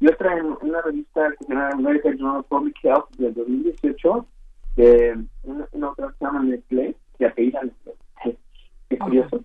y 0.00 0.06
otra 0.08 0.36
en 0.38 0.54
una 0.62 0.80
revista 0.82 1.30
que 1.38 1.44
se 1.46 1.52
llama 1.54 1.70
American 1.70 2.18
Journal 2.18 2.40
of 2.40 2.46
Public 2.48 2.76
Health 2.84 3.10
del 3.16 3.34
2018 3.34 4.26
de 4.76 5.18
una, 5.44 5.66
una 5.72 5.90
otra 5.90 6.08
que 6.08 6.14
se 6.18 6.24
llama 6.24 6.42
Nestlé 6.44 6.94
que 7.18 7.26
apellida 7.26 7.62
Nestlé. 7.62 7.94
Qué 8.90 8.98
curioso. 8.98 9.36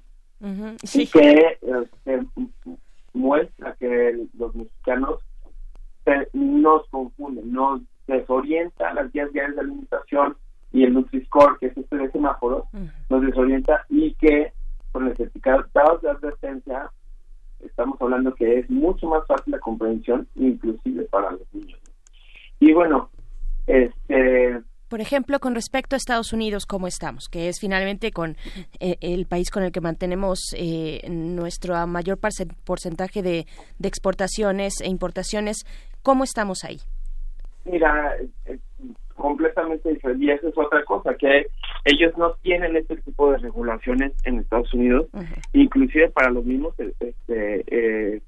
Ujú, 0.42 0.76
y 0.84 0.88
Sí. 0.88 1.08
que 1.08 1.58
este, 1.62 2.26
muestra 3.14 3.76
que 3.80 4.28
los 4.38 4.54
mexicanos 4.56 5.20
se- 6.06 6.28
nos 6.34 6.88
confunden, 6.90 7.52
nos 7.52 7.82
desorienta 8.08 8.94
las 8.94 9.12
guías 9.14 9.32
diarias 9.32 9.56
de 9.56 9.62
alimentación 9.62 10.36
y 10.74 10.84
el 10.84 10.94
Nutri-Score, 10.96 11.60
que 11.60 11.68
es 11.68 11.78
este 11.78 11.96
de 11.96 12.12
semáforos, 12.12 12.66
nos 13.10 13.22
desorienta 13.22 13.86
y 13.90 14.14
que 14.16 14.52
con 14.92 15.06
los 15.06 15.20
etiquetados 15.20 16.02
de 16.02 16.10
advertencia 16.10 16.90
estamos 17.60 18.02
hablando 18.02 18.34
que 18.36 18.60
es 18.60 18.70
mucho 18.70 19.08
más 19.08 19.26
fácil 19.28 19.52
la 19.52 19.60
comprensión, 19.60 20.28
inclusive 20.36 21.04
para 21.06 21.32
los 21.32 21.42
niños. 21.54 21.80
Y 22.60 22.74
bueno, 22.74 23.10
este 23.68 24.62
Por 24.90 25.00
ejemplo, 25.00 25.40
con 25.40 25.56
respecto 25.56 25.96
a 25.96 25.98
Estados 25.98 26.34
Unidos, 26.34 26.66
¿cómo 26.66 26.88
estamos? 26.88 27.30
Que 27.30 27.50
es 27.50 27.60
finalmente 27.60 28.12
con 28.12 28.36
eh, 28.80 28.98
el 29.02 29.26
país 29.28 29.52
con 29.52 29.64
el 29.64 29.72
que 29.72 29.82
mantenemos 29.82 30.40
eh, 30.58 31.08
nuestro 31.10 31.86
mayor 31.88 32.20
porcentaje 32.64 33.22
de, 33.22 33.46
de 33.78 33.88
exportaciones 33.88 34.82
e 34.82 34.90
importaciones. 34.90 35.66
¿Cómo 36.02 36.24
estamos 36.24 36.64
ahí? 36.64 36.80
Mira, 37.66 38.16
completamente 39.16 39.90
diferente. 39.90 40.26
Y 40.26 40.32
eso 40.32 40.48
es 40.48 40.58
otra 40.58 40.84
cosa, 40.84 41.16
que 41.16 41.48
ellos 41.86 42.18
no 42.18 42.34
tienen 42.42 42.76
este 42.76 42.98
tipo 42.98 43.32
de 43.32 43.38
regulaciones 43.38 44.14
en 44.26 44.40
Estados 44.40 44.74
Unidos, 44.74 45.08
inclusive 45.54 46.10
para 46.10 46.30
los 46.30 46.46
mismos 46.46 46.74
este, 46.80 47.16
eh, 47.28 48.22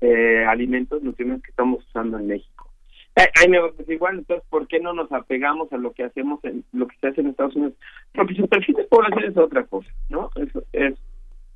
eh, 0.00 0.44
alimentos, 0.46 1.02
nutrientes 1.02 1.42
que 1.42 1.50
estamos 1.50 1.84
usando 1.86 2.18
en 2.18 2.28
México. 2.28 2.70
Eh, 3.16 3.28
Ahí 3.40 3.48
me 3.48 3.60
vas 3.60 3.72
a 3.72 3.78
decir, 3.78 3.98
bueno, 3.98 4.18
entonces, 4.18 4.46
¿por 4.50 4.66
qué 4.68 4.78
no 4.78 4.92
nos 4.92 5.10
apegamos 5.10 5.72
a 5.72 5.78
lo 5.78 5.92
que 5.92 6.04
hacemos, 6.04 6.44
en 6.44 6.64
lo 6.72 6.86
que 6.86 6.96
se 7.00 7.08
hace 7.08 7.20
en 7.22 7.28
Estados 7.28 7.56
Unidos? 7.56 7.74
Porque 8.12 8.34
su 8.34 8.46
perfil 8.46 8.76
de 8.76 8.84
población 8.84 9.24
es 9.24 9.36
otra 9.36 9.64
cosa, 9.64 9.88
¿no? 10.10 10.30
Eso 10.36 10.62
es, 10.72 10.94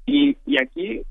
y, 0.06 0.36
y 0.46 0.60
aquí 0.60 1.02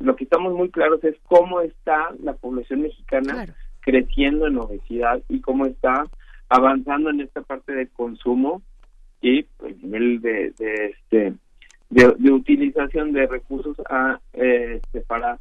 lo 0.00 0.16
que 0.16 0.24
estamos 0.24 0.54
muy 0.54 0.70
claros 0.70 1.02
es 1.04 1.16
cómo 1.26 1.60
está 1.60 2.10
la 2.22 2.32
población 2.34 2.82
mexicana 2.82 3.54
creciendo 3.80 4.46
en 4.46 4.58
obesidad 4.58 5.20
y 5.28 5.40
cómo 5.40 5.66
está 5.66 6.04
avanzando 6.48 7.10
en 7.10 7.20
esta 7.20 7.42
parte 7.42 7.72
del 7.72 7.88
consumo 7.90 8.62
y 9.20 9.46
el 9.64 9.82
nivel 9.82 10.20
de, 10.20 10.52
de 10.58 10.86
este 10.86 11.34
de, 11.90 12.14
de 12.18 12.30
utilización 12.30 13.12
de 13.12 13.26
recursos 13.26 13.76
a, 13.88 14.20
eh, 14.34 14.80
este, 14.82 15.00
para 15.00 15.38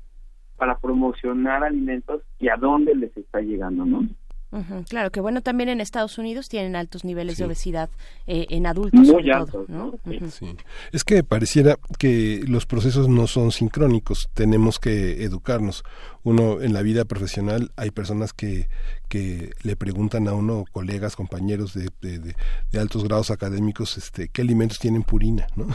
para 0.57 0.77
promocionar 0.79 1.63
alimentos 1.63 2.23
y 2.39 2.49
a 2.49 2.55
dónde 2.55 2.95
les 2.95 3.15
está 3.15 3.41
llegando, 3.41 3.85
¿no? 3.85 4.07
Ujú, 4.51 4.85
Claro, 4.87 5.11
que 5.11 5.19
bueno, 5.19 5.41
también 5.41 5.67
en 5.69 5.81
Estados 5.81 6.17
Unidos 6.17 6.47
tienen 6.47 6.75
altos 6.75 7.03
niveles 7.03 7.37
de 7.37 7.45
obesidad 7.45 7.89
eh, 8.27 8.45
en 8.49 8.65
adultos, 8.65 8.99
Muy 9.01 9.07
sobre 9.07 9.33
altos, 9.33 9.51
todo. 9.51 9.65
¿no? 9.67 10.29
Sí. 10.29 10.55
Es 10.93 11.03
que 11.03 11.23
pareciera 11.23 11.77
que 11.99 12.43
los 12.47 12.65
procesos 12.65 13.09
no 13.09 13.27
son 13.27 13.51
sincrónicos, 13.51 14.29
tenemos 14.33 14.79
que 14.79 15.23
educarnos. 15.23 15.83
Uno 16.23 16.61
en 16.61 16.73
la 16.73 16.81
vida 16.81 17.03
profesional 17.05 17.71
hay 17.75 17.91
personas 17.91 18.31
que, 18.33 18.69
que 19.09 19.51
le 19.63 19.75
preguntan 19.75 20.27
a 20.27 20.33
uno 20.33 20.63
colegas, 20.71 21.15
compañeros 21.15 21.73
de, 21.73 21.89
de, 22.01 22.19
de, 22.19 22.79
altos 22.79 23.03
grados 23.03 23.31
académicos, 23.31 23.97
este, 23.97 24.29
qué 24.29 24.41
alimentos 24.41 24.79
tienen 24.79 25.03
purina, 25.03 25.47
¿no? 25.55 25.67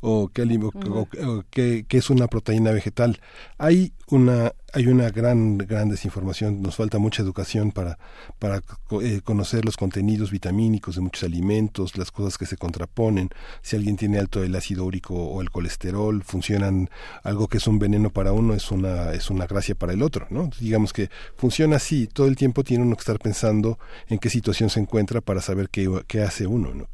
O 0.00 0.28
qué, 0.28 0.42
o, 0.42 1.44
qué, 1.50 1.84
qué, 1.88 1.96
es 1.96 2.10
una 2.10 2.26
proteína 2.26 2.70
vegetal. 2.72 3.18
Hay 3.58 3.92
una 4.08 4.52
hay 4.72 4.88
una 4.88 5.08
gran 5.10 5.56
gran 5.56 5.88
desinformación, 5.88 6.60
nos 6.60 6.76
falta 6.76 6.98
mucha 6.98 7.22
educación 7.22 7.70
para 7.70 7.98
para 8.38 8.60
eh, 9.02 9.20
conocer 9.22 9.64
los 9.64 9.76
contenidos 9.76 10.30
vitamínicos 10.30 10.96
de 10.96 11.00
muchos 11.00 11.24
alimentos, 11.24 11.96
las 11.96 12.10
cosas 12.10 12.36
que 12.36 12.46
se 12.46 12.56
contraponen, 12.56 13.30
si 13.62 13.76
alguien 13.76 13.96
tiene 13.96 14.18
alto 14.18 14.42
el 14.42 14.54
ácido 14.56 14.84
úrico 14.84 15.14
o 15.14 15.40
el 15.40 15.50
colesterol, 15.50 16.22
funcionan 16.24 16.90
algo 17.22 17.48
que 17.48 17.58
es 17.58 17.66
un 17.66 17.78
veneno 17.78 18.10
para 18.10 18.32
uno 18.32 18.54
es 18.54 18.70
una 18.70 19.12
es 19.12 19.30
una 19.30 19.46
gracia 19.46 19.74
para 19.74 19.92
el 19.92 20.02
otro, 20.02 20.26
¿no? 20.30 20.50
Digamos 20.60 20.92
que 20.92 21.08
funciona 21.36 21.76
así, 21.76 22.06
todo 22.06 22.26
el 22.26 22.36
tiempo 22.36 22.64
tiene 22.64 22.84
uno 22.84 22.96
que 22.96 23.00
estar 23.00 23.18
pensando 23.18 23.78
en 24.08 24.18
qué 24.18 24.28
situación 24.28 24.70
se 24.70 24.80
encuentra 24.80 25.20
para 25.20 25.40
saber 25.40 25.68
qué, 25.68 25.88
qué 26.06 26.22
hace 26.22 26.46
uno, 26.46 26.74
¿no? 26.74 26.88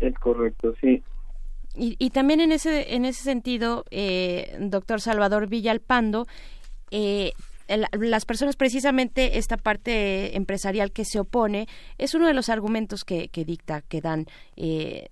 Es 0.00 0.14
correcto, 0.14 0.74
sí. 0.80 1.02
Y, 1.74 1.96
y 1.98 2.10
también 2.10 2.40
en 2.40 2.52
ese, 2.52 2.94
en 2.94 3.04
ese 3.04 3.22
sentido, 3.22 3.84
eh, 3.90 4.56
doctor 4.60 5.00
Salvador 5.00 5.48
Villalpando, 5.48 6.26
eh, 6.90 7.32
las 7.92 8.24
personas 8.24 8.56
precisamente 8.56 9.38
esta 9.38 9.56
parte 9.56 10.36
empresarial 10.36 10.90
que 10.90 11.04
se 11.04 11.20
opone 11.20 11.68
es 11.98 12.14
uno 12.14 12.26
de 12.26 12.34
los 12.34 12.48
argumentos 12.48 13.04
que, 13.04 13.28
que 13.28 13.44
dicta 13.44 13.82
que 13.82 14.00
dan. 14.00 14.26
Eh, 14.56 15.06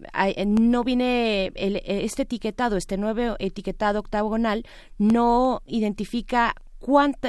no 0.44 0.82
viene 0.82 1.52
el, 1.54 1.80
este 1.84 2.22
etiquetado 2.22 2.76
este 2.76 2.96
nuevo 2.96 3.36
etiquetado 3.38 4.00
octagonal 4.00 4.66
no 4.98 5.62
identifica 5.66 6.54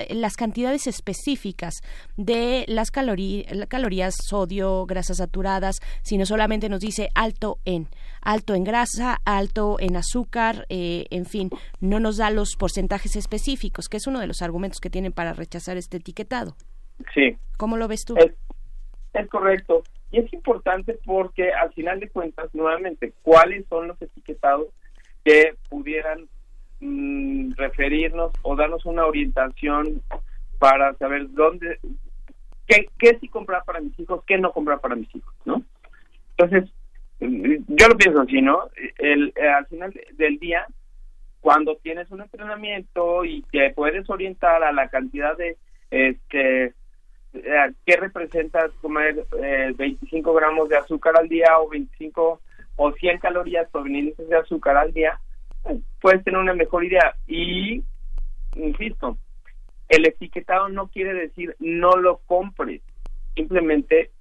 las 0.10 0.36
cantidades 0.36 0.88
específicas 0.88 1.82
de 2.18 2.66
las 2.68 2.92
calorías, 2.92 4.16
sodio, 4.24 4.86
grasas 4.86 5.18
saturadas, 5.18 5.80
sino 6.04 6.26
solamente 6.26 6.70
nos 6.70 6.82
dice 6.82 7.10
alto 7.16 7.60
en, 7.66 7.88
alto 8.22 8.56
en 8.56 8.64
grasa, 8.64 9.18
alto 9.26 9.78
en 9.80 9.96
azúcar, 9.96 10.66
eh, 10.70 11.06
en 11.10 11.26
fin, 11.26 11.50
no 11.82 12.00
nos 12.00 12.18
da 12.18 12.30
los 12.30 12.56
porcentajes 12.56 13.16
específicos, 13.16 13.90
que 13.90 13.98
es 13.98 14.08
uno 14.08 14.20
de 14.20 14.28
los 14.28 14.42
argumentos 14.42 14.80
que 14.80 14.90
tienen 14.90 15.12
para 15.12 15.34
rechazar 15.34 15.78
este 15.78 15.98
etiquetado. 15.98 16.56
Sí. 17.14 17.38
¿Cómo 17.58 17.78
lo 17.78 17.88
ves 17.88 18.06
tú? 18.06 18.16
Es, 18.18 18.34
es 19.14 19.28
correcto. 19.30 19.84
Y 20.12 20.20
es 20.20 20.34
importante 20.34 21.00
porque 21.06 21.52
al 21.52 21.72
final 21.74 22.00
de 22.00 22.10
cuentas, 22.10 22.54
nuevamente, 22.54 23.14
¿cuáles 23.22 23.66
son 23.68 23.88
los 23.88 24.02
etiquetados 24.02 24.68
que 25.24 25.56
pudieran 25.70 26.28
Mm, 26.82 27.52
referirnos 27.58 28.32
o 28.42 28.56
darnos 28.56 28.86
una 28.86 29.06
orientación 29.06 30.02
para 30.60 30.94
saber 30.94 31.30
dónde, 31.32 31.78
qué, 32.68 32.88
qué 32.98 33.18
sí 33.20 33.28
comprar 33.28 33.66
para 33.66 33.82
mis 33.82 34.00
hijos, 34.00 34.24
qué 34.26 34.38
no 34.38 34.54
comprar 34.54 34.80
para 34.80 34.96
mis 34.96 35.14
hijos, 35.14 35.34
¿no? 35.44 35.62
Entonces, 36.38 36.72
yo 37.20 37.88
lo 37.88 37.98
pienso 37.98 38.22
así, 38.22 38.42
¿no? 38.42 38.70
El, 38.98 39.34
eh, 39.36 39.48
al 39.48 39.66
final 39.68 39.94
del 40.14 40.40
día, 40.40 40.66
cuando 41.42 41.76
tienes 41.78 42.10
un 42.12 42.22
entrenamiento 42.22 43.26
y 43.26 43.44
te 43.52 43.72
puedes 43.72 44.10
orientar 44.10 44.64
a 44.64 44.72
la 44.72 44.90
cantidad 44.90 45.36
de, 45.38 45.58
este, 45.92 46.74
eh, 47.34 47.72
qué 47.86 47.96
representa 47.98 48.70
comer 48.82 49.26
eh, 49.42 49.74
25 49.78 50.34
gramos 50.34 50.70
de 50.70 50.78
azúcar 50.78 51.18
al 51.18 51.28
día 51.28 51.60
o 51.60 51.70
25 51.70 52.42
o 52.78 52.92
100 52.94 53.20
calorías 53.20 53.70
provenientes 53.70 54.28
de 54.28 54.38
azúcar 54.38 54.78
al 54.78 54.94
día, 54.94 55.20
puedes 56.00 56.24
tener 56.24 56.40
una 56.40 56.54
mejor 56.54 56.86
idea. 56.86 57.16
Y, 57.28 57.84
insisto, 58.56 59.18
el 59.90 60.08
etiquetado 60.08 60.70
no 60.70 60.88
quiere 60.88 61.14
decir 61.14 61.56
no 61.60 61.98
lo 61.98 62.20
compres, 62.26 62.82
simplemente 63.36 64.12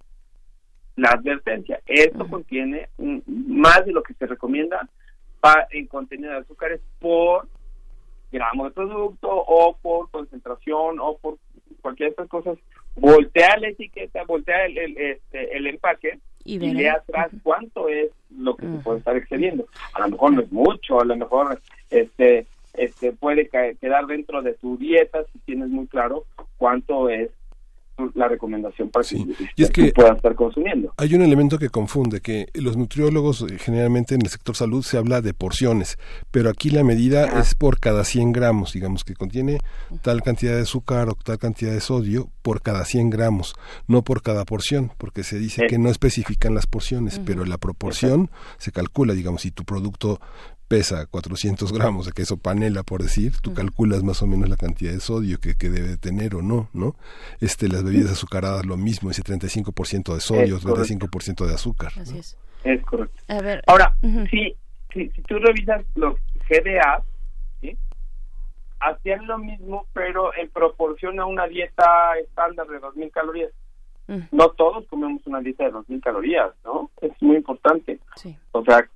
la 0.98 1.10
advertencia. 1.10 1.80
Esto 1.86 2.28
contiene 2.28 2.88
más 2.96 3.86
de 3.86 3.92
lo 3.92 4.02
que 4.02 4.14
se 4.14 4.26
recomienda 4.26 4.88
para, 5.40 5.68
en 5.70 5.86
contenido 5.86 6.32
de 6.32 6.38
azúcares 6.38 6.80
por 6.98 7.48
gramo 8.30 8.64
de 8.64 8.72
producto 8.72 9.28
o 9.30 9.76
por 9.80 10.10
concentración 10.10 10.98
o 11.00 11.16
por 11.16 11.38
cualquier 11.80 12.08
de 12.08 12.10
estas 12.10 12.28
cosas. 12.28 12.58
Voltea 12.96 13.56
la 13.58 13.68
etiqueta, 13.68 14.24
voltea 14.24 14.66
el, 14.66 14.76
el, 14.76 14.98
este, 14.98 15.56
el 15.56 15.66
empaque 15.68 16.18
y, 16.44 16.58
y 16.64 16.86
atrás 16.86 17.30
cuánto 17.42 17.88
es 17.88 18.10
lo 18.36 18.56
que 18.56 18.66
se 18.66 18.78
puede 18.78 18.98
estar 18.98 19.16
excediendo. 19.16 19.66
A 19.94 20.00
lo 20.00 20.08
mejor 20.08 20.32
no 20.32 20.42
es 20.42 20.52
mucho, 20.52 21.00
a 21.00 21.04
lo 21.04 21.16
mejor 21.16 21.60
este 21.90 22.46
este 22.74 23.12
puede 23.12 23.48
quedar 23.48 24.06
dentro 24.06 24.40
de 24.42 24.54
tu 24.54 24.76
dieta 24.76 25.24
si 25.32 25.38
tienes 25.40 25.68
muy 25.68 25.86
claro 25.88 26.26
cuánto 26.58 27.08
es 27.08 27.30
la 28.14 28.28
recomendación 28.28 28.90
para 28.90 29.06
que, 29.06 29.16
y 29.56 29.62
es 29.62 29.70
que, 29.70 29.92
puedas 29.92 30.16
estar 30.16 30.34
consumiendo. 30.34 30.92
Hay 30.96 31.14
un 31.14 31.22
elemento 31.22 31.58
que 31.58 31.68
confunde, 31.68 32.20
que 32.20 32.48
los 32.54 32.76
nutriólogos 32.76 33.42
eh, 33.42 33.58
generalmente 33.58 34.14
en 34.14 34.22
el 34.22 34.28
sector 34.28 34.56
salud 34.56 34.82
se 34.82 34.98
habla 34.98 35.20
de 35.20 35.34
porciones, 35.34 35.98
pero 36.30 36.50
aquí 36.50 36.70
la 36.70 36.84
medida 36.84 37.40
es 37.40 37.54
por 37.54 37.80
cada 37.80 38.04
100 38.04 38.32
gramos, 38.32 38.72
digamos 38.72 39.04
que 39.04 39.14
contiene 39.14 39.58
tal 40.02 40.22
cantidad 40.22 40.54
de 40.54 40.62
azúcar 40.62 41.08
o 41.08 41.14
tal 41.14 41.38
cantidad 41.38 41.72
de 41.72 41.80
sodio 41.80 42.28
por 42.42 42.62
cada 42.62 42.84
100 42.84 43.10
gramos, 43.10 43.54
no 43.86 44.02
por 44.02 44.22
cada 44.22 44.44
porción, 44.44 44.92
porque 44.98 45.22
se 45.22 45.38
dice 45.38 45.66
que 45.66 45.78
no 45.78 45.90
especifican 45.90 46.54
las 46.54 46.66
porciones, 46.66 47.20
pero 47.24 47.44
la 47.44 47.58
proporción 47.58 48.30
se 48.58 48.72
calcula, 48.72 49.14
digamos, 49.14 49.42
si 49.42 49.50
tu 49.50 49.64
producto 49.64 50.20
pesa 50.68 51.06
400 51.06 51.72
gramos 51.72 52.06
de 52.06 52.12
queso 52.12 52.36
panela, 52.36 52.82
por 52.82 53.02
decir, 53.02 53.32
tú 53.42 53.54
calculas 53.54 54.02
más 54.04 54.22
o 54.22 54.26
menos 54.26 54.48
la 54.48 54.56
cantidad 54.56 54.92
de 54.92 55.00
sodio 55.00 55.40
que, 55.40 55.56
que 55.56 55.70
debe 55.70 55.96
tener 55.96 56.34
o 56.34 56.42
no, 56.42 56.68
¿no? 56.74 56.94
Este, 57.40 57.68
las 57.68 57.82
bebidas 57.82 58.12
azucaradas 58.12 58.66
lo 58.66 58.76
mismo, 58.76 59.10
ese 59.10 59.22
35% 59.22 60.14
de 60.14 60.20
sodio, 60.20 60.58
35% 60.60 61.46
de 61.46 61.54
azúcar. 61.54 61.92
Así 61.98 62.18
es. 62.18 62.38
Es 62.64 62.84
correcto. 62.84 63.16
A 63.28 63.40
ver. 63.40 63.62
Ahora, 63.66 63.96
si, 64.30 64.54
si, 64.92 65.08
tú 65.22 65.38
revisas 65.38 65.84
los 65.94 66.16
GDA, 66.48 67.02
¿sí? 67.60 67.76
hacían 68.80 69.26
lo 69.26 69.38
mismo, 69.38 69.86
pero 69.94 70.34
en 70.34 70.50
proporción 70.50 71.18
a 71.18 71.26
una 71.26 71.46
dieta 71.46 72.18
estándar 72.22 72.66
de 72.66 72.80
2.000 72.80 73.10
calorías. 73.10 73.50
No 74.30 74.48
todos 74.52 74.86
comemos 74.86 75.26
una 75.26 75.40
dieta 75.40 75.64
de 75.64 75.72
2.000 75.72 76.02
calorías, 76.02 76.50
¿no? 76.64 76.90
Es 77.02 77.12
muy 77.20 77.36
importante. 77.36 77.98
Sí. 78.16 78.34
O 78.52 78.64
sea, 78.64 78.88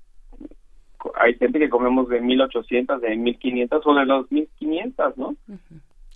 hay 1.17 1.35
gente 1.35 1.59
que 1.59 1.69
comemos 1.69 2.09
de 2.09 2.21
1800, 2.21 3.01
de 3.01 3.17
1500 3.17 3.87
o 3.87 3.95
de 3.95 4.07
los 4.07 4.31
1500, 4.31 5.17
¿no? 5.17 5.37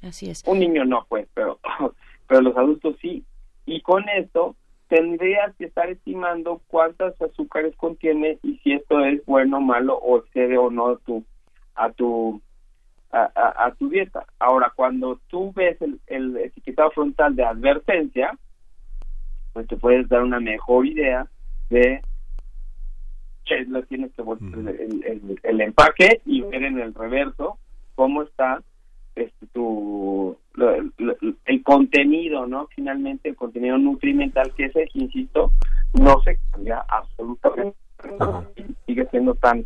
Así 0.03 0.31
es. 0.31 0.43
Un 0.47 0.61
niño 0.61 0.85
no, 0.85 1.07
pues, 1.09 1.27
pero, 1.35 1.59
pero 2.29 2.41
los 2.41 2.57
adultos 2.57 2.97
sí. 3.01 3.25
Y 3.65 3.81
con 3.81 4.09
esto 4.09 4.55
tendrías 4.89 5.55
que 5.57 5.65
estar 5.65 5.91
estimando 5.91 6.61
cuántas 6.69 7.21
azúcares 7.21 7.75
contiene 7.77 8.39
y 8.43 8.59
si 8.59 8.73
esto 8.73 9.05
es 9.05 9.25
bueno, 9.27 9.61
malo 9.61 9.97
o 9.97 10.19
excede 10.19 10.57
o 10.57 10.71
no 10.71 10.91
a 10.91 10.99
tu 10.99 11.25
a 11.75 11.91
tu 11.91 12.41
a, 13.13 13.73
tu 13.79 13.89
dieta. 13.89 14.27
Ahora, 14.39 14.73
cuando 14.77 15.19
tú 15.29 15.53
ves 15.55 15.81
el, 15.81 15.99
el 16.07 16.37
etiquetado 16.37 16.91
frontal 16.91 17.35
de 17.35 17.45
advertencia, 17.45 18.37
pues 19.55 19.67
te 19.69 19.77
puedes 19.77 20.07
dar 20.09 20.23
una 20.23 20.39
mejor 20.39 20.87
idea 20.87 21.27
de 21.71 22.03
lo 23.69 23.83
tienes 23.85 24.13
que 24.13 24.23
el, 24.23 25.39
el, 25.43 25.61
empaque 25.61 26.21
y 26.25 26.43
ver 26.43 26.65
en 26.65 26.79
el 26.79 26.95
reverso 26.95 27.59
cómo 27.95 28.23
está 28.23 28.63
este 29.15 29.47
tu 29.53 30.37
el 30.57 31.63
contenido 31.63 32.47
no 32.47 32.69
finalmente 32.75 33.29
el 33.29 33.37
contenido 33.37 33.79
nutrimental 33.79 34.53
que 34.55 34.67
ese 34.67 34.89
insisto 34.95 35.53
no 35.95 36.21
se 36.23 36.39
cambia 36.51 36.85
absolutamente 36.89 37.77
sigue 38.87 39.07
siendo 39.11 39.35
tan 39.35 39.65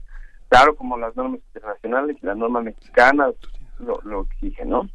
claro 0.49 0.77
como 0.77 0.99
las 0.99 1.17
normas 1.17 1.41
internacionales 1.49 2.17
y 2.23 2.27
las 2.27 2.37
normas 2.37 2.65
mexicanas 2.65 3.35
lo, 3.79 4.01
lo 4.05 4.23
exigen 4.23 4.71
no 4.71 4.89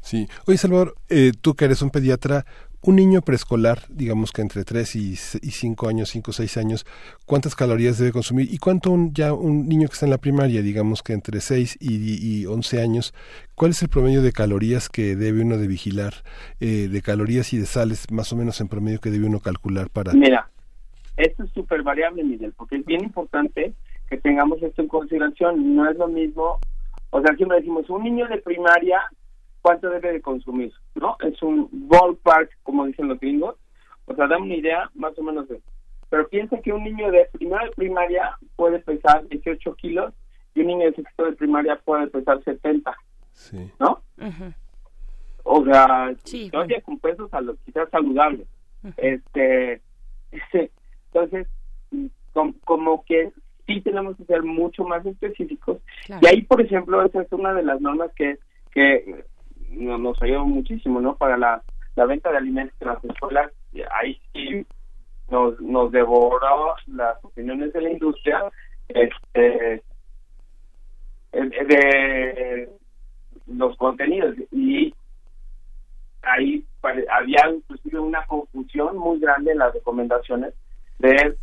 Sí. 0.00 0.28
Oye, 0.46 0.58
Salvador, 0.58 0.96
eh, 1.08 1.32
tú 1.40 1.54
que 1.54 1.64
eres 1.64 1.80
un 1.80 1.90
pediatra, 1.90 2.44
un 2.86 2.96
niño 2.96 3.22
preescolar, 3.22 3.78
digamos 3.88 4.30
que 4.30 4.42
entre 4.42 4.64
3 4.64 4.96
y 4.96 5.16
5 5.16 5.88
años, 5.88 6.10
5 6.10 6.30
o 6.30 6.34
6 6.34 6.56
años, 6.58 6.86
¿cuántas 7.24 7.54
calorías 7.54 7.98
debe 7.98 8.12
consumir? 8.12 8.52
¿Y 8.52 8.58
cuánto 8.58 8.90
un, 8.90 9.14
ya 9.14 9.32
un 9.32 9.68
niño 9.68 9.88
que 9.88 9.94
está 9.94 10.04
en 10.04 10.10
la 10.10 10.18
primaria, 10.18 10.60
digamos 10.60 11.02
que 11.02 11.14
entre 11.14 11.40
6 11.40 11.78
y, 11.80 12.40
y 12.42 12.46
11 12.46 12.82
años, 12.82 13.14
cuál 13.54 13.70
es 13.70 13.82
el 13.82 13.88
promedio 13.88 14.20
de 14.20 14.32
calorías 14.32 14.90
que 14.90 15.16
debe 15.16 15.42
uno 15.42 15.56
de 15.56 15.66
vigilar, 15.66 16.12
eh, 16.60 16.88
de 16.88 17.02
calorías 17.02 17.54
y 17.54 17.58
de 17.58 17.66
sales, 17.66 18.10
más 18.10 18.32
o 18.32 18.36
menos 18.36 18.60
en 18.60 18.68
promedio 18.68 19.00
que 19.00 19.10
debe 19.10 19.26
uno 19.26 19.40
calcular 19.40 19.88
para... 19.88 20.12
Mira, 20.12 20.50
esto 21.16 21.44
es 21.44 21.50
súper 21.52 21.82
variable, 21.82 22.22
Miguel, 22.22 22.52
porque 22.54 22.76
es 22.76 22.84
bien 22.84 23.02
importante 23.02 23.72
que 24.10 24.18
tengamos 24.18 24.62
esto 24.62 24.82
en 24.82 24.88
consideración. 24.88 25.74
No 25.74 25.88
es 25.88 25.96
lo 25.96 26.08
mismo, 26.08 26.58
o 27.10 27.22
sea, 27.22 27.34
siempre 27.36 27.58
decimos, 27.58 27.88
un 27.88 28.04
niño 28.04 28.28
de 28.28 28.38
primaria 28.38 29.00
cuánto 29.64 29.88
debe 29.88 30.12
de 30.12 30.20
consumir, 30.20 30.74
¿no? 30.94 31.16
Es 31.20 31.42
un 31.42 31.70
ballpark, 31.72 32.50
como 32.64 32.84
dicen 32.84 33.08
los 33.08 33.18
gringos, 33.18 33.56
o 34.04 34.14
sea, 34.14 34.26
da 34.26 34.36
una 34.36 34.54
idea 34.54 34.90
más 34.94 35.18
o 35.18 35.22
menos 35.22 35.48
de 35.48 35.58
Pero 36.10 36.28
piensa 36.28 36.60
que 36.60 36.70
un 36.70 36.84
niño 36.84 37.10
de 37.10 37.26
primero 37.32 37.64
de 37.64 37.70
primaria 37.70 38.36
puede 38.56 38.80
pesar 38.80 39.26
18 39.26 39.74
kilos 39.76 40.12
y 40.54 40.60
un 40.60 40.66
niño 40.66 40.84
de 40.84 40.96
sexto 40.96 41.24
de 41.24 41.32
primaria 41.32 41.80
puede 41.82 42.08
pesar 42.08 42.44
70, 42.44 42.94
sí. 43.32 43.70
¿no? 43.80 44.02
o 45.44 45.64
sea, 45.64 46.14
todavía 46.50 46.82
con 46.82 46.98
pesos 46.98 47.30
quizás 47.64 47.88
saludables. 47.88 48.46
Este, 48.98 49.80
entonces, 51.10 51.48
como, 52.64 53.02
que 53.06 53.32
sí 53.66 53.80
tenemos 53.80 54.14
que 54.18 54.24
ser 54.24 54.42
mucho 54.42 54.84
más 54.84 55.06
específicos. 55.06 55.78
Y 56.20 56.26
ahí, 56.26 56.42
por 56.42 56.60
ejemplo, 56.60 57.02
esa 57.02 57.22
es 57.22 57.32
una 57.32 57.54
de 57.54 57.62
las 57.62 57.80
normas 57.80 58.10
que, 58.14 58.36
que 58.70 59.24
nos 59.76 60.20
ayudó 60.22 60.46
muchísimo, 60.46 61.00
¿no? 61.00 61.16
Para 61.16 61.36
la, 61.36 61.62
venta 62.06 62.30
de 62.30 62.38
alimentos 62.38 62.76
en 62.80 62.88
las 62.88 63.04
escuelas, 63.04 63.50
ahí 64.00 64.20
sí 64.32 64.66
nos, 65.30 65.60
nos 65.60 65.92
devoró 65.92 66.74
las 66.86 67.22
opiniones 67.24 67.72
de 67.72 67.80
la 67.80 67.90
industria 67.90 68.44
este 68.88 69.82
de 71.32 72.68
los 73.46 73.76
contenidos 73.76 74.36
y 74.52 74.94
ahí 76.22 76.64
había 77.10 77.50
inclusive 77.50 77.98
una 77.98 78.24
confusión 78.26 78.96
muy 78.96 79.18
grande 79.18 79.52
en 79.52 79.58
las 79.58 79.74
recomendaciones 79.74 80.54
de 80.98 81.36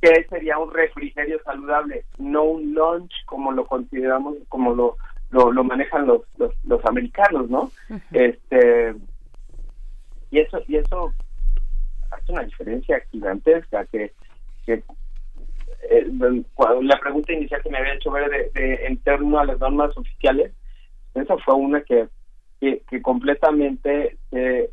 qué 0.00 0.26
sería 0.28 0.58
un 0.58 0.72
refrigerio 0.72 1.40
saludable, 1.44 2.04
no 2.18 2.44
un 2.44 2.74
lunch 2.74 3.12
como 3.24 3.52
lo 3.52 3.66
consideramos, 3.66 4.36
como 4.48 4.74
lo, 4.74 4.96
lo, 5.30 5.64
manejan 5.64 6.06
los, 6.06 6.22
los, 6.64 6.84
americanos, 6.84 7.48
¿no? 7.50 7.70
Este 8.12 8.94
y 10.30 10.40
eso 10.40 10.60
y 10.66 10.76
eso 10.76 11.12
hace 12.10 12.32
una 12.32 12.42
diferencia 12.42 13.00
gigantesca 13.10 13.84
que, 13.86 14.12
que 14.64 14.82
eh, 15.90 16.06
la 16.82 16.98
pregunta 16.98 17.32
inicial 17.32 17.62
que 17.62 17.70
me 17.70 17.78
había 17.78 17.94
hecho 17.94 18.10
ver 18.10 18.52
de, 18.52 18.86
en 18.86 18.98
torno 18.98 19.38
a 19.38 19.44
las 19.44 19.58
normas 19.58 19.96
oficiales, 19.96 20.52
esa 21.14 21.36
fue 21.38 21.54
una 21.54 21.82
que, 21.82 22.08
que, 22.60 23.02
completamente 23.02 24.16
se 24.30 24.70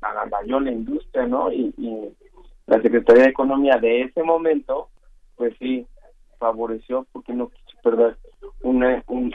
agandalló 0.00 0.60
la 0.60 0.72
industria, 0.72 1.26
¿no? 1.26 1.52
Y, 1.52 1.74
la 2.66 2.82
Secretaría 2.82 3.22
de 3.22 3.30
Economía 3.30 3.76
de 3.76 4.02
ese 4.02 4.24
momento, 4.24 4.88
pues 5.36 5.54
sí, 5.60 5.86
favoreció 6.40 7.06
porque 7.12 7.32
no 7.32 7.46
perder 7.86 8.16
una, 8.62 9.02
un, 9.06 9.32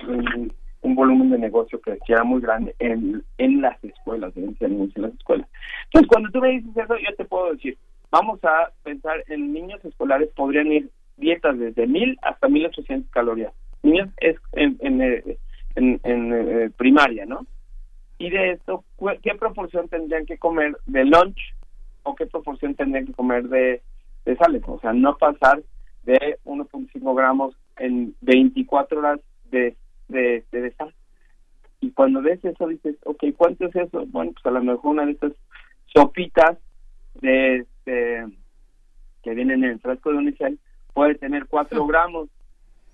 un, 0.82 0.95
volumen 0.95 1.30
de 1.30 1.38
negocio 1.38 1.80
que 1.80 1.98
era 2.07 2.26
muy 2.26 2.41
grande 2.41 2.76
en, 2.80 3.23
en 3.38 3.61
las 3.61 3.82
escuelas, 3.82 4.36
en, 4.36 4.57
en 4.60 4.91
las 4.95 5.14
escuelas. 5.14 5.48
Entonces, 5.86 6.10
cuando 6.10 6.30
tú 6.32 6.41
me 6.41 6.49
dices 6.49 6.76
eso, 6.76 6.98
yo 6.98 7.15
te 7.15 7.23
puedo 7.23 7.53
decir, 7.53 7.78
vamos 8.11 8.44
a 8.44 8.72
pensar 8.84 9.23
en 9.30 9.53
niños 9.53 9.84
escolares, 9.86 10.30
podrían 10.36 10.68
ir 10.68 10.90
dietas 11.15 11.57
desde 11.57 11.88
1000 11.88 12.18
hasta 12.23 12.49
1800 12.49 13.10
calorías. 13.10 13.53
Niños 13.84 14.10
es 14.18 14.36
en, 14.52 14.78
en, 14.82 15.02
eh, 15.02 15.38
en, 15.76 15.99
eh, 16.03 16.69
primaria, 16.76 17.26
¿no? 17.26 17.45
Y 18.18 18.30
de 18.32 18.52
esto, 18.52 18.84
¿qué 19.23 19.34
proporción 19.36 19.88
tendrían 19.88 20.26
que 20.26 20.38
comer 20.38 20.78
de 20.88 21.06
lunch 21.06 21.40
o 22.03 22.15
qué 22.15 22.26
proporción 22.26 22.76
tendrían 22.76 23.06
que 23.06 23.14
comer 23.14 23.48
de, 23.48 23.82
de 24.26 24.36
sales? 24.36 24.64
O 24.68 24.80
sea, 24.80 24.91
no 24.91 25.18
pasar 25.18 25.64
de 26.03 26.38
1.5 26.44 27.15
gramos 27.15 27.56
en 27.77 28.15
24 28.22 28.99
horas 28.99 29.19
de, 29.49 29.76
de, 30.07 30.43
de, 30.52 30.72
sal. 30.73 30.93
Y 31.80 31.91
cuando 31.91 32.22
ves 32.22 32.43
eso 32.43 32.68
dices, 32.68 32.95
ok, 33.06 33.23
¿cuánto 33.35 33.65
es 33.65 33.76
eso? 33.76 34.06
Bueno, 34.07 34.31
pues 34.34 34.45
a 34.45 34.52
lo 34.52 34.64
mejor 34.64 34.91
una 34.91 35.06
de 35.06 35.14
estas 35.14 35.34
sopitas 35.93 36.57
de, 37.15 37.57
este, 37.57 38.26
que 39.23 39.34
vienen 39.34 39.64
en 39.64 39.72
el 39.72 39.80
frasco 39.80 40.11
de 40.11 40.18
unicel 40.18 40.60
puede 40.93 41.15
tener 41.15 41.45
4 41.48 41.85
gramos. 41.88 42.30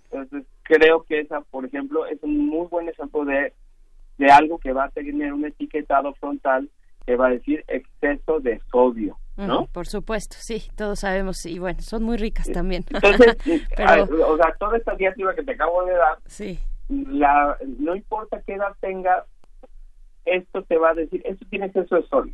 Entonces, 0.06 0.46
creo 0.64 1.04
que 1.04 1.20
esa, 1.20 1.42
por 1.42 1.66
ejemplo, 1.66 2.06
es 2.06 2.22
un 2.24 2.48
muy 2.48 2.68
buen 2.68 2.88
ejemplo 2.88 3.26
de, 3.26 3.54
de 4.18 4.32
algo 4.32 4.58
que 4.58 4.72
va 4.72 4.86
a 4.86 4.90
tener 4.90 5.34
un 5.34 5.46
etiquetado 5.46 6.14
frontal 6.14 6.70
que 7.06 7.16
va 7.16 7.28
a 7.28 7.32
decir 7.32 7.64
exceso 7.68 8.40
de 8.40 8.62
sodio. 8.72 9.18
¿No? 9.38 9.68
por 9.68 9.88
supuesto, 9.88 10.36
sí, 10.40 10.64
todos 10.76 11.00
sabemos, 11.00 11.46
y 11.46 11.60
bueno, 11.60 11.80
son 11.82 12.04
muy 12.04 12.18
ricas 12.18 12.50
también. 12.52 12.84
Entonces, 12.90 13.38
o 14.26 14.38
sea, 14.38 14.56
toda 14.60 14.78
esta 14.78 14.96
diatriba 14.96 15.36
que 15.36 15.44
te 15.44 15.52
acabo 15.54 15.86
de 15.86 15.94
dar, 15.94 16.18
sí. 16.26 16.60
la, 16.90 17.58
no 17.80 17.96
importa 17.96 18.42
qué 18.46 18.56
edad 18.56 18.76
tengas, 18.80 19.26
esto 20.26 20.64
te 20.64 20.78
va 20.78 20.92
a 20.92 20.96
decir, 20.96 21.22
esto 21.26 21.46
tiene 21.50 21.68
exceso 21.68 21.96
de 21.96 22.08
sodio. 22.08 22.34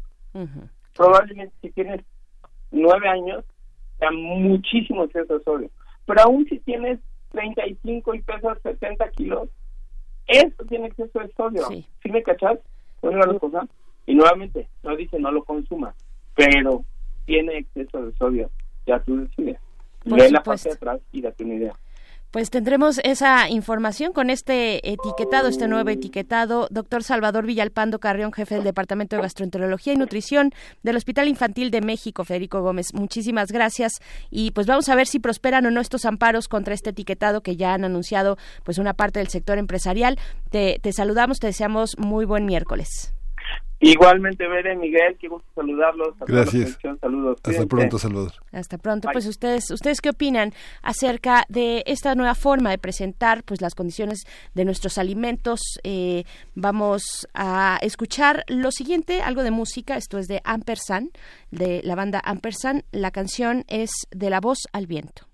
Probablemente 0.95 1.53
si 1.61 1.71
tienes 1.71 2.01
nueve 2.71 3.07
años, 3.07 3.43
sea 3.99 4.11
muchísimo 4.11 5.03
exceso 5.03 5.37
de 5.37 5.43
sodio. 5.43 5.69
Pero 6.05 6.21
aún 6.21 6.45
si 6.45 6.59
tienes 6.59 6.99
35 7.31 8.15
y 8.15 8.21
pesas 8.21 8.57
70 8.63 9.09
kilos, 9.11 9.49
eso 10.27 10.63
tiene 10.69 10.87
exceso 10.87 11.19
de 11.19 11.31
sodio. 11.33 11.65
¿Sí, 11.67 12.11
me 12.11 12.23
cachas? 12.23 12.59
Y 14.05 14.15
nuevamente, 14.15 14.67
no 14.83 14.95
dice 14.95 15.19
no 15.19 15.31
lo 15.31 15.43
consuma, 15.43 15.93
pero 16.35 16.83
tiene 17.25 17.59
exceso 17.59 18.05
de 18.05 18.13
sodio. 18.17 18.49
Ya 18.85 18.99
tú 18.99 19.17
decides. 19.17 19.57
Lee 20.05 20.29
la 20.29 20.43
parte 20.43 20.69
de 20.69 20.75
atrás 20.75 20.99
y 21.11 21.21
date 21.21 21.43
una 21.43 21.55
idea. 21.55 21.73
Pues 22.33 22.49
tendremos 22.49 22.99
esa 23.03 23.47
información 23.47 24.11
con 24.11 24.31
este 24.31 24.89
etiquetado, 24.91 25.47
este 25.47 25.67
nuevo 25.67 25.91
etiquetado. 25.91 26.67
Doctor 26.71 27.03
Salvador 27.03 27.45
Villalpando 27.45 27.99
Carrión, 27.99 28.33
jefe 28.33 28.55
del 28.55 28.63
Departamento 28.63 29.15
de 29.15 29.21
Gastroenterología 29.21 29.93
y 29.93 29.97
Nutrición 29.97 30.49
del 30.81 30.95
Hospital 30.95 31.27
Infantil 31.27 31.69
de 31.69 31.81
México, 31.81 32.23
Federico 32.23 32.63
Gómez. 32.63 32.87
Muchísimas 32.95 33.51
gracias. 33.51 34.01
Y 34.31 34.49
pues 34.49 34.65
vamos 34.65 34.89
a 34.89 34.95
ver 34.95 35.05
si 35.05 35.19
prosperan 35.19 35.67
o 35.67 35.69
no 35.69 35.79
estos 35.79 36.05
amparos 36.05 36.47
contra 36.47 36.73
este 36.73 36.89
etiquetado 36.89 37.41
que 37.41 37.55
ya 37.55 37.75
han 37.75 37.85
anunciado 37.85 38.37
pues 38.63 38.79
una 38.79 38.95
parte 38.95 39.19
del 39.19 39.27
sector 39.27 39.59
empresarial. 39.59 40.17
Te, 40.49 40.79
te 40.81 40.91
saludamos, 40.91 41.39
te 41.39 41.45
deseamos 41.45 41.99
muy 41.99 42.25
buen 42.25 42.47
miércoles. 42.47 43.13
Igualmente, 43.83 44.47
Bere, 44.47 44.75
Miguel, 44.75 45.17
qué 45.19 45.27
gusto 45.27 45.47
saludarlos. 45.53 46.15
Gracias. 46.25 46.77
Saludos. 47.01 47.39
Hasta 47.43 47.65
pronto, 47.65 47.99
saludos. 47.99 48.39
Hasta 48.51 48.77
pronto. 48.77 49.09
Pues 49.11 49.27
ustedes, 49.27 49.69
ustedes 49.71 49.99
qué 49.99 50.09
opinan 50.09 50.53
acerca 50.81 51.45
de 51.49 51.83
esta 51.85 52.15
nueva 52.15 52.33
forma 52.33 52.69
de 52.69 52.77
presentar, 52.77 53.43
pues 53.43 53.61
las 53.61 53.75
condiciones 53.75 54.23
de 54.53 54.65
nuestros 54.65 54.97
alimentos. 54.97 55.59
Eh, 55.83 56.23
vamos 56.55 57.27
a 57.33 57.77
escuchar 57.81 58.43
lo 58.47 58.71
siguiente, 58.71 59.21
algo 59.21 59.43
de 59.43 59.51
música. 59.51 59.97
Esto 59.97 60.17
es 60.17 60.27
de 60.27 60.41
Ampersand, 60.45 61.09
de 61.51 61.81
la 61.83 61.95
banda 61.95 62.21
Ampersand. 62.23 62.83
La 62.91 63.11
canción 63.11 63.65
es 63.67 63.91
de 64.11 64.29
la 64.29 64.39
voz 64.39 64.59
al 64.71 64.87
viento. 64.87 65.27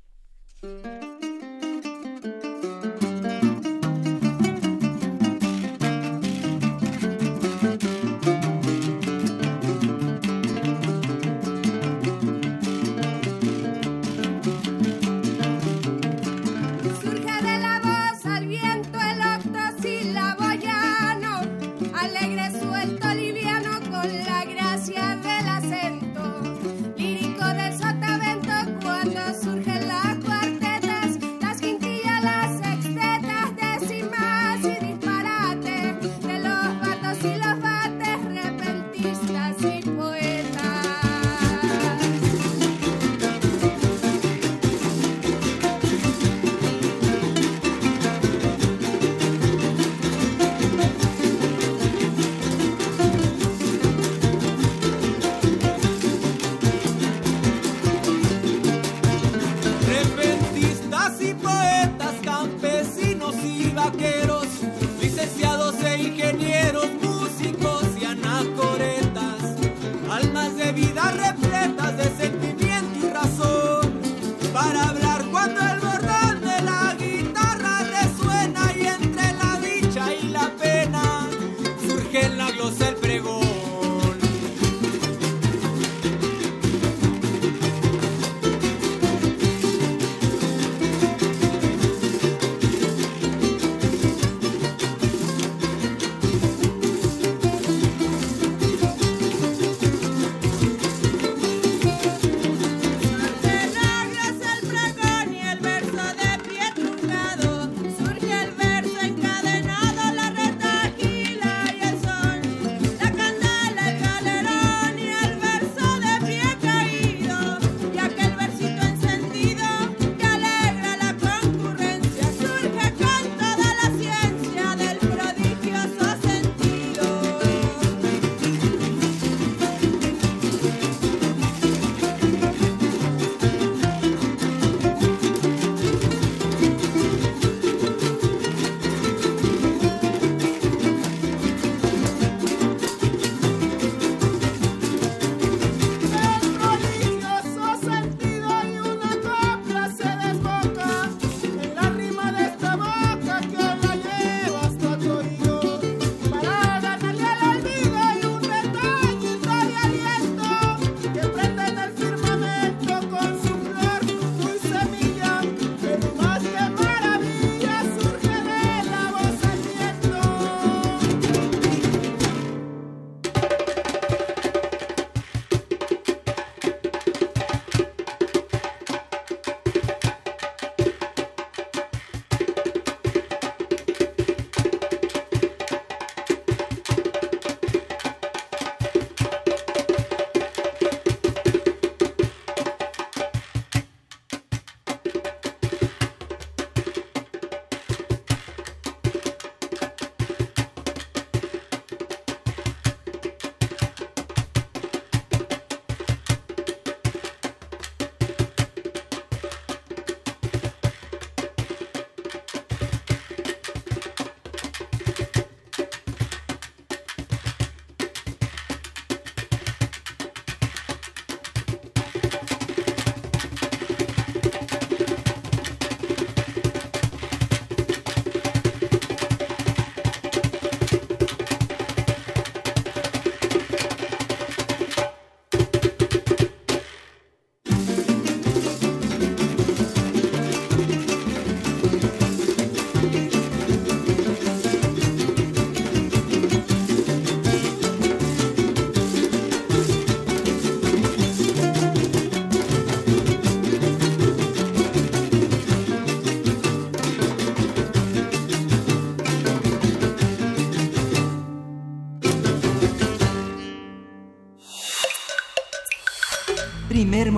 que 63.91 64.28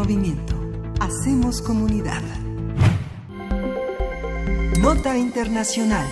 movimiento. 0.01 0.55
Hacemos 0.99 1.61
comunidad. 1.61 2.23
Nota 4.79 5.15
Internacional. 5.15 6.07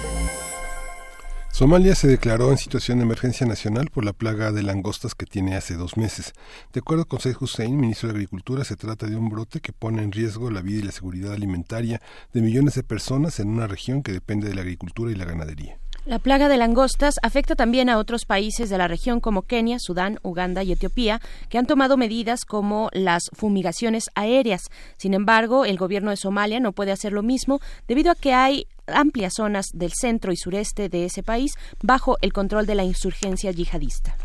Somalia 1.51 1.95
se 1.95 2.07
declaró 2.07 2.51
en 2.51 2.59
situación 2.59 2.99
de 2.99 3.05
emergencia 3.05 3.47
nacional 3.47 3.89
por 3.91 4.05
la 4.05 4.13
plaga 4.13 4.51
de 4.51 4.61
langostas 4.61 5.15
que 5.15 5.25
tiene 5.25 5.55
hace 5.55 5.73
dos 5.73 5.97
meses. 5.97 6.33
De 6.71 6.81
acuerdo 6.81 7.05
con 7.05 7.19
Said 7.19 7.37
Hussein, 7.41 7.79
ministro 7.79 8.09
de 8.09 8.13
Agricultura, 8.13 8.63
se 8.63 8.75
trata 8.75 9.07
de 9.07 9.15
un 9.15 9.27
brote 9.27 9.59
que 9.59 9.73
pone 9.73 10.03
en 10.03 10.11
riesgo 10.11 10.51
la 10.51 10.61
vida 10.61 10.81
y 10.81 10.83
la 10.83 10.91
seguridad 10.91 11.33
alimentaria 11.33 11.99
de 12.31 12.41
millones 12.41 12.75
de 12.75 12.83
personas 12.83 13.39
en 13.39 13.49
una 13.49 13.65
región 13.65 14.03
que 14.03 14.11
depende 14.11 14.49
de 14.49 14.53
la 14.53 14.61
agricultura 14.61 15.11
y 15.11 15.15
la 15.15 15.25
ganadería. 15.25 15.79
La 16.09 16.17
plaga 16.17 16.49
de 16.49 16.57
langostas 16.57 17.19
afecta 17.21 17.53
también 17.53 17.87
a 17.87 17.99
otros 17.99 18.25
países 18.25 18.71
de 18.71 18.79
la 18.79 18.87
región 18.87 19.19
como 19.19 19.43
Kenia, 19.43 19.77
Sudán, 19.77 20.17
Uganda 20.23 20.63
y 20.63 20.71
Etiopía, 20.71 21.21
que 21.49 21.59
han 21.59 21.67
tomado 21.67 21.97
medidas 21.97 22.45
como 22.45 22.89
las 22.93 23.29
fumigaciones 23.33 24.05
aéreas. 24.15 24.71
Sin 24.97 25.13
embargo, 25.13 25.65
el 25.65 25.77
gobierno 25.77 26.09
de 26.09 26.17
Somalia 26.17 26.59
no 26.59 26.71
puede 26.71 26.91
hacer 26.91 27.13
lo 27.13 27.21
mismo 27.21 27.59
debido 27.87 28.09
a 28.09 28.15
que 28.15 28.33
hay 28.33 28.65
amplias 28.87 29.35
zonas 29.35 29.67
del 29.71 29.91
centro 29.93 30.31
y 30.31 30.35
sureste 30.35 30.89
de 30.89 31.05
ese 31.05 31.21
país 31.21 31.53
bajo 31.83 32.17
el 32.23 32.33
control 32.33 32.65
de 32.65 32.73
la 32.73 32.83
insurgencia 32.85 33.51
yihadista. 33.51 34.15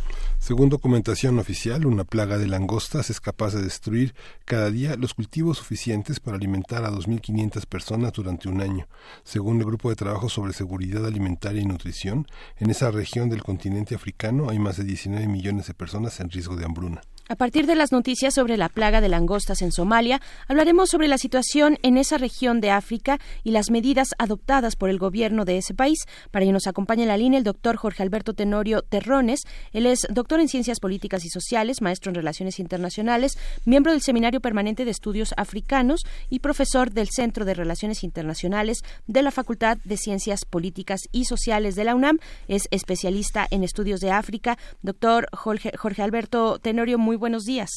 Según 0.45 0.69
documentación 0.69 1.39
oficial, 1.39 1.87
una 1.87 2.05
plaga 2.05 2.37
de 2.37 2.47
langostas 2.47 3.09
es 3.09 3.19
capaz 3.19 3.55
de 3.55 3.63
destruir 3.63 4.15
cada 4.45 4.71
día 4.71 4.95
los 4.95 5.15
cultivos 5.15 5.57
suficientes 5.57 6.21
para 6.21 6.37
alimentar 6.37 6.85
a 6.85 6.91
2.500 6.91 7.65
personas 7.65 8.13
durante 8.13 8.51
un 8.51 8.61
año. 8.61 8.87
Según 9.23 9.57
el 9.57 9.65
Grupo 9.65 9.89
de 9.89 9.97
Trabajo 9.97 10.29
sobre 10.29 10.53
Seguridad 10.53 11.07
Alimentaria 11.07 11.63
y 11.63 11.65
Nutrición, 11.65 12.27
en 12.59 12.69
esa 12.69 12.91
región 12.91 13.31
del 13.31 13.43
continente 13.43 13.95
africano 13.95 14.51
hay 14.51 14.59
más 14.59 14.77
de 14.77 14.85
19 14.85 15.29
millones 15.29 15.69
de 15.69 15.73
personas 15.73 16.21
en 16.21 16.29
riesgo 16.29 16.57
de 16.57 16.67
hambruna. 16.67 17.01
A 17.27 17.37
partir 17.37 17.67
de 17.67 17.75
las 17.75 17.91
noticias 17.91 18.35
sobre 18.35 18.59
la 18.59 18.69
plaga 18.69 19.01
de 19.01 19.09
langostas 19.09 19.63
en 19.63 19.73
Somalia, 19.73 20.21
hablaremos 20.47 20.91
sobre 20.91 21.09
la 21.09 21.17
situación 21.17 21.79
en 21.83 21.97
esa 21.97 22.19
región 22.19 22.61
de 22.61 22.71
África 22.71 23.19
y 23.43 23.53
las 23.53 23.71
medidas 23.71 24.09
adoptadas 24.19 24.77
por 24.77 24.91
el 24.91 24.99
gobierno 24.99 25.47
de 25.47 25.57
ese 25.57 25.73
país. 25.73 26.01
Para 26.31 26.43
ello 26.43 26.53
nos 26.53 26.67
acompaña 26.67 27.05
en 27.05 27.09
la 27.09 27.17
línea 27.17 27.39
el 27.39 27.45
doctor 27.45 27.77
Jorge 27.77 28.03
Alberto 28.03 28.35
Tenorio 28.35 28.83
Terrones. 28.83 29.41
Él 29.73 29.87
es 29.87 30.07
doctor 30.11 30.39
en 30.39 30.49
Ciencias 30.49 30.81
Políticas 30.81 31.25
y 31.25 31.31
Sociales, 31.31 31.81
maestro 31.81 32.11
en 32.11 32.17
Relaciones 32.17 32.59
Internacionales, 32.59 33.39
miembro 33.65 33.93
del 33.93 34.03
Seminario 34.03 34.43
Permanente 34.43 34.85
de 34.85 34.91
Estudios 34.91 35.33
Africanos 35.39 36.03
y 36.29 36.41
profesor 36.41 36.91
del 36.91 37.09
Centro 37.09 37.47
de 37.47 37.55
Relaciones 37.55 38.05
Internacionales 38.05 38.81
de 39.07 39.23
la 39.23 39.31
Facultad 39.31 39.79
de 39.83 39.97
Ciencias 39.97 40.45
Políticas 40.45 41.01
y 41.11 41.25
Sociales 41.25 41.75
de 41.75 41.85
la 41.85 41.95
UNAM. 41.95 42.19
Es 42.49 42.69
especialista 42.71 43.47
en 43.51 43.65
estudios 43.65 44.01
de 44.01 44.11
África. 44.11 44.59
Doctor 44.83 45.27
Jorge, 45.33 45.73
Jorge 45.79 46.03
Alberto 46.03 46.59
Tenorio, 46.59 46.99
muy 46.99 47.14
buenos 47.17 47.45
días. 47.45 47.71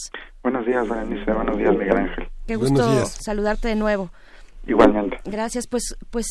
Buenos 0.44 0.66
días, 0.66 0.88
Berenice. 0.88 1.32
Buenos 1.32 1.58
días, 1.58 1.72
Miguel 1.72 1.98
Ángel. 1.98 2.30
Qué 2.48 2.56
gusto 2.56 3.06
saludarte 3.06 3.68
de 3.68 3.76
nuevo. 3.76 4.12
Igualmente. 4.68 5.18
Gracias. 5.26 5.68
Pues, 5.68 5.98
pues, 6.12 6.28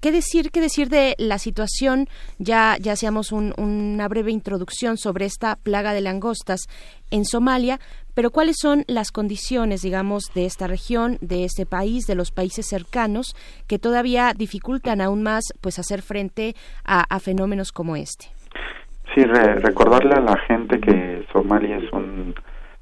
¿qué 0.00 0.12
decir, 0.12 0.50
qué 0.50 0.60
decir 0.60 0.88
de 0.88 1.14
la 1.18 1.38
situación? 1.38 2.06
Ya, 2.38 2.76
ya 2.80 2.92
hacíamos 2.92 3.32
una 3.32 4.08
breve 4.08 4.30
introducción 4.30 4.96
sobre 4.96 5.26
esta 5.26 5.56
plaga 5.56 5.92
de 5.92 6.00
langostas 6.00 6.62
en 7.10 7.24
Somalia, 7.24 7.80
pero 8.14 8.30
¿cuáles 8.30 8.56
son 8.60 8.84
las 8.86 9.10
condiciones, 9.10 9.82
digamos, 9.82 10.24
de 10.34 10.46
esta 10.46 10.66
región, 10.66 11.18
de 11.20 11.44
este 11.44 11.66
país, 11.66 12.06
de 12.06 12.14
los 12.14 12.30
países 12.30 12.66
cercanos, 12.68 13.34
que 13.66 13.78
todavía 13.78 14.32
dificultan 14.36 15.00
aún 15.00 15.22
más, 15.22 15.44
pues, 15.60 15.78
hacer 15.78 16.02
frente 16.02 16.54
a, 16.84 17.18
fenómenos 17.18 17.72
como 17.72 17.96
este? 17.96 18.26
Sí, 19.14 19.24
recordarle 19.24 20.14
a 20.14 20.20
la 20.20 20.36
gente 20.46 20.80
que 20.80 21.26
Somalia 21.32 21.78
es 21.78 21.92
un 21.92 22.34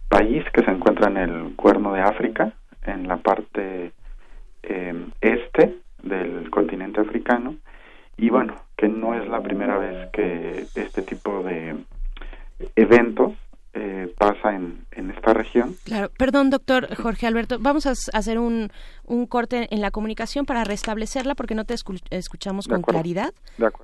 país 0.09 0.44
que 0.52 0.62
se 0.62 0.70
encuentra 0.70 1.09
en 1.10 1.16
el 1.16 1.56
cuerno 1.56 1.93
de 1.93 2.01
África, 2.01 2.52
en 2.85 3.06
la 3.09 3.18
parte 3.18 3.93
eh, 4.62 5.06
este 5.20 5.76
del 6.02 6.51
continente 6.51 7.01
africano, 7.01 7.56
y 8.16 8.30
bueno, 8.30 8.55
que 8.76 8.89
no 8.89 9.14
es 9.14 9.28
la 9.28 9.40
primera 9.40 9.78
vez 9.78 10.10
que 10.12 10.66
este 10.74 11.02
tipo 11.02 11.43
de 11.43 11.76
eventos 12.74 13.32
eh, 13.74 14.12
pasa 14.18 14.55
en, 14.55 14.86
en, 15.10 15.16
esta 15.16 15.32
región. 15.32 15.76
Claro, 15.85 16.10
perdón, 16.18 16.51
doctor 16.51 16.94
Jorge 16.94 17.26
Alberto, 17.26 17.59
vamos 17.60 17.86
a 17.86 17.93
hacer 18.12 18.39
un, 18.39 18.70
un 19.05 19.26
corte 19.26 19.68
en 19.70 19.80
la 19.80 19.90
comunicación 19.90 20.47
para 20.47 20.64
restablecerla 20.64 21.35
porque 21.35 21.55
no 21.55 21.64
te 21.64 21.74
escuchamos 22.10 22.68
con 22.68 22.82
claridad. 22.82 23.32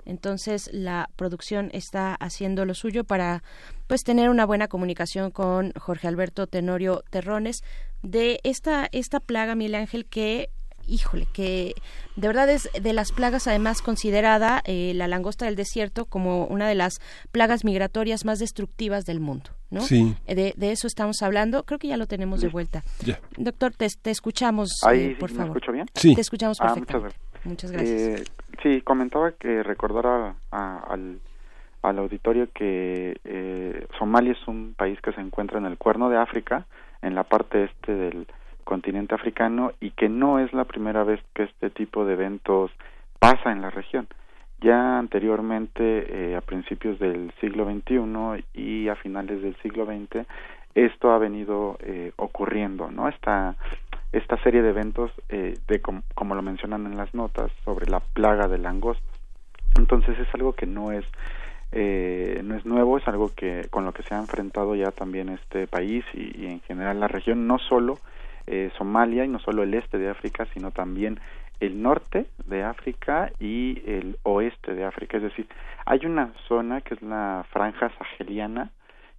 Entonces, 0.05 0.71
la 0.73 1.09
producción 1.17 1.71
está 1.73 2.15
haciendo 2.15 2.65
lo 2.65 2.75
suyo 2.75 3.05
para 3.05 3.43
pues 3.87 4.03
tener 4.03 4.31
una 4.31 4.47
buena 4.47 4.69
comunicación 4.69 5.31
con 5.31 5.73
Jorge 5.73 6.09
Alberto 6.09 6.47
Tenorio 6.47 7.03
Terrones 7.11 7.63
de 8.03 8.41
esta 8.45 8.89
esta 8.93 9.21
plaga 9.21 9.55
Miguel 9.55 9.77
Ángel 9.77 10.07
que 10.07 10.51
híjole, 10.87 11.27
que 11.33 11.75
de 12.17 12.27
verdad 12.27 12.49
es 12.51 12.69
de 12.81 12.93
las 12.93 13.13
plagas 13.13 13.47
además 13.47 13.83
considerada 13.83 14.63
eh, 14.65 14.93
la 14.95 15.09
langosta 15.09 15.47
del 15.47 15.57
desierto 15.57 16.07
como 16.07 16.47
una 16.47 16.69
de 16.69 16.75
las 16.75 17.01
plagas 17.33 17.65
migratorias 17.65 18.25
más 18.25 18.39
destructivas 18.39 19.05
del 19.05 19.21
mundo, 19.21 19.51
¿no? 19.75 19.81
Sí. 19.81 20.17
De, 20.27 20.55
eso 20.59 20.87
estamos 20.87 21.23
hablando. 21.23 21.65
Creo 21.65 21.79
que 21.79 21.89
ya 21.89 21.97
lo 21.97 22.07
tenemos 22.07 22.41
de 22.41 22.49
vuelta. 22.49 22.83
Doctor, 23.37 23.73
te, 23.75 23.87
escuchamos, 24.11 24.71
eh, 24.93 25.17
por 25.19 25.31
favor. 25.31 25.57
escucho 25.57 25.73
bien? 25.73 25.87
Sí. 25.95 26.15
Te 26.15 26.21
escuchamos 26.21 26.59
ah, 26.61 26.69
perfectamente. 26.69 27.17
muchas, 27.45 27.71
gracias. 27.71 28.21
Eh, 28.21 28.25
sí, 28.63 28.81
comentaba 28.83 29.33
que 29.33 29.63
recordara 29.63 30.37
al, 30.51 31.19
al 31.83 31.99
auditorio 31.99 32.49
que 32.55 33.87
Somalia 33.99 34.33
es 34.33 34.49
un 34.49 34.75
país 34.75 35.01
que 35.01 35.13
se 35.13 35.21
encuentra 35.21 35.59
en 35.59 35.67
el 35.67 35.77
cuerno 35.77 36.09
de 36.09 36.17
África, 36.17 36.67
en 37.03 37.15
la 37.15 37.25
parte 37.25 37.65
este 37.65 37.95
del 37.95 38.27
continente 38.65 39.15
africano 39.15 39.73
y 39.81 39.91
que 39.91 40.09
no 40.09 40.39
es 40.39 40.53
la 40.53 40.65
primera 40.65 41.05
vez 41.05 41.21
que 41.35 41.45
este 41.45 41.71
tipo 41.71 42.05
de 42.05 42.15
eventos 42.15 42.71
pasa 43.19 43.53
en 43.53 43.61
la 43.61 43.71
región. 43.71 44.09
Ya 44.65 44.99
anteriormente, 44.99 45.83
eh, 46.31 46.37
a 46.37 46.41
principios 46.41 46.99
del 46.99 47.31
siglo 47.39 47.67
XXI 47.67 48.45
y 48.55 48.89
a 48.89 48.97
finales 48.97 49.43
del 49.43 49.55
siglo 49.57 49.85
XX, 49.85 50.27
esto 50.75 51.13
ha 51.13 51.19
venido 51.19 51.77
eh, 51.81 52.13
ocurriendo, 52.17 52.91
¿no? 52.91 53.07
Esta, 53.07 53.57
esta 54.13 54.43
serie 54.43 54.63
de 54.63 54.71
eventos, 54.71 55.11
eh, 55.29 55.59
de 55.69 55.83
como 55.83 56.35
lo 56.35 56.41
mencionan 56.41 56.87
en 56.87 56.97
las 56.97 57.15
notas, 57.15 57.53
sobre 57.67 57.91
la 57.91 58.01
plaga 58.01 58.49
de 58.49 58.57
langostas. 58.57 59.05
Entonces 59.77 60.19
es 60.19 60.35
algo 60.35 60.55
que 60.55 60.65
no 60.65 60.93
es 60.93 61.05
no 61.75 62.55
es 62.55 62.65
nuevo, 62.65 62.99
es 62.99 63.09
algo 63.09 63.33
que 63.35 63.67
con 63.69 63.85
lo 63.85 63.93
que 63.93 64.05
se 64.05 64.15
ha 64.15 64.19
enfrentado 64.19 64.77
ya 64.77 64.93
también 64.93 65.29
este 65.29 65.67
país 65.67 66.05
y, 66.15 66.43
y 66.43 66.47
en 66.47 66.61
general 66.61 67.01
la 67.01 67.09
región, 67.09 67.49
no 67.49 67.59
solo 67.59 67.99
eh, 68.47 68.71
Somalia 68.77 69.25
y 69.25 69.29
no 69.29 69.39
solo 69.39 69.63
el 69.63 69.73
este 69.73 69.97
de 69.97 70.11
África, 70.11 70.47
sino 70.53 70.71
también 70.71 71.19
el 71.61 71.81
norte 71.83 72.27
de 72.47 72.63
África 72.63 73.31
y 73.39 73.83
el 73.87 74.19
oeste 74.23 74.75
de 74.75 74.85
África. 74.85 75.17
Es 75.17 75.23
decir, 75.25 75.47
hay 75.87 76.05
una 76.07 76.33
zona 76.49 76.81
que 76.81 76.95
es 76.95 77.03
la 77.03 77.45
franja 77.51 77.91
saheliana 77.99 78.71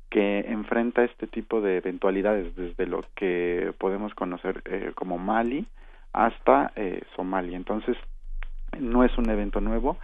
que 0.10 0.40
enfrenta 0.48 1.04
este 1.04 1.28
tipo 1.28 1.62
de 1.62 1.78
eventualidades 1.78 2.56
desde 2.56 2.86
lo 2.86 3.04
que 3.16 3.74
podemos 3.78 4.14
conocer 4.14 4.62
eh, 4.66 4.92
como 4.96 5.18
Mali 5.18 5.66
hasta 6.14 6.72
eh, 6.76 7.02
Somalia. 7.16 7.58
Entonces, 7.58 7.98
no 8.80 9.04
es 9.04 9.18
un 9.18 9.30
evento 9.30 9.60
nuevo 9.62 9.98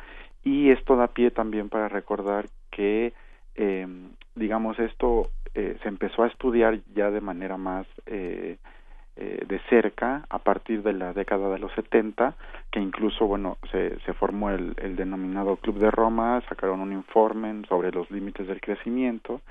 y 0.44 0.72
esto 0.72 0.96
da 0.96 1.08
pie 1.08 1.32
también 1.32 1.70
para 1.70 1.88
recordar 1.88 2.48
que, 2.72 3.14
eh, 3.56 3.88
digamos, 4.36 4.80
esto 4.80 5.30
eh, 5.54 5.78
se 5.82 5.88
empezó 5.88 6.24
a 6.24 6.28
estudiar 6.28 6.80
ya 6.94 7.12
de 7.12 7.22
manera 7.22 7.58
más 7.58 7.86
eh, 9.24 9.46
de 9.48 9.60
cerca 9.70 10.26
a 10.30 10.40
partir 10.40 10.82
de 10.82 10.94
la 10.94 11.14
década 11.14 11.48
de 11.50 11.60
los 11.60 11.72
70, 11.74 12.34
que 12.72 12.80
incluso, 12.80 13.28
bueno, 13.28 13.60
se, 13.72 14.00
se 14.00 14.14
formó 14.14 14.50
el, 14.50 14.74
el 14.82 14.96
denominado 14.96 15.58
Club 15.58 15.78
de 15.78 15.92
Roma, 15.92 16.42
sacaron 16.50 16.80
un 16.80 16.92
informe 16.92 17.62
sobre 17.70 17.92
los 17.92 18.10
límites 18.10 18.48
del 18.48 18.60
crecimiento 18.60 19.42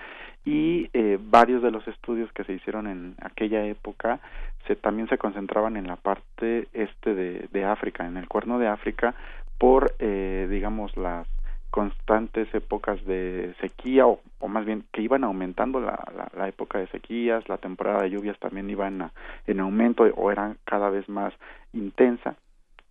y 0.44 0.90
eh, 0.92 1.18
varios 1.22 1.62
de 1.62 1.70
los 1.70 1.86
estudios 1.86 2.32
que 2.32 2.42
se 2.42 2.54
hicieron 2.54 2.88
en 2.88 3.14
aquella 3.22 3.64
época 3.64 4.18
se, 4.66 4.74
también 4.74 5.08
se 5.08 5.18
concentraban 5.18 5.76
en 5.76 5.86
la 5.86 5.94
parte 5.94 6.66
este 6.72 7.14
de, 7.14 7.48
de 7.52 7.64
África, 7.64 8.04
en 8.04 8.16
el 8.16 8.26
cuerno 8.26 8.58
de 8.58 8.66
África, 8.66 9.14
por, 9.56 9.94
eh, 10.00 10.48
digamos, 10.50 10.96
las 10.96 11.28
constantes 11.70 12.52
épocas 12.54 13.04
de 13.04 13.54
sequía 13.60 14.06
o, 14.06 14.20
más 14.48 14.64
bien 14.64 14.84
que 14.92 15.02
iban 15.02 15.24
aumentando 15.24 15.80
la, 15.80 15.98
la, 16.36 16.48
época 16.48 16.78
de 16.78 16.88
sequías, 16.88 17.48
la 17.48 17.58
temporada 17.58 18.02
de 18.02 18.10
lluvias 18.10 18.38
también 18.38 18.68
iba 18.68 18.88
en, 18.88 19.10
en 19.46 19.60
aumento 19.60 20.04
o 20.04 20.30
era 20.30 20.56
cada 20.64 20.90
vez 20.90 21.08
más 21.08 21.32
intensa. 21.72 22.36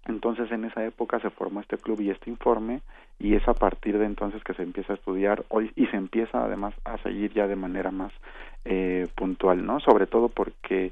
Entonces 0.06 0.52
en 0.52 0.66
esa 0.66 0.86
época 0.86 1.20
se 1.20 1.30
formó 1.30 1.60
este 1.62 1.78
club 1.78 2.02
y 2.02 2.10
este 2.10 2.30
informe 2.30 2.82
y 3.20 3.36
es 3.36 3.48
a 3.48 3.54
partir 3.54 3.98
de 3.98 4.06
entonces 4.06 4.44
que 4.44 4.54
se 4.54 4.64
empieza 4.64 4.94
a 4.94 4.96
estudiar 4.96 5.44
hoy 5.50 5.72
y 5.76 5.86
se 5.88 5.98
empieza 5.98 6.44
además 6.44 6.74
a 6.86 6.98
seguir 7.00 7.34
ya 7.34 7.48
de 7.48 7.56
manera 7.56 7.92
más 7.92 8.14
eh, 8.66 9.08
puntual, 9.16 9.66
¿no? 9.66 9.80
Sobre 9.82 10.08
todo 10.08 10.30
porque 10.30 10.92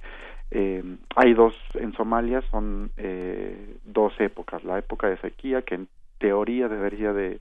eh, 0.52 0.84
hay 1.16 1.34
dos 1.34 1.54
en 1.74 1.94
Somalia 1.94 2.42
son 2.52 2.92
eh, 2.98 3.78
dos 3.86 4.14
épocas, 4.20 4.64
la 4.64 4.78
época 4.78 5.08
de 5.08 5.18
sequía 5.18 5.62
que 5.62 5.76
en 5.76 5.88
teoría 6.20 6.68
debería 6.68 7.14
de 7.14 7.40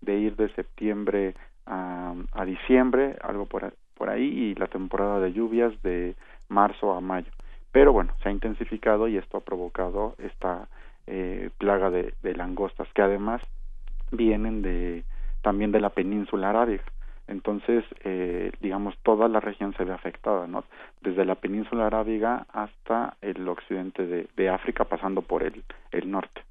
de 0.00 0.18
ir 0.18 0.36
de 0.36 0.48
septiembre 0.54 1.34
a, 1.66 2.14
diciembre, 2.46 3.16
algo 3.22 3.46
por, 3.46 3.74
por 3.94 4.08
ahí, 4.08 4.24
y 4.24 4.54
la 4.54 4.68
temporada 4.68 5.20
de 5.20 5.32
lluvias 5.32 5.72
de 5.82 6.14
marzo 6.48 6.94
a 6.94 7.00
mayo. 7.00 7.30
pero 7.72 7.92
bueno, 7.92 8.14
se 8.22 8.30
ha 8.30 8.32
intensificado 8.32 9.06
y 9.08 9.18
esto 9.18 9.36
ha 9.36 9.40
provocado 9.40 10.14
esta 10.18 10.68
eh, 11.06 11.50
plaga 11.58 11.90
de, 11.90 12.14
de 12.22 12.34
langostas 12.34 12.88
que 12.94 13.02
además 13.02 13.42
vienen 14.10 14.62
de 14.62 15.04
también 15.42 15.72
de 15.72 15.80
la 15.80 15.90
península 15.90 16.50
arábiga. 16.50 16.84
Entonces, 17.26 17.84
eh, 18.04 18.52
digamos, 18.60 18.96
toda 19.02 19.28
la 19.28 19.38
región 19.40 19.74
se 19.76 19.84
ve 19.84 19.92
afectada, 19.92 20.46
¿no? 20.46 20.64
Desde 21.02 21.26
la 21.26 21.34
península 21.34 21.86
arábiga 21.86 22.46
hasta 22.52 23.16
el 23.20 23.46
occidente 23.46 24.06
de, 24.06 24.28
de 24.34 24.48
África, 24.48 24.84
pasando 24.84 25.20
por 25.20 25.42
el, 25.42 25.62
el 25.92 26.10
norte. 26.10 26.42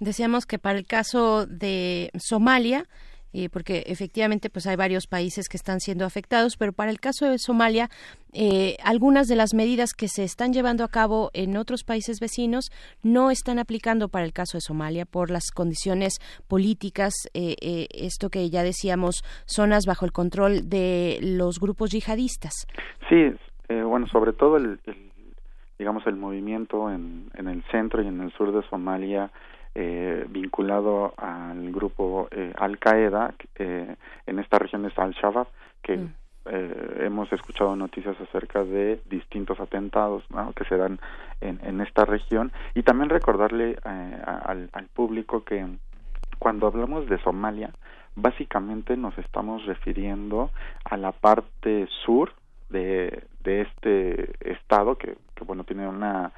Decíamos 0.00 0.46
que 0.46 0.58
para 0.58 0.78
el 0.78 0.86
caso 0.86 1.46
de 1.46 2.10
Somalia, 2.18 2.86
eh, 3.34 3.48
porque 3.48 3.84
efectivamente 3.86 4.50
pues 4.50 4.66
hay 4.66 4.76
varios 4.76 5.06
países 5.06 5.48
que 5.48 5.56
están 5.56 5.80
siendo 5.80 6.04
afectados, 6.04 6.58
pero 6.58 6.74
para 6.74 6.90
el 6.90 7.00
caso 7.00 7.26
de 7.26 7.38
Somalia, 7.38 7.88
eh, 8.34 8.76
algunas 8.84 9.26
de 9.26 9.36
las 9.36 9.54
medidas 9.54 9.94
que 9.94 10.08
se 10.08 10.22
están 10.22 10.52
llevando 10.52 10.84
a 10.84 10.88
cabo 10.88 11.30
en 11.32 11.56
otros 11.56 11.82
países 11.82 12.20
vecinos 12.20 12.70
no 13.02 13.30
están 13.30 13.58
aplicando 13.58 14.08
para 14.08 14.26
el 14.26 14.34
caso 14.34 14.58
de 14.58 14.60
Somalia 14.60 15.06
por 15.06 15.30
las 15.30 15.50
condiciones 15.50 16.18
políticas, 16.46 17.14
eh, 17.32 17.86
esto 17.94 18.28
que 18.28 18.50
ya 18.50 18.62
decíamos, 18.62 19.22
zonas 19.46 19.86
bajo 19.86 20.04
el 20.04 20.12
control 20.12 20.68
de 20.68 21.18
los 21.22 21.58
grupos 21.58 21.90
yihadistas. 21.90 22.66
Sí, 23.08 23.32
bueno, 23.68 24.06
sobre 24.08 24.34
todo 24.34 24.58
el, 24.58 24.78
digamos 25.82 26.06
el 26.06 26.14
movimiento 26.14 26.92
en, 26.92 27.28
en 27.34 27.48
el 27.48 27.64
centro 27.72 28.02
y 28.02 28.06
en 28.06 28.20
el 28.20 28.30
sur 28.34 28.52
de 28.52 28.62
Somalia 28.68 29.32
eh, 29.74 30.24
vinculado 30.28 31.12
al 31.16 31.72
grupo 31.72 32.28
eh, 32.30 32.52
Al 32.56 32.78
Qaeda 32.78 33.34
eh, 33.56 33.96
en 34.26 34.38
esta 34.38 34.60
región 34.60 34.84
es 34.84 34.96
Al 34.96 35.10
Shabaab 35.10 35.48
que 35.82 35.96
mm. 35.96 36.14
eh, 36.46 36.98
hemos 37.00 37.32
escuchado 37.32 37.74
noticias 37.74 38.16
acerca 38.20 38.62
de 38.62 39.00
distintos 39.10 39.58
atentados 39.58 40.22
que 40.54 40.64
se 40.66 40.76
dan 40.76 41.00
en, 41.40 41.58
en, 41.64 41.80
esta 41.80 42.04
región 42.04 42.52
y 42.76 42.84
también 42.84 43.10
recordarle 43.10 43.76
al, 43.82 44.70
al 44.72 44.86
público 44.86 45.42
que 45.42 45.66
cuando 46.38 46.68
hablamos 46.68 47.08
de 47.08 47.18
Somalia 47.24 47.72
básicamente 48.14 48.96
nos 48.96 49.18
estamos 49.18 49.66
refiriendo 49.66 50.52
a 50.84 50.96
la 50.96 51.10
parte 51.10 51.88
sur 52.06 52.32
de, 52.70 53.24
de 53.42 53.62
este 53.62 54.30
estado 54.48 54.96
que, 54.96 55.16
que 55.42 55.46
bueno 55.46 55.64
tiene 55.64 55.86
una 55.86 56.32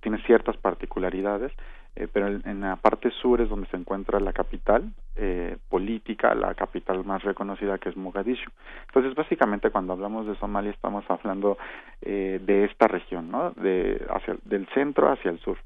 tiene 0.00 0.18
ciertas 0.24 0.56
particularidades 0.56 1.52
eh, 1.94 2.08
pero 2.10 2.28
en, 2.28 2.60
la 2.60 2.76
parte 2.76 3.10
sur 3.10 3.40
es 3.42 3.50
donde 3.50 3.68
se 3.68 3.76
encuentra 3.76 4.18
la 4.18 4.32
capital 4.32 4.90
eh, 5.14 5.58
política, 5.68 6.34
la 6.34 6.54
capital 6.54 7.04
más 7.04 7.22
reconocida 7.22 7.76
que 7.76 7.90
es 7.90 7.96
Mogadishu. 7.96 8.50
Entonces, 8.86 9.14
básicamente 9.14 9.70
cuando 9.70 9.92
hablamos 9.92 10.26
de 10.26 10.34
Somalia 10.36 10.70
estamos 10.70 11.04
hablando 11.08 11.58
eh, 12.00 12.40
de 12.42 12.64
esta 12.64 12.88
región, 12.88 13.30
¿no? 13.30 13.50
De 13.50 14.02
hacia 14.08 14.36
del 14.44 14.66
centro 14.68 15.12
hacia 15.12 15.30
el 15.30 15.38
sur, 15.40 15.58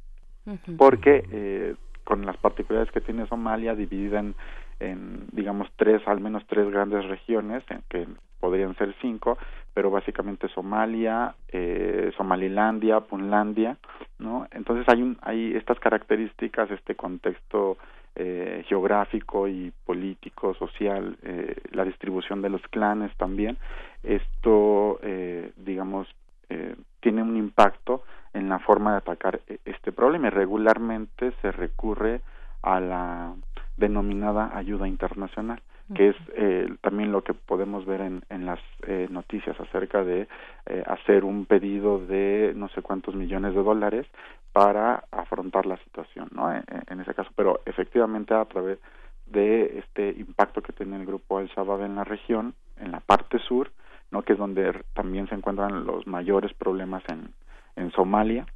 porque 0.77 1.25
eh, 1.31 1.77
con 2.03 2.27
las 2.27 2.37
particularidades 2.39 2.93
que 2.93 3.01
tiene 3.01 3.29
Somalia 3.29 3.77
dividida 3.77 4.19
en, 4.19 4.35
en 4.81 5.27
digamos 5.31 5.69
tres, 5.77 6.03
al 6.09 6.21
menos 6.21 6.45
tres 6.49 6.69
grandes 6.71 7.05
regiones, 7.05 7.63
en 7.71 7.83
que 7.89 8.05
podrían 8.47 8.77
ser 8.77 8.94
cinco, 9.01 9.39
pero 9.74 9.90
básicamente 9.90 10.47
Somalia, 10.48 11.35
eh, 11.48 12.12
Somalilandia, 12.16 13.01
Punlandia, 13.01 13.77
¿no? 14.20 14.47
Entonces 14.52 14.86
hay 14.89 15.02
un, 15.02 15.18
hay 15.20 15.56
estas 15.56 15.81
características, 15.81 16.70
este 16.70 16.94
contexto 16.94 17.77
eh, 18.14 18.64
geográfico 18.68 19.48
y 19.48 19.73
político, 19.85 20.55
social, 20.55 21.16
eh, 21.24 21.56
la 21.73 21.85
distribución 21.85 22.40
de 22.40 22.51
los 22.51 22.62
clanes 22.68 23.10
también. 23.16 23.59
Esto, 24.05 25.01
eh, 25.02 25.51
digamos, 25.56 26.06
eh, 26.48 26.77
tiene 27.01 27.24
un 27.24 27.36
impacto 27.36 28.05
en 28.32 28.48
la 28.48 28.60
forma 28.60 28.93
de 28.93 28.98
atacar 28.98 29.40
e, 29.48 29.59
este 29.64 29.90
problema 29.90 30.28
y 30.28 30.31
regularmente 30.31 31.32
se 31.43 31.51
recurre 31.51 32.20
a 32.62 32.78
la 32.78 33.35
denominada 33.77 34.56
ayuda 34.56 34.86
internacional 34.86 35.60
que 35.95 36.09
es 36.09 36.17
eh, 36.35 36.69
también 36.81 37.13
lo 37.13 37.23
que 37.23 37.33
podemos 37.35 37.87
ver 37.87 38.01
en, 38.01 38.23
en 38.29 38.45
las 38.45 38.59
eh, 38.87 39.07
noticias 39.11 39.59
acerca 39.61 40.03
de 40.03 40.27
eh, 40.67 40.83
hacer 40.87 41.25
un 41.25 41.47
pedido 41.47 41.99
de 41.99 42.53
no 42.57 42.69
sé 42.71 42.83
cuántos 42.83 43.15
millones 43.15 43.55
de 43.55 43.63
dólares 43.63 44.07
para 44.53 45.05
afrontar 45.13 45.67
la 45.67 45.77
situación, 45.79 46.29
¿no? 46.33 46.53
En, 46.53 46.65
en 46.89 47.01
ese 47.01 47.15
caso, 47.15 47.31
pero 47.37 47.61
efectivamente 47.67 48.35
a 48.35 48.45
través 48.47 48.79
de 49.27 49.79
este 49.79 50.11
impacto 50.19 50.63
que 50.63 50.73
tiene 50.73 50.97
el 50.97 51.07
grupo 51.07 51.39
Al 51.39 51.49
Shabaab 51.49 51.83
en 51.83 51.97
la 51.97 52.05
región, 52.05 52.55
en 52.79 52.93
la 52.93 53.01
parte 53.01 53.39
sur, 53.39 53.71
¿no? 54.11 54.23
Que 54.23 54.33
es 54.33 54.39
donde 54.39 54.85
también 54.95 55.29
se 55.29 55.35
encuentran 55.35 55.85
los 55.85 56.07
mayores 56.07 56.53
problemas 56.55 57.03
en, 57.09 57.33
en 57.77 57.91
Somalia, 57.93 58.47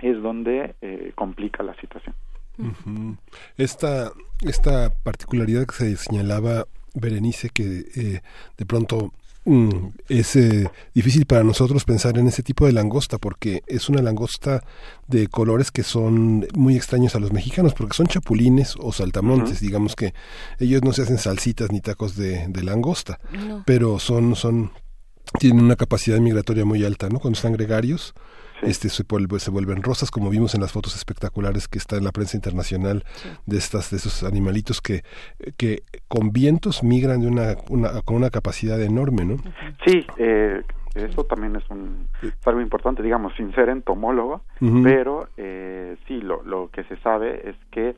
es 0.00 0.20
donde 0.22 0.74
eh, 0.80 1.12
complica 1.14 1.62
la 1.62 1.74
situación. 1.74 2.14
Esta, 3.56 4.12
esta 4.42 4.92
particularidad 5.02 5.66
que 5.66 5.74
se 5.74 5.96
señalaba 5.96 6.66
Berenice, 6.94 7.48
que 7.48 7.86
eh, 7.96 8.22
de 8.56 8.66
pronto 8.66 9.12
mm, 9.44 9.86
es 10.08 10.36
eh, 10.36 10.70
difícil 10.94 11.24
para 11.26 11.42
nosotros 11.42 11.84
pensar 11.84 12.18
en 12.18 12.26
ese 12.26 12.42
tipo 12.42 12.66
de 12.66 12.72
langosta 12.72 13.18
porque 13.18 13.62
es 13.66 13.88
una 13.88 14.02
langosta 14.02 14.62
de 15.08 15.28
colores 15.28 15.70
que 15.70 15.82
son 15.82 16.46
muy 16.54 16.76
extraños 16.76 17.14
a 17.14 17.20
los 17.20 17.32
mexicanos 17.32 17.74
porque 17.74 17.96
son 17.96 18.06
chapulines 18.06 18.74
o 18.78 18.92
saltamontes. 18.92 19.60
Digamos 19.60 19.96
que 19.96 20.12
ellos 20.58 20.82
no 20.82 20.92
se 20.92 21.02
hacen 21.02 21.18
salsitas 21.18 21.70
ni 21.72 21.80
tacos 21.80 22.16
de, 22.16 22.46
de 22.48 22.62
langosta 22.62 23.18
pero 23.64 23.98
son 23.98 24.36
son 24.36 24.70
tienen 25.38 25.64
una 25.64 25.76
capacidad 25.76 26.18
migratoria 26.18 26.64
muy 26.64 26.84
alta 26.84 27.08
no 27.08 27.18
cuando 27.18 27.36
están 27.36 27.54
gregarios 27.54 28.14
este 28.62 28.88
se, 28.88 29.04
se 29.04 29.50
vuelven 29.50 29.82
rosas 29.82 30.10
como 30.10 30.30
vimos 30.30 30.54
en 30.54 30.60
las 30.60 30.72
fotos 30.72 30.96
espectaculares 30.96 31.68
que 31.68 31.78
está 31.78 31.96
en 31.96 32.04
la 32.04 32.12
prensa 32.12 32.36
internacional 32.36 33.04
de 33.46 33.58
estas 33.58 33.90
de 33.90 33.96
esos 33.98 34.22
animalitos 34.22 34.80
que 34.80 35.02
que 35.56 35.82
con 36.08 36.32
vientos 36.32 36.82
migran 36.82 37.20
de 37.20 37.28
una, 37.28 37.54
con 38.04 38.16
una 38.16 38.30
capacidad 38.30 38.80
enorme 38.80 39.24
no 39.24 39.36
sí 39.86 40.06
eh, 40.16 40.62
eso 40.94 41.24
también 41.24 41.56
es 41.56 41.64
un 41.70 42.08
algo 42.44 42.60
importante 42.60 43.02
digamos 43.02 43.34
sin 43.36 43.54
ser 43.54 43.68
entomólogo 43.68 44.42
pero 44.82 45.28
eh, 45.36 45.96
sí 46.06 46.20
lo 46.20 46.42
lo 46.44 46.70
que 46.70 46.84
se 46.84 46.96
sabe 46.98 47.48
es 47.48 47.56
que 47.70 47.96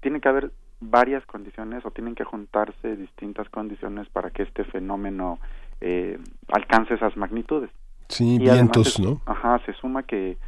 tiene 0.00 0.20
que 0.20 0.28
haber 0.28 0.50
varias 0.80 1.24
condiciones 1.26 1.84
o 1.84 1.90
tienen 1.90 2.14
que 2.14 2.24
juntarse 2.24 2.96
distintas 2.96 3.48
condiciones 3.48 4.08
para 4.10 4.30
que 4.30 4.44
este 4.44 4.64
fenómeno 4.64 5.38
eh, 5.80 6.18
alcance 6.48 6.94
esas 6.94 7.16
magnitudes 7.16 7.70
Sí, 8.08 8.38
vientos, 8.38 8.98
¿no? 8.98 9.20
Ajá, 9.26 9.60
se 9.66 9.72
suma 9.74 10.02
que, 10.02 10.38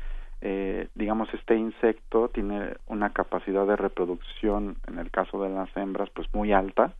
eh, 0.40 0.88
digamos, 0.94 1.32
este 1.34 1.56
insecto 1.56 2.28
tiene 2.28 2.74
una 2.86 3.10
capacidad 3.10 3.66
de 3.66 3.76
reproducción, 3.76 4.76
en 4.86 4.98
el 4.98 5.10
caso 5.10 5.42
de 5.42 5.50
las 5.50 5.74
hembras, 5.76 6.08
pues 6.10 6.32
muy 6.32 6.52
alta, 6.52 6.94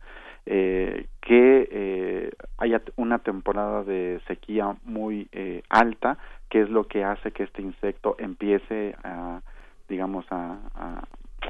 eh, 0.45 1.07
que 1.21 1.67
eh, 1.71 2.31
haya 2.57 2.81
una 2.95 3.19
temporada 3.19 3.83
de 3.83 4.21
sequía 4.27 4.75
muy 4.83 5.27
eh, 5.31 5.63
alta, 5.69 6.17
que 6.49 6.61
es 6.61 6.69
lo 6.69 6.87
que 6.87 7.03
hace 7.03 7.31
que 7.31 7.43
este 7.43 7.61
insecto 7.61 8.15
empiece 8.19 8.95
a, 9.03 9.41
digamos, 9.87 10.25
a, 10.31 10.57
a, 10.75 11.03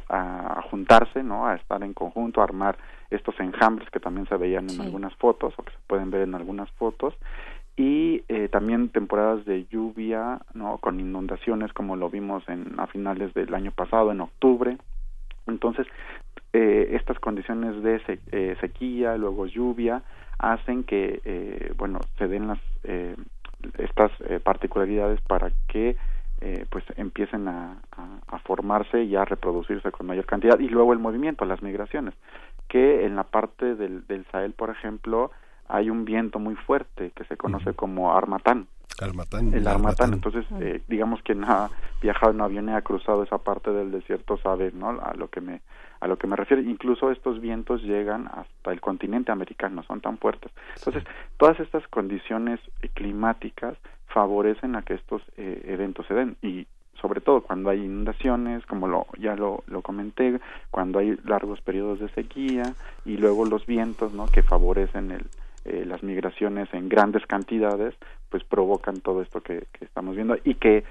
a 0.09 0.61
juntarse, 0.69 1.23
¿no? 1.23 1.47
A 1.47 1.55
estar 1.55 1.83
en 1.83 1.93
conjunto, 1.93 2.41
a 2.41 2.45
armar 2.45 2.77
estos 3.09 3.37
enjambres 3.39 3.89
que 3.89 3.99
también 3.99 4.27
se 4.27 4.37
veían 4.37 4.69
en 4.69 4.81
algunas 4.81 5.13
fotos 5.15 5.53
o 5.57 5.63
que 5.63 5.71
se 5.71 5.79
pueden 5.87 6.11
ver 6.11 6.21
en 6.21 6.35
algunas 6.35 6.69
fotos 6.71 7.13
y 7.81 8.23
eh, 8.27 8.47
también 8.47 8.89
temporadas 8.89 9.43
de 9.45 9.65
lluvia 9.65 10.39
no 10.53 10.77
con 10.77 10.99
inundaciones 10.99 11.73
como 11.73 11.95
lo 11.95 12.11
vimos 12.11 12.47
en 12.47 12.79
a 12.79 12.85
finales 12.85 13.33
del 13.33 13.55
año 13.55 13.71
pasado 13.71 14.11
en 14.11 14.21
octubre. 14.21 14.77
Entonces 15.47 15.87
eh, 16.53 16.89
estas 16.91 17.17
condiciones 17.17 17.81
de 17.81 17.99
eh, 18.31 18.55
sequía 18.61 19.17
luego 19.17 19.47
lluvia 19.47 20.03
hacen 20.37 20.83
que 20.83 21.21
eh, 21.25 21.73
bueno 21.75 22.01
se 22.19 22.27
den 22.27 22.49
las 22.49 22.59
eh, 22.83 23.15
estas 23.79 24.11
particularidades 24.43 25.19
para 25.21 25.51
que 25.67 25.95
pues 26.71 26.83
empiecen 26.97 27.47
a, 27.47 27.77
a, 27.95 28.35
a, 28.35 28.39
formarse 28.39 29.03
y 29.03 29.15
a 29.15 29.25
reproducirse 29.25 29.91
con 29.91 30.07
mayor 30.07 30.25
cantidad. 30.25 30.57
Y 30.57 30.69
luego 30.69 30.91
el 30.91 30.97
movimiento 30.97 31.45
las 31.45 31.61
migraciones 31.61 32.15
que 32.67 33.05
en 33.05 33.15
la 33.15 33.25
parte 33.25 33.75
del, 33.75 34.07
del 34.07 34.25
Sahel 34.31 34.53
por 34.53 34.71
ejemplo 34.71 35.29
hay 35.71 35.89
un 35.89 36.05
viento 36.05 36.39
muy 36.39 36.55
fuerte 36.55 37.11
que 37.15 37.23
se 37.25 37.37
conoce 37.37 37.73
como 37.73 38.15
armatán. 38.15 38.67
Armatán. 38.99 39.53
El 39.53 39.67
armatán. 39.67 40.13
Entonces, 40.13 40.45
eh, 40.59 40.81
digamos 40.87 41.21
que 41.23 41.33
ha 41.43 41.69
viajado 42.01 42.33
en 42.33 42.41
avión 42.41 42.69
y 42.69 42.73
ha 42.73 42.81
cruzado 42.81 43.23
esa 43.23 43.37
parte 43.37 43.71
del 43.71 43.91
desierto 43.91 44.37
sabe, 44.37 44.71
¿no? 44.73 44.89
A 44.89 45.13
lo 45.15 45.29
que 45.29 45.41
me 45.41 45.61
a 46.01 46.07
lo 46.07 46.17
que 46.17 46.27
me 46.27 46.35
refiero. 46.35 46.61
Incluso 46.63 47.11
estos 47.11 47.39
vientos 47.39 47.83
llegan 47.83 48.27
hasta 48.27 48.71
el 48.71 48.81
continente 48.81 49.31
americano, 49.31 49.83
son 49.83 50.01
tan 50.01 50.17
fuertes. 50.17 50.51
Entonces, 50.77 51.03
todas 51.37 51.59
estas 51.59 51.87
condiciones 51.87 52.59
climáticas 52.95 53.77
favorecen 54.07 54.75
a 54.75 54.81
que 54.81 54.95
estos 54.95 55.21
eh, 55.37 55.63
eventos 55.67 56.05
se 56.07 56.15
den 56.15 56.35
y 56.41 56.67
sobre 56.99 57.21
todo 57.21 57.41
cuando 57.41 57.69
hay 57.69 57.79
inundaciones, 57.79 58.65
como 58.65 58.87
lo 58.87 59.07
ya 59.17 59.35
lo, 59.35 59.63
lo 59.67 59.81
comenté, 59.81 60.39
cuando 60.69 60.99
hay 60.99 61.17
largos 61.23 61.61
periodos 61.61 61.99
de 61.99 62.09
sequía 62.09 62.73
y 63.05 63.17
luego 63.17 63.45
los 63.45 63.65
vientos, 63.65 64.13
¿no? 64.13 64.27
Que 64.27 64.43
favorecen 64.43 65.11
el 65.11 65.25
eh, 65.65 65.85
las 65.85 66.03
migraciones 66.03 66.73
en 66.73 66.89
grandes 66.89 67.25
cantidades, 67.25 67.95
pues 68.29 68.43
provocan 68.43 69.01
todo 69.01 69.21
esto 69.21 69.41
que, 69.41 69.65
que 69.71 69.85
estamos 69.85 70.15
viendo 70.15 70.37
y 70.43 70.55
que 70.55 70.83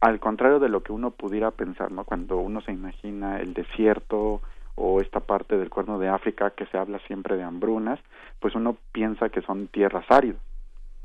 al 0.00 0.20
contrario 0.20 0.58
de 0.58 0.68
lo 0.68 0.82
que 0.82 0.92
uno 0.92 1.10
pudiera 1.10 1.50
pensar, 1.50 1.90
¿no? 1.90 2.04
Cuando 2.04 2.38
uno 2.38 2.60
se 2.60 2.72
imagina 2.72 3.40
el 3.40 3.54
desierto 3.54 4.40
o 4.74 5.00
esta 5.00 5.20
parte 5.20 5.56
del 5.56 5.70
cuerno 5.70 5.98
de 5.98 6.08
África 6.08 6.50
que 6.50 6.66
se 6.66 6.78
habla 6.78 6.98
siempre 7.06 7.36
de 7.36 7.42
hambrunas, 7.42 7.98
pues 8.40 8.54
uno 8.54 8.76
piensa 8.92 9.30
que 9.30 9.40
son 9.42 9.68
tierras 9.68 10.04
áridas. 10.10 10.40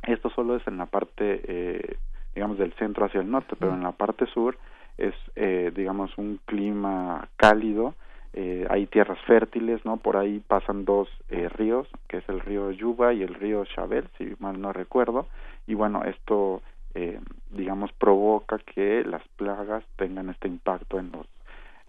Esto 0.03 0.29
solo 0.29 0.55
es 0.55 0.67
en 0.67 0.77
la 0.77 0.87
parte, 0.87 1.41
eh, 1.45 1.97
digamos, 2.35 2.57
del 2.57 2.73
centro 2.73 3.05
hacia 3.05 3.21
el 3.21 3.31
norte, 3.31 3.55
pero 3.57 3.73
en 3.73 3.83
la 3.83 3.93
parte 3.93 4.25
sur 4.25 4.57
es, 4.97 5.13
eh, 5.35 5.71
digamos, 5.73 6.17
un 6.17 6.39
clima 6.45 7.29
cálido, 7.37 7.95
eh, 8.33 8.65
hay 8.69 8.87
tierras 8.87 9.19
fértiles, 9.25 9.83
¿no? 9.85 9.97
Por 9.97 10.17
ahí 10.17 10.41
pasan 10.47 10.85
dos 10.85 11.09
eh, 11.29 11.49
ríos, 11.49 11.87
que 12.07 12.17
es 12.17 12.29
el 12.29 12.39
río 12.39 12.71
Yuba 12.71 13.13
y 13.13 13.23
el 13.23 13.33
río 13.33 13.65
Chabel, 13.65 14.07
si 14.17 14.33
mal 14.39 14.59
no 14.61 14.71
recuerdo, 14.73 15.27
y 15.67 15.73
bueno, 15.73 16.03
esto, 16.03 16.61
eh, 16.93 17.19
digamos, 17.49 17.91
provoca 17.93 18.57
que 18.59 19.03
las 19.03 19.21
plagas 19.35 19.83
tengan 19.97 20.29
este 20.29 20.47
impacto 20.47 20.99
en 20.99 21.11
los 21.11 21.27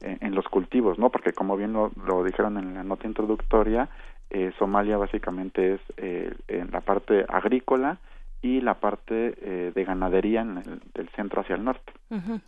en, 0.05 0.35
los 0.35 0.47
cultivos, 0.48 0.98
¿no? 0.98 1.10
Porque 1.10 1.32
como 1.32 1.56
bien 1.56 1.73
lo, 1.73 1.93
lo 2.05 2.24
dijeron 2.24 2.59
en 2.59 2.74
la 2.74 2.82
nota 2.82 3.06
introductoria, 3.06 3.89
eh, 4.31 4.51
Somalia 4.59 4.97
básicamente 4.97 5.74
es 5.74 5.81
eh, 5.98 6.35
en 6.48 6.70
la 6.70 6.81
parte 6.81 7.27
agrícola 7.28 7.98
y 8.43 8.60
la 8.60 8.81
parte 8.81 9.35
eh, 9.40 9.73
de 9.73 9.85
ganadería 9.85 10.43
en 10.43 10.59
el, 10.59 10.82
del 10.94 11.09
centro 11.10 11.40
hacia 11.40 11.55
el 11.55 11.64
norte. 11.64 11.93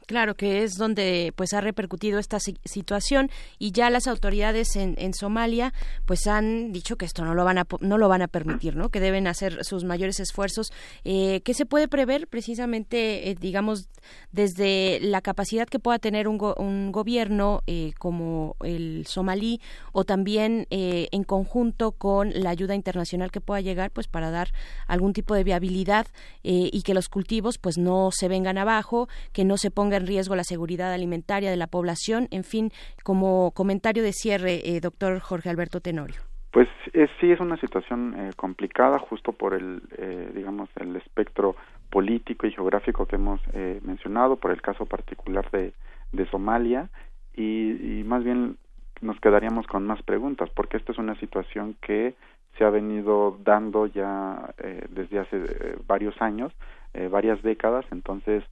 Claro 0.06 0.34
que 0.34 0.62
es 0.62 0.74
donde 0.74 1.32
pues 1.36 1.54
ha 1.54 1.60
repercutido 1.62 2.18
esta 2.18 2.38
situación 2.38 3.30
y 3.58 3.72
ya 3.72 3.88
las 3.88 4.06
autoridades 4.06 4.76
en, 4.76 4.94
en, 4.98 5.14
Somalia 5.14 5.72
pues 6.04 6.26
han 6.26 6.70
dicho 6.70 6.96
que 6.96 7.06
esto 7.06 7.24
no 7.24 7.34
lo 7.34 7.46
van 7.46 7.56
a 7.56 7.66
no 7.80 7.96
lo 7.96 8.08
van 8.10 8.20
a 8.20 8.28
permitir, 8.28 8.76
¿no? 8.76 8.90
Que 8.90 9.00
deben 9.00 9.26
hacer 9.26 9.64
sus 9.64 9.84
mayores 9.84 10.20
esfuerzos. 10.20 10.70
Eh, 11.04 11.40
¿Qué 11.44 11.54
se 11.54 11.64
puede 11.64 11.88
prever 11.88 12.28
precisamente, 12.28 13.30
eh, 13.30 13.36
digamos, 13.40 13.88
desde 14.32 14.98
la 15.00 15.20
capacidad 15.20 15.66
que 15.66 15.78
pueda 15.78 15.98
tener 15.98 16.28
un, 16.28 16.38
go 16.38 16.54
un 16.58 16.92
gobierno 16.92 17.62
eh, 17.66 17.92
como 17.98 18.56
el 18.62 19.06
somalí 19.06 19.60
o 19.92 20.04
también 20.04 20.66
eh, 20.70 21.08
en 21.12 21.24
conjunto 21.24 21.92
con 21.92 22.30
la 22.34 22.50
ayuda 22.50 22.74
internacional 22.74 23.30
que 23.30 23.40
pueda 23.40 23.60
llegar, 23.60 23.90
pues 23.90 24.08
para 24.08 24.30
dar 24.30 24.48
algún 24.86 25.12
tipo 25.12 25.34
de 25.34 25.44
viabilidad 25.44 25.83
eh, 25.84 26.70
y 26.72 26.82
que 26.82 26.94
los 26.94 27.08
cultivos 27.08 27.58
pues 27.58 27.78
no 27.78 28.10
se 28.10 28.28
vengan 28.28 28.58
abajo, 28.58 29.08
que 29.32 29.44
no 29.44 29.56
se 29.56 29.70
ponga 29.70 29.96
en 29.96 30.06
riesgo 30.06 30.34
la 30.36 30.44
seguridad 30.44 30.92
alimentaria 30.92 31.50
de 31.50 31.56
la 31.56 31.66
población. 31.66 32.28
En 32.30 32.44
fin, 32.44 32.70
como 33.02 33.52
comentario 33.52 34.02
de 34.02 34.12
cierre, 34.12 34.60
eh, 34.64 34.80
doctor 34.80 35.20
Jorge 35.20 35.50
Alberto 35.50 35.80
Tenorio. 35.80 36.20
Pues 36.54 36.68
eh, 36.92 37.08
sí 37.20 37.32
es 37.32 37.40
una 37.40 37.56
situación 37.56 38.14
eh, 38.16 38.30
complicada 38.36 39.00
justo 39.00 39.32
por 39.32 39.54
el, 39.54 39.82
eh, 39.98 40.30
digamos, 40.36 40.70
el 40.76 40.94
espectro 40.94 41.56
político 41.90 42.46
y 42.46 42.52
geográfico 42.52 43.06
que 43.06 43.16
hemos 43.16 43.40
eh, 43.54 43.80
mencionado, 43.82 44.36
por 44.36 44.52
el 44.52 44.62
caso 44.62 44.86
particular 44.86 45.50
de, 45.50 45.72
de 46.12 46.26
Somalia 46.30 46.90
y, 47.34 47.98
y, 47.98 48.04
más 48.04 48.22
bien 48.22 48.56
nos 49.00 49.18
quedaríamos 49.18 49.66
con 49.66 49.84
más 49.84 50.00
preguntas 50.04 50.48
porque 50.54 50.76
esta 50.76 50.92
es 50.92 50.98
una 50.98 51.18
situación 51.18 51.74
que 51.82 52.14
se 52.56 52.64
ha 52.64 52.70
venido 52.70 53.38
dando 53.42 53.86
ya 53.86 54.54
eh, 54.58 54.86
desde 54.90 55.18
hace 55.18 55.36
eh, 55.36 55.76
varios 55.86 56.20
años, 56.20 56.52
eh, 56.92 57.08
varias 57.08 57.42
décadas, 57.42 57.84
entonces 57.90 58.44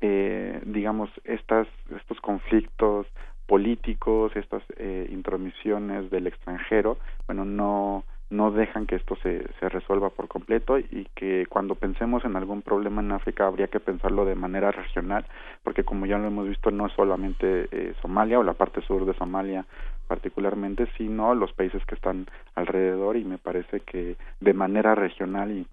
eh, 0.00 0.60
digamos, 0.66 1.10
estas, 1.24 1.66
estos 1.96 2.20
conflictos 2.20 3.06
políticos, 3.46 4.32
estas 4.34 4.62
intromisiones 5.08 6.10
del 6.10 6.26
extranjero, 6.26 6.98
bueno, 7.26 7.44
no, 7.44 8.04
no 8.30 8.50
dejan 8.50 8.86
que 8.86 8.96
esto 8.96 9.16
se, 9.16 9.46
se 9.60 9.68
resuelva 9.68 10.10
por 10.10 10.28
completo 10.28 10.78
y 10.78 11.06
que 11.14 11.46
cuando 11.48 11.74
pensemos 11.74 12.24
en 12.24 12.36
algún 12.36 12.62
problema 12.62 13.00
en 13.00 13.12
África 13.12 13.46
habría 13.46 13.68
que 13.68 13.80
pensarlo 13.80 14.24
de 14.24 14.34
manera 14.34 14.72
regional, 14.72 15.24
porque 15.62 15.84
como 15.84 16.06
ya 16.06 16.18
lo 16.18 16.26
hemos 16.26 16.48
visto, 16.48 16.70
no 16.70 16.86
es 16.86 16.92
solamente 16.94 17.68
eh, 17.70 17.94
Somalia 18.02 18.38
o 18.38 18.42
la 18.42 18.54
parte 18.54 18.80
sur 18.82 19.04
de 19.04 19.14
Somalia 19.14 19.64
particularmente, 20.08 20.86
sino 20.96 21.34
los 21.34 21.52
países 21.52 21.84
que 21.86 21.94
están 21.94 22.26
alrededor 22.54 23.16
y 23.16 23.24
me 23.24 23.38
parece 23.38 23.80
que 23.80 24.16
de 24.40 24.54
manera 24.54 24.94
regional 24.94 25.50
y 25.50 25.66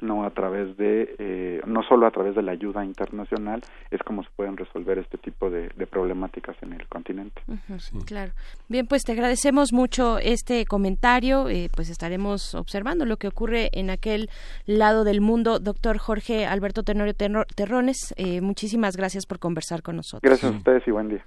no 0.00 0.24
a 0.24 0.30
través 0.30 0.76
de 0.76 1.14
eh, 1.18 1.60
no 1.66 1.82
solo 1.82 2.06
a 2.06 2.10
través 2.10 2.34
de 2.34 2.42
la 2.42 2.52
ayuda 2.52 2.84
internacional 2.84 3.62
es 3.90 4.02
como 4.02 4.22
se 4.22 4.28
pueden 4.36 4.56
resolver 4.56 4.98
este 4.98 5.18
tipo 5.18 5.50
de, 5.50 5.70
de 5.76 5.86
problemáticas 5.86 6.56
en 6.62 6.72
el 6.72 6.86
continente. 6.88 7.42
Uh 7.48 7.54
-huh, 7.68 7.78
sí. 7.78 7.98
claro. 8.06 8.32
Bien 8.68 8.86
pues 8.86 9.02
te 9.02 9.12
agradecemos 9.12 9.72
mucho 9.72 10.18
este 10.18 10.64
comentario 10.66 11.48
eh, 11.48 11.68
pues 11.74 11.90
estaremos 11.90 12.54
observando 12.54 13.04
lo 13.04 13.16
que 13.16 13.28
ocurre 13.28 13.70
en 13.72 13.90
aquel 13.90 14.30
lado 14.66 15.04
del 15.04 15.20
mundo. 15.20 15.58
Doctor 15.58 15.98
Jorge 15.98 16.46
Alberto 16.46 16.82
Tenorio 16.82 17.14
Terrones 17.14 18.14
eh, 18.16 18.40
muchísimas 18.40 18.96
gracias 18.96 19.26
por 19.26 19.38
conversar 19.38 19.82
con 19.82 19.96
nosotros. 19.96 20.22
Gracias 20.22 20.52
a 20.52 20.56
ustedes 20.56 20.86
y 20.86 20.90
buen 20.90 21.08
día 21.08 21.22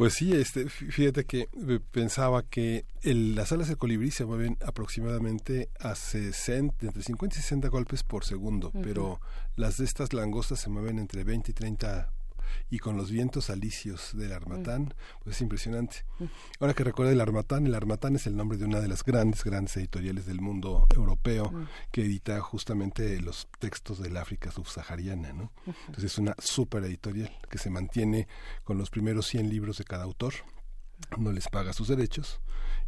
pues 0.00 0.14
sí, 0.14 0.32
este, 0.32 0.66
fíjate 0.70 1.26
que 1.26 1.50
eh, 1.68 1.78
pensaba 1.90 2.42
que 2.42 2.86
el, 3.02 3.34
las 3.34 3.52
alas 3.52 3.68
de 3.68 3.76
colibrí 3.76 4.10
se 4.10 4.24
mueven 4.24 4.56
aproximadamente 4.64 5.68
a 5.78 5.94
60, 5.94 6.86
entre 6.86 7.02
50 7.02 7.36
y 7.36 7.42
60 7.42 7.68
golpes 7.68 8.02
por 8.02 8.24
segundo, 8.24 8.68
uh 8.68 8.78
-huh. 8.78 8.82
pero 8.82 9.20
las 9.56 9.76
de 9.76 9.84
estas 9.84 10.14
langostas 10.14 10.58
se 10.58 10.70
mueven 10.70 10.98
entre 10.98 11.22
20 11.22 11.50
y 11.50 11.54
30 11.54 12.10
y 12.70 12.78
con 12.78 12.96
los 12.96 13.10
vientos 13.10 13.50
alisios 13.50 14.10
del 14.14 14.32
armatán, 14.32 14.82
mm. 14.82 15.22
pues 15.22 15.36
es 15.36 15.42
impresionante. 15.42 16.04
Mm. 16.18 16.24
Ahora 16.60 16.74
que 16.74 16.84
recuerda 16.84 17.12
el 17.12 17.20
armatán, 17.20 17.66
el 17.66 17.74
armatán 17.74 18.16
es 18.16 18.26
el 18.26 18.36
nombre 18.36 18.58
de 18.58 18.64
una 18.64 18.80
de 18.80 18.88
las 18.88 19.04
grandes, 19.04 19.44
grandes 19.44 19.76
editoriales 19.76 20.26
del 20.26 20.40
mundo 20.40 20.86
europeo 20.94 21.50
mm. 21.50 21.68
que 21.90 22.02
edita 22.02 22.40
justamente 22.40 23.20
los 23.20 23.48
textos 23.58 23.98
del 23.98 24.16
África 24.16 24.50
subsahariana, 24.50 25.32
¿no? 25.32 25.52
Entonces 25.66 26.04
es 26.04 26.18
una 26.18 26.34
super 26.38 26.84
editorial 26.84 27.30
que 27.50 27.58
se 27.58 27.70
mantiene 27.70 28.28
con 28.64 28.78
los 28.78 28.90
primeros 28.90 29.26
100 29.26 29.48
libros 29.48 29.78
de 29.78 29.84
cada 29.84 30.04
autor, 30.04 30.34
no 31.18 31.32
les 31.32 31.48
paga 31.48 31.72
sus 31.72 31.88
derechos 31.88 32.40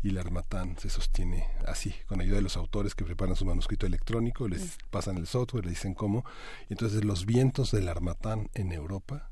y 0.03 0.11
el 0.11 0.19
Armatán 0.19 0.77
se 0.79 0.91
sostiene 0.91 1.47
así, 1.67 1.95
con 2.07 2.21
ayuda 2.21 2.37
de 2.37 2.43
los 2.43 2.57
autores 2.57 2.95
que 2.95 3.05
preparan 3.05 3.37
su 3.37 3.45
manuscrito 3.45 3.87
electrónico, 3.87 4.49
les 4.49 4.79
pasan 4.91 5.17
el 5.17 5.27
software, 5.27 5.65
le 5.65 5.71
dicen 5.71 5.95
cómo, 5.95 6.25
y 6.69 6.73
entonces 6.73 7.05
los 7.05 7.25
vientos 7.25 7.71
del 7.71 7.89
Armatán 7.89 8.51
en 8.55 8.73
Europa 8.73 9.31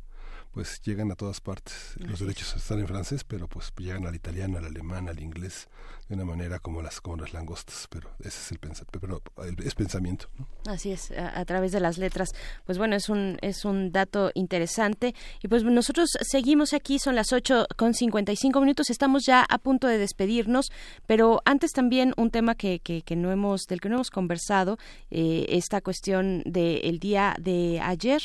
pues 0.52 0.80
llegan 0.82 1.10
a 1.12 1.14
todas 1.14 1.40
partes. 1.40 1.94
Los 1.96 2.20
derechos 2.20 2.54
están 2.56 2.80
en 2.80 2.88
francés, 2.88 3.24
pero 3.24 3.48
pues 3.48 3.72
llegan 3.78 4.06
al 4.06 4.14
italiano, 4.14 4.58
al 4.58 4.64
alemán, 4.64 5.08
al 5.08 5.20
inglés, 5.20 5.68
de 6.08 6.16
una 6.16 6.24
manera 6.24 6.58
como 6.58 6.82
las 6.82 7.00
como 7.00 7.16
las 7.16 7.32
langostas, 7.32 7.86
pero 7.88 8.10
ese 8.18 8.40
es 8.40 8.52
el 8.52 8.58
pensamiento, 8.58 9.00
pero 9.00 9.22
es 9.64 9.74
pensamiento. 9.74 10.28
¿no? 10.36 10.46
Así 10.66 10.90
es, 10.90 11.12
a, 11.12 11.38
a, 11.38 11.44
través 11.44 11.70
de 11.72 11.80
las 11.80 11.98
letras. 11.98 12.30
Pues 12.64 12.78
bueno, 12.78 12.96
es 12.96 13.08
un 13.08 13.38
es 13.42 13.64
un 13.64 13.92
dato 13.92 14.30
interesante 14.34 15.14
y 15.42 15.48
pues 15.48 15.62
nosotros 15.62 16.10
seguimos 16.20 16.74
aquí, 16.74 16.98
son 16.98 17.14
las 17.14 17.32
ocho 17.32 17.66
con 17.76 17.94
cincuenta 17.94 18.32
y 18.32 18.36
cinco 18.36 18.60
minutos, 18.60 18.90
estamos 18.90 19.24
ya 19.24 19.44
a 19.48 19.58
punto 19.58 19.86
de 19.86 19.98
despedirnos, 19.98 20.72
pero 21.06 21.42
antes 21.44 21.70
también 21.72 22.12
un 22.16 22.30
tema 22.30 22.56
que, 22.56 22.80
que, 22.80 23.02
que 23.02 23.14
no 23.14 23.30
hemos 23.30 23.62
del 23.68 23.80
que 23.80 23.88
no 23.88 23.96
hemos 23.96 24.10
conversado, 24.10 24.78
eh, 25.10 25.46
esta 25.50 25.80
cuestión 25.80 26.42
del 26.44 26.80
de 26.82 26.98
día 27.00 27.36
de 27.38 27.80
ayer 27.80 28.20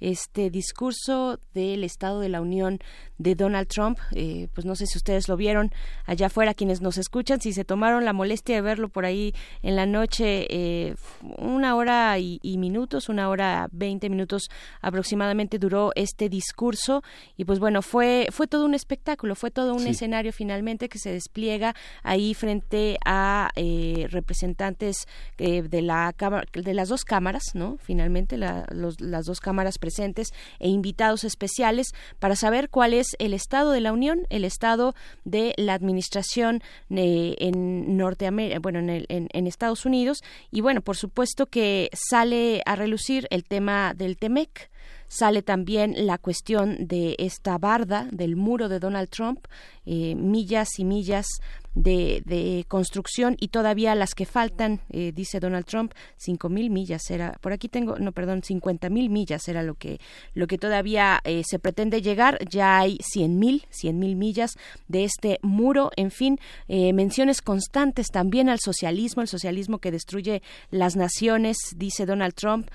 este 0.00 0.50
discurso 0.50 1.38
del 1.54 1.84
Estado 1.84 2.20
de 2.20 2.30
la 2.30 2.40
Unión 2.40 2.78
de 3.18 3.34
Donald 3.34 3.68
Trump. 3.68 3.98
Eh, 4.14 4.48
pues 4.54 4.64
no 4.64 4.74
sé 4.74 4.86
si 4.86 4.96
ustedes 4.96 5.28
lo 5.28 5.36
vieron 5.36 5.70
allá 6.06 6.26
afuera, 6.26 6.54
quienes 6.54 6.80
nos 6.80 6.96
escuchan, 6.96 7.40
si 7.40 7.52
se 7.52 7.64
tomaron 7.64 8.04
la 8.04 8.14
molestia 8.14 8.54
de 8.54 8.62
verlo 8.62 8.88
por 8.88 9.04
ahí 9.04 9.34
en 9.62 9.76
la 9.76 9.84
noche, 9.84 10.46
eh, 10.48 10.94
una 11.36 11.76
hora 11.76 12.18
y, 12.18 12.40
y, 12.42 12.56
minutos, 12.56 13.08
una 13.10 13.28
hora 13.28 13.68
veinte 13.72 14.08
minutos 14.08 14.48
aproximadamente 14.80 15.58
duró 15.58 15.92
este 15.94 16.30
discurso 16.30 17.02
y 17.36 17.44
pues 17.44 17.58
bueno, 17.58 17.82
fue, 17.82 18.28
fue 18.30 18.46
todo 18.46 18.64
un 18.64 18.74
espectáculo, 18.74 19.34
fue 19.34 19.50
todo 19.50 19.74
un 19.74 19.80
sí. 19.80 19.90
escenario 19.90 20.32
finalmente 20.32 20.88
que 20.88 20.98
se 20.98 21.12
despliega 21.12 21.74
ahí 22.02 22.32
frente 22.32 22.98
a 23.04 23.50
eh, 23.54 24.06
representantes 24.10 25.06
eh, 25.36 25.62
de, 25.62 25.82
la 25.82 26.14
de 26.54 26.74
las 26.74 26.88
dos 26.88 27.04
cámaras, 27.04 27.42
¿no? 27.54 27.76
Finalmente 27.82 28.38
la, 28.38 28.66
los, 28.70 29.00
las 29.00 29.26
dos 29.26 29.40
cámaras 29.40 29.76
presentes 29.76 29.89
e 29.98 30.68
invitados 30.68 31.24
especiales 31.24 31.88
para 32.18 32.36
saber 32.36 32.70
cuál 32.70 32.94
es 32.94 33.08
el 33.18 33.34
estado 33.34 33.72
de 33.72 33.80
la 33.80 33.92
Unión, 33.92 34.26
el 34.30 34.44
estado 34.44 34.94
de 35.24 35.54
la 35.56 35.74
administración 35.74 36.62
eh, 36.90 37.34
en 37.38 37.96
Norteamérica, 37.96 38.60
bueno, 38.60 38.78
en, 38.78 38.90
el, 38.90 39.06
en, 39.08 39.46
Estados 39.46 39.84
Unidos. 39.84 40.20
Y 40.50 40.60
bueno, 40.60 40.80
por 40.80 40.96
supuesto 40.96 41.46
que 41.46 41.90
sale 41.92 42.62
a 42.66 42.76
relucir 42.76 43.26
el 43.30 43.44
tema 43.44 43.94
del 43.94 44.16
TEMEC. 44.16 44.70
Sale 45.08 45.42
también 45.42 46.06
la 46.06 46.18
cuestión 46.18 46.86
de 46.86 47.16
esta 47.18 47.58
barda 47.58 48.06
del 48.12 48.36
muro 48.36 48.68
de 48.68 48.78
Donald 48.78 49.08
Trump, 49.08 49.44
eh, 49.84 50.14
millas 50.14 50.78
y 50.78 50.84
millas 50.84 51.26
de, 51.74 52.22
de 52.26 52.64
construcción 52.68 53.36
y 53.38 53.48
todavía 53.48 53.94
las 53.94 54.14
que 54.14 54.26
faltan, 54.26 54.80
eh, 54.90 55.12
dice 55.14 55.40
Donald 55.40 55.66
Trump, 55.66 55.92
cinco 56.16 56.48
mil 56.48 56.70
millas 56.70 57.10
era, 57.10 57.38
por 57.40 57.52
aquí 57.52 57.68
tengo, 57.68 57.98
no, 57.98 58.12
perdón, 58.12 58.42
cincuenta 58.42 58.90
mil 58.90 59.08
millas 59.10 59.46
era 59.48 59.62
lo 59.62 59.74
que, 59.74 60.00
lo 60.34 60.46
que 60.46 60.58
todavía 60.58 61.20
eh, 61.24 61.42
se 61.44 61.58
pretende 61.58 62.02
llegar. 62.02 62.38
Ya 62.48 62.78
hay 62.78 62.98
cien 63.00 63.38
mil, 63.38 63.66
cien 63.70 63.98
mil 63.98 64.16
millas 64.16 64.52
de 64.88 65.04
este 65.04 65.38
muro. 65.42 65.90
En 65.96 66.10
fin, 66.10 66.38
eh, 66.68 66.92
menciones 66.92 67.40
constantes 67.40 68.08
también 68.08 68.48
al 68.48 68.58
socialismo, 68.58 69.22
el 69.22 69.28
socialismo 69.28 69.78
que 69.78 69.92
destruye 69.92 70.42
las 70.70 70.96
naciones, 70.96 71.56
dice 71.76 72.06
Donald 72.06 72.34
Trump, 72.34 72.68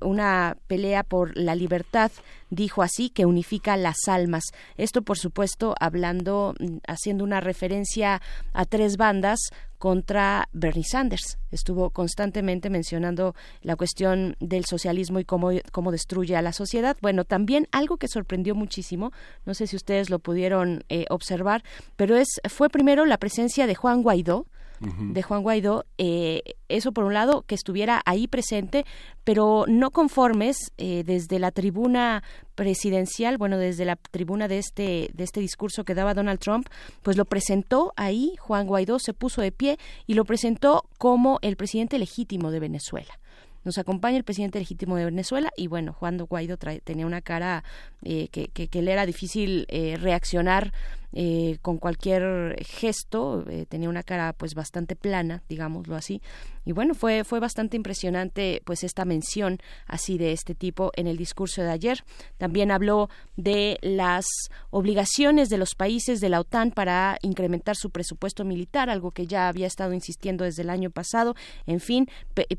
una 0.00 0.56
pelea 0.66 1.02
por 1.02 1.36
la 1.36 1.54
libertad 1.54 2.10
dijo 2.52 2.82
así, 2.82 3.08
que 3.08 3.24
unifica 3.24 3.76
las 3.78 4.08
almas. 4.08 4.44
Esto, 4.76 5.00
por 5.02 5.18
supuesto, 5.18 5.74
hablando, 5.80 6.54
mm, 6.60 6.78
haciendo 6.86 7.24
una 7.24 7.40
referencia 7.40 8.20
a 8.52 8.64
tres 8.66 8.98
bandas 8.98 9.40
contra 9.78 10.48
Bernie 10.52 10.84
Sanders. 10.84 11.38
Estuvo 11.50 11.90
constantemente 11.90 12.68
mencionando 12.68 13.34
la 13.62 13.74
cuestión 13.74 14.36
del 14.38 14.66
socialismo 14.66 15.18
y 15.18 15.24
cómo, 15.24 15.50
cómo 15.72 15.90
destruye 15.90 16.36
a 16.36 16.42
la 16.42 16.52
sociedad. 16.52 16.96
Bueno, 17.00 17.24
también 17.24 17.68
algo 17.72 17.96
que 17.96 18.06
sorprendió 18.06 18.54
muchísimo, 18.54 19.12
no 19.46 19.54
sé 19.54 19.66
si 19.66 19.74
ustedes 19.74 20.10
lo 20.10 20.18
pudieron 20.18 20.84
eh, 20.90 21.06
observar, 21.08 21.64
pero 21.96 22.16
es 22.16 22.40
fue 22.48 22.68
primero 22.68 23.06
la 23.06 23.16
presencia 23.16 23.66
de 23.66 23.74
Juan 23.74 24.02
Guaidó, 24.02 24.46
de 24.82 25.22
Juan 25.22 25.42
Guaidó, 25.42 25.84
eh, 25.98 26.42
eso 26.68 26.92
por 26.92 27.04
un 27.04 27.14
lado, 27.14 27.42
que 27.42 27.54
estuviera 27.54 28.02
ahí 28.04 28.26
presente, 28.26 28.84
pero 29.22 29.64
no 29.68 29.90
conformes 29.90 30.72
eh, 30.76 31.04
desde 31.06 31.38
la 31.38 31.52
tribuna 31.52 32.24
presidencial, 32.54 33.38
bueno, 33.38 33.58
desde 33.58 33.84
la 33.84 33.96
tribuna 33.96 34.48
de 34.48 34.58
este, 34.58 35.10
de 35.14 35.24
este 35.24 35.40
discurso 35.40 35.84
que 35.84 35.94
daba 35.94 36.14
Donald 36.14 36.40
Trump, 36.40 36.66
pues 37.02 37.16
lo 37.16 37.24
presentó 37.24 37.92
ahí, 37.96 38.34
Juan 38.40 38.66
Guaidó 38.66 38.98
se 38.98 39.14
puso 39.14 39.40
de 39.40 39.52
pie 39.52 39.78
y 40.06 40.14
lo 40.14 40.24
presentó 40.24 40.84
como 40.98 41.38
el 41.42 41.56
presidente 41.56 41.98
legítimo 41.98 42.50
de 42.50 42.60
Venezuela. 42.60 43.18
Nos 43.64 43.78
acompaña 43.78 44.16
el 44.16 44.24
presidente 44.24 44.58
legítimo 44.58 44.96
de 44.96 45.04
Venezuela 45.04 45.50
y 45.56 45.68
bueno, 45.68 45.92
Juan 45.92 46.18
Guaidó 46.18 46.56
tenía 46.56 47.06
una 47.06 47.22
cara 47.22 47.62
eh, 48.02 48.26
que, 48.32 48.48
que, 48.48 48.82
le 48.82 48.92
era 48.92 49.06
difícil 49.06 49.68
reaccionar 50.00 50.72
eh, 51.12 51.58
con 51.62 51.78
cualquier 51.78 52.56
gesto, 52.64 53.44
eh, 53.48 53.66
tenía 53.68 53.88
una 53.88 54.02
cara 54.02 54.32
pues 54.32 54.54
bastante 54.54 54.96
plana, 54.96 55.42
digámoslo 55.48 55.96
así, 55.96 56.22
y 56.64 56.72
bueno, 56.72 56.94
fue, 56.94 57.24
fue 57.24 57.40
bastante 57.40 57.76
impresionante 57.76 58.62
pues 58.64 58.84
esta 58.84 59.04
mención 59.04 59.58
así 59.86 60.16
de 60.16 60.32
este 60.32 60.54
tipo 60.54 60.92
en 60.94 61.06
el 61.06 61.16
discurso 61.16 61.62
de 61.62 61.70
ayer. 61.70 62.04
También 62.38 62.70
habló 62.70 63.10
de 63.36 63.78
las 63.82 64.26
obligaciones 64.70 65.48
de 65.48 65.58
los 65.58 65.74
países 65.74 66.20
de 66.20 66.28
la 66.28 66.40
OTAN 66.40 66.70
para 66.70 67.18
incrementar 67.22 67.76
su 67.76 67.90
presupuesto 67.90 68.44
militar, 68.44 68.90
algo 68.90 69.10
que 69.10 69.26
ya 69.26 69.48
había 69.48 69.66
estado 69.66 69.92
insistiendo 69.92 70.44
desde 70.44 70.62
el 70.62 70.70
año 70.70 70.90
pasado. 70.90 71.34
En 71.66 71.80
fin, 71.80 72.08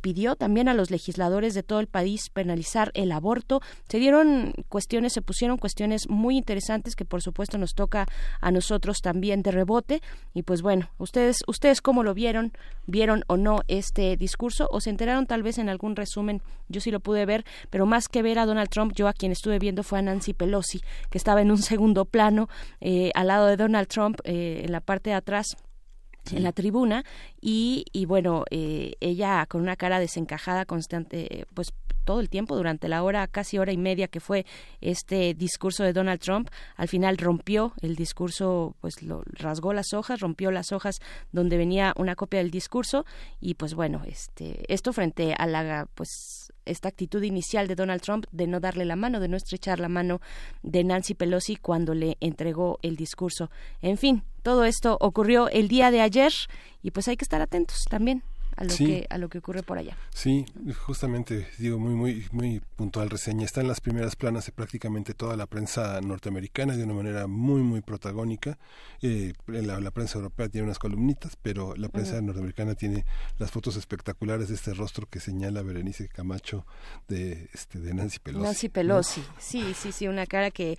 pidió 0.01 0.35
también 0.35 0.67
a 0.67 0.73
los 0.73 0.91
legisladores 0.91 1.53
de 1.53 1.63
todo 1.63 1.79
el 1.79 1.87
país 1.87 2.29
penalizar 2.29 2.91
el 2.95 3.11
aborto. 3.11 3.61
Se 3.87 3.99
dieron 3.99 4.53
cuestiones, 4.67 5.13
se 5.13 5.21
pusieron 5.21 5.57
cuestiones 5.57 6.09
muy 6.09 6.37
interesantes 6.37 6.95
que 6.95 7.05
por 7.05 7.21
supuesto 7.21 7.57
nos 7.57 7.73
toca 7.73 8.07
a 8.43 8.51
nosotros 8.51 9.01
también 9.01 9.41
de 9.41 9.51
rebote. 9.51 10.01
Y 10.33 10.43
pues 10.43 10.61
bueno, 10.61 10.89
ustedes, 10.97 11.43
ustedes 11.47 11.81
cómo 11.81 12.03
lo 12.03 12.13
vieron, 12.13 12.53
vieron 12.85 13.23
o 13.27 13.37
no 13.37 13.61
este 13.67 14.17
discurso 14.17 14.67
o 14.71 14.81
se 14.81 14.89
enteraron 14.89 15.25
tal 15.25 15.43
vez 15.43 15.57
en 15.57 15.69
algún 15.69 15.95
resumen. 15.95 16.41
Yo 16.69 16.81
sí 16.81 16.91
lo 16.91 16.99
pude 16.99 17.25
ver, 17.25 17.45
pero 17.69 17.85
más 17.85 18.07
que 18.07 18.21
ver 18.21 18.39
a 18.39 18.45
Donald 18.45 18.69
Trump, 18.69 18.93
yo 18.95 19.07
a 19.07 19.13
quien 19.13 19.31
estuve 19.31 19.59
viendo 19.59 19.83
fue 19.83 19.99
a 19.99 20.01
Nancy 20.01 20.33
Pelosi, 20.33 20.81
que 21.09 21.17
estaba 21.17 21.41
en 21.41 21.51
un 21.51 21.57
segundo 21.57 22.05
plano 22.05 22.49
eh, 22.81 23.11
al 23.15 23.27
lado 23.27 23.47
de 23.47 23.57
Donald 23.57 23.87
Trump 23.87 24.19
eh, 24.23 24.61
en 24.65 24.71
la 24.71 24.81
parte 24.81 25.11
de 25.11 25.15
atrás 25.15 25.55
en 26.31 26.43
la 26.43 26.53
tribuna 26.53 27.03
y, 27.41 27.83
y 27.91 28.05
bueno, 28.05 28.45
eh, 28.49 28.93
ella 29.01 29.45
con 29.45 29.59
una 29.59 29.75
cara 29.75 29.99
desencajada 29.99 30.63
constante, 30.63 31.45
pues 31.53 31.73
todo 32.03 32.19
el 32.19 32.29
tiempo 32.29 32.55
durante 32.55 32.87
la 32.87 33.03
hora, 33.03 33.27
casi 33.27 33.57
hora 33.57 33.71
y 33.71 33.77
media 33.77 34.07
que 34.07 34.19
fue 34.19 34.45
este 34.81 35.33
discurso 35.33 35.83
de 35.83 35.93
Donald 35.93 36.19
Trump, 36.19 36.49
al 36.75 36.87
final 36.87 37.17
rompió 37.17 37.73
el 37.81 37.95
discurso, 37.95 38.75
pues 38.81 39.01
lo 39.01 39.23
rasgó 39.25 39.73
las 39.73 39.93
hojas, 39.93 40.19
rompió 40.19 40.51
las 40.51 40.71
hojas 40.71 40.99
donde 41.31 41.57
venía 41.57 41.93
una 41.97 42.15
copia 42.15 42.39
del 42.39 42.51
discurso 42.51 43.05
y 43.39 43.55
pues 43.55 43.73
bueno, 43.73 44.01
este 44.05 44.63
esto 44.73 44.93
frente 44.93 45.33
a 45.37 45.47
la 45.47 45.87
pues 45.95 46.51
esta 46.65 46.87
actitud 46.87 47.21
inicial 47.23 47.67
de 47.67 47.75
Donald 47.75 48.01
Trump 48.01 48.25
de 48.31 48.47
no 48.47 48.59
darle 48.59 48.85
la 48.85 48.95
mano, 48.95 49.19
de 49.19 49.27
no 49.27 49.37
estrechar 49.37 49.79
la 49.79 49.89
mano 49.89 50.21
de 50.61 50.83
Nancy 50.83 51.13
Pelosi 51.13 51.55
cuando 51.55 51.93
le 51.93 52.17
entregó 52.19 52.79
el 52.81 52.95
discurso. 52.95 53.49
En 53.81 53.97
fin, 53.97 54.23
todo 54.43 54.63
esto 54.65 54.97
ocurrió 54.99 55.49
el 55.49 55.67
día 55.67 55.91
de 55.91 56.01
ayer 56.01 56.33
y 56.81 56.91
pues 56.91 57.07
hay 57.07 57.17
que 57.17 57.25
estar 57.25 57.41
atentos 57.41 57.83
también 57.89 58.23
a 58.55 58.63
lo 58.63 58.75
que 58.75 59.07
a 59.09 59.17
lo 59.17 59.29
que 59.29 59.37
ocurre 59.39 59.63
por 59.63 59.77
allá. 59.77 59.97
Sí, 60.13 60.45
justamente 60.85 61.47
digo 61.57 61.79
muy 61.79 61.95
muy 61.95 62.25
muy 62.31 62.61
puntual 62.75 63.09
reseña. 63.09 63.45
Está 63.45 63.61
en 63.61 63.67
las 63.67 63.81
primeras 63.81 64.15
planas 64.15 64.45
de 64.45 64.51
prácticamente 64.51 65.13
toda 65.13 65.35
la 65.37 65.45
prensa 65.45 65.99
norteamericana 66.01 66.75
de 66.75 66.83
una 66.83 66.93
manera 66.93 67.27
muy 67.27 67.61
muy 67.61 67.81
protagónica. 67.81 68.57
Eh, 69.01 69.33
la, 69.47 69.79
la, 69.79 69.91
prensa 69.91 70.17
europea 70.17 70.49
tiene 70.49 70.65
unas 70.65 70.79
columnitas, 70.79 71.35
pero 71.41 71.75
la 71.75 71.89
prensa 71.89 72.21
norteamericana 72.21 72.75
tiene 72.75 73.05
las 73.37 73.51
fotos 73.51 73.75
espectaculares 73.75 74.47
de 74.47 74.55
este 74.55 74.73
rostro 74.73 75.07
que 75.09 75.19
señala 75.19 75.61
Berenice 75.61 76.07
Camacho 76.07 76.65
de 77.07 77.49
este 77.53 77.79
de 77.79 77.93
Nancy 77.93 78.19
Pelosi. 78.19 78.43
Nancy 78.43 78.69
Pelosi, 78.69 79.23
sí, 79.39 79.73
sí, 79.73 79.91
sí, 79.91 80.07
una 80.07 80.25
cara 80.25 80.51
que 80.51 80.77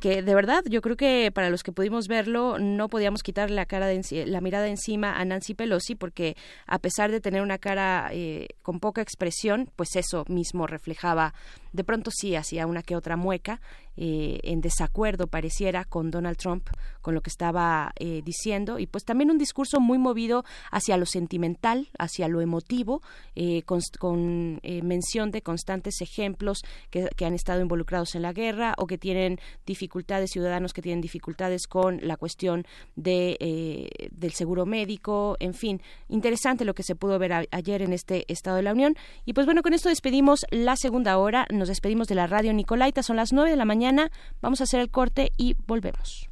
que 0.00 0.22
de 0.22 0.34
verdad 0.34 0.62
yo 0.68 0.80
creo 0.80 0.96
que 0.96 1.30
para 1.32 1.50
los 1.50 1.62
que 1.62 1.72
pudimos 1.72 2.08
verlo 2.08 2.58
no 2.58 2.88
podíamos 2.88 3.22
quitar 3.22 3.50
la 3.50 3.66
cara 3.66 3.86
de, 3.86 4.00
la 4.26 4.40
mirada 4.40 4.66
encima 4.66 5.12
a 5.12 5.24
Nancy 5.24 5.54
Pelosi 5.54 5.94
porque 5.94 6.36
a 6.66 6.78
pesar 6.78 7.10
de 7.10 7.20
tener 7.20 7.42
una 7.42 7.58
cara 7.58 8.08
eh, 8.12 8.48
con 8.62 8.80
poca 8.80 9.02
expresión 9.02 9.70
pues 9.76 9.94
eso 9.96 10.24
mismo 10.28 10.66
reflejaba 10.66 11.34
de 11.72 11.84
pronto 11.84 12.10
sí 12.10 12.34
hacía 12.36 12.66
una 12.66 12.82
que 12.82 12.96
otra 12.96 13.16
mueca 13.16 13.60
eh, 13.96 14.38
en 14.44 14.60
desacuerdo 14.60 15.26
pareciera 15.26 15.84
con 15.84 16.10
Donald 16.10 16.36
Trump 16.36 16.68
con 17.02 17.14
lo 17.14 17.20
que 17.20 17.28
estaba 17.28 17.92
eh, 17.96 18.22
diciendo 18.24 18.78
y 18.78 18.86
pues 18.86 19.04
también 19.04 19.30
un 19.30 19.36
discurso 19.36 19.80
muy 19.80 19.98
movido 19.98 20.44
hacia 20.70 20.96
lo 20.96 21.06
sentimental 21.06 21.88
hacia 21.98 22.28
lo 22.28 22.40
emotivo 22.40 23.02
eh, 23.34 23.62
con, 23.62 24.60
mención 24.62 25.30
de 25.30 25.42
constantes 25.42 26.00
ejemplos 26.00 26.62
que, 26.90 27.10
han 27.24 27.34
estado 27.34 27.60
involucrados 27.60 28.14
en 28.14 28.22
la 28.22 28.32
guerra 28.32 28.74
o 28.78 28.86
que 28.86 28.96
tienen 28.96 29.38
dificultades 29.66 30.30
ciudadanos 30.30 30.72
que 30.72 30.82
tienen 30.82 31.00
dificultades 31.00 31.66
con 31.66 32.00
la 32.02 32.16
cuestión 32.16 32.66
de 32.96 34.10
del 34.12 34.32
seguro 34.32 34.66
médico 34.66 35.36
en 35.40 35.52
fin 35.52 35.82
interesante 36.08 36.64
lo 36.64 36.74
que 36.74 36.82
se 36.82 36.94
pudo 36.94 37.18
ver 37.18 37.48
ayer 37.50 37.82
en 37.82 37.92
este 37.92 38.24
estado 38.32 38.56
de 38.56 38.62
la 38.62 38.72
Unión. 38.72 38.96
Y 39.24 39.32
pues 39.32 39.46
bueno 39.46 39.62
con 39.62 39.74
esto 39.74 39.88
despedimos 39.88 40.46
la 40.50 40.76
segunda 40.76 41.18
hora 41.18 41.46
nos 41.60 41.68
despedimos 41.68 42.08
de 42.08 42.16
la 42.16 42.26
radio 42.26 42.52
Nicolaita. 42.52 43.04
Son 43.04 43.16
las 43.16 43.32
9 43.32 43.50
de 43.50 43.56
la 43.56 43.64
mañana. 43.64 44.10
Vamos 44.40 44.60
a 44.60 44.64
hacer 44.64 44.80
el 44.80 44.90
corte 44.90 45.30
y 45.36 45.54
volvemos. 45.66 46.28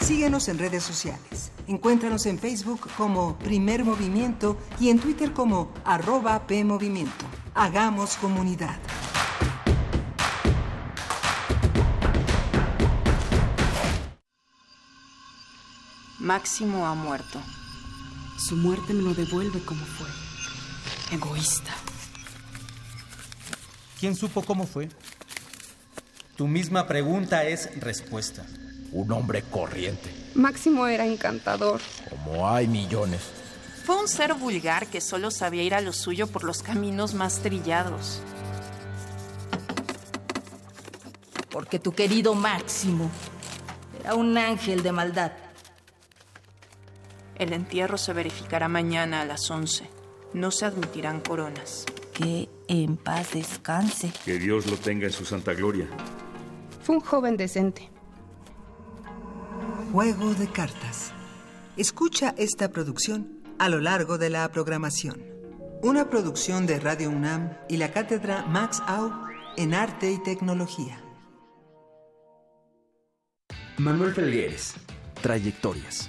Síguenos 0.00 0.48
en 0.48 0.58
redes 0.58 0.84
sociales. 0.84 1.50
Encuéntranos 1.66 2.26
en 2.26 2.38
Facebook 2.38 2.88
como 2.96 3.38
Primer 3.38 3.84
Movimiento 3.84 4.58
y 4.78 4.90
en 4.90 4.98
Twitter 4.98 5.32
como 5.32 5.72
arroba 5.84 6.46
PMovimiento. 6.46 7.24
Hagamos 7.54 8.16
comunidad. 8.18 8.76
Máximo 16.18 16.86
ha 16.86 16.94
muerto. 16.94 17.40
Su 18.36 18.56
muerte 18.56 18.92
me 18.92 19.02
lo 19.02 19.14
devuelve 19.14 19.64
como 19.64 19.84
fue. 19.86 20.08
Egoísta. 21.12 21.72
¿Quién 24.04 24.16
supo 24.16 24.42
cómo 24.42 24.66
fue? 24.66 24.90
Tu 26.36 26.46
misma 26.46 26.86
pregunta 26.86 27.44
es 27.44 27.70
respuesta. 27.80 28.44
Un 28.92 29.10
hombre 29.12 29.40
corriente. 29.40 30.14
Máximo 30.34 30.86
era 30.86 31.06
encantador. 31.06 31.80
Como 32.10 32.46
hay 32.46 32.68
millones. 32.68 33.22
Fue 33.86 33.96
un 33.96 34.06
ser 34.06 34.34
vulgar 34.34 34.88
que 34.88 35.00
solo 35.00 35.30
sabía 35.30 35.62
ir 35.62 35.74
a 35.74 35.80
lo 35.80 35.94
suyo 35.94 36.26
por 36.26 36.44
los 36.44 36.62
caminos 36.62 37.14
más 37.14 37.38
trillados. 37.38 38.20
Porque 41.50 41.78
tu 41.78 41.92
querido 41.92 42.34
Máximo 42.34 43.10
era 44.00 44.16
un 44.16 44.36
ángel 44.36 44.82
de 44.82 44.92
maldad. 44.92 45.32
El 47.36 47.54
entierro 47.54 47.96
se 47.96 48.12
verificará 48.12 48.68
mañana 48.68 49.22
a 49.22 49.24
las 49.24 49.50
11. 49.50 49.88
No 50.34 50.50
se 50.50 50.66
admitirán 50.66 51.22
coronas. 51.22 51.86
Que 52.14 52.48
en 52.68 52.96
paz 52.96 53.34
descanse. 53.34 54.12
Que 54.24 54.38
Dios 54.38 54.66
lo 54.66 54.76
tenga 54.76 55.06
en 55.06 55.12
su 55.12 55.24
santa 55.24 55.52
gloria. 55.52 55.88
Fue 56.82 56.96
un 56.96 57.00
joven 57.00 57.36
decente. 57.36 57.90
Juego 59.92 60.34
de 60.34 60.46
cartas. 60.48 61.12
Escucha 61.76 62.34
esta 62.38 62.70
producción 62.70 63.42
a 63.58 63.68
lo 63.68 63.80
largo 63.80 64.16
de 64.16 64.30
la 64.30 64.48
programación. 64.50 65.22
Una 65.82 66.08
producción 66.08 66.66
de 66.66 66.78
Radio 66.78 67.10
UNAM 67.10 67.52
y 67.68 67.76
la 67.78 67.92
cátedra 67.92 68.46
Max 68.46 68.80
Au 68.86 69.12
en 69.56 69.74
Arte 69.74 70.12
y 70.12 70.22
Tecnología. 70.22 71.00
Manuel 73.78 74.14
Felgueres. 74.14 74.74
Trayectorias. 75.20 76.08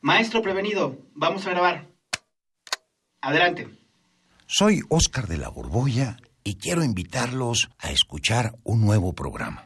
Maestro 0.00 0.42
prevenido, 0.42 0.98
vamos 1.14 1.46
a 1.46 1.50
grabar. 1.50 1.88
Adelante. 3.20 3.68
Soy 4.46 4.80
Óscar 4.88 5.26
de 5.26 5.38
la 5.38 5.48
Borbolla 5.48 6.16
y 6.44 6.56
quiero 6.56 6.84
invitarlos 6.84 7.68
a 7.78 7.90
escuchar 7.90 8.52
un 8.62 8.82
nuevo 8.82 9.14
programa, 9.14 9.65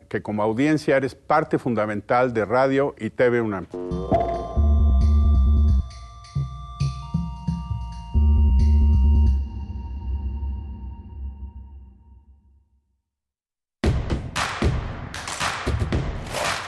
que 0.11 0.21
como 0.21 0.43
audiencia 0.43 0.97
eres 0.97 1.15
parte 1.15 1.57
fundamental 1.57 2.33
de 2.33 2.43
Radio 2.43 2.93
y 2.99 3.11
TV 3.11 3.39
UNAM. 3.39 3.65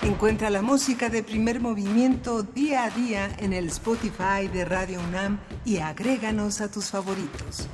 Encuentra 0.03 0.49
la 0.49 0.61
música 0.61 1.09
de 1.09 1.21
primer 1.21 1.59
movimiento 1.59 2.43
día 2.43 2.85
a 2.85 2.89
día 2.91 3.29
en 3.39 3.51
el 3.51 3.67
Spotify 3.67 4.47
de 4.53 4.63
Radio 4.63 5.01
UNAM 5.09 5.39
y 5.65 5.79
agréganos 5.79 6.61
a 6.61 6.71
tus 6.71 6.91
favoritos. 6.91 7.67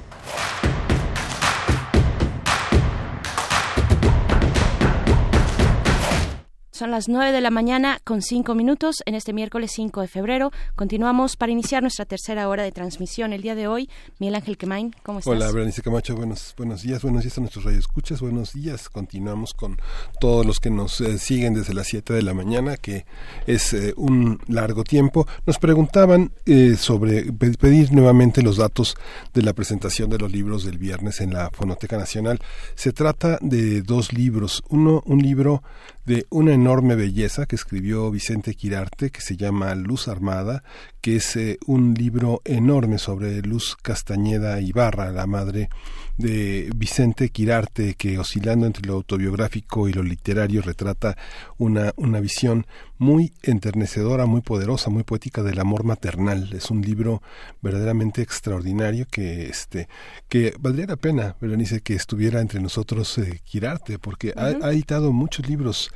Son 6.79 6.91
las 6.91 7.09
9 7.09 7.33
de 7.33 7.41
la 7.41 7.51
mañana 7.51 7.99
con 8.05 8.21
5 8.21 8.55
minutos 8.55 9.03
en 9.05 9.13
este 9.13 9.33
miércoles 9.33 9.69
5 9.75 9.99
de 9.99 10.07
febrero. 10.07 10.53
Continuamos 10.77 11.35
para 11.35 11.51
iniciar 11.51 11.81
nuestra 11.81 12.05
tercera 12.05 12.47
hora 12.47 12.63
de 12.63 12.71
transmisión. 12.71 13.33
El 13.33 13.41
día 13.41 13.53
de 13.53 13.67
hoy, 13.67 13.89
Miguel 14.17 14.35
Ángel 14.35 14.57
Quemain, 14.57 14.95
¿cómo 15.03 15.19
estás? 15.19 15.29
Hola, 15.29 15.51
Berenice 15.51 15.81
Camacho, 15.81 16.15
buenos, 16.15 16.53
buenos 16.55 16.81
días, 16.81 17.01
buenos 17.01 17.23
días 17.23 17.37
a 17.37 17.41
nuestros 17.41 17.65
radioescuchas, 17.65 18.21
buenos 18.21 18.53
días. 18.53 18.87
Continuamos 18.87 19.53
con 19.53 19.75
todos 20.21 20.45
los 20.45 20.61
que 20.61 20.69
nos 20.69 21.01
eh, 21.01 21.17
siguen 21.17 21.53
desde 21.53 21.73
las 21.73 21.87
7 21.87 22.13
de 22.13 22.21
la 22.21 22.33
mañana, 22.33 22.77
que 22.77 23.05
es 23.45 23.73
eh, 23.73 23.93
un 23.97 24.39
largo 24.47 24.85
tiempo. 24.85 25.27
Nos 25.45 25.57
preguntaban 25.57 26.31
eh, 26.45 26.77
sobre 26.77 27.23
pedir 27.33 27.91
nuevamente 27.91 28.41
los 28.41 28.55
datos 28.55 28.95
de 29.33 29.41
la 29.41 29.51
presentación 29.51 30.09
de 30.09 30.17
los 30.17 30.31
libros 30.31 30.63
del 30.63 30.77
viernes 30.77 31.19
en 31.19 31.33
la 31.33 31.49
Fonoteca 31.51 31.97
Nacional. 31.97 32.39
Se 32.75 32.93
trata 32.93 33.37
de 33.41 33.81
dos 33.81 34.13
libros. 34.13 34.63
Uno, 34.69 35.03
un 35.05 35.21
libro 35.21 35.61
de 36.05 36.25
una 36.29 36.53
enorme 36.53 36.68
belleza 36.95 37.47
que 37.47 37.55
escribió 37.55 38.11
Vicente 38.11 38.53
Quirarte, 38.53 39.09
que 39.09 39.21
se 39.21 39.35
llama 39.35 39.73
Luz 39.73 40.07
Armada, 40.07 40.63
que 41.01 41.17
es 41.17 41.35
eh, 41.35 41.57
un 41.65 41.93
libro 41.93 42.41
enorme 42.45 42.97
sobre 42.97 43.41
Luz 43.41 43.75
Castañeda 43.81 44.59
Ibarra, 44.61 45.11
la 45.11 45.27
madre 45.27 45.69
de 46.17 46.69
Vicente 46.75 47.29
Quirarte, 47.29 47.93
que 47.93 48.19
oscilando 48.19 48.65
entre 48.65 48.85
lo 48.85 48.95
autobiográfico 48.95 49.87
y 49.87 49.93
lo 49.93 50.03
literario 50.03 50.61
retrata 50.61 51.17
una, 51.57 51.93
una 51.95 52.19
visión 52.19 52.67
muy 52.97 53.31
enternecedora, 53.41 54.25
muy 54.25 54.41
poderosa, 54.41 54.89
muy 54.89 55.03
poética 55.03 55.41
del 55.43 55.59
amor 55.59 55.85
maternal. 55.85 56.49
Es 56.51 56.69
un 56.71 56.81
libro 56.81 57.21
verdaderamente 57.61 58.21
extraordinario 58.21 59.05
que 59.09 59.47
este 59.47 59.87
que 60.27 60.53
valdría 60.59 60.87
la 60.87 60.97
pena, 60.97 61.37
Berenice, 61.39 61.79
que 61.79 61.95
estuviera 61.95 62.41
entre 62.41 62.59
nosotros 62.59 63.17
eh, 63.17 63.39
Quirarte, 63.45 63.97
porque 63.97 64.33
ha, 64.35 64.47
ha, 64.47 64.71
editado 64.73 65.13
muchos 65.13 65.47
libros, 65.47 65.91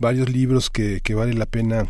varios 0.00 0.28
libros 0.28 0.70
que, 0.70 1.00
que 1.00 1.14
vale 1.14 1.34
la 1.34 1.46
pena 1.46 1.88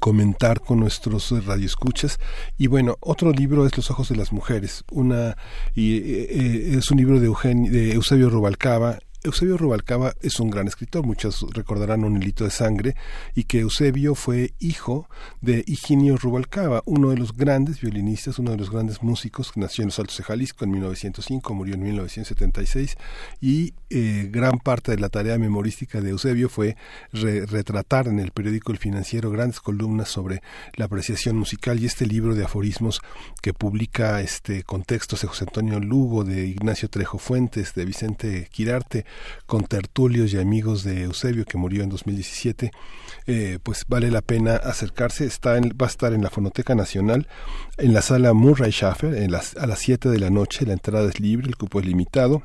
comentar 0.00 0.60
con 0.60 0.80
nuestros 0.80 1.30
radioescuchas. 1.44 2.18
Y 2.56 2.66
bueno 2.66 2.96
otro 3.00 3.32
libro 3.32 3.66
es 3.66 3.76
los 3.76 3.90
ojos 3.90 4.08
de 4.08 4.16
las 4.16 4.32
mujeres 4.32 4.84
una 4.90 5.36
y 5.74 5.96
eh, 5.96 6.78
es 6.78 6.90
un 6.90 6.98
libro 6.98 7.20
de, 7.20 7.26
Eugenio, 7.26 7.70
de 7.70 7.92
Eusebio 7.92 8.30
Rubalcaba 8.30 8.98
Eusebio 9.22 9.58
Rubalcaba 9.58 10.14
es 10.22 10.40
un 10.40 10.48
gran 10.48 10.66
escritor, 10.66 11.04
muchos 11.04 11.44
recordarán 11.52 12.04
un 12.04 12.16
hilito 12.16 12.44
de 12.44 12.50
sangre, 12.50 12.96
y 13.34 13.44
que 13.44 13.60
Eusebio 13.60 14.14
fue 14.14 14.54
hijo 14.58 15.08
de 15.42 15.62
Higinio 15.66 16.16
Rubalcaba, 16.16 16.82
uno 16.86 17.10
de 17.10 17.18
los 17.18 17.36
grandes 17.36 17.82
violinistas, 17.82 18.38
uno 18.38 18.52
de 18.52 18.56
los 18.56 18.70
grandes 18.70 19.02
músicos, 19.02 19.52
que 19.52 19.60
nació 19.60 19.82
en 19.82 19.88
los 19.88 19.98
Altos 19.98 20.16
de 20.16 20.24
Jalisco 20.24 20.64
en 20.64 20.70
1905, 20.70 21.52
murió 21.52 21.74
en 21.74 21.82
1976, 21.82 22.96
y 23.42 23.74
eh, 23.90 24.28
gran 24.30 24.58
parte 24.58 24.92
de 24.92 24.98
la 24.98 25.10
tarea 25.10 25.36
memorística 25.36 26.00
de 26.00 26.10
Eusebio 26.10 26.48
fue 26.48 26.76
retratar 27.12 28.08
en 28.08 28.20
el 28.20 28.30
periódico 28.30 28.72
El 28.72 28.78
Financiero 28.78 29.30
grandes 29.30 29.60
columnas 29.60 30.08
sobre 30.08 30.42
la 30.76 30.86
apreciación 30.86 31.36
musical 31.36 31.78
y 31.80 31.86
este 31.86 32.06
libro 32.06 32.34
de 32.34 32.44
aforismos 32.44 33.02
que 33.42 33.52
publica 33.52 34.20
este 34.20 34.62
contextos 34.62 35.22
de 35.22 35.28
José 35.28 35.44
Antonio 35.44 35.80
Lugo, 35.80 36.24
de 36.24 36.46
Ignacio 36.46 36.88
Trejo 36.88 37.18
Fuentes, 37.18 37.74
de 37.74 37.84
Vicente 37.84 38.48
Quirarte, 38.50 39.04
con 39.46 39.64
tertulios 39.64 40.32
y 40.32 40.38
amigos 40.38 40.84
de 40.84 41.04
Eusebio 41.04 41.44
que 41.44 41.58
murió 41.58 41.82
en 41.82 41.90
2017, 41.90 42.70
eh, 43.26 43.58
pues 43.62 43.84
vale 43.88 44.10
la 44.10 44.22
pena 44.22 44.56
acercarse. 44.56 45.24
Está 45.24 45.56
en, 45.56 45.70
va 45.70 45.86
a 45.86 45.88
estar 45.88 46.12
en 46.12 46.22
la 46.22 46.30
Fonoteca 46.30 46.74
Nacional, 46.74 47.28
en 47.78 47.92
la 47.92 48.02
sala 48.02 48.32
Murray 48.32 48.70
Schaffer, 48.70 49.14
a 49.14 49.66
las 49.66 49.78
7 49.78 50.08
de 50.08 50.18
la 50.18 50.30
noche. 50.30 50.66
La 50.66 50.72
entrada 50.72 51.08
es 51.08 51.20
libre, 51.20 51.48
el 51.48 51.56
cupo 51.56 51.80
es 51.80 51.86
limitado. 51.86 52.42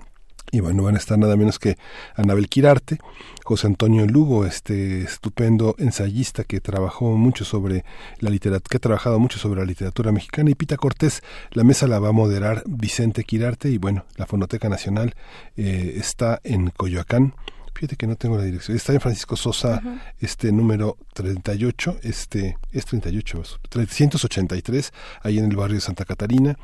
Y 0.52 0.60
bueno, 0.60 0.84
van 0.84 0.96
a 0.96 0.98
estar 0.98 1.18
nada 1.18 1.36
menos 1.36 1.60
que 1.60 1.78
Anabel 2.16 2.48
Quirarte, 2.48 3.00
José 3.44 3.68
Antonio 3.68 4.06
Lugo, 4.06 4.46
este 4.46 5.02
estupendo 5.02 5.76
ensayista 5.80 6.44
que 6.44 6.62
trabajó 6.62 7.16
mucho 7.18 7.46
sobre 7.46 7.84
la 8.20 8.30
literatura, 8.30 8.70
que 8.70 8.78
ha 8.78 8.80
trabajado 8.80 9.20
mucho 9.20 9.40
sobre 9.40 9.60
la 9.60 9.66
literatura 9.66 10.12
mexicana, 10.12 10.52
y 10.52 10.56
Pita 10.56 10.78
Cortés. 10.78 11.24
La 11.52 11.64
mesa 11.64 11.88
la 11.88 12.00
va 12.00 12.10
a 12.10 12.14
moderar 12.14 12.64
Vicente 12.66 13.24
Quirarte, 13.24 13.70
y 13.70 13.78
bueno, 13.78 14.06
la 14.18 14.26
Fonoteca 14.26 14.70
Nacional 14.70 15.16
eh, 15.58 15.96
está 15.98 16.40
en 16.44 16.70
Coyoacán. 16.70 17.34
Fíjate 17.74 17.98
que 17.98 18.08
no 18.08 18.16
tengo 18.16 18.38
la 18.38 18.44
dirección. 18.44 18.78
Está 18.78 18.94
en 18.94 19.02
Francisco 19.02 19.36
Sosa, 19.36 19.82
este 20.20 20.54
número 20.54 20.98
38, 21.14 21.98
este 22.04 22.58
es 22.72 22.86
38, 22.86 23.44
383, 23.68 24.94
ahí 25.22 25.40
en 25.40 25.46
el 25.46 25.58
barrio 25.58 25.76
de 25.76 25.82
Santa 25.82 26.06
Catarina, 26.06 26.58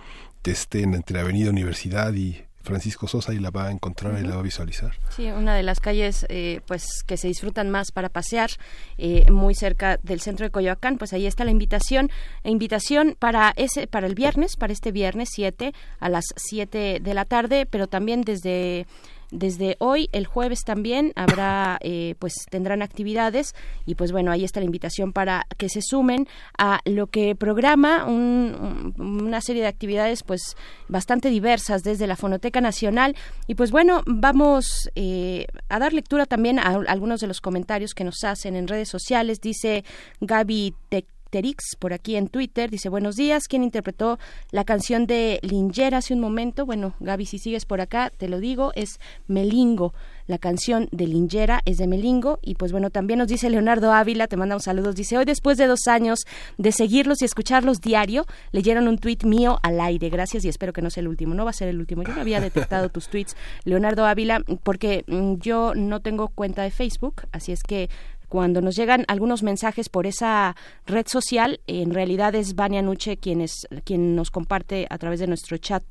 este, 0.45 0.83
entre 0.83 1.19
Avenida 1.19 1.49
Universidad 1.49 2.13
y 2.13 2.45
Francisco 2.63 3.07
Sosa 3.07 3.33
y 3.33 3.39
la 3.39 3.49
va 3.49 3.67
a 3.67 3.71
encontrar 3.71 4.19
y 4.19 4.23
la 4.23 4.35
va 4.35 4.39
a 4.41 4.43
visualizar. 4.43 4.91
Sí, 5.09 5.27
una 5.27 5.55
de 5.55 5.63
las 5.63 5.79
calles 5.79 6.25
eh, 6.29 6.61
pues 6.67 7.03
que 7.05 7.17
se 7.17 7.27
disfrutan 7.27 7.69
más 7.69 7.91
para 7.91 8.09
pasear, 8.09 8.51
eh, 8.97 9.29
muy 9.31 9.55
cerca 9.55 9.97
del 10.03 10.21
centro 10.21 10.45
de 10.45 10.51
Coyoacán, 10.51 10.97
pues 10.97 11.13
ahí 11.13 11.25
está 11.25 11.45
la 11.45 11.51
invitación, 11.51 12.09
invitación 12.43 13.15
para 13.17 13.53
ese 13.55 13.87
para 13.87 14.07
el 14.07 14.15
viernes, 14.15 14.55
para 14.55 14.73
este 14.73 14.91
viernes 14.91 15.29
7 15.33 15.73
a 15.99 16.09
las 16.09 16.25
7 16.35 16.99
de 17.01 17.13
la 17.13 17.25
tarde, 17.25 17.65
pero 17.65 17.87
también 17.87 18.21
desde 18.21 18.85
desde 19.31 19.77
hoy, 19.79 20.09
el 20.11 20.25
jueves 20.25 20.63
también 20.65 21.13
habrá, 21.15 21.77
eh, 21.81 22.15
pues 22.19 22.33
tendrán 22.49 22.81
actividades 22.81 23.55
y 23.85 23.95
pues 23.95 24.11
bueno, 24.11 24.31
ahí 24.31 24.43
está 24.43 24.59
la 24.59 24.65
invitación 24.65 25.13
para 25.13 25.47
que 25.57 25.69
se 25.69 25.81
sumen 25.81 26.27
a 26.57 26.81
lo 26.85 27.07
que 27.07 27.35
programa 27.35 28.05
una 28.05 29.41
serie 29.41 29.61
de 29.61 29.69
actividades 29.69 30.23
pues 30.23 30.57
bastante 30.89 31.29
diversas 31.29 31.83
desde 31.83 32.07
la 32.07 32.17
Fonoteca 32.17 32.59
Nacional 32.59 33.15
y 33.47 33.55
pues 33.55 33.71
bueno, 33.71 34.03
vamos 34.05 34.89
eh, 34.95 35.47
a 35.69 35.79
dar 35.79 35.93
lectura 35.93 36.25
también 36.25 36.59
a, 36.59 36.81
algunos 36.87 37.21
de 37.21 37.27
los 37.27 37.39
comentarios 37.39 37.93
que 37.93 38.03
nos 38.03 38.23
hacen 38.23 38.55
en 38.55 38.67
redes 38.67 38.89
sociales. 38.89 39.39
Dice 39.39 39.85
Gaby 40.19 40.75
Tec 40.89 41.05
Terix 41.31 41.75
por 41.79 41.93
aquí 41.93 42.15
en 42.17 42.27
Twitter. 42.27 42.69
Dice, 42.69 42.89
buenos 42.89 43.15
días, 43.15 43.47
¿quién 43.47 43.63
interpretó 43.63 44.19
la 44.51 44.65
canción 44.65 45.07
de 45.07 45.39
Linger 45.41 45.95
hace 45.95 46.13
un 46.13 46.19
momento? 46.19 46.67
Bueno, 46.67 46.93
Gaby, 46.99 47.25
si 47.25 47.39
sigues 47.39 47.65
por 47.65 47.81
acá, 47.81 48.11
te 48.15 48.29
lo 48.29 48.39
digo, 48.39 48.71
es 48.75 48.99
Melingo. 49.27 49.93
La 50.27 50.37
canción 50.37 50.87
de 50.91 51.07
Lingera 51.07 51.61
es 51.65 51.77
de 51.77 51.87
Melingo. 51.87 52.39
Y 52.41 52.55
pues 52.55 52.71
bueno, 52.71 52.89
también 52.89 53.19
nos 53.19 53.27
dice 53.27 53.49
Leonardo 53.49 53.91
Ávila, 53.91 54.27
te 54.27 54.37
manda 54.37 54.55
un 54.55 54.61
saludo. 54.61 54.93
Dice, 54.93 55.17
hoy 55.17 55.25
después 55.25 55.57
de 55.57 55.67
dos 55.67 55.87
años 55.87 56.19
de 56.57 56.71
seguirlos 56.71 57.21
y 57.21 57.25
escucharlos 57.25 57.81
diario, 57.81 58.25
leyeron 58.51 58.87
un 58.87 58.97
tuit 58.97 59.23
mío 59.23 59.59
al 59.63 59.81
aire. 59.81 60.09
Gracias 60.09 60.45
y 60.45 60.49
espero 60.49 60.73
que 60.73 60.81
no 60.81 60.89
sea 60.89 61.01
el 61.01 61.07
último. 61.07 61.33
No 61.33 61.45
va 61.45 61.49
a 61.49 61.53
ser 61.53 61.69
el 61.69 61.79
último. 61.79 62.03
Yo 62.03 62.13
no 62.13 62.21
había 62.21 62.39
detectado 62.39 62.89
tus 62.89 63.07
tweets, 63.09 63.35
Leonardo 63.63 64.05
Ávila, 64.05 64.43
porque 64.63 65.03
mm, 65.07 65.35
yo 65.35 65.73
no 65.75 66.01
tengo 66.01 66.27
cuenta 66.29 66.63
de 66.63 66.71
Facebook, 66.71 67.23
así 67.31 67.51
es 67.51 67.63
que 67.63 67.89
cuando 68.31 68.61
nos 68.61 68.77
llegan 68.77 69.03
algunos 69.09 69.43
mensajes 69.43 69.89
por 69.89 70.07
esa 70.07 70.55
red 70.85 71.05
social, 71.05 71.59
en 71.67 71.93
realidad 71.93 72.33
es 72.33 72.55
Vania 72.55 72.81
Nuche 72.81 73.17
quien, 73.17 73.45
quien 73.83 74.15
nos 74.15 74.31
comparte 74.31 74.87
a 74.89 74.97
través 74.97 75.19
de 75.19 75.27
nuestro 75.27 75.57
chat 75.57 75.83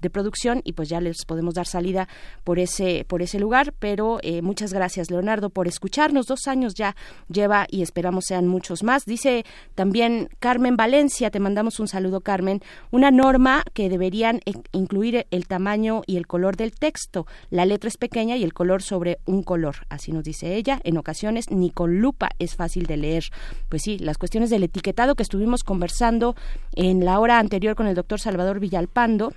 de 0.00 0.08
producción 0.08 0.60
y 0.62 0.74
pues 0.74 0.88
ya 0.88 1.00
les 1.00 1.24
podemos 1.26 1.54
dar 1.54 1.66
salida 1.66 2.06
por 2.44 2.60
ese, 2.60 3.04
por 3.08 3.20
ese 3.20 3.40
lugar. 3.40 3.74
Pero 3.80 4.20
eh, 4.22 4.42
muchas 4.42 4.72
gracias, 4.72 5.10
Leonardo, 5.10 5.50
por 5.50 5.66
escucharnos. 5.66 6.26
Dos 6.26 6.46
años 6.46 6.74
ya 6.76 6.94
lleva 7.26 7.66
y 7.68 7.82
esperamos 7.82 8.26
sean 8.26 8.46
muchos 8.46 8.84
más. 8.84 9.04
Dice 9.04 9.44
también 9.74 10.28
Carmen 10.38 10.76
Valencia, 10.76 11.32
te 11.32 11.40
mandamos 11.40 11.80
un 11.80 11.88
saludo, 11.88 12.20
Carmen. 12.20 12.60
Una 12.92 13.10
norma 13.10 13.64
que 13.74 13.88
deberían 13.88 14.36
e, 14.46 14.52
incluir 14.70 15.26
el 15.32 15.48
tamaño 15.48 16.02
y 16.06 16.16
el 16.16 16.28
color 16.28 16.56
del 16.56 16.70
texto. 16.76 17.26
La 17.50 17.64
letra 17.66 17.88
es 17.88 17.96
pequeña 17.96 18.36
y 18.36 18.44
el 18.44 18.54
color 18.54 18.82
sobre 18.82 19.18
un 19.26 19.42
color. 19.42 19.78
Así 19.88 20.12
nos 20.12 20.22
dice 20.22 20.54
ella. 20.54 20.80
En 20.84 20.96
ocasiones 20.96 21.50
ni 21.50 21.72
lupa 21.88 22.30
es 22.38 22.54
fácil 22.54 22.86
de 22.86 22.96
leer. 22.96 23.24
Pues 23.68 23.82
sí, 23.82 23.98
las 23.98 24.18
cuestiones 24.18 24.50
del 24.50 24.62
etiquetado 24.62 25.14
que 25.14 25.22
estuvimos 25.22 25.64
conversando 25.64 26.36
en 26.74 27.04
la 27.04 27.18
hora 27.18 27.38
anterior 27.38 27.74
con 27.74 27.86
el 27.86 27.94
doctor 27.94 28.20
Salvador 28.20 28.60
Villalpando, 28.60 29.32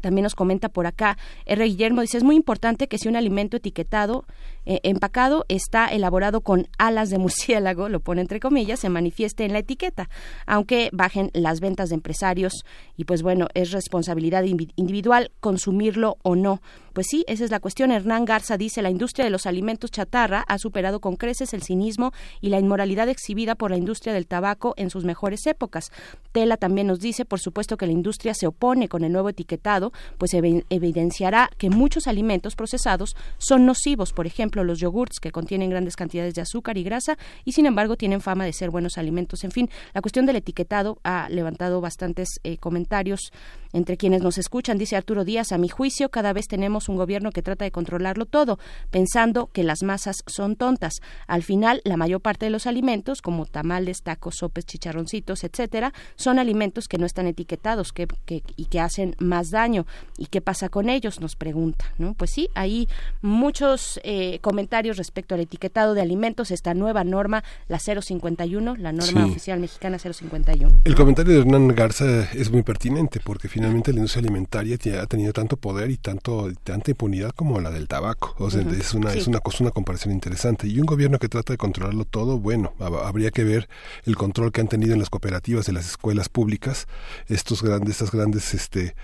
también 0.00 0.24
nos 0.24 0.34
comenta 0.34 0.68
por 0.68 0.86
acá 0.86 1.16
R. 1.46 1.64
Guillermo, 1.64 2.00
dice, 2.00 2.18
es 2.18 2.24
muy 2.24 2.36
importante 2.36 2.88
que 2.88 2.98
si 2.98 3.08
un 3.08 3.16
alimento 3.16 3.56
etiquetado, 3.56 4.24
eh, 4.66 4.80
empacado, 4.82 5.44
está 5.48 5.86
elaborado 5.86 6.40
con 6.40 6.68
alas 6.78 7.08
de 7.08 7.18
murciélago, 7.18 7.88
lo 7.88 8.00
pone 8.00 8.20
entre 8.20 8.40
comillas, 8.40 8.80
se 8.80 8.88
manifieste 8.88 9.44
en 9.44 9.52
la 9.52 9.60
etiqueta, 9.60 10.10
aunque 10.46 10.90
bajen 10.92 11.30
las 11.32 11.60
ventas 11.60 11.88
de 11.88 11.94
empresarios 11.94 12.52
y 12.96 13.04
pues 13.04 13.22
bueno, 13.22 13.48
es 13.54 13.70
responsabilidad 13.70 14.42
individual 14.42 15.30
consumirlo 15.40 16.18
o 16.22 16.34
no. 16.34 16.60
Pues 16.96 17.08
sí, 17.10 17.26
esa 17.28 17.44
es 17.44 17.50
la 17.50 17.60
cuestión. 17.60 17.92
Hernán 17.92 18.24
Garza 18.24 18.56
dice, 18.56 18.80
la 18.80 18.88
industria 18.88 19.26
de 19.26 19.30
los 19.30 19.44
alimentos 19.44 19.90
chatarra 19.90 20.42
ha 20.48 20.56
superado 20.56 20.98
con 20.98 21.16
creces 21.16 21.52
el 21.52 21.62
cinismo 21.62 22.12
y 22.40 22.48
la 22.48 22.58
inmoralidad 22.58 23.10
exhibida 23.10 23.54
por 23.54 23.70
la 23.70 23.76
industria 23.76 24.14
del 24.14 24.26
tabaco 24.26 24.72
en 24.78 24.88
sus 24.88 25.04
mejores 25.04 25.46
épocas. 25.46 25.92
Tela 26.32 26.56
también 26.56 26.86
nos 26.86 27.00
dice, 27.00 27.26
por 27.26 27.38
supuesto, 27.38 27.76
que 27.76 27.86
la 27.86 27.92
industria 27.92 28.32
se 28.32 28.46
opone 28.46 28.88
con 28.88 29.04
el 29.04 29.12
nuevo 29.12 29.28
etiquetado, 29.28 29.92
pues 30.16 30.32
evidenciará 30.32 31.50
que 31.58 31.68
muchos 31.68 32.06
alimentos 32.06 32.56
procesados 32.56 33.14
son 33.36 33.66
nocivos, 33.66 34.14
por 34.14 34.26
ejemplo, 34.26 34.55
los 34.64 34.80
yogurts 34.80 35.20
que 35.20 35.32
contienen 35.32 35.70
grandes 35.70 35.96
cantidades 35.96 36.34
de 36.34 36.42
azúcar 36.42 36.78
y 36.78 36.84
grasa 36.84 37.16
y 37.44 37.52
sin 37.52 37.66
embargo 37.66 37.96
tienen 37.96 38.20
fama 38.20 38.44
de 38.44 38.52
ser 38.52 38.70
buenos 38.70 38.98
alimentos. 38.98 39.44
En 39.44 39.50
fin, 39.50 39.70
la 39.94 40.00
cuestión 40.00 40.26
del 40.26 40.36
etiquetado 40.36 40.98
ha 41.04 41.28
levantado 41.28 41.80
bastantes 41.80 42.40
eh, 42.44 42.58
comentarios 42.58 43.32
entre 43.72 43.96
quienes 43.96 44.22
nos 44.22 44.38
escuchan. 44.38 44.78
Dice 44.78 44.96
Arturo 44.96 45.24
Díaz, 45.24 45.52
a 45.52 45.58
mi 45.58 45.68
juicio, 45.68 46.10
cada 46.10 46.32
vez 46.32 46.46
tenemos 46.48 46.88
un 46.88 46.96
gobierno 46.96 47.30
que 47.30 47.42
trata 47.42 47.64
de 47.64 47.70
controlarlo 47.70 48.26
todo, 48.26 48.58
pensando 48.90 49.48
que 49.52 49.62
las 49.62 49.82
masas 49.82 50.16
son 50.26 50.56
tontas. 50.56 51.00
Al 51.26 51.42
final, 51.42 51.80
la 51.84 51.96
mayor 51.96 52.20
parte 52.20 52.46
de 52.46 52.50
los 52.50 52.66
alimentos, 52.66 53.22
como 53.22 53.46
tamales, 53.46 54.02
tacos, 54.02 54.36
sopes, 54.36 54.66
chicharroncitos, 54.66 55.44
etcétera, 55.44 55.92
son 56.16 56.38
alimentos 56.38 56.88
que 56.88 56.98
no 56.98 57.06
están 57.06 57.26
etiquetados 57.26 57.92
que, 57.92 58.08
y 58.56 58.64
que 58.66 58.80
hacen 58.80 59.14
más 59.18 59.50
daño. 59.50 59.86
¿Y 60.18 60.26
qué 60.26 60.40
pasa 60.40 60.68
con 60.68 60.88
ellos? 60.88 61.20
Nos 61.20 61.36
pregunta. 61.36 61.92
¿no? 61.98 62.14
Pues 62.14 62.30
sí, 62.30 62.48
hay 62.54 62.88
muchos 63.22 64.00
eh, 64.02 64.38
comentarios 64.40 64.96
respecto 64.96 65.34
al 65.34 65.40
etiquetado 65.40 65.94
de 65.94 66.02
alimentos, 66.02 66.50
esta 66.50 66.74
nueva 66.74 67.04
norma, 67.04 67.44
la 67.68 67.78
051, 67.78 68.76
la 68.76 68.92
norma 68.92 69.26
oficial 69.26 69.60
mexicana 69.60 69.98
051. 69.98 70.80
El 70.84 70.94
comentario 70.94 71.34
de 71.34 71.40
Hernán 71.40 71.68
Garza 71.68 72.30
es 72.32 72.50
muy 72.50 72.62
pertinente 72.62 73.20
porque 73.22 73.48
finalmente 73.48 73.65
la 73.92 73.98
industria 73.98 74.20
alimentaria 74.20 74.78
ha 75.00 75.06
tenido 75.06 75.32
tanto 75.32 75.56
poder 75.56 75.90
y 75.90 75.96
tanto 75.96 76.50
tanta 76.64 76.90
impunidad 76.90 77.30
como 77.30 77.60
la 77.60 77.70
del 77.70 77.88
tabaco. 77.88 78.34
O 78.38 78.50
sea, 78.50 78.62
es 78.62 78.94
una 78.94 79.12
es 79.12 79.26
una 79.26 79.40
cosa 79.40 79.64
una 79.64 79.70
comparación 79.70 80.12
interesante 80.12 80.66
y 80.68 80.78
un 80.78 80.86
gobierno 80.86 81.18
que 81.18 81.28
trata 81.28 81.52
de 81.52 81.56
controlarlo 81.56 82.04
todo, 82.04 82.38
bueno, 82.38 82.72
habría 82.78 83.30
que 83.30 83.44
ver 83.44 83.68
el 84.04 84.16
control 84.16 84.52
que 84.52 84.60
han 84.60 84.68
tenido 84.68 84.92
en 84.92 85.00
las 85.00 85.10
cooperativas 85.10 85.66
de 85.66 85.72
las 85.72 85.86
escuelas 85.86 86.28
públicas, 86.28 86.86
estos 87.28 87.62
grandes 87.62 87.96
estas 87.96 88.10
grandes 88.10 88.54
este 88.54 88.94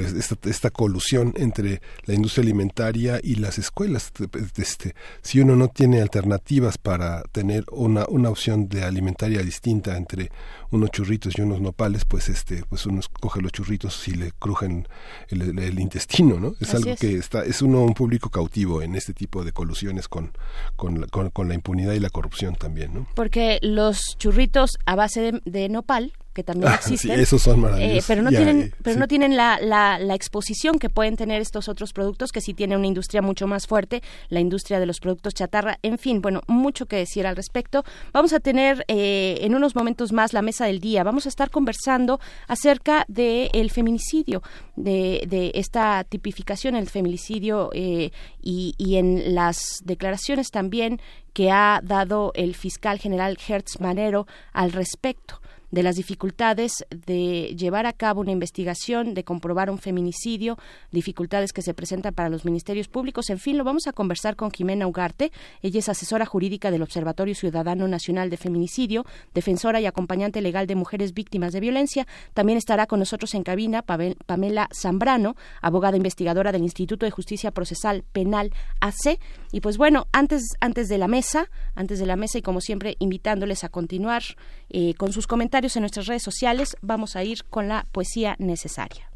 esta, 0.00 0.36
esta 0.48 0.70
colusión 0.70 1.32
entre 1.36 1.80
la 2.04 2.14
industria 2.14 2.42
alimentaria 2.42 3.20
y 3.22 3.36
las 3.36 3.58
escuelas. 3.58 4.12
Este, 4.56 4.94
si 5.22 5.40
uno 5.40 5.54
no 5.54 5.68
tiene 5.68 6.02
alternativas 6.02 6.76
para 6.78 7.22
tener 7.32 7.64
una 7.70 8.04
una 8.08 8.30
opción 8.30 8.68
de 8.68 8.82
alimentaria 8.82 9.42
distinta 9.42 9.96
entre 9.96 10.30
unos 10.70 10.90
churritos 10.90 11.34
y 11.38 11.42
unos 11.42 11.60
nopales, 11.60 12.04
pues 12.04 12.28
este 12.28 12.64
pues 12.68 12.86
uno 12.86 13.00
coge 13.20 13.40
los 13.40 13.52
churritos 13.52 13.85
y 14.06 14.12
le 14.12 14.32
crujen 14.32 14.88
el, 15.28 15.78
intestino, 15.78 16.38
¿no? 16.40 16.54
Es 16.60 16.74
algo 16.74 16.94
que 16.96 17.16
está, 17.16 17.44
es 17.44 17.62
uno 17.62 17.82
un 17.82 17.94
público 17.94 18.30
cautivo 18.30 18.82
en 18.82 18.94
este 18.94 19.12
tipo 19.12 19.44
de 19.44 19.52
colusiones 19.52 20.08
con, 20.08 20.32
con, 20.76 21.06
con, 21.08 21.48
la 21.48 21.54
impunidad 21.54 21.92
y 21.92 22.00
la 22.00 22.10
corrupción 22.10 22.54
también, 22.54 22.94
¿no? 22.94 23.06
Porque 23.14 23.58
los 23.62 24.16
churritos 24.18 24.78
a 24.86 24.96
base 24.96 25.40
de, 25.44 25.68
nopal 25.68 26.12
que 26.36 26.44
también 26.44 26.70
existen. 26.74 27.18
esos 27.18 27.40
son 27.40 27.60
maravillosos. 27.60 28.04
pero 28.06 28.20
no 28.20 28.28
tienen, 28.28 28.74
pero 28.82 29.00
no 29.00 29.08
tienen 29.08 29.36
la, 29.36 29.58
la, 29.58 29.98
la, 29.98 30.14
exposición 30.14 30.78
que 30.78 30.90
pueden 30.90 31.16
tener 31.16 31.40
estos 31.40 31.68
otros 31.68 31.94
productos, 31.94 32.30
que 32.30 32.42
sí 32.42 32.52
tienen 32.52 32.76
una 32.76 32.86
industria 32.86 33.22
mucho 33.22 33.46
más 33.46 33.66
fuerte, 33.66 34.02
la 34.28 34.40
industria 34.40 34.78
de 34.78 34.84
los 34.84 35.00
productos 35.00 35.32
chatarra. 35.32 35.78
En 35.82 35.96
fin, 35.96 36.20
bueno, 36.20 36.42
mucho 36.46 36.84
que 36.84 36.96
decir 36.96 37.26
al 37.26 37.36
respecto. 37.36 37.84
Vamos 38.12 38.34
a 38.34 38.40
tener 38.40 38.84
en 38.86 39.54
unos 39.54 39.74
momentos 39.74 40.12
más 40.12 40.34
la 40.34 40.42
mesa 40.42 40.66
del 40.66 40.78
día. 40.78 41.02
Vamos 41.04 41.24
a 41.24 41.30
estar 41.30 41.50
conversando 41.50 42.20
acerca 42.48 43.06
del 43.08 43.48
el 43.54 43.70
feminicidio, 43.70 44.42
de, 44.76 45.24
de, 45.26 45.52
esta 45.54 46.04
tipificación, 46.04 46.76
el 46.76 46.90
feminicidio 46.90 47.70
y, 47.72 48.12
y 48.42 48.96
en 48.96 49.34
las 49.34 49.80
declaraciones 49.84 50.50
también 50.50 51.00
que 51.32 51.50
ha 51.50 51.80
dado 51.82 52.32
el 52.34 52.54
fiscal 52.54 52.98
general 52.98 53.38
Hertz 53.48 53.80
Manero 53.80 54.26
al 54.52 54.72
respecto 54.72 55.40
de 55.76 55.82
las 55.82 55.96
dificultades 55.96 56.86
de 56.88 57.54
llevar 57.54 57.84
a 57.84 57.92
cabo 57.92 58.22
una 58.22 58.32
investigación, 58.32 59.12
de 59.12 59.24
comprobar 59.24 59.68
un 59.68 59.76
feminicidio, 59.76 60.56
dificultades 60.90 61.52
que 61.52 61.60
se 61.60 61.74
presentan 61.74 62.14
para 62.14 62.30
los 62.30 62.46
ministerios 62.46 62.88
públicos. 62.88 63.28
En 63.28 63.38
fin, 63.38 63.58
lo 63.58 63.64
vamos 63.64 63.86
a 63.86 63.92
conversar 63.92 64.36
con 64.36 64.50
Jimena 64.50 64.86
Ugarte. 64.86 65.32
Ella 65.60 65.80
es 65.80 65.90
asesora 65.90 66.24
jurídica 66.24 66.70
del 66.70 66.80
Observatorio 66.80 67.34
Ciudadano 67.34 67.86
Nacional 67.88 68.30
de 68.30 68.38
Feminicidio, 68.38 69.04
defensora 69.34 69.78
y 69.78 69.84
acompañante 69.84 70.40
legal 70.40 70.66
de 70.66 70.76
mujeres 70.76 71.12
víctimas 71.12 71.52
de 71.52 71.60
violencia. 71.60 72.06
También 72.32 72.56
estará 72.56 72.86
con 72.86 72.98
nosotros 72.98 73.34
en 73.34 73.42
cabina 73.42 73.82
Pamela 73.82 74.70
Zambrano, 74.74 75.36
abogada 75.60 75.98
investigadora 75.98 76.52
del 76.52 76.62
Instituto 76.62 77.04
de 77.04 77.10
Justicia 77.10 77.50
Procesal 77.50 78.02
Penal 78.12 78.50
AC. 78.80 79.18
Y 79.52 79.60
pues 79.60 79.76
bueno, 79.76 80.06
antes, 80.12 80.42
antes 80.60 80.88
de 80.88 80.96
la 80.96 81.06
mesa, 81.06 81.50
antes 81.74 81.98
de 81.98 82.06
la 82.06 82.16
mesa 82.16 82.38
y 82.38 82.42
como 82.42 82.62
siempre 82.62 82.96
invitándoles 82.98 83.62
a 83.62 83.68
continuar 83.68 84.22
eh, 84.70 84.94
con 84.94 85.12
sus 85.12 85.26
comentarios 85.26 85.65
en 85.74 85.82
nuestras 85.82 86.06
redes 86.06 86.22
sociales. 86.22 86.76
Vamos 86.82 87.16
a 87.16 87.24
ir 87.24 87.44
con 87.44 87.68
la 87.68 87.86
poesía 87.90 88.36
necesaria. 88.38 89.10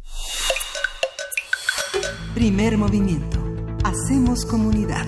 Primer 2.35 2.77
movimiento. 2.77 3.39
Hacemos 3.85 4.45
comunidad. 4.45 5.07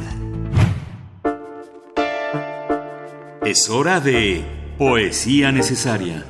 Es 3.45 3.69
hora 3.69 4.01
de 4.01 4.45
poesía 4.79 5.51
necesaria. 5.51 6.27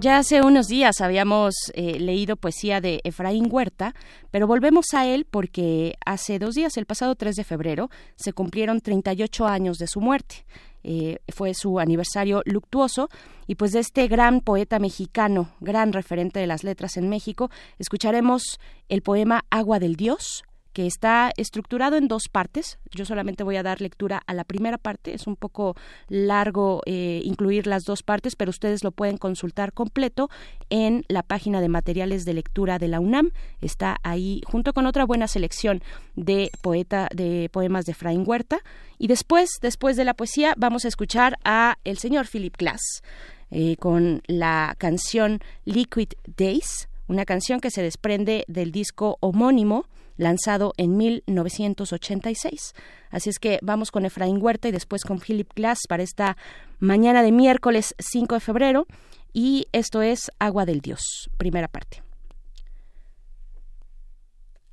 Ya 0.00 0.16
hace 0.16 0.40
unos 0.40 0.66
días 0.66 1.02
habíamos 1.02 1.54
eh, 1.74 2.00
leído 2.00 2.36
poesía 2.36 2.80
de 2.80 3.02
Efraín 3.04 3.48
Huerta, 3.50 3.94
pero 4.30 4.46
volvemos 4.46 4.94
a 4.94 5.04
él 5.04 5.26
porque 5.30 5.96
hace 6.06 6.38
dos 6.38 6.54
días, 6.54 6.78
el 6.78 6.86
pasado 6.86 7.16
3 7.16 7.36
de 7.36 7.44
febrero, 7.44 7.90
se 8.16 8.32
cumplieron 8.32 8.80
38 8.80 9.46
años 9.46 9.76
de 9.76 9.86
su 9.86 10.00
muerte. 10.00 10.46
Eh, 10.82 11.18
fue 11.28 11.54
su 11.54 11.78
aniversario 11.78 12.42
luctuoso. 12.44 13.08
Y 13.46 13.56
pues 13.56 13.72
de 13.72 13.80
este 13.80 14.08
gran 14.08 14.40
poeta 14.40 14.78
mexicano, 14.78 15.50
gran 15.60 15.92
referente 15.92 16.40
de 16.40 16.46
las 16.46 16.64
letras 16.64 16.96
en 16.96 17.08
México, 17.08 17.50
escucharemos 17.78 18.60
el 18.88 19.02
poema 19.02 19.44
Agua 19.50 19.78
del 19.78 19.96
Dios, 19.96 20.44
que 20.72 20.86
está 20.86 21.32
estructurado 21.36 21.96
en 21.96 22.08
dos 22.08 22.28
partes. 22.28 22.78
Yo 22.90 23.04
solamente 23.04 23.42
voy 23.44 23.56
a 23.56 23.62
dar 23.62 23.80
lectura 23.80 24.22
a 24.26 24.34
la 24.34 24.44
primera 24.44 24.78
parte. 24.78 25.14
Es 25.14 25.26
un 25.26 25.36
poco 25.36 25.76
largo 26.08 26.82
eh, 26.86 27.20
incluir 27.24 27.66
las 27.66 27.84
dos 27.84 28.02
partes, 28.02 28.36
pero 28.36 28.50
ustedes 28.50 28.84
lo 28.84 28.92
pueden 28.92 29.16
consultar 29.16 29.72
completo 29.72 30.30
en 30.68 31.04
la 31.08 31.22
página 31.22 31.60
de 31.60 31.68
materiales 31.68 32.24
de 32.24 32.34
lectura 32.34 32.78
de 32.78 32.88
la 32.88 33.00
UNAM. 33.00 33.30
Está 33.60 33.96
ahí 34.02 34.42
junto 34.46 34.72
con 34.72 34.86
otra 34.86 35.04
buena 35.04 35.28
selección 35.28 35.82
de 36.14 36.50
poeta 36.62 37.08
de 37.14 37.48
poemas 37.52 37.84
de 37.84 37.94
Fraín 37.94 38.24
Huerta. 38.26 38.60
Y 38.98 39.06
después, 39.06 39.50
después 39.60 39.96
de 39.96 40.04
la 40.04 40.14
poesía, 40.14 40.54
vamos 40.56 40.84
a 40.84 40.88
escuchar 40.88 41.38
a 41.44 41.78
el 41.84 41.98
señor 41.98 42.26
Philip 42.26 42.56
Glass 42.56 43.02
eh, 43.50 43.76
con 43.78 44.22
la 44.26 44.76
canción 44.78 45.40
Liquid 45.64 46.10
Days, 46.36 46.88
una 47.08 47.24
canción 47.24 47.60
que 47.60 47.70
se 47.70 47.82
desprende 47.82 48.44
del 48.46 48.70
disco 48.70 49.16
homónimo 49.20 49.86
lanzado 50.20 50.74
en 50.76 50.96
1986. 50.96 52.74
Así 53.10 53.30
es 53.30 53.38
que 53.38 53.58
vamos 53.62 53.90
con 53.90 54.04
Efraín 54.04 54.38
Huerta 54.40 54.68
y 54.68 54.72
después 54.72 55.02
con 55.02 55.18
Philip 55.18 55.50
Glass 55.54 55.80
para 55.88 56.02
esta 56.02 56.36
mañana 56.78 57.22
de 57.22 57.32
miércoles 57.32 57.94
5 57.98 58.34
de 58.34 58.40
febrero. 58.40 58.86
Y 59.32 59.66
esto 59.72 60.02
es 60.02 60.30
Agua 60.38 60.66
del 60.66 60.80
Dios, 60.80 61.30
primera 61.36 61.68
parte. 61.68 62.02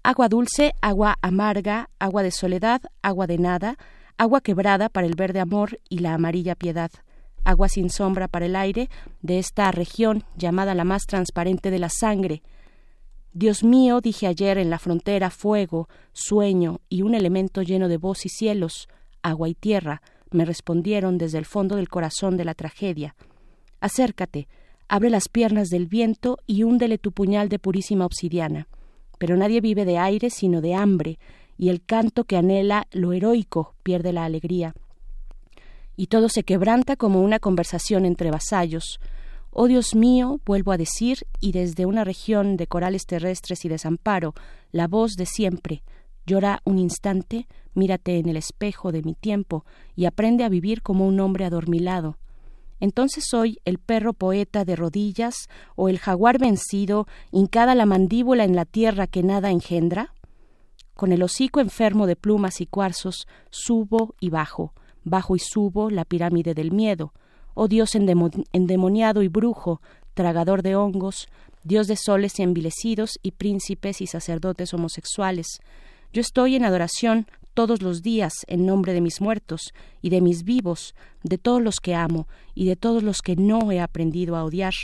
Agua 0.04 0.30
dulce, 0.30 0.74
agua 0.82 1.18
amarga, 1.22 1.90
agua 2.00 2.24
de 2.24 2.32
soledad, 2.32 2.82
agua 3.02 3.28
de 3.28 3.38
nada, 3.38 3.78
agua 4.18 4.42
quebrada 4.42 4.90
para 4.90 5.08
el 5.08 5.16
verde 5.16 5.40
amor 5.40 5.80
y 5.90 6.00
la 6.00 6.14
amarilla 6.14 6.56
piedad, 6.56 6.92
agua 7.44 7.70
sin 7.70 7.90
sombra 7.90 8.28
para 8.28 8.46
el 8.46 8.56
aire 8.56 8.90
de 9.22 9.38
esta 9.38 9.72
región 9.72 10.24
llamada 10.38 10.76
la 10.76 10.86
más 10.86 11.04
transparente 11.06 11.72
de 11.72 11.80
la 11.80 11.90
sangre, 11.90 12.42
Dios 13.40 13.64
mío, 13.64 14.02
dije 14.02 14.26
ayer 14.26 14.58
en 14.58 14.72
la 14.72 14.80
frontera, 14.80 15.30
fuego, 15.30 15.88
sueño 16.12 16.82
y 16.90 17.04
un 17.04 17.14
elemento 17.14 17.62
lleno 17.62 17.88
de 17.88 17.98
voz 17.98 18.26
y 18.26 18.30
cielos, 18.30 18.88
agua 19.22 19.48
y 19.48 19.54
tierra, 19.54 20.02
me 20.32 20.44
respondieron 20.44 21.20
desde 21.20 21.38
el 21.38 21.46
fondo 21.46 21.76
del 21.76 21.88
corazón 21.88 22.36
de 22.36 22.46
la 22.46 22.56
tragedia. 22.56 23.16
Acércate, 23.80 24.48
abre 24.88 25.12
las 25.12 25.30
piernas 25.30 25.68
del 25.68 25.86
viento 25.86 26.40
y 26.48 26.64
húndele 26.64 26.98
tu 26.98 27.12
puñal 27.12 27.48
de 27.48 27.60
purísima 27.60 28.08
obsidiana. 28.08 28.68
Pero 29.20 29.38
nadie 29.38 29.62
vive 29.62 29.86
de 29.86 30.00
aire 30.00 30.32
sino 30.32 30.60
de 30.60 30.74
hambre, 30.74 31.20
y 31.60 31.70
el 31.70 31.84
canto 31.84 32.24
que 32.24 32.38
anhela 32.38 32.88
lo 32.92 33.14
heroico 33.14 33.76
pierde 33.84 34.14
la 34.14 34.26
alegría. 34.26 34.74
Y 35.96 36.08
todo 36.08 36.28
se 36.30 36.42
quebranta 36.42 36.96
como 36.96 37.22
una 37.22 37.38
conversación 37.38 38.04
entre 38.06 38.32
vasallos, 38.32 39.00
Oh 39.60 39.68
Dios 39.68 39.96
mío, 39.96 40.40
vuelvo 40.46 40.72
a 40.72 40.78
decir, 40.78 41.26
y 41.40 41.52
desde 41.52 41.88
una 41.88 42.04
región 42.04 42.58
de 42.58 42.68
corales 42.68 43.08
terrestres 43.08 43.66
y 43.66 43.70
desamparo, 43.70 44.36
la 44.72 44.88
voz 44.88 45.16
de 45.16 45.26
siempre, 45.26 45.82
llora 46.28 46.62
un 46.64 46.78
instante, 46.78 47.48
mírate 47.74 48.20
en 48.20 48.30
el 48.30 48.38
espejo 48.38 48.92
de 48.92 49.02
mi 49.02 49.16
tiempo 49.16 49.66
y 49.96 50.06
aprende 50.06 50.44
a 50.44 50.50
vivir 50.50 50.84
como 50.84 51.08
un 51.08 51.20
hombre 51.20 51.44
adormilado. 51.44 52.20
Entonces 52.80 53.26
soy 53.28 53.58
el 53.66 53.80
perro 53.80 54.14
poeta 54.14 54.64
de 54.64 54.76
rodillas 54.76 55.50
o 55.76 55.90
el 55.90 55.98
jaguar 55.98 56.38
vencido, 56.38 57.08
hincada 57.32 57.74
la 57.74 57.88
mandíbula 57.88 58.44
en 58.44 58.56
la 58.56 58.66
tierra 58.66 59.08
que 59.08 59.24
nada 59.24 59.50
engendra. 59.50 60.14
Con 60.94 61.12
el 61.12 61.24
hocico 61.24 61.62
enfermo 61.62 62.06
de 62.06 62.16
plumas 62.16 62.62
y 62.62 62.68
cuarzos, 62.68 63.28
subo 63.50 64.14
y 64.20 64.30
bajo, 64.30 64.76
bajo 65.04 65.36
y 65.36 65.40
subo 65.40 65.90
la 65.90 66.06
pirámide 66.06 66.54
del 66.54 66.72
miedo, 66.72 67.12
oh 67.58 67.68
Dios 67.68 67.96
endemoniado 67.96 69.24
y 69.24 69.28
brujo, 69.30 69.82
tragador 70.14 70.62
de 70.62 70.76
hongos, 70.76 71.28
Dios 71.64 71.88
de 71.88 71.96
soles 71.96 72.38
y 72.40 72.44
envilecidos 72.44 73.18
y 73.24 73.32
príncipes 73.32 74.00
y 74.00 74.06
sacerdotes 74.06 74.76
homosexuales. 74.76 75.60
Yo 76.14 76.22
estoy 76.22 76.56
en 76.56 76.66
adoración 76.66 77.26
todos 77.56 77.82
los 77.82 78.04
días 78.04 78.46
en 78.46 78.68
nombre 78.68 78.94
de 78.94 79.02
mis 79.02 79.22
muertos 79.22 79.74
y 80.04 80.12
de 80.12 80.22
mis 80.22 80.44
vivos, 80.44 80.94
de 81.24 81.40
todos 81.40 81.60
los 81.60 81.80
que 81.80 81.96
amo 81.96 82.28
y 82.54 82.68
de 82.68 82.76
todos 82.76 83.02
los 83.02 83.24
que 83.24 83.36
no 83.36 83.72
he 83.72 83.80
aprendido 83.80 84.36
a 84.36 84.44
odiar. 84.44 84.76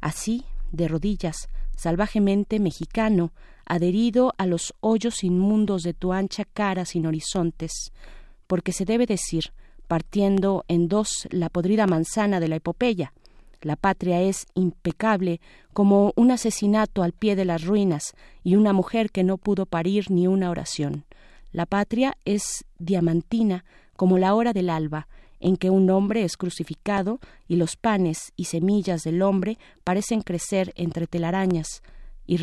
Así, 0.00 0.42
de 0.72 0.88
rodillas, 0.88 1.48
salvajemente 1.76 2.58
mexicano, 2.58 3.32
adherido 3.66 4.34
a 4.36 4.46
los 4.46 4.74
hoyos 4.80 5.22
inmundos 5.22 5.84
de 5.84 5.94
tu 5.94 6.12
ancha 6.12 6.44
cara 6.44 6.86
sin 6.86 7.06
horizontes, 7.06 7.92
porque 8.48 8.72
se 8.72 8.84
debe 8.84 9.06
decir 9.06 9.52
partiendo 9.86 10.64
en 10.68 10.88
dos 10.88 11.28
la 11.30 11.48
podrida 11.48 11.86
manzana 11.86 12.40
de 12.40 12.48
la 12.48 12.56
epopeya. 12.56 13.12
La 13.62 13.76
patria 13.76 14.20
es 14.20 14.46
impecable 14.54 15.40
como 15.72 16.12
un 16.16 16.30
asesinato 16.30 17.02
al 17.02 17.12
pie 17.12 17.36
de 17.36 17.44
las 17.44 17.64
ruinas 17.64 18.14
y 18.44 18.56
una 18.56 18.72
mujer 18.72 19.10
que 19.10 19.24
no 19.24 19.38
pudo 19.38 19.66
parir 19.66 20.10
ni 20.10 20.26
una 20.26 20.50
oración. 20.50 21.04
La 21.52 21.66
patria 21.66 22.16
es 22.24 22.64
diamantina 22.78 23.64
como 23.96 24.18
la 24.18 24.34
hora 24.34 24.52
del 24.52 24.70
alba, 24.70 25.08
en 25.40 25.56
que 25.56 25.70
un 25.70 25.88
hombre 25.90 26.24
es 26.24 26.36
crucificado 26.36 27.18
y 27.48 27.56
los 27.56 27.76
panes 27.76 28.32
y 28.36 28.44
semillas 28.44 29.02
del 29.02 29.22
hombre 29.22 29.58
parecen 29.84 30.22
crecer 30.22 30.72
entre 30.76 31.06
telarañas, 31.06 31.82
y, 32.26 32.38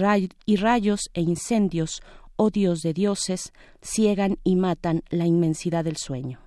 y 0.45 0.55
rayos 0.55 1.09
e 1.13 1.21
incendios, 1.21 2.01
odios 2.35 2.79
de 2.81 2.93
dioses, 2.93 3.53
ciegan 3.81 4.39
y 4.43 4.55
matan 4.55 5.03
la 5.09 5.25
inmensidad 5.25 5.83
del 5.83 5.97
sueño. 5.97 6.39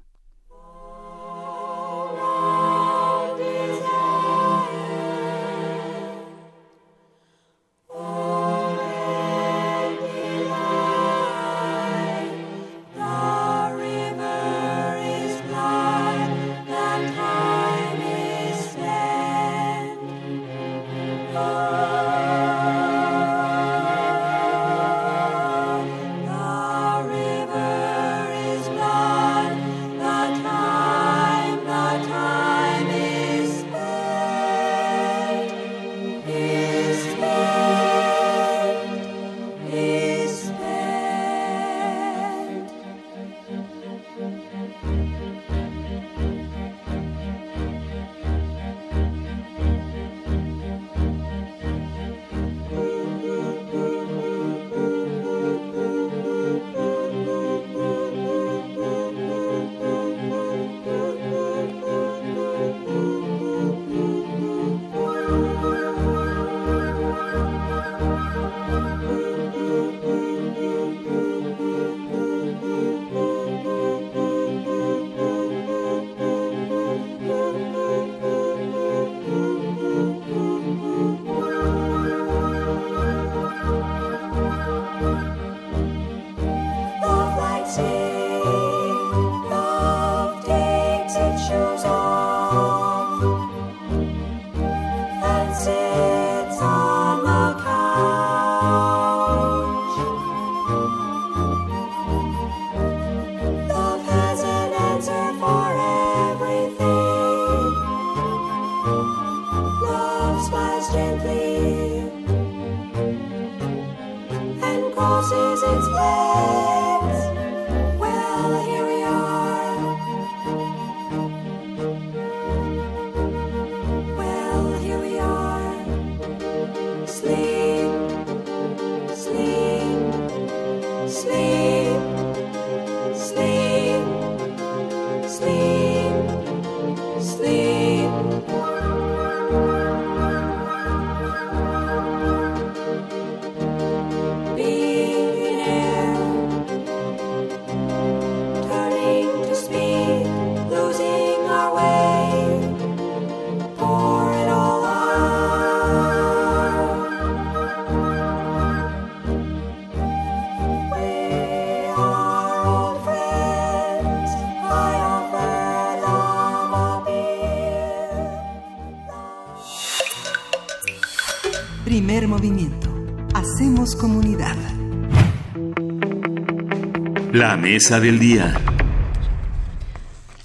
Mesa 177.68 177.98
del 177.98 178.20
día. 178.20 178.54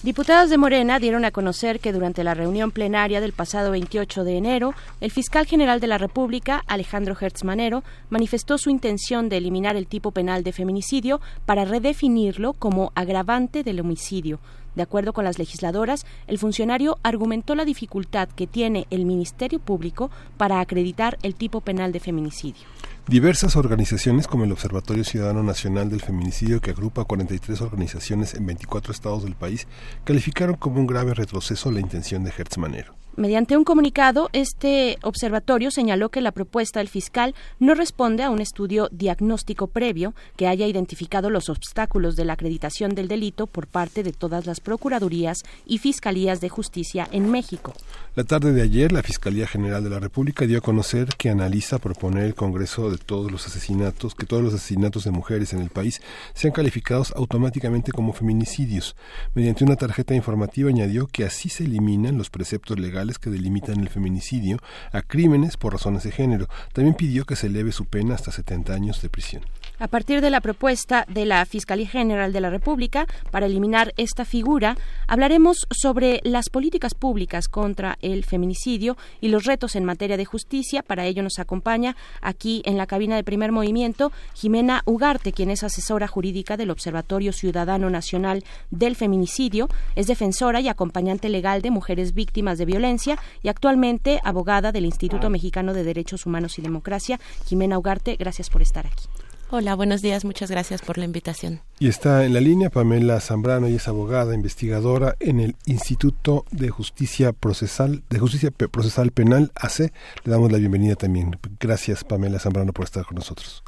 Diputados 0.01 0.49
de 0.49 0.57
Morena 0.57 0.97
dieron 0.97 1.23
a 1.23 1.29
conocer 1.29 1.79
que 1.79 1.93
durante 1.93 2.23
la 2.23 2.33
reunión 2.33 2.71
plenaria 2.71 3.21
del 3.21 3.31
pasado 3.31 3.69
28 3.69 4.23
de 4.23 4.37
enero, 4.37 4.73
el 5.01 5.11
fiscal 5.11 5.45
general 5.45 5.79
de 5.79 5.85
la 5.85 5.99
República, 5.99 6.63
Alejandro 6.65 7.15
Hertz 7.15 7.43
Manero, 7.43 7.83
manifestó 8.09 8.57
su 8.57 8.71
intención 8.71 9.29
de 9.29 9.37
eliminar 9.37 9.75
el 9.75 9.85
tipo 9.85 10.09
penal 10.09 10.43
de 10.43 10.51
feminicidio 10.51 11.21
para 11.45 11.63
redefinirlo 11.63 12.53
como 12.53 12.91
agravante 12.95 13.61
del 13.61 13.81
homicidio. 13.81 14.39
De 14.75 14.83
acuerdo 14.83 15.13
con 15.13 15.25
las 15.25 15.37
legisladoras, 15.37 16.05
el 16.27 16.37
funcionario 16.37 16.97
argumentó 17.03 17.55
la 17.55 17.65
dificultad 17.65 18.29
que 18.29 18.47
tiene 18.47 18.87
el 18.89 19.05
Ministerio 19.05 19.59
Público 19.59 20.11
para 20.37 20.59
acreditar 20.59 21.17
el 21.23 21.35
tipo 21.35 21.61
penal 21.61 21.91
de 21.91 21.99
feminicidio. 21.99 22.63
Diversas 23.07 23.55
organizaciones 23.55 24.27
como 24.27 24.45
el 24.45 24.51
Observatorio 24.51 25.03
Ciudadano 25.03 25.43
Nacional 25.43 25.89
del 25.89 26.01
Feminicidio, 26.01 26.61
que 26.61 26.71
agrupa 26.71 27.03
43 27.03 27.59
organizaciones 27.61 28.35
en 28.35 28.45
24 28.45 28.93
estados 28.93 29.23
del 29.23 29.35
país, 29.35 29.67
calificaron 30.03 30.55
como 30.55 30.79
un 30.79 30.87
grave 30.87 31.13
retroceso 31.13 31.71
la 31.71 31.79
intención 31.79 32.23
de 32.23 32.31
Hertz 32.37 32.57
Manero. 32.57 32.93
Mediante 33.17 33.57
un 33.57 33.65
comunicado, 33.65 34.29
este 34.31 34.97
observatorio 35.03 35.69
señaló 35.69 36.07
que 36.09 36.21
la 36.21 36.31
propuesta 36.31 36.79
del 36.79 36.87
fiscal 36.87 37.35
no 37.59 37.75
responde 37.75 38.23
a 38.23 38.29
un 38.29 38.39
estudio 38.39 38.87
diagnóstico 38.89 39.67
previo 39.67 40.15
que 40.37 40.47
haya 40.47 40.65
identificado 40.65 41.29
los 41.29 41.49
obstáculos 41.49 42.15
de 42.15 42.23
la 42.23 42.33
acreditación 42.33 42.95
del 42.95 43.09
delito 43.09 43.47
por 43.47 43.67
parte 43.67 44.03
de 44.03 44.13
todas 44.13 44.45
las 44.45 44.61
procuradurías 44.61 45.43
y 45.65 45.79
fiscalías 45.79 46.39
de 46.39 46.47
justicia 46.47 47.05
en 47.11 47.29
México. 47.29 47.73
La 48.15 48.23
tarde 48.23 48.53
de 48.53 48.61
ayer, 48.61 48.93
la 48.93 49.03
Fiscalía 49.03 49.45
General 49.45 49.83
de 49.83 49.89
la 49.89 49.99
República 49.99 50.45
dio 50.45 50.59
a 50.59 50.61
conocer 50.61 51.09
que 51.17 51.29
analiza 51.29 51.79
proponer 51.79 52.23
el 52.23 52.35
Congreso 52.35 52.89
de 52.89 52.97
todos 52.97 53.29
los 53.29 53.45
asesinatos, 53.45 54.15
que 54.15 54.25
todos 54.25 54.41
los 54.41 54.53
asesinatos 54.53 55.03
de 55.03 55.11
mujeres 55.11 55.51
en 55.51 55.59
el 55.59 55.69
país 55.69 56.01
sean 56.33 56.53
calificados 56.53 57.11
automáticamente 57.17 57.91
como 57.91 58.13
feminicidios. 58.13 58.95
Mediante 59.35 59.65
una 59.65 59.75
tarjeta 59.75 60.15
informativa 60.15 60.69
añadió 60.69 61.07
que 61.07 61.25
así 61.25 61.49
se 61.49 61.65
eliminan 61.65 62.17
los 62.17 62.29
preceptos 62.29 62.79
legales 62.79 63.00
que 63.19 63.29
delimitan 63.29 63.79
el 63.79 63.89
feminicidio 63.89 64.59
a 64.91 65.01
crímenes 65.01 65.57
por 65.57 65.73
razones 65.73 66.03
de 66.03 66.11
género. 66.11 66.47
También 66.73 66.95
pidió 66.95 67.25
que 67.25 67.35
se 67.35 67.47
eleve 67.47 67.71
su 67.71 67.85
pena 67.85 68.15
hasta 68.15 68.31
70 68.31 68.73
años 68.73 69.01
de 69.01 69.09
prisión. 69.09 69.43
A 69.81 69.87
partir 69.87 70.21
de 70.21 70.29
la 70.29 70.41
propuesta 70.41 71.07
de 71.09 71.25
la 71.25 71.43
Fiscalía 71.43 71.87
General 71.87 72.31
de 72.31 72.39
la 72.39 72.51
República 72.51 73.07
para 73.31 73.47
eliminar 73.47 73.95
esta 73.97 74.25
figura, 74.25 74.77
hablaremos 75.07 75.65
sobre 75.71 76.21
las 76.23 76.49
políticas 76.49 76.93
públicas 76.93 77.47
contra 77.47 77.97
el 78.03 78.23
feminicidio 78.23 78.95
y 79.21 79.29
los 79.29 79.45
retos 79.45 79.75
en 79.75 79.83
materia 79.83 80.17
de 80.17 80.25
justicia. 80.25 80.83
Para 80.83 81.07
ello 81.07 81.23
nos 81.23 81.39
acompaña 81.39 81.95
aquí 82.21 82.61
en 82.65 82.77
la 82.77 82.85
cabina 82.85 83.15
de 83.15 83.23
primer 83.23 83.51
movimiento 83.51 84.11
Jimena 84.35 84.83
Ugarte, 84.85 85.33
quien 85.33 85.49
es 85.49 85.63
asesora 85.63 86.05
jurídica 86.05 86.57
del 86.57 86.69
Observatorio 86.69 87.33
Ciudadano 87.33 87.89
Nacional 87.89 88.43
del 88.69 88.95
Feminicidio, 88.95 89.67
es 89.95 90.05
defensora 90.05 90.61
y 90.61 90.67
acompañante 90.67 91.27
legal 91.27 91.63
de 91.63 91.71
mujeres 91.71 92.13
víctimas 92.13 92.59
de 92.59 92.65
violencia 92.65 93.17
y 93.41 93.47
actualmente 93.47 94.19
abogada 94.23 94.71
del 94.71 94.85
Instituto 94.85 95.31
Mexicano 95.31 95.73
de 95.73 95.83
Derechos 95.83 96.27
Humanos 96.27 96.59
y 96.59 96.61
Democracia. 96.61 97.19
Jimena 97.47 97.79
Ugarte, 97.79 98.15
gracias 98.15 98.51
por 98.51 98.61
estar 98.61 98.85
aquí. 98.85 99.05
Hola, 99.53 99.75
buenos 99.75 100.01
días, 100.01 100.23
muchas 100.23 100.49
gracias 100.49 100.81
por 100.81 100.97
la 100.97 101.03
invitación. 101.03 101.59
Y 101.77 101.89
está 101.89 102.23
en 102.23 102.33
la 102.33 102.39
línea 102.39 102.69
Pamela 102.69 103.19
Zambrano, 103.19 103.67
y 103.67 103.75
es 103.75 103.89
abogada, 103.89 104.33
investigadora 104.33 105.15
en 105.19 105.41
el 105.41 105.55
Instituto 105.65 106.45
de 106.51 106.69
Justicia 106.69 107.33
Procesal, 107.33 108.01
de 108.09 108.17
Justicia 108.17 108.49
Procesal 108.49 109.11
Penal, 109.11 109.51
AC. 109.55 109.91
Le 110.23 110.31
damos 110.31 110.53
la 110.53 110.57
bienvenida 110.57 110.95
también. 110.95 111.37
Gracias, 111.59 112.05
Pamela 112.05 112.39
Zambrano, 112.39 112.71
por 112.71 112.85
estar 112.85 113.03
con 113.03 113.15
nosotros. 113.15 113.61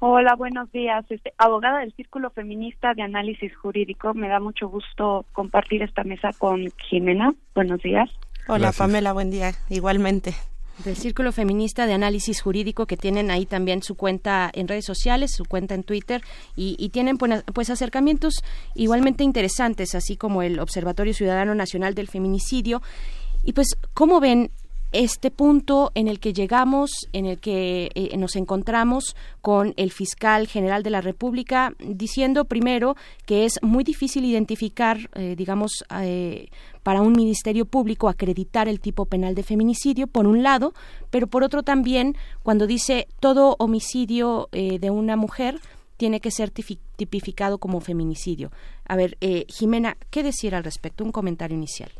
Hola, 0.00 0.34
buenos 0.34 0.72
días. 0.72 1.04
Este, 1.08 1.32
abogada 1.38 1.78
del 1.78 1.94
Círculo 1.94 2.30
Feminista 2.30 2.92
de 2.94 3.02
Análisis 3.02 3.56
Jurídico. 3.56 4.12
Me 4.12 4.26
da 4.26 4.40
mucho 4.40 4.68
gusto 4.68 5.24
compartir 5.32 5.84
esta 5.84 6.02
mesa 6.02 6.30
con 6.36 6.66
Jimena. 6.88 7.32
Buenos 7.54 7.80
días. 7.80 8.10
Hola, 8.48 8.58
Gracias. 8.58 8.78
Pamela, 8.78 9.12
buen 9.12 9.30
día. 9.30 9.52
Igualmente. 9.68 10.34
Del 10.84 10.96
Círculo 10.96 11.32
Feminista 11.32 11.86
de 11.86 11.94
Análisis 11.94 12.40
Jurídico, 12.40 12.86
que 12.86 12.96
tienen 12.96 13.30
ahí 13.30 13.46
también 13.46 13.82
su 13.82 13.94
cuenta 13.94 14.50
en 14.52 14.68
redes 14.68 14.84
sociales, 14.84 15.32
su 15.34 15.44
cuenta 15.44 15.74
en 15.74 15.82
Twitter, 15.82 16.22
y, 16.54 16.76
y 16.78 16.90
tienen 16.90 17.18
pues, 17.18 17.44
pues 17.54 17.70
acercamientos 17.70 18.42
igualmente 18.74 19.24
interesantes, 19.24 19.94
así 19.94 20.16
como 20.16 20.42
el 20.42 20.58
Observatorio 20.60 21.14
Ciudadano 21.14 21.54
Nacional 21.54 21.94
del 21.94 22.08
Feminicidio. 22.08 22.82
Y 23.42 23.52
pues, 23.52 23.68
¿cómo 23.94 24.20
ven 24.20 24.50
este 25.04 25.30
punto 25.30 25.90
en 25.94 26.08
el 26.08 26.20
que 26.20 26.32
llegamos, 26.32 26.90
en 27.12 27.26
el 27.26 27.38
que 27.38 27.90
eh, 27.94 28.16
nos 28.16 28.36
encontramos 28.36 29.16
con 29.40 29.74
el 29.76 29.92
fiscal 29.92 30.46
general 30.46 30.82
de 30.82 30.90
la 30.90 31.00
República, 31.00 31.74
diciendo 31.78 32.46
primero 32.46 32.96
que 33.26 33.44
es 33.44 33.60
muy 33.62 33.84
difícil 33.84 34.24
identificar, 34.24 35.10
eh, 35.14 35.34
digamos, 35.36 35.84
eh, 36.00 36.48
para 36.82 37.02
un 37.02 37.12
ministerio 37.12 37.66
público 37.66 38.08
acreditar 38.08 38.68
el 38.68 38.80
tipo 38.80 39.06
penal 39.06 39.34
de 39.34 39.42
feminicidio, 39.42 40.06
por 40.06 40.26
un 40.26 40.42
lado, 40.42 40.72
pero 41.10 41.26
por 41.26 41.42
otro 41.44 41.62
también 41.62 42.16
cuando 42.42 42.66
dice 42.66 43.08
todo 43.20 43.56
homicidio 43.58 44.48
eh, 44.52 44.78
de 44.78 44.90
una 44.90 45.16
mujer 45.16 45.60
tiene 45.96 46.20
que 46.20 46.30
ser 46.30 46.50
tipificado 46.50 47.58
como 47.58 47.80
feminicidio. 47.80 48.50
A 48.86 48.96
ver, 48.96 49.16
Jimena, 49.48 49.96
¿qué 50.10 50.22
decir 50.22 50.54
al 50.54 50.62
respecto? 50.62 51.02
Un 51.02 51.10
comentario 51.10 51.56
inicial. 51.56 51.90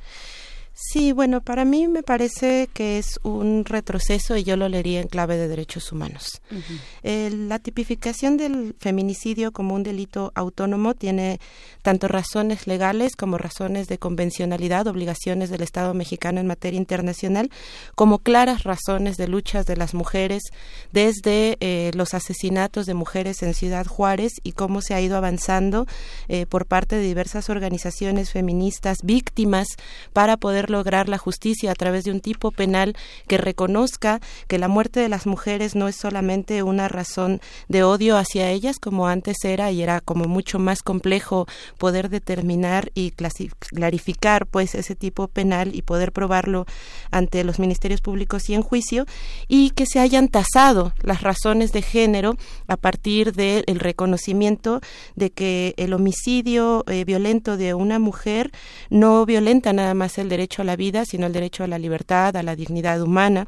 Sí, 0.79 1.13
bueno, 1.13 1.41
para 1.41 1.65
mí 1.65 1.89
me 1.89 2.03
parece 2.03 2.69
que 2.75 2.99
es 2.99 3.19
un 3.23 3.65
retroceso 3.65 4.37
y 4.37 4.45
yo 4.45 4.59
lo 4.59 4.69
leería 4.69 5.01
en 5.01 5.09
clave 5.09 5.39
de 5.39 5.49
derechos 5.49 5.91
humanos. 5.91 6.43
Uh 6.51 6.57
-huh. 6.57 6.81
eh, 7.03 7.31
la 7.31 7.59
tipificación 7.59 8.37
del 8.37 8.77
feminicidio 8.79 9.53
como 9.53 9.75
un 9.75 9.83
delito 9.83 10.33
autónomo 10.35 10.93
tiene 10.93 11.41
tanto 11.81 12.09
razones 12.09 12.67
legales 12.67 13.17
como 13.17 13.39
razones 13.39 13.89
de 13.89 13.97
convencionalidad, 13.97 14.87
obligaciones 14.87 15.49
del 15.49 15.63
Estado 15.63 15.95
mexicano 15.95 16.41
en 16.41 16.47
materia 16.47 16.77
internacional, 16.77 17.51
como 17.95 18.19
claras 18.19 18.65
razones 18.65 19.17
de 19.17 19.29
luchas 19.29 19.65
de 19.65 19.79
las 19.79 19.95
mujeres 19.95 20.43
desde 20.93 21.57
eh, 21.61 21.91
los 21.95 22.13
asesinatos 22.13 22.85
de 22.85 22.93
mujeres 22.93 23.43
en 23.43 23.55
Ciudad 23.55 23.87
Juárez 23.87 24.33
y 24.43 24.53
cómo 24.53 24.83
se 24.83 24.93
ha 24.93 25.01
ido 25.01 25.17
avanzando 25.17 25.87
eh, 26.29 26.45
por 26.45 26.67
parte 26.67 26.97
de 26.97 27.03
diversas 27.03 27.49
organizaciones 27.49 28.31
feministas 28.31 28.99
víctimas 29.03 29.69
para 30.13 30.37
poder 30.37 30.66
lograr 30.71 31.09
la 31.09 31.19
justicia 31.19 31.71
a 31.71 31.75
través 31.75 32.05
de 32.05 32.11
un 32.11 32.21
tipo 32.21 32.51
penal 32.51 32.97
que 33.27 33.39
reconozca 33.39 34.21
que 34.49 34.59
la 34.59 34.69
muerte 34.69 35.01
de 35.01 35.09
las 35.09 35.27
mujeres 35.27 35.75
no 35.75 35.89
es 35.89 35.97
solamente 35.97 36.63
una 36.63 36.89
razón 36.89 37.41
de 37.69 37.83
odio 37.83 38.17
hacia 38.17 38.51
ellas 38.51 38.79
como 38.79 39.09
antes 39.09 39.37
era 39.45 39.71
y 39.71 39.83
era 39.83 40.01
como 40.01 40.27
mucho 40.27 40.59
más 40.59 40.83
complejo 40.83 41.47
poder 41.79 42.09
determinar 42.09 42.91
y 42.95 43.13
clarificar 43.13 44.47
pues 44.47 44.75
ese 44.75 44.95
tipo 44.95 45.29
penal 45.29 45.75
y 45.75 45.83
poder 45.83 46.13
probarlo 46.13 46.67
ante 47.11 47.45
los 47.45 47.59
ministerios 47.59 48.01
públicos 48.01 48.49
y 48.49 48.55
en 48.55 48.63
juicio 48.63 49.07
y 49.49 49.71
que 49.71 49.87
se 49.87 50.01
hayan 50.01 50.29
tasado 50.29 50.93
las 51.03 51.23
razones 51.23 51.73
de 51.73 51.83
género 51.83 52.37
a 52.67 52.77
partir 52.77 53.33
del 53.33 53.65
de 53.67 53.75
reconocimiento 53.75 54.81
de 55.15 55.31
que 55.31 55.75
el 55.77 55.93
homicidio 55.93 56.85
eh, 56.89 57.05
violento 57.05 57.57
de 57.57 57.75
una 57.75 57.99
mujer 57.99 58.51
no 58.91 59.25
violenta 59.27 59.73
nada 59.73 59.95
más 59.95 60.19
el 60.19 60.29
derecho 60.29 60.56
a 60.63 60.65
la 60.65 60.77
vida, 60.77 61.05
sino 61.05 61.27
el 61.27 61.33
derecho 61.33 61.65
a 61.65 61.67
la 61.69 61.79
libertad, 61.79 62.37
a 62.37 62.43
la 62.43 62.57
dignidad 62.57 63.01
humana 63.01 63.47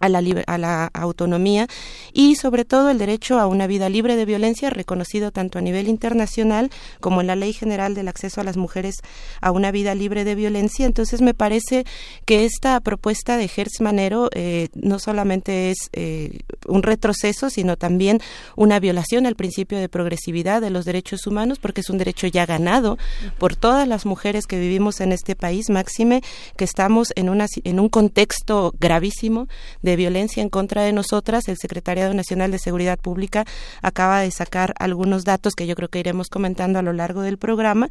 a 0.00 0.08
la, 0.08 0.22
a 0.46 0.58
la 0.58 0.90
autonomía 0.94 1.66
y 2.12 2.36
sobre 2.36 2.64
todo 2.64 2.90
el 2.90 2.98
derecho 2.98 3.38
a 3.38 3.46
una 3.46 3.66
vida 3.66 3.88
libre 3.88 4.16
de 4.16 4.24
violencia 4.24 4.70
reconocido 4.70 5.32
tanto 5.32 5.58
a 5.58 5.62
nivel 5.62 5.88
internacional 5.88 6.70
como 7.00 7.20
en 7.20 7.26
la 7.26 7.36
Ley 7.36 7.52
General 7.52 7.94
del 7.94 8.08
Acceso 8.08 8.40
a 8.40 8.44
las 8.44 8.56
Mujeres 8.56 8.96
a 9.40 9.50
una 9.50 9.70
vida 9.70 9.94
libre 9.94 10.24
de 10.24 10.34
violencia. 10.34 10.86
Entonces 10.86 11.20
me 11.20 11.34
parece 11.34 11.84
que 12.24 12.44
esta 12.44 12.80
propuesta 12.80 13.36
de 13.36 13.50
Hertz 13.54 13.80
Manero 13.80 14.28
eh, 14.34 14.68
no 14.74 14.98
solamente 14.98 15.70
es 15.70 15.78
eh, 15.92 16.40
un 16.66 16.82
retroceso, 16.82 17.50
sino 17.50 17.76
también 17.76 18.20
una 18.56 18.80
violación 18.80 19.26
al 19.26 19.36
principio 19.36 19.78
de 19.78 19.88
progresividad 19.88 20.60
de 20.60 20.70
los 20.70 20.84
derechos 20.84 21.26
humanos, 21.26 21.58
porque 21.58 21.80
es 21.80 21.90
un 21.90 21.98
derecho 21.98 22.26
ya 22.26 22.46
ganado 22.46 22.98
por 23.38 23.56
todas 23.56 23.86
las 23.88 24.06
mujeres 24.06 24.46
que 24.46 24.58
vivimos 24.58 25.00
en 25.00 25.12
este 25.12 25.34
país, 25.34 25.70
máxime 25.70 26.22
que 26.56 26.64
estamos 26.64 27.12
en, 27.16 27.28
una, 27.28 27.46
en 27.64 27.80
un 27.80 27.88
contexto 27.88 28.74
gravísimo 28.78 29.48
violencia 29.96 30.42
en 30.42 30.48
contra 30.48 30.82
de 30.82 30.92
nosotras. 30.92 31.48
El 31.48 31.56
Secretariado 31.56 32.14
Nacional 32.14 32.50
de 32.50 32.58
Seguridad 32.58 32.98
Pública 32.98 33.44
acaba 33.82 34.20
de 34.20 34.30
sacar 34.30 34.74
algunos 34.78 35.24
datos 35.24 35.54
que 35.54 35.66
yo 35.66 35.74
creo 35.74 35.88
que 35.88 36.00
iremos 36.00 36.28
comentando 36.28 36.78
a 36.78 36.82
lo 36.82 36.92
largo 36.92 37.22
del 37.22 37.38
programa, 37.38 37.88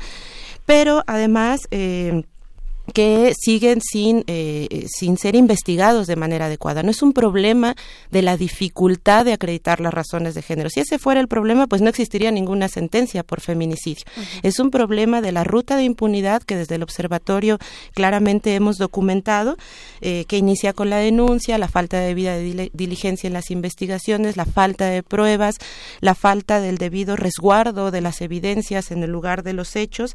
pero 0.66 1.04
además... 1.08 1.62
Eh, 1.72 2.24
que 2.94 3.34
siguen 3.38 3.82
sin, 3.82 4.24
eh, 4.28 4.86
sin 4.88 5.18
ser 5.18 5.36
investigados 5.36 6.08
de 6.08 6.16
manera 6.16 6.46
adecuada. 6.46 6.84
No 6.84 6.92
es 6.92 7.02
un 7.02 7.14
problema 7.14 7.76
de 8.12 8.22
la 8.22 8.38
dificultad 8.38 9.26
de 9.26 9.34
acreditar 9.34 9.80
las 9.80 9.94
razones 9.94 10.36
de 10.36 10.42
género. 10.42 10.70
Si 10.70 10.80
ese 10.80 11.00
fuera 11.00 11.20
el 11.20 11.28
problema, 11.28 11.68
pues 11.68 11.82
no 11.82 11.90
existiría 11.90 12.32
ninguna 12.32 12.68
sentencia 12.70 13.24
por 13.24 13.42
feminicidio. 13.42 14.06
Es 14.44 14.60
un 14.60 14.72
problema 14.72 15.22
de 15.22 15.32
la 15.32 15.44
ruta 15.44 15.76
de 15.76 15.84
impunidad 15.84 16.44
que 16.44 16.56
desde 16.56 16.76
el 16.76 16.84
observatorio 16.84 17.60
claramente 17.94 18.56
hemos 18.56 18.78
documentado, 18.78 19.58
eh, 20.02 20.26
que 20.28 20.38
inicia 20.38 20.74
con 20.74 20.90
la 20.90 20.98
denuncia, 20.98 21.58
la 21.58 21.68
falta 21.68 22.00
de 22.00 22.08
debida 22.08 22.38
diligencia 22.38 23.28
en 23.28 23.34
las 23.34 23.52
investigaciones, 23.52 24.38
la 24.38 24.46
falta 24.46 24.86
de 24.86 25.04
pruebas, 25.04 25.56
la 26.00 26.16
falta 26.16 26.62
del 26.62 26.78
debido 26.78 27.16
resguardo 27.16 27.92
de 27.92 28.02
las 28.02 28.22
evidencias 28.22 28.92
en 28.92 29.04
el 29.04 29.12
lugar 29.12 29.44
de 29.44 29.54
los 29.54 29.76
hechos, 29.76 30.14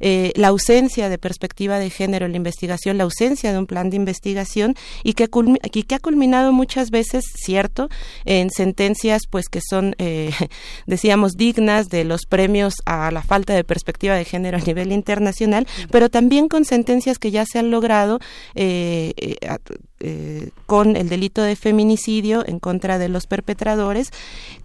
eh, 0.00 0.32
la 0.36 0.48
ausencia 0.48 1.08
de 1.08 1.18
perspectiva 1.18 1.78
de 1.78 1.90
género 1.90 2.13
en 2.22 2.32
la 2.32 2.36
investigación, 2.36 2.98
la 2.98 3.04
ausencia 3.04 3.52
de 3.52 3.58
un 3.58 3.66
plan 3.66 3.90
de 3.90 3.96
investigación 3.96 4.74
y 5.02 5.14
que, 5.14 5.28
que 5.28 5.94
ha 5.94 5.98
culminado 5.98 6.52
muchas 6.52 6.90
veces, 6.90 7.24
cierto, 7.34 7.88
en 8.24 8.50
sentencias 8.50 9.22
pues 9.28 9.46
que 9.48 9.60
son, 9.60 9.94
eh, 9.98 10.30
decíamos, 10.86 11.32
dignas 11.32 11.88
de 11.88 12.04
los 12.04 12.22
premios 12.28 12.74
a 12.84 13.10
la 13.10 13.22
falta 13.22 13.54
de 13.54 13.64
perspectiva 13.64 14.14
de 14.14 14.24
género 14.24 14.58
a 14.58 14.60
nivel 14.60 14.92
internacional, 14.92 15.66
pero 15.90 16.08
también 16.08 16.48
con 16.48 16.64
sentencias 16.64 17.18
que 17.18 17.30
ya 17.30 17.44
se 17.46 17.58
han 17.58 17.70
logrado 17.70 18.20
eh, 18.54 19.12
eh, 20.00 20.50
con 20.66 20.96
el 20.96 21.08
delito 21.08 21.42
de 21.42 21.56
feminicidio 21.56 22.44
en 22.46 22.58
contra 22.58 22.98
de 22.98 23.08
los 23.08 23.26
perpetradores, 23.26 24.10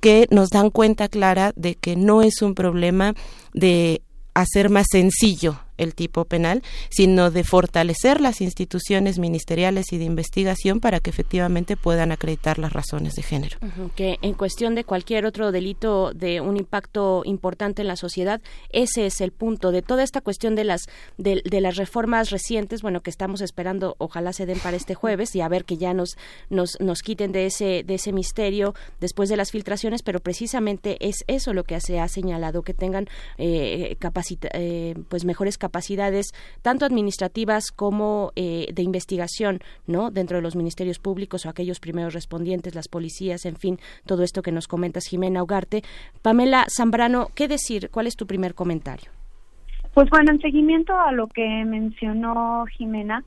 que 0.02 0.28
nos 0.32 0.50
dan 0.50 0.70
cuenta 0.70 1.08
clara 1.08 1.54
de 1.56 1.76
que 1.76 1.96
no 1.96 2.22
es 2.22 2.42
un 2.42 2.56
problema 2.56 3.14
de 3.54 4.02
hacer 4.34 4.70
más 4.70 4.88
sencillo 4.92 5.60
el 5.80 5.96
tipo 5.96 6.26
penal, 6.26 6.62
sino 6.90 7.32
de 7.32 7.44
fortalecer 7.44 8.22
las 8.22 8.42
instituciones 8.42 9.18
ministeriales 9.18 9.92
y 9.92 9.98
de 9.98 10.04
investigación 10.04 10.80
para 10.80 11.00
que 11.00 11.10
efectivamente 11.10 11.76
puedan 11.76 12.12
acreditar 12.12 12.60
las 12.60 12.74
razones 12.74 13.16
de 13.16 13.24
género. 13.24 13.58
Que 13.96 14.18
en 14.22 14.34
cuestión 14.34 14.76
de 14.76 14.84
cualquier 14.84 15.26
otro 15.26 15.52
delito 15.52 16.12
de 16.14 16.42
un 16.42 16.58
impacto 16.58 17.24
importante 17.26 17.82
en 17.82 17.88
la 17.88 17.96
sociedad, 17.96 18.42
ese 18.72 19.06
es 19.06 19.22
el 19.22 19.32
punto 19.32 19.72
de 19.72 19.82
toda 19.82 20.04
esta 20.04 20.22
cuestión 20.22 20.56
de 20.56 20.66
las 20.66 20.82
de, 21.18 21.42
las 21.62 21.78
reformas 21.78 22.30
recientes, 22.30 22.82
bueno, 22.82 23.02
que 23.02 23.10
estamos 23.10 23.42
esperando, 23.42 23.96
ojalá 23.98 24.34
se 24.34 24.46
den 24.46 24.60
para 24.60 24.78
este 24.78 24.96
jueves 24.96 25.36
y 25.36 25.42
a 25.42 25.48
ver 25.48 25.66
que 25.66 25.78
ya 25.78 25.94
nos 25.94 26.18
nos 26.50 26.80
nos 26.80 27.02
quiten 27.02 27.32
de 27.32 27.46
ese 27.46 27.84
de 27.84 27.96
ese 27.96 28.12
misterio 28.12 28.74
después 29.00 29.30
de 29.30 29.38
las 29.38 29.52
filtraciones, 29.52 30.04
pero 30.04 30.20
precisamente 30.20 30.98
es 31.00 31.24
eso 31.28 31.54
lo 31.54 31.64
que 31.64 31.80
se 31.80 32.00
ha 32.00 32.08
señalado 32.08 32.64
que 32.64 32.74
tengan 32.74 33.08
eh, 33.38 33.96
capacita, 34.00 34.50
eh, 34.54 34.96
pues 35.08 35.24
mejores 35.26 35.58
capacidades 35.58 35.69
capacidades 35.70 36.34
tanto 36.64 36.86
administrativas 36.86 37.72
como 37.72 38.32
eh, 38.36 38.66
de 38.74 38.82
investigación, 38.82 39.60
¿no? 39.86 40.10
Dentro 40.10 40.38
de 40.38 40.42
los 40.42 40.56
ministerios 40.56 40.98
públicos 40.98 41.46
o 41.46 41.50
aquellos 41.50 41.80
primeros 41.80 42.14
respondientes, 42.14 42.74
las 42.74 42.88
policías, 42.88 43.46
en 43.46 43.56
fin, 43.56 43.78
todo 44.06 44.24
esto 44.24 44.42
que 44.42 44.52
nos 44.52 44.68
comentas, 44.68 45.06
Jimena 45.06 45.44
Ugarte. 45.44 45.84
Pamela 46.24 46.66
Zambrano, 46.76 47.28
¿qué 47.36 47.48
decir? 47.48 47.90
¿Cuál 47.92 48.08
es 48.08 48.16
tu 48.16 48.26
primer 48.26 48.56
comentario? 48.56 49.12
Pues 49.94 50.10
bueno, 50.10 50.32
en 50.32 50.42
seguimiento 50.42 50.98
a 51.00 51.12
lo 51.12 51.28
que 51.28 51.46
mencionó 51.66 52.66
Jimena, 52.78 53.24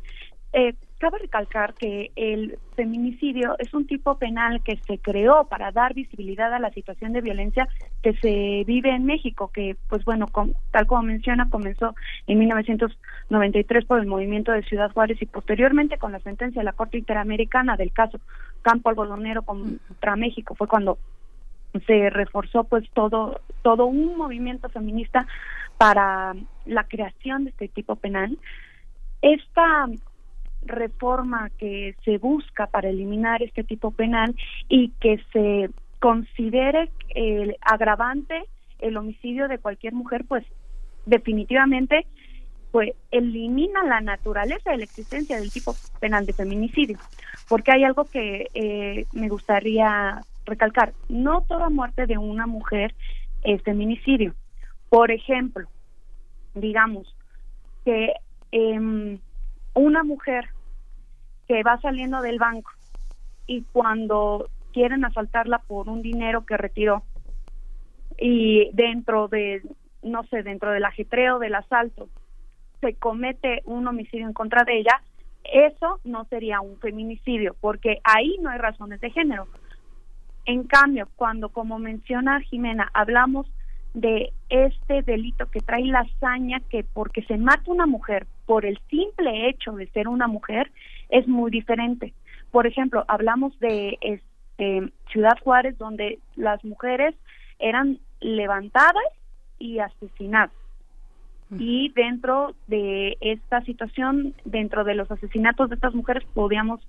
eh, 0.52 0.74
Cabe 1.02 1.18
recalcar 1.18 1.74
que 1.74 2.12
el 2.14 2.60
feminicidio 2.76 3.56
es 3.58 3.74
un 3.74 3.89
tipo 3.89 4.18
penal 4.18 4.62
que 4.62 4.76
se 4.86 4.98
creó 4.98 5.48
para 5.48 5.72
dar 5.72 5.94
visibilidad 5.94 6.55
a 6.55 6.60
la 6.60 6.70
situación 6.70 7.12
de 7.12 7.20
violencia 7.20 7.68
que 8.05 8.14
se 8.18 8.62
vive 8.68 8.94
en 8.94 9.05
México, 9.05 9.50
que 9.52 9.74
pues 9.89 10.05
bueno, 10.05 10.26
tal 10.70 10.86
como 10.86 11.02
menciona, 11.02 11.50
comenzó 11.50 11.97
en 12.28 12.39
1993 12.39 13.84
por 13.84 13.98
el 13.98 14.06
movimiento 14.06 14.52
de 14.52 14.62
Ciudad 14.62 14.92
Juárez 14.92 15.20
y 15.20 15.26
posteriormente 15.26 15.98
con 15.98 16.12
la 16.12 16.20
sentencia 16.20 16.60
de 16.60 16.66
la 16.66 16.72
Corte 16.72 16.98
Interamericana 16.98 17.76
del 17.76 17.92
caso 17.92 18.20
Campo 18.62 18.89
Algodonero 18.89 19.42
contra 19.42 20.14
México 20.14 20.55
fue 20.55 20.68
cuando 20.68 20.98
se 21.84 22.10
reforzó 22.10 22.62
pues 22.62 22.89
todo 22.94 23.40
todo 23.62 23.86
un 23.86 24.16
movimiento 24.16 24.68
feminista 24.68 25.26
para 25.78 26.36
la 26.64 26.84
creación 26.84 27.42
de 27.42 27.50
este 27.50 27.66
tipo 27.66 27.97
penal. 27.97 28.39
Esta 29.20 29.89
reforma 30.65 31.50
que 31.58 31.94
se 32.05 32.18
busca 32.18 32.66
para 32.66 32.89
eliminar 32.89 33.42
este 33.42 33.65
tipo 33.65 33.91
penal 33.91 34.34
y 34.68 34.91
que 35.00 35.20
se 35.32 35.70
considere 35.99 36.91
el 37.15 37.57
agravante 37.60 38.44
el 38.82 38.97
homicidio 38.97 39.49
de 39.49 39.58
cualquier 39.58 39.94
mujer, 39.94 40.24
pues 40.28 40.44
definitivamente 41.07 42.07
pues 42.70 42.92
elimina 43.10 43.84
la 43.84 44.00
naturaleza 44.00 44.70
de 44.70 44.78
la 44.78 44.84
existencia 44.84 45.39
del 45.39 45.52
tipo 45.52 45.76
penal 46.00 46.24
de 46.24 46.32
feminicidio, 46.32 46.99
porque 47.49 47.70
hay 47.70 47.84
algo 47.84 48.07
que 48.07 48.49
eh, 48.55 49.05
me 49.12 49.28
gustaría 49.28 50.20
recalcar, 50.47 50.94
no 51.08 51.42
toda 51.42 51.68
muerte 51.68 52.07
de 52.07 52.16
una 52.18 52.47
mujer 52.47 52.94
es 53.42 53.62
feminicidio. 53.62 54.34
Por 54.89 55.10
ejemplo, 55.10 55.68
digamos 56.55 57.15
que 57.84 58.15
eh, 58.52 59.18
una 59.75 60.05
mujer 60.05 60.49
que 61.49 61.62
va 61.62 61.81
saliendo 61.81 62.20
del 62.20 62.39
banco 62.39 62.70
y 63.47 63.62
cuando 63.73 64.49
quieren 64.73 65.05
asaltarla 65.05 65.59
por 65.59 65.89
un 65.89 66.02
dinero 66.02 66.47
que 66.47 66.57
retiró 66.57 67.02
y 68.18 68.70
dentro 68.73 69.28
de, 69.28 69.62
no 70.02 70.25
sé, 70.25 70.42
dentro 70.42 70.70
del 70.70 70.84
ajetreo 70.84 71.39
del 71.39 71.55
asalto 71.55 72.09
se 72.81 72.94
comete 72.94 73.62
un 73.65 73.86
homicidio 73.86 74.26
en 74.26 74.33
contra 74.33 74.65
de 74.65 74.78
ella, 74.78 75.01
eso 75.44 76.01
no 76.05 76.25
sería 76.25 76.60
un 76.60 76.78
feminicidio, 76.78 77.55
porque 77.60 77.99
ahí 78.05 78.36
no 78.41 78.51
hay 78.51 78.59
razones 78.59 79.01
de 79.01 79.10
género. 79.10 79.47
En 80.44 80.65
cambio, 80.65 81.09
cuando, 81.15 81.51
como 81.51 81.78
menciona 81.78 82.41
Jimena, 82.41 82.91
hablamos 82.92 83.47
de 83.94 84.33
este 84.49 85.02
delito 85.02 85.47
que 85.51 85.60
trae 85.60 85.84
la 85.84 86.01
hazaña 86.01 86.60
que 86.70 86.83
porque 86.83 87.23
se 87.23 87.36
mata 87.36 87.70
una 87.70 87.86
mujer 87.86 88.26
por 88.46 88.66
el 88.66 88.78
simple 88.88 89.48
hecho 89.48 89.72
de 89.72 89.86
ser 89.88 90.08
una 90.08 90.26
mujer 90.26 90.70
es 91.08 91.26
muy 91.28 91.50
diferente. 91.50 92.12
Por 92.50 92.66
ejemplo, 92.66 93.04
hablamos 93.08 93.58
de 93.60 93.98
este, 94.00 94.92
Ciudad 95.10 95.38
Juárez 95.42 95.78
donde 95.78 96.18
las 96.36 96.64
mujeres 96.64 97.14
eran 97.58 97.98
levantadas 98.20 99.04
y 99.58 99.78
asesinadas. 99.78 100.52
Y 101.58 101.90
dentro 101.90 102.54
de 102.66 103.18
esta 103.20 103.60
situación, 103.62 104.34
dentro 104.46 104.84
de 104.84 104.94
los 104.94 105.10
asesinatos 105.10 105.68
de 105.68 105.74
estas 105.74 105.94
mujeres, 105.94 106.24
podíamos, 106.32 106.80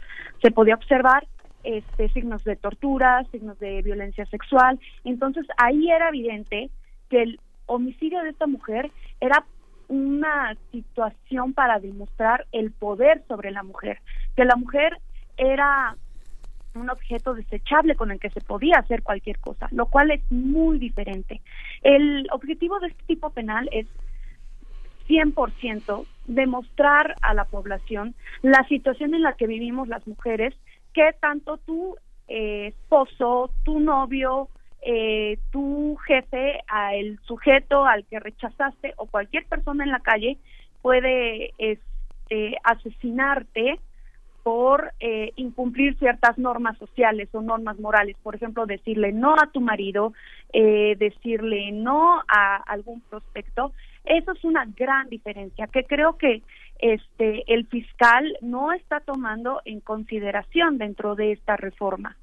se 0.41 0.51
podía 0.51 0.75
observar 0.75 1.27
este, 1.63 2.07
signos 2.09 2.43
de 2.45 2.55
tortura, 2.55 3.25
signos 3.31 3.59
de 3.59 3.81
violencia 3.81 4.25
sexual. 4.27 4.79
Entonces 5.03 5.45
ahí 5.57 5.91
era 5.91 6.09
evidente 6.09 6.69
que 7.09 7.23
el 7.23 7.39
homicidio 7.65 8.21
de 8.21 8.29
esta 8.29 8.47
mujer 8.47 8.91
era 9.19 9.45
una 9.93 10.57
situación 10.71 11.53
para 11.53 11.79
demostrar 11.79 12.47
el 12.51 12.71
poder 12.71 13.23
sobre 13.27 13.51
la 13.51 13.61
mujer, 13.61 13.99
que 14.35 14.43
la 14.43 14.55
mujer 14.55 14.97
era 15.37 15.95
un 16.73 16.89
objeto 16.89 17.35
desechable 17.35 17.95
con 17.95 18.09
el 18.09 18.19
que 18.19 18.31
se 18.31 18.41
podía 18.41 18.79
hacer 18.79 19.03
cualquier 19.03 19.37
cosa, 19.37 19.67
lo 19.71 19.85
cual 19.85 20.09
es 20.09 20.21
muy 20.31 20.79
diferente. 20.79 21.41
El 21.83 22.27
objetivo 22.31 22.79
de 22.79 22.87
este 22.87 23.03
tipo 23.05 23.29
penal 23.29 23.69
es 23.71 23.85
100% 25.07 26.07
demostrar 26.25 27.13
a 27.21 27.35
la 27.35 27.45
población 27.45 28.15
la 28.41 28.67
situación 28.67 29.13
en 29.13 29.21
la 29.21 29.33
que 29.33 29.45
vivimos 29.45 29.87
las 29.87 30.07
mujeres, 30.07 30.55
que 30.91 31.11
tanto 31.19 31.57
tu 31.57 31.97
eh, 32.27 32.67
esposo, 32.67 33.51
tu 33.63 33.79
novio, 33.79 34.49
eh, 34.85 35.37
tu 35.51 35.97
jefe, 36.05 36.61
al 36.67 37.19
sujeto 37.23 37.85
al 37.85 38.05
que 38.05 38.19
rechazaste 38.19 38.93
o 38.97 39.05
cualquier 39.05 39.45
persona 39.45 39.83
en 39.83 39.91
la 39.91 39.99
calle 39.99 40.37
puede 40.81 41.53
este, 41.57 42.57
asesinarte 42.63 43.79
por 44.43 44.91
eh, 44.99 45.31
incumplir 45.37 45.97
ciertas 45.97 46.37
normas 46.37 46.77
sociales 46.77 47.29
o 47.31 47.41
normas 47.41 47.79
morales, 47.79 48.17
por 48.21 48.35
ejemplo, 48.35 48.65
decirle 48.65 49.13
no 49.13 49.35
a 49.35 49.49
tu 49.51 49.61
marido, 49.61 50.13
eh, 50.51 50.97
decirle 50.99 51.71
no 51.71 52.21
a 52.27 52.57
algún 52.57 52.99
prospecto, 53.01 53.71
eso 54.03 54.33
es 54.33 54.43
una 54.43 54.65
gran 54.75 55.07
diferencia 55.07 55.67
que 55.67 55.85
creo 55.85 56.17
que 56.17 56.41
este 56.79 57.43
el 57.53 57.65
fiscal 57.67 58.37
no 58.41 58.73
está 58.73 58.99
tomando 58.99 59.61
en 59.63 59.79
consideración 59.79 60.77
dentro 60.77 61.15
de 61.15 61.31
esta 61.31 61.55
reforma. 61.55 62.17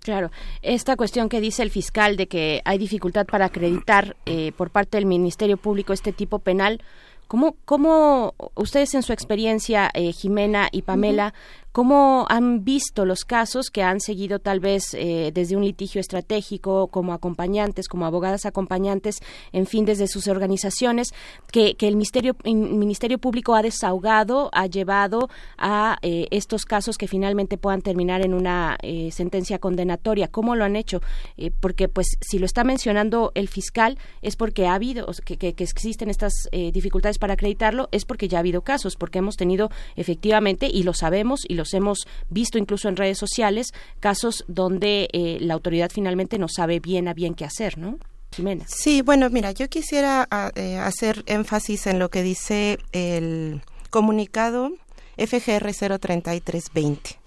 Claro, 0.00 0.32
esta 0.62 0.96
cuestión 0.96 1.28
que 1.28 1.40
dice 1.40 1.62
el 1.62 1.70
fiscal 1.70 2.16
de 2.16 2.26
que 2.26 2.60
hay 2.64 2.76
dificultad 2.76 3.24
para 3.26 3.46
acreditar 3.46 4.16
eh, 4.26 4.52
por 4.56 4.70
parte 4.70 4.96
del 4.96 5.06
Ministerio 5.06 5.56
Público 5.56 5.92
este 5.92 6.12
tipo 6.12 6.40
penal, 6.40 6.82
¿cómo, 7.28 7.56
cómo 7.64 8.34
ustedes 8.56 8.94
en 8.94 9.02
su 9.02 9.12
experiencia, 9.12 9.90
eh, 9.94 10.12
Jimena 10.12 10.68
y 10.72 10.82
Pamela, 10.82 11.34
cómo 11.74 12.24
han 12.28 12.62
visto 12.64 13.04
los 13.04 13.24
casos 13.24 13.68
que 13.68 13.82
han 13.82 13.98
seguido 13.98 14.38
tal 14.38 14.60
vez 14.60 14.94
eh, 14.94 15.32
desde 15.34 15.56
un 15.56 15.64
litigio 15.64 16.00
estratégico 16.00 16.86
como 16.86 17.12
acompañantes, 17.12 17.88
como 17.88 18.06
abogadas 18.06 18.46
acompañantes, 18.46 19.18
en 19.52 19.66
fin, 19.66 19.84
desde 19.84 20.06
sus 20.06 20.28
organizaciones, 20.28 21.12
que, 21.50 21.74
que 21.74 21.88
el 21.88 21.96
Ministerio, 21.96 22.36
in- 22.44 22.78
Ministerio 22.78 23.18
Público 23.18 23.56
ha 23.56 23.62
desahogado, 23.62 24.50
ha 24.52 24.66
llevado 24.68 25.28
a 25.58 25.98
eh, 26.02 26.28
estos 26.30 26.64
casos 26.64 26.96
que 26.96 27.08
finalmente 27.08 27.58
puedan 27.58 27.82
terminar 27.82 28.24
en 28.24 28.34
una 28.34 28.78
eh, 28.80 29.10
sentencia 29.10 29.58
condenatoria. 29.58 30.28
¿Cómo 30.28 30.54
lo 30.54 30.62
han 30.64 30.76
hecho? 30.76 31.00
Eh, 31.36 31.50
porque, 31.58 31.88
pues, 31.88 32.06
si 32.20 32.38
lo 32.38 32.46
está 32.46 32.62
mencionando 32.62 33.32
el 33.34 33.48
fiscal, 33.48 33.98
es 34.22 34.36
porque 34.36 34.68
ha 34.68 34.74
habido, 34.74 35.08
que, 35.24 35.36
que- 35.38 35.54
que 35.54 35.64
existen 35.64 36.08
estas 36.08 36.32
dificultades 36.72 37.18
para 37.18 37.34
acreditarlo, 37.34 37.88
es 37.90 38.04
porque 38.04 38.28
ya 38.28 38.38
ha 38.38 38.40
habido 38.46 38.62
casos, 38.62 38.94
porque 38.94 39.18
hemos 39.18 39.34
tenido 39.34 39.70
efectivamente, 39.96 40.68
y 40.72 40.84
lo 40.84 40.92
sabemos, 40.94 41.40
y 41.48 41.54
los 41.64 41.74
hemos 41.74 42.06
visto 42.28 42.58
incluso 42.58 42.88
en 42.88 42.96
redes 42.96 43.16
sociales, 43.18 43.72
casos 44.00 44.44
donde 44.48 45.08
eh, 45.12 45.38
la 45.40 45.54
autoridad 45.54 45.90
finalmente 45.92 46.38
no 46.38 46.46
sabe 46.48 46.78
bien 46.80 47.08
a 47.08 47.14
bien 47.14 47.34
qué 47.34 47.44
hacer, 47.44 47.78
¿no? 47.78 47.98
Jimena. 48.36 48.64
Sí, 48.68 49.00
bueno, 49.00 49.30
mira, 49.30 49.52
yo 49.52 49.68
quisiera 49.68 50.26
a- 50.30 50.50
eh, 50.56 50.76
hacer 50.76 51.22
énfasis 51.26 51.86
en 51.86 51.98
lo 51.98 52.10
que 52.10 52.22
dice 52.22 52.78
el 52.92 53.62
comunicado 53.90 54.72
FGR 55.16 55.72
03320. 55.72 57.18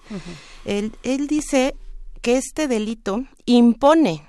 él, 0.65 0.91
él 1.03 1.27
dice 1.27 1.75
que 2.21 2.37
este 2.37 2.67
delito 2.67 3.23
impone, 3.45 4.26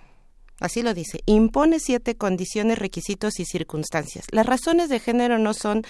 así 0.61 0.83
lo 0.83 0.95
dice, 0.95 1.21
impone 1.27 1.81
siete 1.81 2.17
condiciones, 2.17 2.79
requisitos 2.79 3.41
y 3.41 3.45
circunstancias. 3.45 4.27
Las 4.31 4.47
razones 4.47 4.89
de 4.89 5.01
género 5.01 5.39
no 5.39 5.55
son 5.55 5.85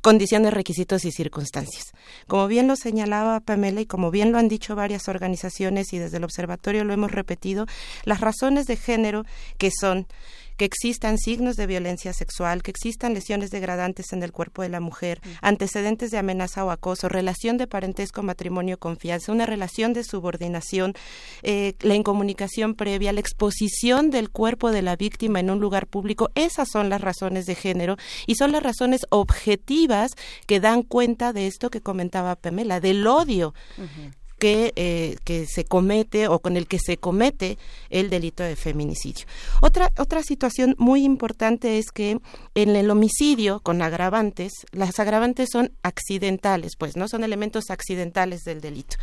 condiciones, 0.00 0.52
requisitos 0.52 1.04
y 1.04 1.12
circunstancias. 1.12 1.92
Como 2.26 2.46
bien 2.46 2.68
lo 2.68 2.76
señalaba 2.76 3.40
Pamela 3.40 3.80
y 3.80 3.86
como 3.86 4.10
bien 4.10 4.32
lo 4.32 4.38
han 4.38 4.48
dicho 4.48 4.76
varias 4.76 5.08
organizaciones 5.08 5.92
y 5.92 5.98
desde 5.98 6.18
el 6.18 6.24
observatorio 6.24 6.84
lo 6.84 6.92
hemos 6.92 7.12
repetido, 7.12 7.66
las 8.04 8.20
razones 8.20 8.66
de 8.66 8.76
género 8.76 9.24
que 9.58 9.70
son 9.70 10.06
que 10.56 10.64
existan 10.64 11.18
signos 11.18 11.56
de 11.56 11.66
violencia 11.66 12.12
sexual, 12.12 12.62
que 12.62 12.70
existan 12.70 13.14
lesiones 13.14 13.50
degradantes 13.50 14.12
en 14.12 14.22
el 14.22 14.32
cuerpo 14.32 14.62
de 14.62 14.68
la 14.68 14.80
mujer, 14.80 15.20
antecedentes 15.40 16.10
de 16.10 16.18
amenaza 16.18 16.64
o 16.64 16.70
acoso, 16.70 17.08
relación 17.08 17.56
de 17.56 17.66
parentesco, 17.66 18.22
matrimonio, 18.22 18.78
confianza, 18.78 19.32
una 19.32 19.46
relación 19.46 19.92
de 19.92 20.04
subordinación, 20.04 20.94
eh, 21.42 21.74
la 21.80 21.94
incomunicación 21.94 22.74
previa, 22.74 23.12
la 23.12 23.20
exposición 23.20 24.10
del 24.10 24.30
cuerpo 24.30 24.70
de 24.70 24.82
la 24.82 24.96
víctima 24.96 25.40
en 25.40 25.50
un 25.50 25.60
lugar 25.60 25.86
público, 25.86 26.30
esas 26.34 26.68
son 26.70 26.88
las 26.88 27.00
razones 27.00 27.46
de 27.46 27.54
género 27.54 27.96
y 28.26 28.36
son 28.36 28.52
las 28.52 28.62
razones 28.62 29.06
objetivas 29.10 30.12
que 30.46 30.60
dan 30.60 30.82
cuenta 30.82 31.32
de 31.32 31.46
esto 31.46 31.70
que 31.70 31.80
comentaba 31.80 32.36
Pamela, 32.36 32.80
del 32.80 33.06
odio 33.06 33.54
que, 34.44 34.74
eh, 34.76 35.16
que 35.24 35.46
se 35.46 35.64
comete 35.64 36.28
o 36.28 36.38
con 36.40 36.58
el 36.58 36.66
que 36.66 36.78
se 36.78 36.98
comete 36.98 37.56
el 37.88 38.10
delito 38.10 38.42
de 38.42 38.56
feminicidio. 38.56 39.24
Otra, 39.62 39.90
otra 39.96 40.22
situación 40.22 40.74
muy 40.76 41.02
importante 41.02 41.78
es 41.78 41.86
que 41.90 42.18
en 42.54 42.76
el 42.76 42.90
homicidio 42.90 43.60
con 43.60 43.80
agravantes, 43.80 44.52
las 44.70 45.00
agravantes 45.00 45.48
son 45.50 45.72
accidentales, 45.82 46.72
pues 46.78 46.94
no 46.94 47.08
son 47.08 47.24
elementos 47.24 47.70
accidentales 47.70 48.42
del 48.42 48.60
delito. 48.60 48.96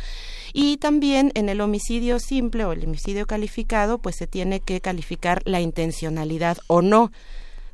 Y 0.52 0.76
también 0.76 1.32
en 1.34 1.48
el 1.48 1.60
homicidio 1.60 2.20
simple 2.20 2.64
o 2.64 2.70
el 2.70 2.84
homicidio 2.84 3.26
calificado, 3.26 3.98
pues 3.98 4.14
se 4.14 4.28
tiene 4.28 4.60
que 4.60 4.80
calificar 4.80 5.42
la 5.44 5.60
intencionalidad 5.60 6.58
o 6.68 6.82
no 6.82 7.10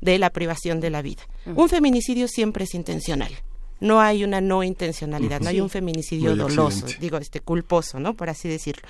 de 0.00 0.18
la 0.18 0.30
privación 0.30 0.80
de 0.80 0.88
la 0.88 1.02
vida. 1.02 1.20
Un 1.44 1.68
feminicidio 1.68 2.28
siempre 2.28 2.64
es 2.64 2.72
intencional. 2.72 3.32
No 3.80 4.00
hay 4.00 4.24
una 4.24 4.40
no 4.40 4.62
intencionalidad, 4.62 5.40
no 5.40 5.48
hay 5.48 5.60
un 5.60 5.70
feminicidio 5.70 6.34
doloso, 6.34 6.68
accidente. 6.68 6.96
digo, 7.00 7.18
este 7.18 7.40
culposo, 7.40 8.00
¿no? 8.00 8.14
Por 8.14 8.28
así 8.30 8.48
decirlo. 8.48 8.82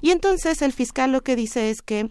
Y 0.00 0.10
entonces 0.10 0.62
el 0.62 0.72
fiscal 0.72 1.12
lo 1.12 1.22
que 1.22 1.36
dice 1.36 1.70
es 1.70 1.82
que 1.82 2.08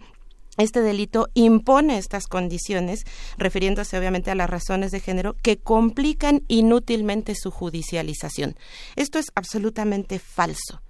este 0.58 0.82
delito 0.82 1.28
impone 1.34 1.96
estas 1.96 2.26
condiciones, 2.26 3.04
refiriéndose 3.38 3.98
obviamente 3.98 4.30
a 4.30 4.34
las 4.34 4.50
razones 4.50 4.90
de 4.90 5.00
género, 5.00 5.36
que 5.42 5.58
complican 5.58 6.42
inútilmente 6.48 7.34
su 7.34 7.50
judicialización. 7.50 8.56
Esto 8.96 9.18
es 9.18 9.26
absolutamente 9.34 10.18
falso. 10.18 10.82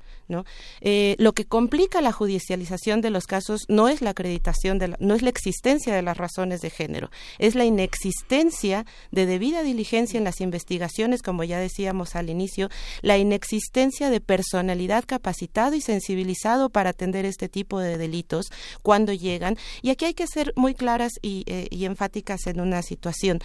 Eh, 0.81 1.17
lo 1.18 1.33
que 1.33 1.44
complica 1.44 2.00
la 2.00 2.12
judicialización 2.12 3.00
de 3.00 3.10
los 3.10 3.26
casos 3.26 3.62
no 3.68 3.89
es 3.89 4.00
la 4.00 4.10
acreditación, 4.10 4.78
de 4.78 4.89
la- 4.89 4.97
no 5.00 5.15
es 5.15 5.23
la 5.23 5.31
existencia 5.31 5.94
de 5.94 6.02
las 6.02 6.17
razones 6.17 6.60
de 6.60 6.70
género, 6.70 7.10
es 7.39 7.55
la 7.55 7.65
inexistencia 7.65 8.86
de 9.10 9.26
debida 9.26 9.62
diligencia 9.62 10.18
en 10.18 10.25
las 10.25 10.41
investigaciones, 10.41 11.23
como 11.23 11.44
ya 11.44 11.59
decíamos 11.59 12.17
al 12.17 12.31
inicio, 12.31 12.68
la 13.02 13.18
inexistencia 13.18 14.10
de 14.10 14.20
personalidad 14.20 15.05
capacitado 15.07 15.75
y 15.75 15.81
sensibilizado 15.81 16.70
para 16.70 16.91
atender 16.91 17.25
este 17.25 17.49
tipo 17.49 17.81
de 17.81 17.99
delitos 17.99 18.47
cuando 18.83 19.12
llegan. 19.12 19.57
Y 19.83 19.91
aquí 19.91 20.05
hay 20.05 20.15
que 20.15 20.26
ser 20.26 20.52
muy 20.57 20.75
claras 20.75 21.12
y, 21.23 21.44
eh, 21.47 21.67
y 21.70 21.84
enfáticas 21.84 22.47
en 22.47 22.60
una 22.60 22.83
situación. 22.83 23.41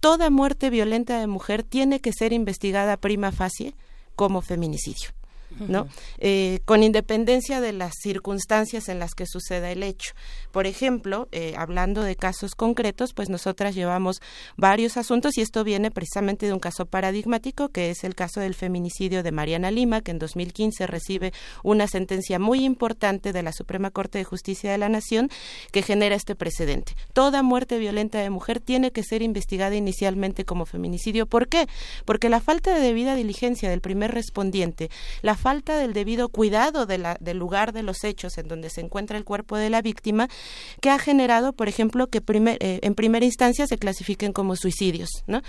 Toda 0.00 0.30
muerte 0.30 0.70
violenta 0.70 1.18
de 1.18 1.26
mujer 1.26 1.62
tiene 1.62 2.00
que 2.00 2.12
ser 2.12 2.32
investigada 2.32 2.96
prima 2.98 3.32
facie 3.32 3.74
como 4.14 4.42
feminicidio. 4.42 5.15
¿No? 5.58 5.88
Eh, 6.18 6.60
con 6.64 6.82
independencia 6.82 7.60
de 7.60 7.72
las 7.72 7.94
circunstancias 8.00 8.88
en 8.88 8.98
las 8.98 9.14
que 9.14 9.26
suceda 9.26 9.70
el 9.70 9.82
hecho. 9.82 10.12
Por 10.50 10.66
ejemplo, 10.66 11.28
eh, 11.32 11.54
hablando 11.56 12.02
de 12.02 12.16
casos 12.16 12.54
concretos, 12.54 13.12
pues 13.12 13.28
nosotras 13.28 13.74
llevamos 13.74 14.20
varios 14.56 14.96
asuntos 14.96 15.36
y 15.38 15.42
esto 15.42 15.64
viene 15.64 15.90
precisamente 15.90 16.46
de 16.46 16.52
un 16.52 16.60
caso 16.60 16.86
paradigmático 16.86 17.68
que 17.68 17.90
es 17.90 18.04
el 18.04 18.14
caso 18.14 18.40
del 18.40 18.54
feminicidio 18.54 19.22
de 19.22 19.32
Mariana 19.32 19.70
Lima, 19.70 20.00
que 20.00 20.10
en 20.10 20.18
2015 20.18 20.86
recibe 20.86 21.32
una 21.62 21.86
sentencia 21.86 22.38
muy 22.38 22.64
importante 22.64 23.32
de 23.32 23.42
la 23.42 23.52
Suprema 23.52 23.90
Corte 23.90 24.18
de 24.18 24.24
Justicia 24.24 24.70
de 24.70 24.78
la 24.78 24.88
Nación 24.88 25.30
que 25.72 25.82
genera 25.82 26.14
este 26.14 26.34
precedente. 26.34 26.94
Toda 27.12 27.42
muerte 27.42 27.78
violenta 27.78 28.18
de 28.18 28.30
mujer 28.30 28.60
tiene 28.60 28.90
que 28.90 29.02
ser 29.02 29.22
investigada 29.22 29.74
inicialmente 29.74 30.44
como 30.44 30.66
feminicidio. 30.66 31.26
¿Por 31.26 31.48
qué? 31.48 31.66
Porque 32.04 32.28
la 32.28 32.40
falta 32.40 32.74
de 32.74 32.80
debida 32.80 33.14
diligencia 33.14 33.70
del 33.70 33.80
primer 33.80 34.12
respondiente, 34.12 34.90
la 35.22 35.36
falta 35.46 35.78
del 35.78 35.92
debido 35.92 36.28
cuidado 36.28 36.86
de 36.86 36.98
la- 36.98 37.16
del 37.20 37.38
lugar 37.38 37.72
de 37.72 37.84
los 37.84 38.02
hechos 38.02 38.36
en 38.36 38.48
donde 38.48 38.68
se 38.68 38.80
encuentra 38.80 39.16
el 39.16 39.22
cuerpo 39.24 39.56
de 39.56 39.70
la 39.70 39.80
víctima, 39.80 40.26
que 40.80 40.90
ha 40.90 40.98
generado, 40.98 41.52
por 41.52 41.68
ejemplo, 41.68 42.08
que 42.08 42.20
primer- 42.20 42.58
eh, 42.60 42.80
en 42.82 42.96
primera 42.96 43.24
instancia 43.24 43.64
se 43.68 43.78
clasifiquen 43.78 44.32
como 44.32 44.56
suicidios. 44.56 45.08
¿no? 45.28 45.42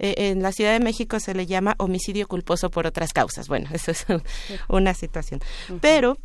Eh, 0.00 0.14
en 0.32 0.42
la 0.42 0.50
Ciudad 0.50 0.72
de 0.72 0.80
México 0.80 1.20
se 1.20 1.34
le 1.34 1.46
llama 1.46 1.76
homicidio 1.78 2.26
culposo 2.26 2.68
por 2.68 2.84
otras 2.88 3.12
causas. 3.12 3.46
Bueno, 3.46 3.68
eso 3.72 3.92
es 3.92 4.04
una 4.68 4.92
situación. 4.92 5.40
Pero 5.80 6.18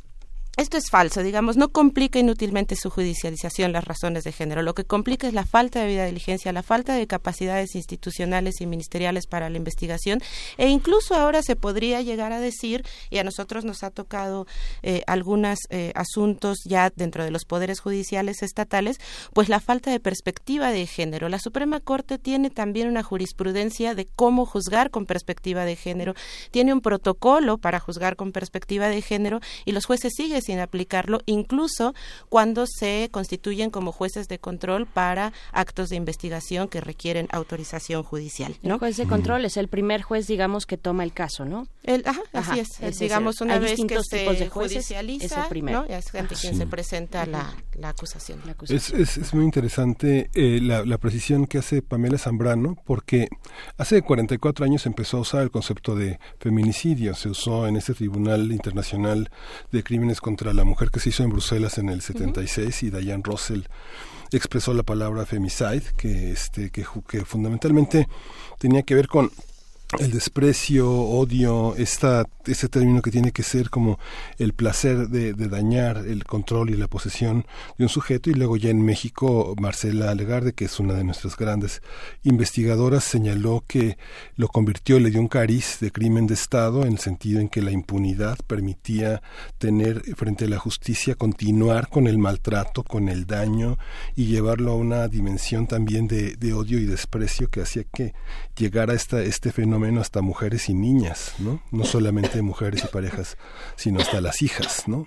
esto 0.60 0.78
es 0.78 0.90
falso, 0.90 1.24
digamos, 1.24 1.56
no 1.58 1.70
complica 1.70 2.20
inútilmente 2.20 2.76
su 2.76 2.90
judicialización 2.90 3.72
las 3.72 3.86
razones 3.86 4.24
de 4.24 4.32
género. 4.32 4.62
Lo 4.62 4.74
que 4.74 4.84
complica 4.84 5.28
es 5.28 5.34
la 5.34 5.46
falta 5.46 5.80
de 5.80 5.88
vida 5.88 6.06
diligencia, 6.06 6.52
la 6.52 6.64
falta 6.64 6.96
de 6.96 7.08
capacidades 7.08 7.76
institucionales 7.76 8.60
y 8.60 8.66
ministeriales 8.66 9.26
para 9.26 9.50
la 9.50 9.58
investigación 9.58 10.22
e 10.58 10.68
incluso 10.68 11.16
ahora 11.16 11.44
se 11.44 11.56
podría 11.56 12.02
llegar 12.02 12.34
a 12.34 12.40
decir, 12.40 12.84
y 13.10 13.20
a 13.20 13.24
nosotros 13.24 13.64
nos 13.64 13.84
ha 13.84 13.92
tocado 13.92 14.48
eh, 14.84 15.04
algunos 15.08 15.60
asuntos 15.96 16.60
ya 16.66 16.92
dentro 16.96 17.24
de 17.24 17.32
los 17.32 17.46
poderes 17.46 17.80
judiciales 17.80 18.42
estatales, 18.42 18.98
pues 19.34 19.50
la 19.50 19.60
falta 19.60 19.92
de 19.92 20.00
perspectiva 20.00 20.72
de 20.72 20.86
género. 20.88 21.30
La 21.30 21.40
Suprema 21.40 21.80
Corte 21.80 22.18
tiene 22.18 22.50
también 22.50 22.88
una 22.88 23.04
jurisprudencia 23.04 23.96
de 23.96 24.08
cómo 24.08 24.46
juzgar 24.46 24.90
con 24.90 25.06
perspectiva 25.06 25.64
de 25.64 25.76
género, 25.76 26.16
tiene 26.52 26.74
un 26.74 26.82
protocolo 26.82 27.58
para 27.58 27.80
juzgar 27.80 28.16
con 28.16 28.32
perspectiva 28.32 28.88
de 28.88 29.02
género 29.02 29.40
y 29.66 29.72
los 29.72 29.86
jueces 29.86 30.14
siguen 30.16 30.42
sin 30.50 30.58
aplicarlo, 30.60 31.20
incluso 31.28 31.94
cuando 32.28 32.66
se 32.66 33.10
constituyen 33.12 33.70
como 33.70 33.92
jueces 33.92 34.28
de 34.28 34.40
control 34.40 34.88
para 34.88 35.32
actos 35.52 35.90
de 35.90 35.96
investigación 35.96 36.68
que 36.68 36.82
requieren 36.82 37.28
autorización 37.32 38.02
judicial. 38.02 38.56
¿no? 38.64 38.74
El 38.76 38.80
juez 38.80 38.98
de 38.98 39.06
control 39.06 39.46
es 39.46 39.58
el 39.58 39.68
primer 39.68 40.02
juez, 40.02 40.26
digamos, 40.26 40.66
que 40.66 40.76
toma 40.78 41.04
el 41.04 41.14
caso, 41.14 41.46
¿no? 41.46 41.68
El, 41.84 42.02
ajá, 42.08 42.22
Ajá, 42.34 42.52
así 42.54 42.62
es. 42.62 42.70
es 42.72 42.80
decir, 42.80 43.02
digamos, 43.02 43.42
una 43.42 43.54
hay 43.54 43.60
vez 43.60 43.70
que 43.72 43.76
distintos 43.76 44.06
se 44.10 44.20
tipos 44.22 44.40
de 44.40 44.50
jueces, 44.50 44.78
judicializa, 44.78 45.26
es 45.26 45.32
el 45.34 45.50
primero. 45.50 45.86
¿no? 45.88 45.94
Es 45.96 46.10
gente 46.10 46.34
Ajá. 46.34 46.42
quien 46.42 46.54
Sí. 46.54 46.60
se 46.60 46.66
presenta 46.68 47.26
la, 47.28 47.54
la 47.78 47.90
acusación. 47.90 48.42
Es, 48.70 48.90
es, 48.90 49.18
es 49.18 49.34
muy 49.36 49.46
interesante 49.46 50.32
eh, 50.34 50.60
la, 50.64 50.84
la 50.84 50.98
precisión 50.98 51.46
que 51.46 51.60
hace 51.60 51.84
Pamela 51.84 52.18
Zambrano, 52.18 52.76
porque 52.86 53.28
hace 53.78 54.02
44 54.02 54.66
años 54.66 54.88
empezó 54.88 55.18
a 55.18 55.20
usar 55.22 55.44
el 55.44 55.52
concepto 55.52 55.96
de 55.96 56.20
feminicidio. 56.40 57.14
Se 57.14 57.30
usó 57.30 57.68
en 57.68 57.76
este 57.76 57.94
Tribunal 57.94 58.52
Internacional 58.52 59.30
de 59.72 59.84
Crímenes 59.84 60.22
contra 60.30 60.54
la 60.54 60.64
Mujer 60.64 60.92
que 60.92 61.00
se 61.00 61.10
hizo 61.10 61.24
en 61.24 61.32
Bruselas 61.32 61.80
en 61.80 61.90
el 61.90 62.02
76 62.02 62.84
y 62.84 62.92
Diane 62.92 63.24
Russell 63.26 63.64
expresó 64.32 64.76
la 64.76 64.84
palabra 64.84 65.26
femicide, 65.26 65.82
que, 65.98 66.32
este, 66.32 66.70
que, 66.70 66.86
que 67.08 67.26
fundamentalmente 67.26 68.08
tenía 68.60 68.84
que 68.84 68.94
ver 68.94 69.08
con 69.08 69.32
el 69.98 70.12
desprecio, 70.12 70.88
odio, 70.88 71.74
esta, 71.78 72.26
este 72.52 72.70
término 72.70 73.02
que 73.02 73.12
tiene 73.12 73.32
que 73.32 73.44
ser 73.44 73.70
como 73.70 74.00
el 74.38 74.54
placer 74.54 75.10
de, 75.10 75.34
de 75.34 75.48
dañar 75.48 75.98
el 75.98 76.24
control 76.24 76.70
y 76.70 76.78
la 76.78 76.88
posesión 76.88 77.46
de 77.78 77.86
un 77.86 77.90
sujeto 77.90 78.30
y 78.30 78.34
luego 78.34 78.58
ya 78.58 78.70
en 78.70 78.84
México 78.84 79.56
Marcela 79.60 80.14
Legarde, 80.16 80.54
que 80.54 80.66
es 80.66 80.80
una 80.80 80.94
de 80.94 81.04
nuestras 81.04 81.36
grandes 81.36 81.82
investigadoras, 82.24 83.04
señaló 83.04 83.64
que 83.68 83.98
lo 84.36 84.48
convirtió, 84.48 85.00
le 85.00 85.12
dio 85.12 85.20
un 85.20 85.28
cariz 85.28 85.78
de 85.80 85.92
crimen 85.92 86.28
de 86.28 86.34
Estado 86.34 86.86
en 86.86 86.94
el 86.94 87.00
sentido 87.00 87.40
en 87.40 87.50
que 87.50 87.62
la 87.62 87.72
impunidad 87.72 88.38
permitía 88.48 89.22
tener 89.58 90.02
frente 90.16 90.46
a 90.46 90.50
la 90.50 90.60
justicia 90.60 91.16
continuar 91.16 91.90
con 91.90 92.08
el 92.08 92.18
maltrato, 92.18 92.84
con 92.84 93.10
el 93.10 93.26
daño 93.26 93.78
y 94.16 94.26
llevarlo 94.26 94.72
a 94.72 94.76
una 94.76 95.08
dimensión 95.08 95.68
también 95.68 96.08
de, 96.08 96.36
de 96.36 96.54
odio 96.54 96.80
y 96.80 96.86
desprecio 96.86 97.50
que 97.50 97.62
hacía 97.62 97.84
que 97.84 98.14
llegara 98.56 98.94
esta, 98.94 99.22
este 99.22 99.52
fenómeno 99.52 100.02
hasta 100.02 100.22
mujeres 100.22 100.70
y 100.70 100.74
niñas, 100.74 101.34
¿no? 101.40 101.62
No 101.72 101.86
solamente 101.86 102.39
mujeres 102.42 102.84
y 102.84 102.88
parejas, 102.88 103.38
sino 103.76 104.00
hasta 104.00 104.22
las 104.22 104.42
hijas, 104.42 104.88
¿no? 104.88 105.06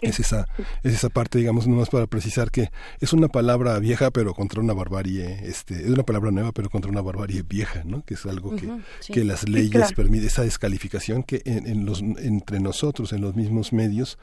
Es 0.00 0.20
esa, 0.20 0.46
es 0.84 0.94
esa 0.94 1.08
parte, 1.08 1.38
digamos, 1.38 1.66
nomás 1.66 1.88
para 1.90 2.06
precisar 2.06 2.52
que 2.52 2.70
es 3.00 3.12
una 3.12 3.26
palabra 3.26 3.76
vieja, 3.80 4.12
pero 4.12 4.32
contra 4.32 4.60
una 4.60 4.72
barbarie, 4.72 5.40
este, 5.42 5.74
es 5.74 5.90
una 5.90 6.04
palabra 6.04 6.30
nueva, 6.30 6.52
pero 6.52 6.70
contra 6.70 6.88
una 6.88 7.00
barbarie 7.02 7.42
vieja, 7.42 7.82
¿no? 7.84 8.04
Que 8.04 8.14
es 8.14 8.24
algo 8.24 8.54
que, 8.54 8.70
sí. 9.00 9.12
que 9.12 9.24
las 9.24 9.40
Sí, 9.40 9.48
leyes 9.50 9.72
claro. 9.72 9.96
permiten, 9.96 10.28
esa 10.28 10.42
descalificación 10.42 11.24
que 11.24 11.42
en, 11.46 11.66
en 11.66 11.84
los, 11.84 12.00
entre 12.00 12.60
nosotros, 12.60 13.12
en 13.12 13.22
los 13.22 13.34
mismos 13.34 13.72
medios, 13.72 14.18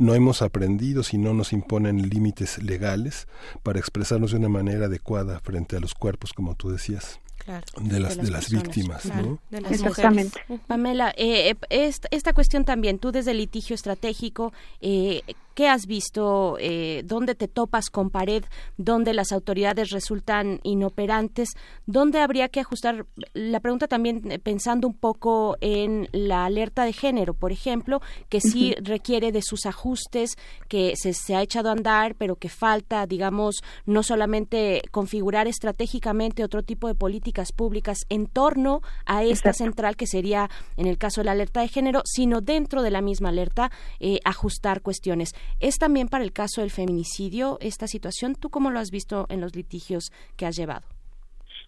no 0.00 0.16
hemos 0.16 0.42
aprendido 0.42 1.04
si 1.04 1.16
no 1.16 1.32
nos 1.32 1.52
imponen 1.52 2.08
límites 2.08 2.60
legales 2.60 3.28
para 3.62 3.78
expresarnos 3.78 4.32
de 4.32 4.38
una 4.38 4.48
manera 4.48 4.86
adecuada 4.86 5.38
frente 5.38 5.76
a 5.76 5.80
los 5.80 5.94
cuerpos, 5.94 6.32
como 6.32 6.56
tú 6.56 6.70
decías. 6.70 7.20
Claro. 7.44 7.66
de 7.78 8.00
las, 8.00 8.16
de 8.16 8.30
las, 8.30 8.44
personas, 8.46 8.62
víctimas, 8.62 9.02
claro, 9.02 9.22
¿no? 9.22 9.38
de 9.50 9.60
las 9.60 9.72
Exactamente. 9.72 10.40
Pamela, 10.66 11.10
eh, 11.10 11.50
eh, 11.50 11.56
esta, 11.68 12.08
esta 12.10 12.32
cuestión 12.32 12.64
también, 12.64 12.98
tú 12.98 13.12
desde 13.12 13.32
el 13.32 13.36
litigio 13.36 13.74
estratégico, 13.74 14.54
eh, 14.80 15.20
¿qué 15.54 15.68
has 15.68 15.86
visto? 15.86 16.56
Eh, 16.60 17.02
¿Dónde 17.04 17.34
te 17.34 17.48
topas 17.48 17.90
con 17.90 18.10
pared? 18.10 18.44
¿Dónde 18.76 19.14
las 19.14 19.32
autoridades 19.32 19.90
resultan 19.90 20.60
inoperantes? 20.62 21.50
¿Dónde 21.86 22.20
habría 22.20 22.48
que 22.48 22.60
ajustar? 22.60 23.06
La 23.32 23.60
pregunta 23.60 23.88
también 23.88 24.30
eh, 24.30 24.38
pensando 24.38 24.88
un 24.88 24.94
poco 24.94 25.56
en 25.60 26.08
la 26.12 26.44
alerta 26.44 26.84
de 26.84 26.92
género, 26.92 27.34
por 27.34 27.52
ejemplo, 27.52 28.00
que 28.28 28.40
sí 28.40 28.74
requiere 28.82 29.32
de 29.32 29.42
sus 29.42 29.66
ajustes, 29.66 30.36
que 30.68 30.94
se, 30.96 31.12
se 31.12 31.34
ha 31.34 31.42
echado 31.42 31.68
a 31.68 31.72
andar, 31.72 32.14
pero 32.16 32.36
que 32.36 32.48
falta, 32.48 33.06
digamos, 33.06 33.62
no 33.86 34.02
solamente 34.02 34.82
configurar 34.90 35.46
estratégicamente 35.46 36.44
otro 36.44 36.62
tipo 36.62 36.88
de 36.88 36.94
políticas 36.94 37.52
públicas 37.52 37.98
en 38.08 38.26
torno 38.26 38.82
a 39.06 39.24
esta 39.24 39.52
central 39.52 39.96
que 39.96 40.06
sería, 40.06 40.50
en 40.76 40.86
el 40.86 40.98
caso 40.98 41.20
de 41.20 41.26
la 41.26 41.32
alerta 41.32 41.60
de 41.60 41.68
género, 41.68 42.02
sino 42.04 42.40
dentro 42.40 42.82
de 42.82 42.90
la 42.90 43.00
misma 43.00 43.28
alerta 43.28 43.70
eh, 44.00 44.20
ajustar 44.24 44.82
cuestiones. 44.82 45.34
¿Es 45.60 45.78
también 45.78 46.08
para 46.08 46.24
el 46.24 46.32
caso 46.32 46.60
del 46.60 46.70
feminicidio 46.70 47.58
esta 47.60 47.86
situación? 47.86 48.34
¿Tú 48.34 48.50
cómo 48.50 48.70
lo 48.70 48.78
has 48.78 48.90
visto 48.90 49.26
en 49.28 49.40
los 49.40 49.54
litigios 49.54 50.12
que 50.36 50.46
has 50.46 50.56
llevado? 50.56 50.86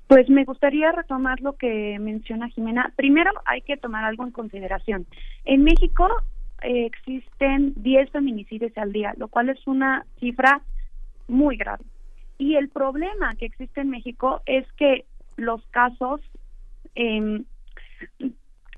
Pues 0.06 0.28
me 0.28 0.44
gustaría 0.44 0.92
retomar 0.92 1.40
lo 1.40 1.54
que 1.54 1.98
menciona 1.98 2.48
Jimena. 2.48 2.92
Primero 2.94 3.32
hay 3.44 3.62
que 3.62 3.76
tomar 3.76 4.04
algo 4.04 4.24
en 4.24 4.30
consideración. 4.30 5.06
En 5.44 5.64
México 5.64 6.08
eh, 6.62 6.86
existen 6.86 7.74
10 7.76 8.10
feminicidios 8.10 8.76
al 8.76 8.92
día, 8.92 9.14
lo 9.16 9.28
cual 9.28 9.48
es 9.48 9.66
una 9.66 10.06
cifra 10.20 10.62
muy 11.26 11.56
grave. 11.56 11.84
Y 12.38 12.54
el 12.54 12.68
problema 12.68 13.34
que 13.34 13.46
existe 13.46 13.80
en 13.80 13.90
México 13.90 14.42
es 14.46 14.70
que 14.72 15.06
los 15.36 15.64
casos 15.66 16.20
em, 16.94 17.44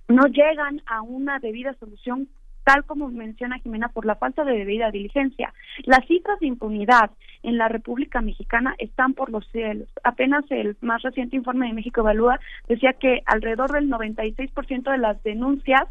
no 0.09 0.27
llegan 0.27 0.81
a 0.86 1.02
una 1.02 1.39
debida 1.39 1.75
solución 1.75 2.28
tal 2.69 2.85
como 2.85 3.09
menciona 3.09 3.59
Jimena, 3.61 3.89
por 3.89 4.05
la 4.05 4.17
falta 4.17 4.45
de 4.45 4.53
debida 4.53 4.91
diligencia. 4.91 5.55
Las 5.85 6.07
cifras 6.07 6.39
de 6.39 6.49
impunidad 6.49 7.11
en 7.43 7.57
la 7.57 7.67
República 7.67 8.21
Mexicana 8.21 8.75
están 8.77 9.15
por 9.15 9.31
los 9.31 9.49
cielos. 9.53 9.89
Apenas 10.05 10.45
el 10.51 10.77
más 10.83 11.01
reciente 11.01 11.37
informe 11.37 11.67
de 11.67 11.73
México 11.73 12.03
Evalúa 12.03 12.39
decía 12.69 12.93
que 12.93 13.23
alrededor 13.25 13.73
del 13.73 13.89
96% 13.89 14.93
de 14.93 14.99
las 14.99 15.23
denuncias 15.23 15.85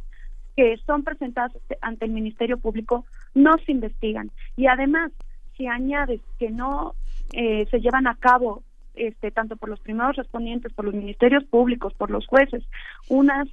que 0.55 0.77
son 0.85 1.03
presentadas 1.03 1.51
ante 1.81 2.05
el 2.05 2.11
Ministerio 2.11 2.59
Público 2.59 3.05
no 3.33 3.57
se 3.65 3.71
investigan. 3.71 4.29
Y 4.55 4.67
además, 4.67 5.11
si 5.57 5.65
añades 5.65 6.21
que 6.37 6.51
no 6.51 6.93
eh, 7.33 7.65
se 7.71 7.79
llevan 7.79 8.05
a 8.05 8.17
cabo 8.17 8.61
este, 8.93 9.31
tanto 9.31 9.55
por 9.55 9.69
los 9.69 9.79
primeros 9.79 10.15
respondientes, 10.15 10.73
por 10.73 10.85
los 10.85 10.93
ministerios 10.93 11.43
públicos, 11.45 11.95
por 11.95 12.11
los 12.11 12.27
jueces, 12.27 12.63
unas 13.09 13.47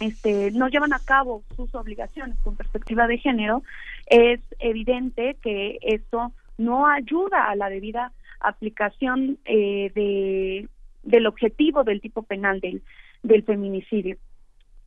este, 0.00 0.50
no 0.52 0.68
llevan 0.68 0.92
a 0.92 0.98
cabo 0.98 1.42
sus 1.56 1.74
obligaciones 1.74 2.36
con 2.42 2.56
perspectiva 2.56 3.06
de 3.06 3.18
género, 3.18 3.62
es 4.06 4.40
evidente 4.58 5.36
que 5.42 5.78
esto 5.82 6.32
no 6.58 6.86
ayuda 6.86 7.50
a 7.50 7.56
la 7.56 7.68
debida 7.68 8.12
aplicación 8.40 9.38
eh, 9.44 9.90
de, 9.94 10.68
del 11.02 11.26
objetivo 11.26 11.84
del 11.84 12.00
tipo 12.00 12.22
penal 12.22 12.60
del, 12.60 12.82
del 13.22 13.42
feminicidio. 13.44 14.16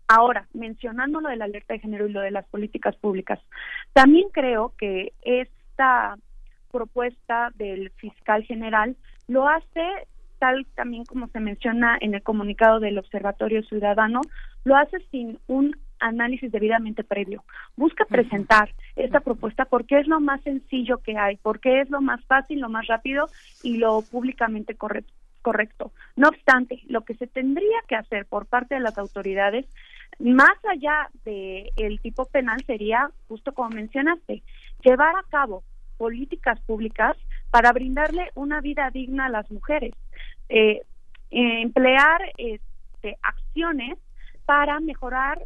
Ahora, 0.08 0.48
mencionando 0.54 1.22
lo 1.22 1.30
de 1.30 1.36
la 1.36 1.46
alerta 1.46 1.74
de 1.74 1.80
género 1.80 2.08
y 2.08 2.12
lo 2.12 2.22
de 2.22 2.32
las 2.32 2.46
políticas 2.48 2.96
públicas, 2.96 3.40
también 3.94 4.30
creo 4.32 4.74
que 4.78 5.14
esta 5.22 6.18
propuesta 6.72 7.52
del 7.56 7.92
fiscal 7.92 8.44
general 8.44 8.96
lo 9.28 9.48
hace 9.48 10.08
tal 10.40 10.66
también 10.76 11.06
como 11.06 11.28
se 11.28 11.40
menciona 11.40 11.98
en 12.02 12.16
el 12.16 12.24
comunicado 12.24 12.80
del 12.80 12.98
Observatorio 12.98 13.62
Ciudadano, 13.64 14.22
lo 14.64 14.76
hace 14.76 14.98
sin 15.12 15.40
un 15.48 15.76
análisis 16.00 16.52
debidamente 16.52 17.04
previo. 17.04 17.44
Busca 17.76 18.06
presentar 18.06 18.70
esta 18.96 19.20
propuesta 19.20 19.66
porque 19.66 20.00
es 20.00 20.08
lo 20.08 20.20
más 20.20 20.42
sencillo 20.42 20.98
que 21.00 21.18
hay, 21.18 21.38
porque 21.38 21.82
es 21.82 21.90
lo 21.90 22.02
más 22.02 22.24
fácil, 22.26 22.60
lo 22.60 22.70
más 22.70 22.88
rápido 22.88 23.30
y 23.64 23.78
lo 23.78 24.02
públicamente 24.02 24.76
correcto. 24.76 25.14
correcto. 25.42 25.92
No 26.16 26.30
obstante, 26.30 26.82
lo 26.88 27.02
que 27.02 27.16
se 27.16 27.28
tendría 27.28 27.80
que 27.88 27.96
hacer 27.96 28.26
por 28.26 28.46
parte 28.46 28.76
de 28.76 28.82
las 28.82 28.98
autoridades, 28.98 29.66
más 30.20 30.58
allá 30.70 31.10
del 31.24 31.70
el 31.78 32.00
tipo 32.00 32.26
penal, 32.26 32.64
sería, 32.66 33.10
justo 33.28 33.54
como 33.54 33.70
mencionaste, 33.70 34.42
llevar 34.84 35.16
a 35.16 35.30
cabo 35.30 35.64
políticas 35.98 36.60
públicas 36.62 37.18
para 37.52 37.72
brindarle 37.74 38.32
una 38.36 38.62
vida 38.62 38.90
digna 38.92 39.26
a 39.26 39.30
las 39.30 39.50
mujeres, 39.52 39.94
eh, 40.50 40.82
eh, 41.32 41.62
emplear 41.62 42.22
este, 42.38 43.18
acciones 43.22 43.98
para 44.46 44.80
mejorar 44.80 45.40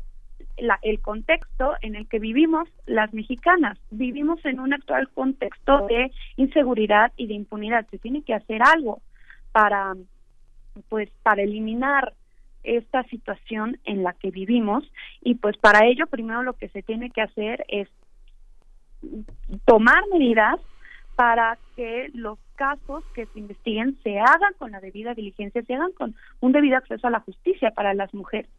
la, 0.58 0.80
el 0.82 1.02
contexto 1.02 1.74
en 1.82 1.96
el 1.96 2.08
que 2.08 2.20
vivimos 2.20 2.70
las 2.86 3.14
mexicanas. 3.14 3.78
Vivimos 3.92 4.44
en 4.46 4.60
un 4.60 4.74
actual 4.74 5.10
contexto 5.10 5.88
de 5.88 6.12
inseguridad 6.38 7.12
y 7.18 7.28
de 7.28 7.34
impunidad. 7.34 7.86
Se 7.90 7.98
tiene 7.98 8.24
que 8.24 8.34
hacer 8.34 8.62
algo 8.64 9.02
para, 9.52 9.94
pues, 10.90 11.10
para 11.22 11.42
eliminar 11.42 12.14
esta 12.64 13.04
situación 13.04 13.78
en 13.84 14.04
la 14.04 14.14
que 14.14 14.32
vivimos 14.32 14.90
y 15.22 15.36
pues 15.36 15.58
para 15.58 15.86
ello 15.86 16.08
primero 16.08 16.44
lo 16.44 16.54
que 16.54 16.70
se 16.70 16.82
tiene 16.82 17.10
que 17.10 17.22
hacer 17.22 17.66
es 17.68 17.90
tomar 19.66 20.02
medidas 20.12 20.62
para 21.16 21.58
que 21.76 22.10
los 22.14 22.40
casos 22.56 23.04
que 23.14 23.26
se 23.28 23.40
investiguen 23.40 23.98
se 24.04 24.20
hagan 24.20 24.54
con 24.58 24.72
la 24.72 24.80
debida 24.80 25.14
diligencia, 25.14 25.62
se 25.64 25.74
hagan 25.74 25.92
con 25.94 26.16
un 26.40 26.52
debido 26.52 26.78
acceso 26.78 27.08
a 27.08 27.12
la 27.12 27.20
justicia 27.20 27.72
para 27.72 27.94
las 27.94 28.14
mujeres. 28.14 28.50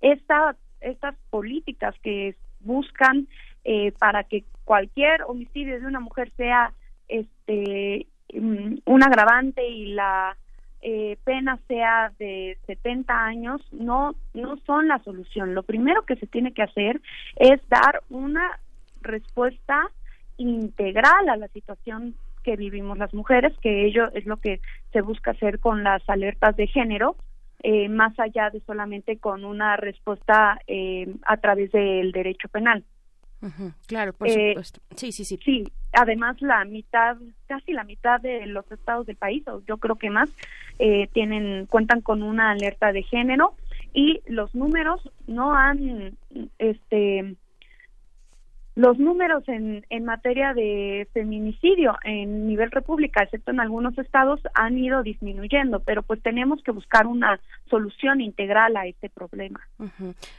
Esta, 0.00 0.56
estas 0.80 1.14
políticas 1.30 1.94
que 2.02 2.36
buscan 2.60 3.28
eh, 3.64 3.92
para 3.98 4.24
que 4.24 4.44
cualquier 4.64 5.22
homicidio 5.22 5.80
de 5.80 5.86
una 5.86 6.00
mujer 6.00 6.30
sea 6.36 6.72
este 7.08 8.06
un 8.34 9.02
agravante 9.04 9.66
y 9.68 9.94
la 9.94 10.36
eh, 10.82 11.16
pena 11.24 11.58
sea 11.68 12.12
de 12.18 12.58
70 12.66 13.12
años 13.24 13.62
no 13.72 14.14
no 14.34 14.56
son 14.66 14.88
la 14.88 14.98
solución. 15.00 15.54
Lo 15.54 15.62
primero 15.62 16.02
que 16.02 16.16
se 16.16 16.26
tiene 16.26 16.52
que 16.52 16.62
hacer 16.62 17.00
es 17.36 17.60
dar 17.68 18.02
una 18.10 18.58
respuesta 19.00 19.90
integral 20.36 21.28
a 21.28 21.36
la 21.36 21.48
situación 21.48 22.14
que 22.42 22.56
vivimos 22.56 22.96
las 22.98 23.12
mujeres, 23.12 23.52
que 23.60 23.86
ello 23.86 24.10
es 24.12 24.24
lo 24.26 24.36
que 24.36 24.60
se 24.92 25.00
busca 25.00 25.32
hacer 25.32 25.58
con 25.58 25.82
las 25.82 26.08
alertas 26.08 26.56
de 26.56 26.66
género, 26.68 27.16
eh, 27.62 27.88
más 27.88 28.18
allá 28.20 28.50
de 28.50 28.60
solamente 28.60 29.16
con 29.18 29.44
una 29.44 29.76
respuesta 29.76 30.60
eh, 30.66 31.12
a 31.22 31.36
través 31.38 31.72
del 31.72 32.12
derecho 32.12 32.48
penal. 32.48 32.84
Claro, 33.86 34.12
por 34.12 34.28
Eh, 34.28 34.50
supuesto. 34.50 34.80
Sí, 34.96 35.12
sí, 35.12 35.24
sí. 35.24 35.38
Sí, 35.44 35.64
además 35.92 36.40
la 36.40 36.64
mitad, 36.64 37.16
casi 37.46 37.72
la 37.72 37.84
mitad 37.84 38.20
de 38.20 38.46
los 38.46 38.70
estados 38.72 39.06
del 39.06 39.16
país, 39.16 39.46
o 39.48 39.62
yo 39.66 39.76
creo 39.78 39.96
que 39.96 40.10
más, 40.10 40.30
eh, 40.78 41.08
tienen 41.12 41.66
cuentan 41.66 42.00
con 42.00 42.22
una 42.22 42.50
alerta 42.50 42.92
de 42.92 43.02
género 43.02 43.54
y 43.92 44.20
los 44.26 44.54
números 44.54 45.00
no 45.26 45.54
han, 45.54 46.16
este, 46.58 47.34
los 48.76 48.98
números 48.98 49.42
en, 49.48 49.84
en 49.88 50.04
materia 50.04 50.52
de 50.54 51.08
feminicidio 51.12 51.96
en 52.04 52.46
nivel 52.46 52.70
república, 52.70 53.22
excepto 53.22 53.50
en 53.50 53.58
algunos 53.58 53.96
estados, 53.98 54.38
han 54.54 54.76
ido 54.76 55.02
disminuyendo, 55.02 55.80
pero 55.80 56.02
pues 56.02 56.22
tenemos 56.22 56.62
que 56.62 56.72
buscar 56.72 57.06
una 57.06 57.40
solución 57.70 58.20
integral 58.20 58.76
a 58.76 58.86
este 58.86 59.08
problema. 59.08 59.58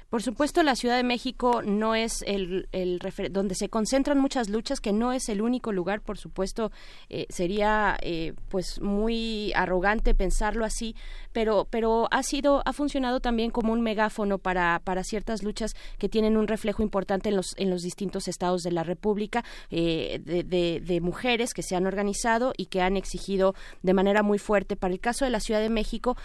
Por 0.10 0.22
supuesto, 0.22 0.62
la 0.62 0.76
Ciudad 0.76 0.98
de 0.98 1.04
México 1.04 1.64
no 1.66 1.96
es 1.96 2.24
el, 2.28 2.70
el 2.72 3.00
refer- 3.00 3.32
donde 3.32 3.56
se 3.56 3.70
concentran 3.70 4.20
muchas 4.20 4.50
luchas, 4.50 4.80
que 4.80 4.94
no 4.94 5.14
es 5.14 5.30
el 5.30 5.42
único 5.42 5.72
lugar, 5.72 6.02
por 6.02 6.18
supuesto, 6.20 6.72
eh, 7.10 7.26
sería 7.30 7.98
eh, 8.04 8.34
pues 8.50 8.80
muy 8.82 9.52
arrogante 9.56 10.14
pensarlo 10.14 10.64
así, 10.64 10.96
pero 11.34 11.68
pero 11.72 12.08
ha 12.12 12.22
sido 12.22 12.62
ha 12.66 12.74
funcionado 12.74 13.20
también 13.20 13.50
como 13.50 13.74
un 13.74 13.82
megáfono 13.82 14.38
para 14.38 14.80
para 14.84 15.04
ciertas 15.04 15.42
luchas 15.42 15.74
que 15.98 16.08
tienen 16.08 16.38
un 16.38 16.48
reflejo 16.48 16.84
importante 16.84 17.30
en 17.30 17.36
los 17.36 17.58
en 17.58 17.72
los 17.72 17.82
distintos 17.82 18.27
estados 18.28 18.62
de 18.64 18.72
la 18.72 18.84
República 18.84 19.44
eh, 19.72 20.20
de, 20.24 20.44
de- 20.44 20.82
de 20.82 21.02
mujeres 21.02 21.54
que 21.54 21.64
se 21.64 21.76
han 21.76 21.86
organizado 21.88 22.54
y 22.58 22.66
que 22.68 22.82
han 22.82 22.98
exigido 22.98 23.54
de 23.84 23.94
manera 23.94 24.24
muy 24.24 24.38
fuerte. 24.40 24.76
Para 24.76 24.94
el 24.94 25.00
caso 25.00 25.26
de 25.26 25.32
la 25.32 25.40
Ciudad 25.40 25.62
de 25.62 25.70
México, 25.70 26.16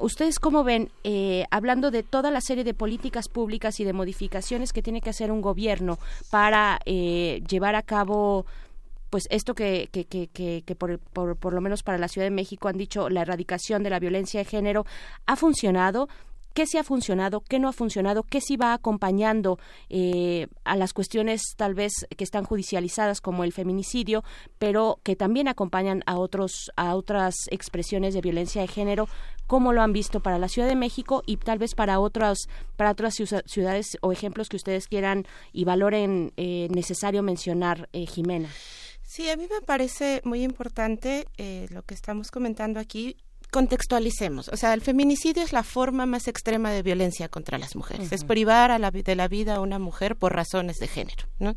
¿Ustedes 0.00 0.38
cómo 0.38 0.62
ven, 0.62 0.90
eh, 1.02 1.44
hablando 1.50 1.90
de 1.90 2.04
toda 2.04 2.30
la 2.30 2.40
serie 2.40 2.62
de 2.62 2.72
políticas 2.72 3.28
públicas 3.28 3.80
y 3.80 3.84
de 3.84 3.92
modificaciones 3.92 4.72
que 4.72 4.80
tiene 4.80 5.00
que 5.00 5.10
hacer 5.10 5.32
un 5.32 5.40
gobierno 5.40 5.98
para 6.30 6.78
eh, 6.86 7.42
llevar 7.50 7.74
a 7.74 7.82
cabo 7.82 8.46
pues 9.10 9.26
esto 9.30 9.54
que, 9.56 9.88
que, 9.90 10.04
que, 10.04 10.28
que, 10.28 10.74
por, 10.76 11.00
por, 11.00 11.34
por 11.36 11.52
lo 11.52 11.60
menos 11.60 11.82
para 11.82 11.98
la 11.98 12.06
Ciudad 12.06 12.26
de 12.26 12.30
México 12.30 12.68
han 12.68 12.76
dicho 12.78 13.08
la 13.08 13.22
erradicación 13.22 13.82
de 13.82 13.90
la 13.90 13.98
violencia 13.98 14.38
de 14.38 14.44
género, 14.44 14.86
¿ha 15.26 15.34
funcionado? 15.34 16.08
¿Qué 16.54 16.66
sí 16.66 16.76
ha 16.76 16.82
funcionado? 16.84 17.40
¿Qué 17.40 17.58
no 17.60 17.68
ha 17.68 17.72
funcionado? 17.72 18.24
¿Qué 18.24 18.40
sí 18.40 18.56
va 18.56 18.72
acompañando 18.72 19.58
eh, 19.90 20.48
a 20.64 20.76
las 20.76 20.92
cuestiones 20.92 21.42
tal 21.56 21.74
vez 21.74 21.92
que 22.16 22.24
están 22.24 22.44
judicializadas 22.44 23.20
como 23.20 23.44
el 23.44 23.52
feminicidio, 23.52 24.24
pero 24.58 24.98
que 25.04 25.14
también 25.14 25.46
acompañan 25.46 26.02
a 26.06 26.18
otros 26.18 26.72
a 26.76 26.96
otras 26.96 27.34
expresiones 27.50 28.12
de 28.14 28.20
violencia 28.20 28.60
de 28.62 28.68
género? 28.68 29.08
¿Cómo 29.46 29.72
lo 29.72 29.82
han 29.82 29.92
visto 29.92 30.20
para 30.20 30.38
la 30.38 30.48
Ciudad 30.48 30.68
de 30.68 30.74
México 30.74 31.22
y 31.26 31.36
tal 31.36 31.58
vez 31.58 31.74
para 31.74 32.00
otras 32.00 32.38
para 32.76 32.90
otras 32.90 33.18
ciu- 33.18 33.42
ciudades 33.46 33.96
o 34.02 34.10
ejemplos 34.12 34.48
que 34.48 34.56
ustedes 34.56 34.88
quieran 34.88 35.26
y 35.52 35.64
valoren 35.64 36.32
eh, 36.36 36.68
necesario 36.70 37.22
mencionar, 37.22 37.88
eh, 37.92 38.04
Jimena? 38.06 38.48
Sí, 39.02 39.30
a 39.30 39.36
mí 39.38 39.46
me 39.50 39.62
parece 39.64 40.20
muy 40.24 40.42
importante 40.42 41.26
eh, 41.38 41.66
lo 41.70 41.82
que 41.82 41.94
estamos 41.94 42.30
comentando 42.30 42.78
aquí. 42.78 43.16
Contextualicemos, 43.50 44.48
o 44.48 44.56
sea, 44.58 44.74
el 44.74 44.82
feminicidio 44.82 45.42
es 45.42 45.54
la 45.54 45.62
forma 45.62 46.04
más 46.04 46.28
extrema 46.28 46.70
de 46.70 46.82
violencia 46.82 47.28
contra 47.28 47.56
las 47.56 47.76
mujeres, 47.76 48.12
es 48.12 48.24
privar 48.24 48.70
a 48.70 48.78
la, 48.78 48.90
de 48.90 49.16
la 49.16 49.26
vida 49.26 49.54
a 49.54 49.60
una 49.60 49.78
mujer 49.78 50.16
por 50.16 50.34
razones 50.34 50.76
de 50.76 50.86
género, 50.86 51.24
¿no? 51.38 51.54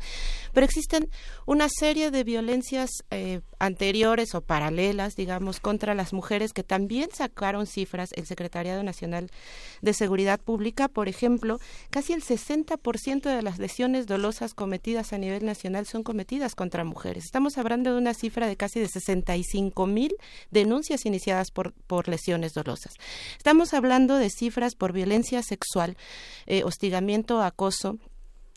Pero 0.54 0.64
existen 0.64 1.10
una 1.44 1.68
serie 1.68 2.10
de 2.10 2.24
violencias 2.24 2.90
eh, 3.10 3.42
anteriores 3.58 4.34
o 4.34 4.40
paralelas, 4.40 5.16
digamos, 5.16 5.60
contra 5.60 5.94
las 5.94 6.14
mujeres 6.14 6.54
que 6.54 6.64
también 6.64 7.10
sacaron 7.12 7.66
cifras 7.66 8.08
el 8.16 8.26
Secretariado 8.26 8.82
Nacional 8.82 9.30
de 9.82 9.92
Seguridad 9.92 10.40
Pública, 10.40 10.88
por 10.88 11.08
ejemplo, 11.08 11.58
casi 11.90 12.14
el 12.14 12.22
60% 12.22 13.22
de 13.22 13.42
las 13.42 13.58
lesiones 13.58 14.06
dolosas 14.06 14.54
cometidas 14.54 15.12
a 15.12 15.18
nivel 15.18 15.44
nacional 15.44 15.86
son 15.86 16.02
cometidas 16.02 16.54
contra 16.54 16.84
mujeres. 16.84 17.24
Estamos 17.24 17.58
hablando 17.58 17.92
de 17.92 17.98
una 17.98 18.14
cifra 18.14 18.46
de 18.46 18.56
casi 18.56 18.80
de 18.80 18.88
65 18.88 19.86
mil 19.86 20.16
denuncias 20.50 21.06
iniciadas 21.06 21.50
por, 21.50 21.74
por 21.86 22.08
lesiones 22.08 22.54
dolosas. 22.54 22.94
Estamos 23.36 23.74
hablando 23.74 24.16
de 24.16 24.30
cifras 24.30 24.74
por 24.74 24.92
violencia 24.92 25.42
sexual, 25.42 25.96
eh, 26.46 26.64
hostigamiento, 26.64 27.42
acoso, 27.42 27.98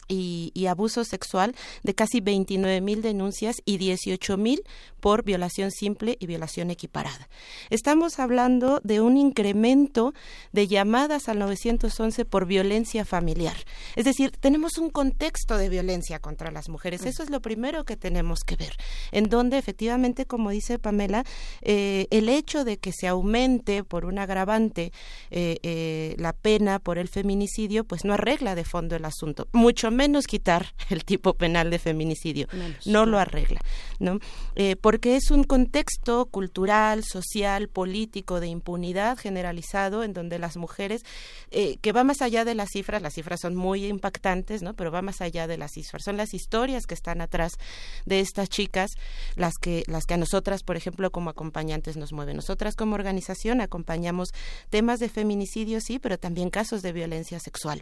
y, 0.08 0.52
y 0.54 0.68
abuso 0.68 1.04
sexual 1.04 1.56
de 1.84 1.96
casi 1.96 2.22
29 2.22 2.82
mil 2.82 3.02
denuncias 3.02 3.58
y 3.66 3.78
18 3.78 4.38
mil 4.38 4.64
por 5.00 5.24
violación 5.24 5.72
simple 5.72 6.18
y 6.20 6.26
violación 6.26 6.72
equiparada. 6.72 7.30
Estamos 7.70 8.20
hablando 8.20 8.82
de 8.84 9.02
un 9.02 9.18
incremento 9.18 10.14
de 10.52 10.68
llamadas 10.68 11.30
al 11.30 11.40
911 11.40 12.26
por 12.26 12.48
violencia 12.48 13.06
familiar. 13.06 13.56
Es 13.96 14.06
decir, 14.06 14.32
tenemos 14.32 14.78
un 14.78 14.90
contexto 14.90 15.58
de 15.58 15.70
violencia 15.70 16.20
contra 16.20 16.52
las 16.52 16.70
mujeres. 16.70 17.06
Eso 17.06 17.22
es 17.22 17.30
lo 17.30 17.42
primero 17.42 17.86
que 17.86 17.98
tenemos 17.98 18.40
que 18.40 18.56
ver, 18.56 18.76
en 19.12 19.30
donde 19.30 19.58
efectivamente, 19.58 20.26
como 20.26 20.50
dice 20.50 20.80
Pamela, 20.80 21.24
eh, 21.62 22.08
el 22.10 22.30
hecho 22.30 22.64
de 22.64 22.78
que 22.78 22.92
se 22.92 23.08
aumente 23.08 23.84
por 23.84 24.06
un 24.06 24.18
agravante 24.18 24.92
eh, 25.30 25.58
eh, 25.64 26.16
la 26.18 26.34
pena 26.34 26.80
por 26.80 26.98
el 26.98 27.08
feminicidio, 27.08 27.84
pues 27.84 28.06
no 28.06 28.14
arregla 28.14 28.56
de 28.56 28.64
fondo 28.64 28.96
el 28.96 29.06
asunto. 29.06 29.48
Mucho 29.54 29.92
menos 29.96 30.28
quitar 30.28 30.74
el 30.90 31.06
tipo 31.06 31.34
penal 31.34 31.70
de 31.70 31.80
feminicidio. 31.80 32.48
Menos, 32.52 32.86
no 32.86 33.06
lo 33.06 33.20
arregla, 33.20 33.62
¿no? 34.00 34.20
Eh, 34.56 34.76
porque 34.76 35.16
es 35.16 35.32
un 35.32 35.44
contexto 35.44 36.26
cultural, 36.28 37.04
social, 37.04 37.68
político 37.68 38.40
de 38.40 38.48
impunidad 38.48 39.18
generalizado 39.18 40.04
en 40.04 40.14
donde 40.14 40.40
las 40.40 40.58
mujeres, 40.58 41.02
eh, 41.52 41.78
que 41.82 41.92
va 41.92 42.04
más 42.04 42.22
allá 42.22 42.46
de 42.46 42.56
las 42.56 42.70
cifras, 42.72 43.02
las 43.02 43.14
cifras 43.14 43.40
son 43.42 43.56
muy 43.56 43.86
impactantes, 43.86 44.62
¿no? 44.62 44.74
Pero 44.74 44.92
va 44.92 45.02
más 45.02 45.22
allá 45.22 45.48
de 45.48 45.58
las 45.58 45.72
cifras. 45.72 46.04
Son 46.04 46.18
las 46.18 46.34
historias 46.34 46.86
que 46.86 46.94
están 46.94 47.22
atrás 47.22 47.54
de 48.06 48.20
estas 48.20 48.50
chicas 48.50 48.92
las 49.36 49.56
que, 49.56 49.84
las 49.88 50.06
que 50.06 50.14
a 50.14 50.18
nosotras, 50.18 50.64
por 50.64 50.78
ejemplo, 50.78 51.12
como 51.12 51.30
acompañantes 51.30 51.98
nos 51.98 52.14
mueven. 52.14 52.36
Nosotras 52.36 52.76
como 52.76 52.96
organización 52.96 53.62
acompañamos 53.62 54.30
temas 54.70 55.00
de 55.00 55.10
feminicidio, 55.10 55.82
sí, 55.82 56.00
pero 56.00 56.18
también 56.18 56.50
casos 56.50 56.82
de 56.82 56.92
violencia 56.92 57.40
sexual. 57.40 57.82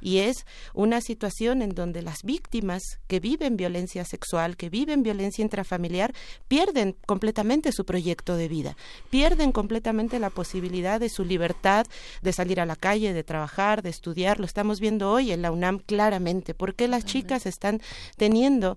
Y 0.00 0.18
es 0.18 0.46
una 0.72 1.00
situación 1.00 1.53
en 1.62 1.70
donde 1.70 2.02
las 2.02 2.22
víctimas 2.22 2.82
que 3.06 3.20
viven 3.20 3.56
violencia 3.56 4.04
sexual, 4.04 4.56
que 4.56 4.70
viven 4.70 5.02
violencia 5.02 5.42
intrafamiliar, 5.42 6.14
pierden 6.48 6.96
completamente 7.06 7.72
su 7.72 7.84
proyecto 7.84 8.36
de 8.36 8.48
vida, 8.48 8.76
pierden 9.10 9.52
completamente 9.52 10.18
la 10.18 10.30
posibilidad 10.30 11.00
de 11.00 11.08
su 11.08 11.24
libertad 11.24 11.86
de 12.22 12.32
salir 12.32 12.60
a 12.60 12.66
la 12.66 12.76
calle, 12.76 13.12
de 13.12 13.24
trabajar, 13.24 13.82
de 13.82 13.90
estudiar. 13.90 14.38
Lo 14.38 14.46
estamos 14.46 14.80
viendo 14.80 15.10
hoy 15.10 15.32
en 15.32 15.42
la 15.42 15.50
UNAM 15.50 15.78
claramente. 15.78 16.54
¿Por 16.54 16.74
qué 16.74 16.88
las 16.88 17.04
chicas 17.04 17.46
están 17.46 17.80
teniendo 18.16 18.76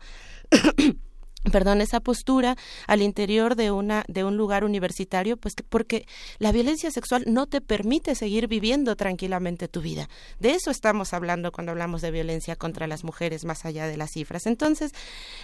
perdón, 1.52 1.82
esa 1.82 2.00
postura 2.00 2.56
al 2.88 3.02
interior 3.02 3.56
de 3.56 3.72
una 3.72 4.04
de 4.08 4.24
un 4.24 4.38
lugar 4.38 4.64
universitario, 4.64 5.38
pues 5.38 5.56
que- 5.56 5.64
porque 5.64 6.06
la 6.40 6.52
violencia 6.52 6.92
sexual 6.92 7.24
no 7.28 7.48
te 7.48 7.62
permite 7.62 8.16
seguir 8.16 8.48
viviendo 8.48 8.96
tranquilamente 8.96 9.68
tu 9.68 9.82
vida. 9.82 10.10
De 10.40 10.52
eso 10.52 10.72
estamos 10.72 11.14
hablando 11.14 11.52
cuando 11.52 11.72
hablamos 11.72 12.02
de 12.02 12.12
violencia 12.12 12.56
contra 12.56 12.88
las 12.88 13.04
mujeres 13.04 13.46
más 13.46 13.66
allá 13.66 13.88
de 13.88 13.98
las 13.98 14.12
cifras. 14.12 14.46
Entonces, 14.46 14.92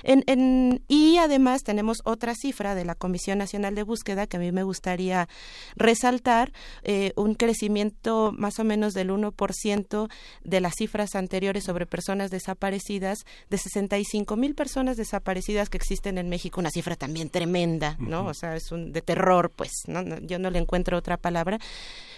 en, 0.04 0.24
en- 0.28 0.84
y 0.88 1.18
además 1.18 1.64
tenemos 1.64 2.00
otra 2.04 2.36
cifra 2.36 2.76
de 2.76 2.86
la 2.86 2.96
Comisión 2.96 3.38
Nacional 3.38 3.76
de 3.76 3.84
Búsqueda 3.84 4.28
que 4.28 4.38
a 4.38 4.40
mí 4.40 4.52
me 4.52 4.64
gustaría 4.64 5.28
resaltar, 5.76 6.52
eh, 6.84 7.14
un 7.16 7.36
crecimiento 7.36 8.32
más 8.38 8.60
o 8.60 8.64
menos 8.64 8.94
del 8.94 9.10
1% 9.12 10.10
de 10.44 10.62
las 10.62 10.74
cifras 10.78 11.16
anteriores 11.16 11.64
sobre 11.64 11.86
personas 11.86 12.32
desaparecidas, 12.32 13.20
de 13.50 13.58
65 13.58 14.36
mil 14.36 14.56
personas 14.56 14.98
desaparecidas 14.98 15.70
que 15.70 15.78
existen 15.78 15.93
en 16.04 16.30
México, 16.30 16.60
una 16.60 16.70
cifra 16.70 16.96
también 16.96 17.30
tremenda, 17.30 17.96
¿no? 18.00 18.28
O 18.28 18.34
sea, 18.34 18.56
es 18.56 18.72
un 18.72 18.92
de 18.92 19.02
terror, 19.02 19.52
pues, 19.56 19.72
¿no? 19.88 20.02
No, 20.02 20.20
yo 20.20 20.40
no 20.40 20.50
le 20.50 20.60
encuentro 20.60 20.98
otra 20.98 21.18
palabra. 21.18 21.60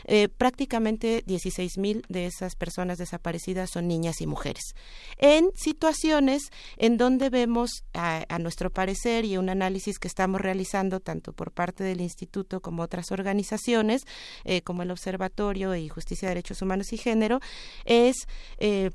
Eh, 0.05 0.29
prácticamente 0.29 1.23
16 1.25 1.77
mil 1.77 2.05
de 2.09 2.27
esas 2.27 2.55
personas 2.55 2.97
desaparecidas 2.97 3.71
son 3.71 3.87
niñas 3.87 4.21
y 4.21 4.27
mujeres. 4.27 4.75
En 5.17 5.49
situaciones 5.55 6.43
en 6.77 6.97
donde 6.97 7.29
vemos, 7.29 7.83
a, 7.93 8.25
a 8.29 8.39
nuestro 8.39 8.69
parecer, 8.69 9.25
y 9.25 9.37
un 9.37 9.49
análisis 9.49 9.99
que 9.99 10.07
estamos 10.07 10.41
realizando 10.41 10.99
tanto 10.99 11.33
por 11.33 11.51
parte 11.51 11.83
del 11.83 12.01
Instituto 12.01 12.61
como 12.61 12.83
otras 12.83 13.11
organizaciones, 13.11 14.03
eh, 14.43 14.61
como 14.61 14.83
el 14.83 14.91
Observatorio 14.91 15.75
y 15.75 15.89
Justicia, 15.89 16.29
Derechos 16.29 16.61
Humanos 16.61 16.93
y 16.93 16.97
Género, 16.97 17.39
es 17.85 18.27
eh, 18.57 18.91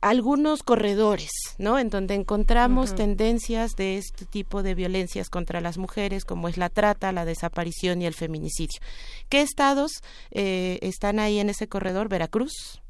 algunos 0.00 0.62
corredores, 0.62 1.30
¿no? 1.58 1.78
En 1.78 1.90
donde 1.90 2.14
encontramos 2.14 2.94
tendencias 2.94 3.76
de 3.76 3.96
este 3.98 4.24
tipo 4.24 4.62
de 4.62 4.74
violencias 4.74 5.30
contra 5.30 5.60
las 5.60 5.78
mujeres, 5.78 6.24
como 6.24 6.48
es 6.48 6.56
la 6.56 6.68
trata, 6.68 7.12
la 7.12 7.24
desaparición 7.24 8.02
y 8.02 8.06
el 8.06 8.14
feminicidio. 8.14 8.80
¿Qué 9.28 9.40
estados 9.40 10.02
eh, 10.30 10.78
están 10.82 11.18
ahí 11.18 11.38
en 11.38 11.50
ese 11.50 11.68
corredor? 11.68 12.08
Veracruz, 12.08 12.80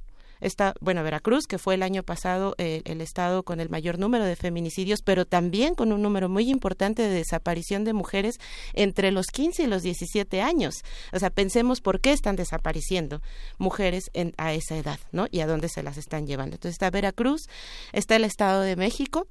está, 0.41 0.75
bueno, 0.81 1.03
Veracruz, 1.03 1.47
que 1.47 1.59
fue 1.59 1.75
el 1.75 1.83
año 1.83 2.03
pasado 2.03 2.55
eh, 2.59 2.83
el 2.85 3.01
estado 3.01 3.43
con 3.43 3.61
el 3.61 3.69
mayor 3.69 3.99
número 3.99 4.25
de 4.25 4.37
feminicidios, 4.37 5.03
pero 5.03 5.25
también 5.25 5.75
con 5.75 5.93
un 5.93 6.03
número 6.03 6.29
muy 6.29 6.51
importante 6.51 7.03
de 7.03 7.11
desaparición 7.11 7.85
de 7.85 7.93
mujeres 7.93 8.39
entre 8.73 9.11
los 9.11 9.27
15 9.27 9.65
y 9.65 9.67
los 9.67 9.83
17 9.83 10.43
años. 10.43 10.83
O 11.13 11.19
sea, 11.19 11.31
pensemos 11.31 11.81
por 11.81 12.01
qué 12.01 12.13
están 12.13 12.37
desapareciendo 12.37 13.21
mujeres 13.59 14.11
en, 14.13 14.35
a 14.37 14.53
esa 14.53 14.77
edad, 14.77 14.99
¿no? 15.13 15.27
Y 15.31 15.41
a 15.41 15.47
dónde 15.47 15.69
se 15.69 15.83
las 15.83 15.97
están 15.97 16.27
llevando. 16.27 16.57
Entonces 16.57 16.75
está 16.75 16.91
Veracruz, 16.91 17.49
está 17.93 18.17
el 18.17 18.25
Estado 18.25 18.63
de 18.63 18.77
México, 18.77 19.29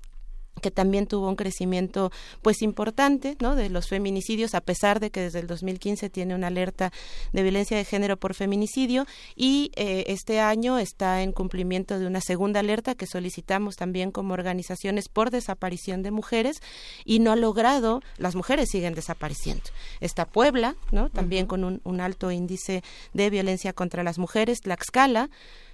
que 0.62 0.72
también 0.72 1.08
tuvo 1.08 1.28
un 1.28 1.36
crecimiento 1.36 2.12
pues 2.42 2.62
importante 2.62 3.36
¿no? 3.40 3.56
de 3.56 3.70
los 3.70 3.88
feminicidios 3.88 4.56
a 4.56 4.62
pesar 4.62 5.00
de 5.00 5.10
que 5.10 5.22
desde 5.22 5.40
el 5.40 5.48
2015 5.48 6.10
tiene 6.10 6.36
una 6.36 6.48
alerta 6.48 6.92
de 7.34 7.44
violencia 7.44 7.78
de 7.78 7.86
género 7.86 8.18
por 8.18 8.34
feminicidio. 8.34 9.06
Y 9.36 9.72
eh, 9.76 10.06
este 10.08 10.40
año 10.40 10.78
está 10.78 11.22
en 11.22 11.32
cumplimiento 11.32 12.00
de 12.00 12.08
una 12.08 12.22
segunda 12.22 12.62
alerta 12.62 12.96
que 12.96 13.08
solicitamos 13.08 13.76
también 13.76 14.12
como 14.12 14.34
organizaciones 14.34 15.10
por 15.10 15.32
desaparición 15.32 16.04
de 16.04 16.12
mujeres 16.12 16.62
y 17.04 17.20
no 17.20 17.32
ha 17.32 17.36
logrado 17.36 18.02
las 18.18 18.36
mujeres 18.36 18.70
siguen 18.70 18.96
desapareciendo. 18.96 19.64
Está 20.00 20.26
Puebla 20.26 20.76
no 20.92 21.10
también 21.10 21.46
con 21.46 21.64
un, 21.64 21.82
un 21.84 22.02
alto 22.02 22.32
índice 22.32 22.84
de 23.14 23.30
violencia 23.30 23.74
contra 23.74 24.04
las 24.04 24.18
mujeres 24.18 24.62
Tlaxcala 24.62 25.30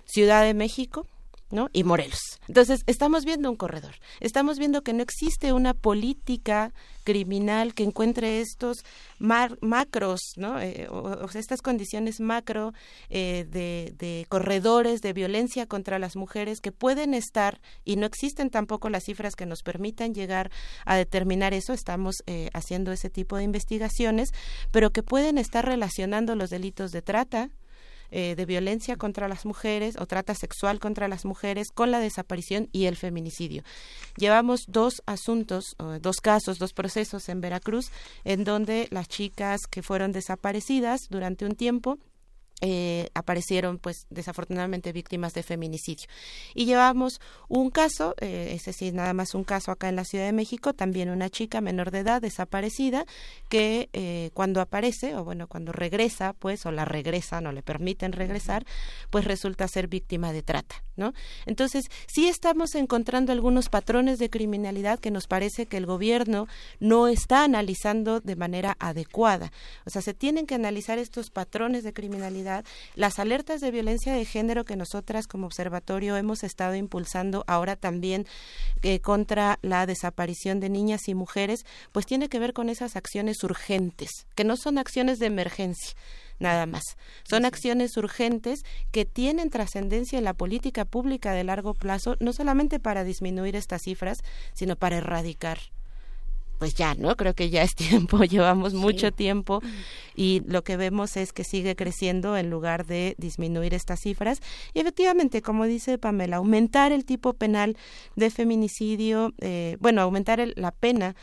Ciudad 0.05 0.43
de 0.43 0.53
México 0.53 1.05
¿no? 1.51 1.69
y 1.73 1.83
Morelos. 1.83 2.39
Entonces, 2.47 2.83
estamos 2.87 3.25
viendo 3.25 3.49
un 3.49 3.57
corredor. 3.57 3.95
Estamos 4.19 4.59
viendo 4.59 4.81
que 4.81 4.93
no 4.93 5.03
existe 5.03 5.53
una 5.53 5.73
política 5.73 6.73
criminal 7.03 7.73
que 7.73 7.83
encuentre 7.83 8.41
estos 8.41 8.83
macros, 9.19 10.21
¿no? 10.35 10.59
Eh, 10.61 10.87
o, 10.89 10.97
o 10.97 11.29
estas 11.33 11.61
condiciones 11.61 12.19
macro 12.19 12.73
eh, 13.09 13.45
de, 13.49 13.93
de 13.97 14.25
corredores 14.29 15.01
de 15.01 15.13
violencia 15.13 15.65
contra 15.65 15.99
las 15.99 16.15
mujeres 16.15 16.61
que 16.61 16.71
pueden 16.71 17.13
estar, 17.13 17.59
y 17.83 17.95
no 17.95 18.05
existen 18.05 18.49
tampoco 18.49 18.89
las 18.89 19.03
cifras 19.05 19.35
que 19.35 19.45
nos 19.45 19.63
permitan 19.63 20.13
llegar 20.13 20.51
a 20.85 20.95
determinar 20.95 21.53
eso, 21.53 21.73
estamos 21.73 22.23
eh, 22.27 22.49
haciendo 22.53 22.91
ese 22.91 23.09
tipo 23.09 23.37
de 23.37 23.43
investigaciones, 23.43 24.31
pero 24.71 24.91
que 24.91 25.03
pueden 25.03 25.37
estar 25.37 25.65
relacionando 25.65 26.35
los 26.35 26.49
delitos 26.49 26.91
de 26.91 27.01
trata, 27.01 27.49
eh, 28.11 28.35
de 28.35 28.45
violencia 28.45 28.97
contra 28.97 29.27
las 29.27 29.45
mujeres 29.45 29.95
o 29.97 30.05
trata 30.05 30.35
sexual 30.35 30.79
contra 30.79 31.07
las 31.07 31.25
mujeres 31.25 31.69
con 31.73 31.91
la 31.91 31.99
desaparición 31.99 32.69
y 32.71 32.85
el 32.85 32.95
feminicidio. 32.95 33.63
Llevamos 34.17 34.65
dos 34.67 35.01
asuntos, 35.05 35.75
dos 36.01 36.17
casos, 36.17 36.59
dos 36.59 36.73
procesos 36.73 37.29
en 37.29 37.41
Veracruz 37.41 37.91
en 38.23 38.43
donde 38.43 38.87
las 38.91 39.07
chicas 39.07 39.61
que 39.69 39.81
fueron 39.81 40.11
desaparecidas 40.11 41.01
durante 41.09 41.45
un 41.45 41.55
tiempo 41.55 41.97
eh, 42.61 43.09
aparecieron 43.13 43.77
pues 43.77 44.05
desafortunadamente 44.09 44.91
víctimas 44.93 45.33
de 45.33 45.43
feminicidio. 45.43 46.07
Y 46.53 46.65
llevamos 46.65 47.19
un 47.47 47.69
caso 47.69 48.15
eh, 48.19 48.53
ese 48.55 48.73
sí 48.73 48.91
nada 48.91 49.13
más 49.13 49.33
un 49.35 49.43
caso 49.43 49.71
acá 49.71 49.89
en 49.89 49.95
la 49.95 50.05
Ciudad 50.05 50.25
de 50.25 50.31
México 50.31 50.73
también 50.73 51.09
una 51.09 51.29
chica 51.29 51.61
menor 51.61 51.91
de 51.91 51.99
edad 51.99 52.21
desaparecida 52.21 53.05
que 53.49 53.89
eh, 53.93 54.29
cuando 54.33 54.61
aparece 54.61 55.15
o 55.15 55.23
bueno 55.23 55.47
cuando 55.47 55.71
regresa 55.71 56.33
pues 56.33 56.65
o 56.65 56.71
la 56.71 56.85
regresan 56.85 57.47
o 57.47 57.51
le 57.51 57.63
permiten 57.63 58.11
regresar 58.11 58.65
pues 59.09 59.25
resulta 59.25 59.67
ser 59.67 59.87
víctima 59.87 60.31
de 60.31 60.43
trata 60.43 60.83
no 60.95 61.13
entonces 61.45 61.85
sí 62.07 62.27
estamos 62.27 62.75
encontrando 62.75 63.31
algunos 63.31 63.69
patrones 63.69 64.19
de 64.19 64.29
criminalidad 64.29 64.99
que 64.99 65.11
nos 65.11 65.27
parece 65.27 65.65
que 65.65 65.77
el 65.77 65.85
gobierno 65.85 66.47
no 66.79 67.07
está 67.07 67.43
analizando 67.43 68.19
de 68.19 68.35
manera 68.35 68.75
adecuada. 68.79 69.51
O 69.85 69.89
sea 69.89 70.01
se 70.01 70.13
tienen 70.13 70.45
que 70.45 70.55
analizar 70.55 70.97
estos 70.97 71.29
patrones 71.29 71.83
de 71.83 71.93
criminalidad 71.93 72.50
las 72.95 73.19
alertas 73.19 73.61
de 73.61 73.71
violencia 73.71 74.13
de 74.13 74.25
género 74.25 74.65
que 74.65 74.75
nosotras 74.75 75.27
como 75.27 75.45
observatorio 75.45 76.17
hemos 76.17 76.43
estado 76.43 76.75
impulsando 76.75 77.43
ahora 77.47 77.75
también 77.75 78.25
eh, 78.81 78.99
contra 78.99 79.59
la 79.61 79.85
desaparición 79.85 80.59
de 80.59 80.69
niñas 80.69 81.07
y 81.07 81.15
mujeres, 81.15 81.65
pues 81.91 82.05
tiene 82.05 82.29
que 82.29 82.39
ver 82.39 82.53
con 82.53 82.69
esas 82.69 82.95
acciones 82.95 83.43
urgentes, 83.43 84.09
que 84.35 84.43
no 84.43 84.57
son 84.57 84.77
acciones 84.77 85.19
de 85.19 85.27
emergencia 85.27 85.95
nada 86.39 86.65
más. 86.65 86.83
Son 87.23 87.45
acciones 87.45 87.95
urgentes 87.97 88.63
que 88.91 89.05
tienen 89.05 89.51
trascendencia 89.51 90.17
en 90.17 90.25
la 90.25 90.33
política 90.33 90.85
pública 90.85 91.33
de 91.33 91.43
largo 91.43 91.75
plazo, 91.75 92.17
no 92.19 92.33
solamente 92.33 92.79
para 92.79 93.03
disminuir 93.03 93.55
estas 93.55 93.83
cifras, 93.83 94.17
sino 94.53 94.75
para 94.75 94.97
erradicar 94.97 95.59
pues 96.61 96.75
ya, 96.75 96.93
¿no? 96.93 97.15
Creo 97.17 97.33
que 97.33 97.49
ya 97.49 97.63
es 97.63 97.73
tiempo, 97.75 98.23
llevamos 98.23 98.75
mucho 98.75 99.11
tiempo 99.11 99.61
y 100.15 100.43
lo 100.45 100.63
que 100.63 100.77
vemos 100.77 101.17
es 101.17 101.33
que 101.33 101.43
sigue 101.43 101.75
creciendo 101.75 102.37
en 102.37 102.51
lugar 102.51 102.85
de 102.85 103.15
disminuir 103.17 103.73
estas 103.73 103.99
cifras. 103.99 104.41
Y 104.75 104.79
efectivamente, 104.81 105.41
como 105.41 105.65
dice 105.65 105.97
Pamela, 105.97 106.35
aumentar 106.37 106.91
el 106.91 107.03
tipo 107.03 107.33
penal 107.33 107.75
de 108.15 108.29
feminicidio, 108.29 109.33
eh, 109.41 109.75
bueno, 109.79 110.03
aumentar 110.03 110.39
el- 110.39 110.53
la 110.55 110.69
pena 110.69 111.15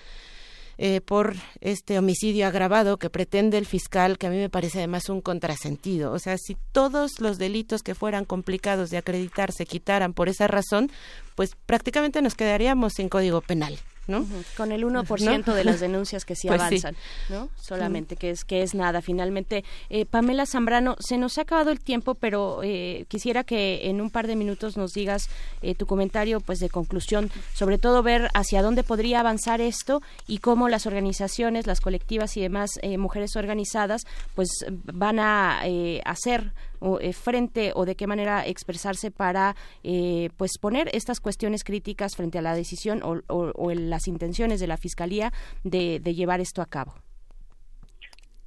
eh, 0.80 1.00
por 1.00 1.34
este 1.60 1.98
homicidio 1.98 2.46
agravado 2.48 2.96
que 2.98 3.10
pretende 3.10 3.58
el 3.58 3.66
fiscal, 3.66 4.16
que 4.18 4.26
a 4.26 4.30
mí 4.30 4.36
me 4.38 4.48
parece 4.50 4.78
además 4.78 5.08
un 5.08 5.20
contrasentido. 5.20 6.12
O 6.12 6.18
sea, 6.18 6.36
si 6.36 6.56
todos 6.72 7.20
los 7.20 7.38
delitos 7.38 7.82
que 7.84 7.94
fueran 7.94 8.24
complicados 8.24 8.90
de 8.90 8.96
acreditar 8.98 9.52
se 9.52 9.66
quitaran 9.66 10.14
por 10.14 10.28
esa 10.28 10.48
razón, 10.48 10.90
pues 11.36 11.50
prácticamente 11.66 12.22
nos 12.22 12.34
quedaríamos 12.34 12.92
sin 12.96 13.08
código 13.08 13.40
penal. 13.40 13.78
¿No? 14.08 14.26
Con 14.56 14.72
el 14.72 14.84
1% 14.84 15.54
de 15.54 15.64
las 15.64 15.78
denuncias 15.80 16.24
que 16.24 16.34
sí 16.34 16.48
Pues 16.48 16.60
sí. 16.62 16.66
avanzan, 16.66 16.96
¿no? 17.28 17.50
Solamente, 17.60 18.16
que 18.16 18.30
es 18.30 18.44
que 18.44 18.62
es 18.62 18.74
nada. 18.74 19.02
Finalmente, 19.02 19.64
eh, 19.90 20.06
Pamela 20.06 20.46
Zambrano, 20.46 20.96
se 20.98 21.18
nos 21.18 21.38
ha 21.38 21.42
acabado 21.42 21.70
el 21.70 21.80
tiempo, 21.80 22.14
pero 22.14 22.62
eh, 22.62 23.04
quisiera 23.08 23.44
que 23.44 23.88
en 23.88 24.00
un 24.00 24.10
par 24.10 24.26
de 24.26 24.34
minutos 24.34 24.76
nos 24.76 24.92
digas 24.92 25.28
eh, 25.62 25.74
tu 25.74 25.86
comentario, 25.86 26.40
pues, 26.40 26.58
de 26.58 26.70
conclusión, 26.70 27.30
sobre 27.54 27.78
todo 27.78 28.02
ver 28.02 28.30
hacia 28.34 28.62
dónde 28.62 28.82
podría 28.82 29.20
avanzar 29.20 29.60
esto 29.60 30.02
y 30.26 30.38
cómo 30.38 30.68
las 30.68 30.86
organizaciones, 30.86 31.66
las 31.66 31.80
colectivas 31.80 32.36
y 32.36 32.40
demás 32.40 32.70
eh, 32.82 32.96
mujeres 32.98 33.36
organizadas, 33.36 34.06
pues, 34.34 34.48
van 34.70 35.18
a 35.18 35.60
eh, 35.64 36.00
hacer 36.04 36.52
o, 36.80 37.00
eh, 37.00 37.12
frente 37.12 37.72
o 37.74 37.84
de 37.84 37.94
qué 37.96 38.06
manera 38.06 38.46
expresarse 38.46 39.10
para 39.10 39.54
eh, 39.82 40.30
pues 40.36 40.58
poner 40.58 40.88
estas 40.92 41.20
cuestiones 41.20 41.64
críticas 41.64 42.16
frente 42.16 42.38
a 42.38 42.42
la 42.42 42.54
decisión 42.54 43.02
o, 43.02 43.20
o- 43.28 43.72
las 43.74 44.08
intenciones 44.08 44.60
de 44.60 44.66
la 44.66 44.76
fiscalía 44.76 45.32
de, 45.64 46.00
de 46.00 46.14
llevar 46.14 46.40
esto 46.40 46.62
a 46.62 46.66
cabo. 46.66 46.94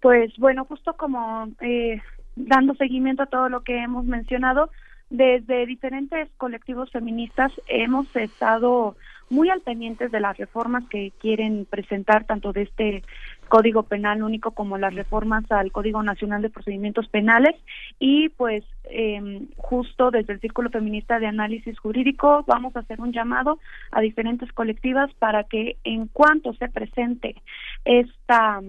Pues 0.01 0.33
bueno, 0.37 0.65
justo 0.65 0.93
como 0.97 1.47
eh, 1.61 2.01
dando 2.35 2.73
seguimiento 2.75 3.23
a 3.23 3.27
todo 3.27 3.49
lo 3.49 3.61
que 3.63 3.77
hemos 3.83 4.05
mencionado, 4.05 4.71
desde 5.09 5.65
diferentes 5.65 6.29
colectivos 6.37 6.89
feministas 6.91 7.51
hemos 7.67 8.07
estado 8.15 8.95
muy 9.29 9.49
al 9.49 9.61
pendientes 9.61 10.11
de 10.11 10.19
las 10.19 10.37
reformas 10.37 10.83
que 10.89 11.11
quieren 11.19 11.65
presentar 11.69 12.25
tanto 12.25 12.51
de 12.51 12.63
este 12.63 13.03
Código 13.51 13.83
Penal 13.83 14.23
único 14.23 14.51
como 14.51 14.77
las 14.77 14.95
reformas 14.95 15.43
al 15.51 15.73
Código 15.73 16.01
Nacional 16.01 16.41
de 16.41 16.49
Procedimientos 16.49 17.09
Penales. 17.09 17.53
Y 17.99 18.29
pues 18.29 18.63
eh, 18.85 19.41
justo 19.57 20.09
desde 20.09 20.31
el 20.31 20.39
Círculo 20.39 20.69
Feminista 20.69 21.19
de 21.19 21.27
Análisis 21.27 21.77
Jurídico 21.77 22.45
vamos 22.47 22.73
a 22.77 22.79
hacer 22.79 23.01
un 23.01 23.11
llamado 23.11 23.59
a 23.91 23.99
diferentes 23.99 24.49
colectivas 24.53 25.13
para 25.15 25.43
que 25.43 25.75
en 25.83 26.07
cuanto 26.07 26.53
se 26.53 26.69
presente 26.69 27.35
esta 27.83 28.61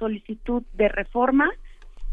solicitud 0.00 0.64
de 0.72 0.88
reforma, 0.88 1.48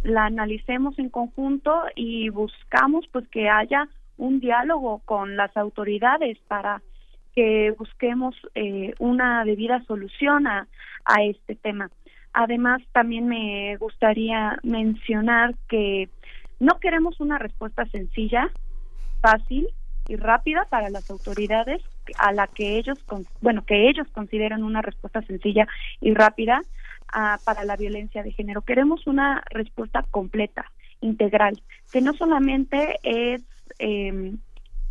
la 0.03 0.25
analicemos 0.25 0.99
en 0.99 1.09
conjunto 1.09 1.73
y 1.95 2.29
buscamos 2.29 3.07
pues 3.11 3.27
que 3.29 3.49
haya 3.49 3.89
un 4.17 4.39
diálogo 4.39 5.01
con 5.05 5.35
las 5.35 5.57
autoridades 5.57 6.37
para 6.47 6.83
que 7.35 7.71
busquemos 7.77 8.35
eh, 8.55 8.93
una 8.99 9.43
debida 9.45 9.81
solución 9.83 10.47
a, 10.47 10.67
a 11.05 11.23
este 11.23 11.55
tema. 11.55 11.89
Además, 12.33 12.81
también 12.91 13.27
me 13.27 13.75
gustaría 13.77 14.59
mencionar 14.63 15.55
que 15.67 16.09
no 16.59 16.79
queremos 16.79 17.19
una 17.19 17.37
respuesta 17.37 17.85
sencilla, 17.87 18.49
fácil 19.21 19.67
y 20.07 20.15
rápida 20.15 20.65
para 20.69 20.89
las 20.89 21.09
autoridades 21.09 21.81
a 22.17 22.31
la 22.31 22.47
que 22.47 22.77
ellos 22.77 22.97
con- 23.05 23.25
bueno 23.41 23.63
que 23.65 23.89
ellos 23.89 24.07
consideran 24.11 24.63
una 24.63 24.81
respuesta 24.81 25.21
sencilla 25.21 25.67
y 26.01 26.13
rápida 26.13 26.61
ah, 27.13 27.37
para 27.45 27.63
la 27.63 27.75
violencia 27.75 28.23
de 28.23 28.31
género 28.31 28.61
queremos 28.63 29.05
una 29.05 29.43
respuesta 29.51 30.03
completa 30.09 30.65
integral 31.01 31.61
que 31.91 32.01
no 32.01 32.13
solamente 32.13 32.97
es 33.03 33.43
eh, 33.77 34.33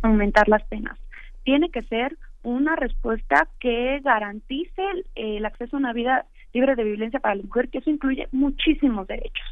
aumentar 0.01 0.47
las 0.47 0.63
penas 0.63 0.97
tiene 1.43 1.69
que 1.69 1.81
ser 1.81 2.15
una 2.43 2.75
respuesta 2.75 3.47
que 3.59 3.99
garantice 4.03 4.81
el, 5.15 5.45
acceso 5.45 5.75
a 5.75 5.79
una 5.79 5.93
vida 5.93 6.25
libre 6.53 6.75
de 6.75 6.83
violencia 6.83 7.19
para 7.19 7.35
la 7.35 7.43
mujer, 7.43 7.69
que 7.69 7.79
eso 7.79 7.89
incluye 7.89 8.27
muchísimos 8.31 9.07
derechos, 9.07 9.45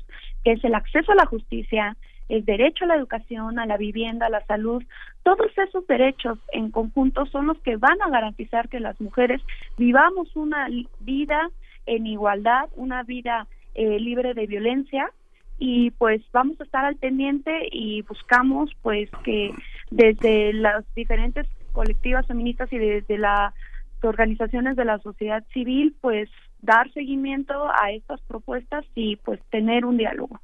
que 0.44 0.54
es 0.54 0.64
el 0.64 0.74
acceso 0.74 1.12
a 1.12 1.16
la 1.16 1.26
justicia, 1.26 1.96
el 2.30 2.44
derecho 2.44 2.86
a 2.86 2.88
la 2.88 2.96
educación, 2.96 3.60
a 3.60 3.66
la 3.66 3.78
vivienda, 3.78 4.26
a 4.26 4.30
la 4.30 4.46
salud, 4.46 4.84
todos 5.24 5.52
esos 5.58 5.86
derechos 5.88 6.40
en 6.52 6.72
conjunto 6.72 7.26
son 7.26 7.48
los 7.48 7.60
que 7.60 7.78
van 7.78 8.02
a 8.02 8.10
garantizar 8.10 8.70
que 8.70 8.80
las 8.80 9.00
mujeres 9.00 9.42
vivamos 9.78 10.36
una 10.36 10.68
vida 11.00 11.50
en 11.86 12.06
igualdad, 12.06 12.70
una 12.76 13.04
vida 13.04 13.48
eh, 13.76 14.00
libre 14.00 14.34
de 14.34 14.48
violencia. 14.48 15.12
Y 15.60 15.92
pues 15.92 16.22
vamos 16.32 16.62
a 16.62 16.64
estar 16.66 16.86
al 16.86 16.98
pendiente 16.98 17.68
y 17.72 18.04
buscamos 18.04 18.70
pues 18.84 19.10
que 19.24 19.52
desde 19.90 20.54
las 20.54 20.86
diferentes 20.94 21.48
colectivas 21.78 22.26
feministas 22.26 22.74
y 22.74 22.80
desde 22.80 23.20
las 23.20 23.54
organizaciones 24.02 24.76
de 24.76 24.84
la 24.84 24.98
sociedad 24.98 25.44
civil 25.54 25.96
pues 26.02 26.28
dar 26.60 26.92
seguimiento 26.92 27.54
a 27.70 27.92
estas 27.92 28.20
propuestas 28.22 28.84
y 28.96 29.18
pues 29.18 29.40
tener 29.52 29.86
un 29.86 29.98
diálogo. 29.98 30.40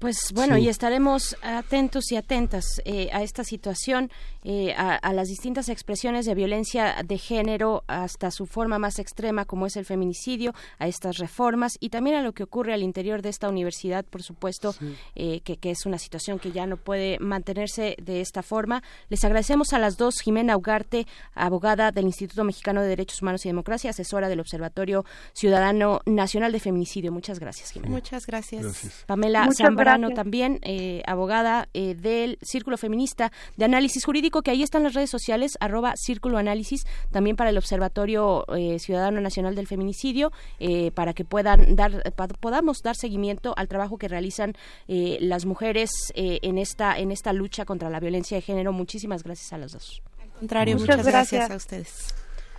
Pues 0.00 0.32
bueno, 0.34 0.56
Sí. 0.56 0.62
y 0.62 0.68
estaremos 0.68 1.36
atentos 1.42 2.10
y 2.10 2.16
atentas 2.16 2.64
eh, 2.86 3.10
a 3.12 3.22
esta 3.22 3.44
situación, 3.44 4.10
eh, 4.44 4.72
a, 4.74 4.96
a 4.96 5.12
las 5.12 5.28
distintas 5.28 5.68
expresiones 5.68 6.24
de 6.24 6.34
violencia 6.34 6.96
de 7.04 7.18
género 7.18 7.84
hasta 7.86 8.30
su 8.30 8.46
forma 8.46 8.78
más 8.78 8.98
extrema, 8.98 9.44
como 9.44 9.66
es 9.66 9.76
el 9.76 9.84
feminicidio, 9.84 10.54
a 10.78 10.88
estas 10.88 11.18
reformas 11.18 11.74
y 11.80 11.90
también 11.90 12.16
a 12.16 12.22
lo 12.22 12.32
que 12.32 12.42
ocurre 12.44 12.72
al 12.72 12.82
interior 12.82 13.20
de 13.20 13.28
esta 13.28 13.48
universidad, 13.50 14.04
por 14.06 14.22
supuesto, 14.22 14.74
eh, 15.14 15.42
que, 15.42 15.58
que 15.58 15.70
es 15.70 15.84
una 15.84 15.98
situación 15.98 16.38
que 16.38 16.50
ya 16.50 16.66
no 16.66 16.78
puede 16.78 17.18
mantenerse 17.20 17.94
de 18.02 18.22
esta 18.22 18.42
forma. 18.42 18.82
Les 19.10 19.22
agradecemos 19.24 19.74
a 19.74 19.78
las 19.78 19.98
dos, 19.98 20.20
Jimena 20.22 20.56
Ugarte, 20.56 21.06
abogada 21.34 21.92
del 21.92 22.06
Instituto 22.06 22.42
Mexicano 22.42 22.80
de 22.80 22.88
Derechos 22.88 23.20
Humanos 23.20 23.44
y 23.44 23.50
Democracia, 23.50 23.90
asesora 23.90 24.30
del 24.30 24.40
Observatorio 24.40 25.04
Ciudadano 25.34 26.00
Nacional 26.06 26.52
de 26.52 26.60
Feminicidio. 26.60 27.12
Muchas 27.12 27.38
gracias, 27.38 27.70
Jimena. 27.72 27.94
Muchas 27.94 28.26
gracias. 28.26 29.04
Pamela 29.06 29.44
Muchas 29.44 29.68
Zambrano 29.92 30.08
gracias. 30.08 30.24
también, 30.24 30.58
eh, 30.62 31.02
abogada 31.06 31.68
eh, 31.74 31.94
del 31.94 32.38
Círculo 32.42 32.76
Feminista 32.76 33.30
de 33.56 33.64
Análisis 33.64 34.04
Jurídico, 34.04 34.42
que 34.42 34.50
ahí 34.50 34.62
están 34.62 34.82
las 34.82 34.94
redes 34.94 35.10
sociales, 35.10 35.56
arroba 35.60 35.94
Círculo 35.96 36.38
Análisis, 36.38 36.84
también 37.10 37.36
para 37.36 37.50
el 37.50 37.58
Observatorio 37.58 38.44
eh, 38.56 38.78
Ciudadano 38.78 39.20
Nacional 39.20 39.54
del 39.54 39.66
Feminicidio, 39.66 40.32
eh, 40.58 40.90
para 40.92 41.12
que 41.14 41.24
puedan 41.24 41.76
dar, 41.76 42.12
pa- 42.14 42.28
podamos 42.28 42.78
dar 42.82 42.96
seguimiento 42.96 43.54
al 43.56 43.68
trabajo 43.68 43.98
que 43.98 44.08
realizan 44.08 44.54
eh, 44.88 45.18
las 45.20 45.46
mujeres 45.46 45.90
eh, 46.14 46.38
en 46.42 46.58
esta 46.58 46.98
en 46.98 47.10
esta 47.12 47.32
lucha 47.32 47.64
contra 47.64 47.90
la 47.90 48.00
violencia 48.00 48.36
de 48.36 48.42
género. 48.42 48.72
Muchísimas 48.72 49.22
gracias 49.22 49.52
a 49.52 49.58
las 49.58 49.72
dos. 49.72 50.02
Al 50.22 50.30
contrario, 50.38 50.74
Muchas 50.76 50.96
muchas 50.98 51.06
gracias 51.06 51.48
gracias. 51.48 51.50
a 51.50 51.56
ustedes. 51.56 52.14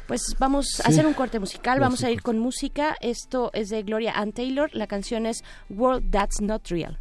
Pues 0.08 0.22
vamos 0.40 0.82
a 0.84 0.90
hacer 0.90 1.06
un 1.06 1.14
corte 1.14 1.40
musical, 1.40 1.77
Gracias, 1.77 1.82
vamos 1.82 2.03
a 2.03 2.11
ir 2.11 2.22
con 2.22 2.38
música. 2.38 2.98
Esto 3.01 3.50
es 3.53 3.69
de 3.69 3.84
Gloria 3.84 4.11
Ann 4.14 4.34
Taylor, 4.34 4.69
la 4.74 4.88
canción 4.88 5.26
es 5.26 5.43
World 5.69 6.11
That's 6.11 6.42
Not 6.42 6.68
Real. 6.68 7.00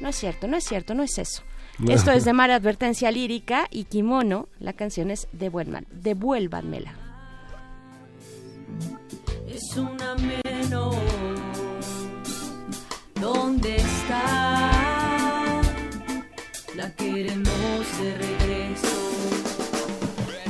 No 0.00 0.08
es 0.08 0.16
cierto, 0.16 0.46
no 0.46 0.56
es 0.56 0.64
cierto, 0.64 0.94
no 0.94 1.02
es 1.02 1.18
eso. 1.18 1.42
No. 1.78 1.92
Esto 1.92 2.10
es 2.12 2.24
de 2.24 2.32
Mara 2.32 2.56
Advertencia 2.56 3.10
Lírica 3.10 3.66
y 3.70 3.84
Kimono, 3.84 4.48
la 4.58 4.72
canción 4.72 5.10
es 5.10 5.28
Devuelvan, 5.32 5.86
Devuélvanmela. 5.90 6.92
es 9.48 9.76
una 9.76 10.14
menos. 10.16 10.96
¿Dónde 13.20 13.76
está? 13.76 14.70
La 16.76 16.94
queremos 16.94 17.98
de 18.00 18.14
regreso. 18.16 18.88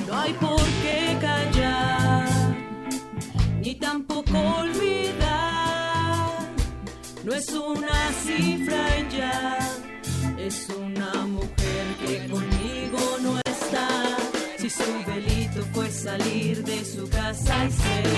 No 0.06 0.18
hay 0.18 0.32
por 0.34 0.60
qué 0.82 1.16
callar, 1.20 2.28
ni 3.62 3.74
tampoco 3.76 4.64
es 7.39 7.50
una 7.50 8.12
cifra 8.25 9.08
ya, 9.10 9.58
es 10.39 10.68
una 10.70 11.25
mujer 11.26 11.84
que 12.05 12.28
conmigo 12.28 12.99
no 13.23 13.39
está. 13.39 13.89
Si 14.58 14.68
su 14.68 14.91
delito 15.07 15.62
fue 15.73 15.89
salir 15.89 16.65
de 16.65 16.84
su 16.84 17.08
casa 17.08 17.65
y 17.65 17.70
ser 17.70 18.08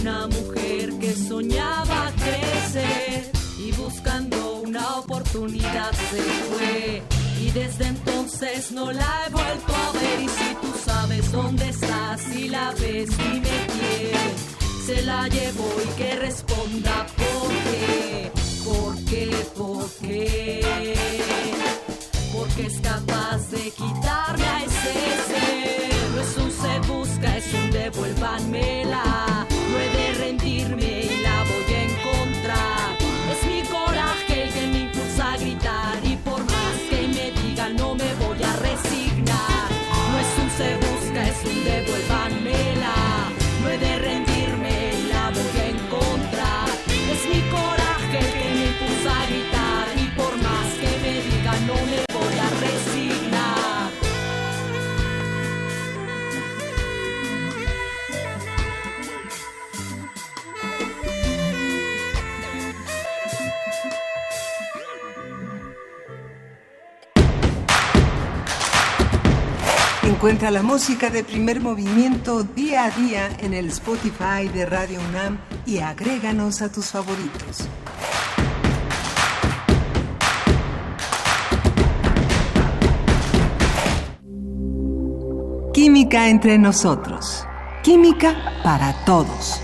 una 0.00 0.26
mujer 0.26 0.92
que 0.98 1.14
soñaba 1.14 2.10
crecer 2.16 3.30
y 3.58 3.70
buscando 3.72 4.62
una 4.62 4.96
oportunidad 4.96 5.92
se 5.92 6.22
fue. 6.50 7.02
Y 7.40 7.50
desde 7.50 7.86
entonces 7.86 8.72
no 8.72 8.90
la 8.90 9.26
he 9.26 9.30
vuelto 9.30 9.72
a 9.76 9.92
ver. 9.92 10.20
Y 10.22 10.28
si 10.28 10.54
tú 10.60 10.72
sabes 10.84 11.30
dónde 11.30 11.68
está, 11.68 12.18
si 12.18 12.48
la 12.48 12.72
ves, 12.72 13.08
dime 13.16 13.56
quién 13.74 14.51
se 14.86 15.02
la 15.02 15.28
llevó 15.28 15.68
y 15.84 15.96
que 15.96 16.16
responda 16.16 17.06
por 17.16 17.48
qué, 17.48 18.32
por 18.64 19.04
qué, 19.04 19.46
por 19.56 19.90
qué. 20.00 20.94
Porque 22.32 22.66
es 22.66 22.80
capaz 22.80 23.50
de 23.50 23.70
quitarme 23.70 24.44
a 24.44 24.64
ese 24.64 24.94
ser. 25.28 26.10
No 26.14 26.20
es 26.20 26.36
un 26.36 26.50
se 26.50 26.92
busca, 26.92 27.36
es 27.36 27.54
un 27.54 27.70
devuélvanmela. 27.70 29.31
Encuentra 70.32 70.50
la 70.50 70.62
música 70.62 71.10
de 71.10 71.24
primer 71.24 71.60
movimiento 71.60 72.42
día 72.42 72.86
a 72.86 72.90
día 72.90 73.28
en 73.40 73.52
el 73.52 73.66
Spotify 73.66 74.48
de 74.50 74.64
Radio 74.64 74.98
UNAM 75.10 75.36
y 75.66 75.80
agréganos 75.80 76.62
a 76.62 76.72
tus 76.72 76.86
favoritos. 76.86 77.68
Química 85.74 86.30
entre 86.30 86.56
nosotros. 86.56 87.46
Química 87.82 88.34
para 88.64 89.04
todos. 89.04 89.60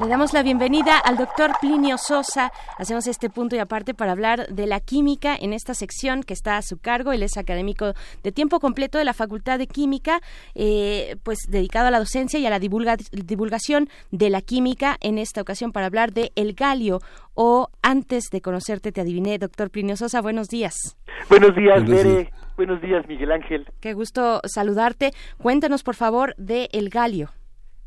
Le 0.00 0.08
damos 0.08 0.32
la 0.32 0.42
bienvenida 0.42 0.98
al 0.98 1.16
doctor 1.16 1.52
Plinio 1.60 1.98
Sosa. 1.98 2.50
Hacemos 2.78 3.06
este 3.06 3.30
punto 3.30 3.54
y 3.54 3.60
aparte 3.60 3.94
para 3.94 4.10
hablar 4.10 4.48
de 4.48 4.66
la 4.66 4.80
química 4.80 5.36
en 5.40 5.52
esta 5.52 5.72
sección 5.72 6.24
que 6.24 6.34
está 6.34 6.56
a 6.56 6.62
su 6.62 6.78
cargo. 6.78 7.12
Él 7.12 7.22
es 7.22 7.36
académico 7.36 7.92
de 8.24 8.32
tiempo 8.32 8.58
completo 8.58 8.98
de 8.98 9.04
la 9.04 9.14
Facultad 9.14 9.56
de 9.56 9.68
Química, 9.68 10.20
eh, 10.56 11.14
pues 11.22 11.38
dedicado 11.48 11.86
a 11.86 11.90
la 11.92 12.00
docencia 12.00 12.40
y 12.40 12.46
a 12.46 12.50
la 12.50 12.58
divulga- 12.58 12.96
divulgación 13.12 13.88
de 14.10 14.30
la 14.30 14.40
química. 14.40 14.96
En 15.00 15.16
esta 15.16 15.40
ocasión 15.40 15.70
para 15.70 15.86
hablar 15.86 16.12
de 16.12 16.32
el 16.34 16.54
galio 16.54 16.98
o 17.34 17.68
antes 17.80 18.24
de 18.32 18.40
conocerte 18.40 18.90
te 18.90 19.00
adiviné, 19.00 19.38
doctor 19.38 19.70
Plinio 19.70 19.96
Sosa. 19.96 20.20
Buenos 20.20 20.48
días. 20.48 20.74
Buenos 21.28 21.54
días, 21.54 21.84
Buenos 21.84 21.90
Bere. 22.04 22.16
días. 22.24 22.28
Buenos 22.56 22.82
días, 22.82 23.06
Miguel 23.06 23.30
Ángel. 23.30 23.66
Qué 23.80 23.92
gusto 23.94 24.40
saludarte. 24.44 25.12
Cuéntanos 25.40 25.84
por 25.84 25.94
favor 25.94 26.34
de 26.36 26.68
el 26.72 26.88
galio. 26.88 27.30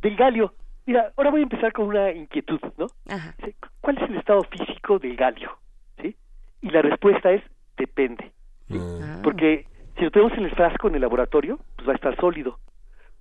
Del 0.01 0.15
galio. 0.15 0.53
Mira, 0.87 1.11
ahora 1.17 1.29
voy 1.29 1.41
a 1.41 1.43
empezar 1.43 1.71
con 1.73 1.85
una 1.87 2.11
inquietud, 2.11 2.59
¿no? 2.77 2.87
Ajá. 3.09 3.35
¿Cuál 3.81 3.97
es 3.97 4.09
el 4.09 4.17
estado 4.17 4.43
físico 4.45 4.97
del 4.97 5.15
galio? 5.15 5.51
¿Sí? 6.01 6.15
Y 6.61 6.69
la 6.71 6.81
respuesta 6.81 7.31
es 7.31 7.43
depende. 7.77 8.31
Ah. 8.71 9.19
Porque 9.23 9.65
si 9.97 10.03
lo 10.05 10.11
tenemos 10.11 10.35
en 10.37 10.45
el 10.45 10.51
frasco 10.55 10.87
en 10.87 10.95
el 10.95 11.01
laboratorio, 11.01 11.59
pues 11.75 11.87
va 11.87 11.91
a 11.91 11.95
estar 11.95 12.15
sólido. 12.15 12.57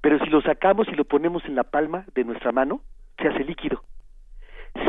Pero 0.01 0.19
si 0.21 0.31
lo 0.31 0.41
sacamos 0.43 0.89
y 0.89 0.93
lo 0.93 1.05
ponemos 1.05 1.45
en 1.45 1.55
la 1.57 1.65
palma 1.65 2.05
de 2.15 2.25
nuestra 2.25 2.53
mano, 2.53 2.81
se 3.19 3.29
hace 3.29 3.45
líquido. 3.45 3.83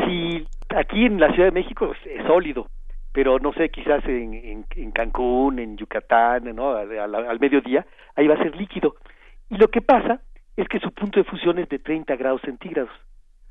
Si 0.06 0.47
aquí 0.75 1.06
en 1.06 1.19
la 1.19 1.31
Ciudad 1.33 1.47
de 1.47 1.51
México 1.59 1.91
es, 1.93 2.11
es 2.19 2.25
sólido, 2.27 2.67
pero 3.14 3.39
no 3.39 3.53
sé, 3.53 3.69
quizás 3.69 4.03
en, 4.06 4.33
en- 4.33 4.65
en 4.75 4.91
Cancún, 4.91 5.59
en 5.59 5.77
Yucatán, 5.77 6.56
¿no? 6.56 6.75
Al, 6.75 6.97
al- 6.99 7.15
al 7.15 7.39
mediodía, 7.39 7.85
ahí 8.15 8.27
va 8.27 8.35
a 8.35 8.43
ser 8.43 8.56
líquido. 8.56 8.95
Y 9.49 9.57
lo 9.57 9.69
que 9.69 9.81
pasa 9.81 10.22
es 10.57 10.67
que 10.67 10.79
su 10.79 10.91
punto 10.91 11.19
de 11.19 11.23
fusión 11.23 11.57
es 11.59 11.69
de 11.69 11.79
30 11.79 12.15
grados 12.17 12.41
centígrados. 12.41 12.91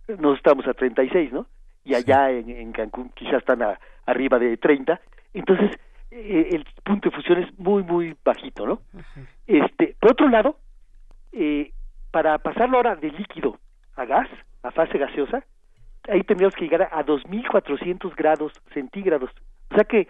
Nosotros 0.08 0.36
estamos 0.36 0.66
a 0.68 0.74
36, 0.74 1.32
¿no? 1.32 1.46
Y 1.84 1.94
allá 1.94 2.30
en, 2.30 2.50
en 2.50 2.72
Cancún 2.72 3.10
quizás 3.14 3.34
están 3.38 3.62
a- 3.62 3.78
arriba 4.06 4.38
de 4.38 4.56
30. 4.56 5.00
Entonces, 5.34 5.70
eh, 6.10 6.48
el 6.52 6.64
punto 6.84 7.08
de 7.10 7.16
fusión 7.16 7.42
es 7.42 7.58
muy, 7.58 7.82
muy 7.82 8.16
bajito, 8.24 8.66
¿no? 8.66 8.80
Este, 9.46 9.96
por 10.00 10.12
otro 10.12 10.28
lado, 10.28 10.58
eh, 11.32 11.70
para 12.10 12.38
pasarlo 12.38 12.76
ahora 12.78 12.96
de 12.96 13.10
líquido 13.10 13.58
a 13.96 14.04
gas, 14.04 14.28
a 14.62 14.70
fase 14.70 14.98
gaseosa, 14.98 15.44
ahí 16.08 16.22
tendríamos 16.22 16.54
que 16.56 16.64
llegar 16.64 16.88
a 16.92 17.04
2.400 17.04 18.14
grados 18.16 18.52
centígrados. 18.74 19.30
O 19.70 19.74
sea 19.74 19.84
que 19.84 20.08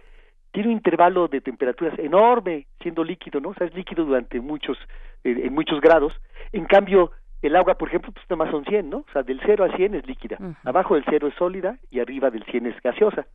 tiene 0.57 0.70
un 0.70 0.76
intervalo 0.76 1.28
de 1.28 1.43
temperaturas 1.43 1.99
enorme 1.99 2.67
siendo 2.81 3.05
líquido, 3.05 3.41
¿no? 3.41 3.51
O 3.51 3.55
sea, 3.55 3.67
es 3.67 3.75
líquido 3.75 4.07
durante 4.07 4.41
muchos, 4.41 4.78
eh, 5.23 5.43
en 5.44 5.52
muchos 5.52 5.83
grados. 5.83 6.15
En 6.51 6.65
cambio, 6.65 7.10
el 7.43 7.55
agua, 7.57 7.75
por 7.75 7.89
ejemplo, 7.89 8.10
pues 8.10 8.25
nada 8.31 8.43
más 8.43 8.51
son 8.51 8.65
100, 8.65 8.89
¿no? 8.89 8.99
O 9.01 9.07
sea, 9.12 9.23
del 9.23 9.39
0 9.44 9.65
a 9.65 9.76
100 9.76 9.97
es 9.97 10.07
líquida, 10.07 10.39
abajo 10.65 10.94
del 10.94 11.05
0 11.10 11.28
es 11.28 11.35
sólida 11.35 11.76
y 11.91 12.01
arriba 12.01 12.31
del 12.31 12.43
100 12.44 12.68
es 12.68 12.83
gaseosa. 12.83 13.26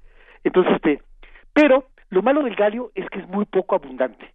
Entonces, 0.43 0.74
este, 0.74 1.03
pero 1.53 1.85
lo 2.09 2.24
malo 2.24 2.41
del 2.41 2.56
galio 2.56 2.90
es 2.95 3.08
que 3.11 3.19
es 3.19 3.27
muy 3.27 3.45
poco 3.45 3.75
abundante. 3.75 4.33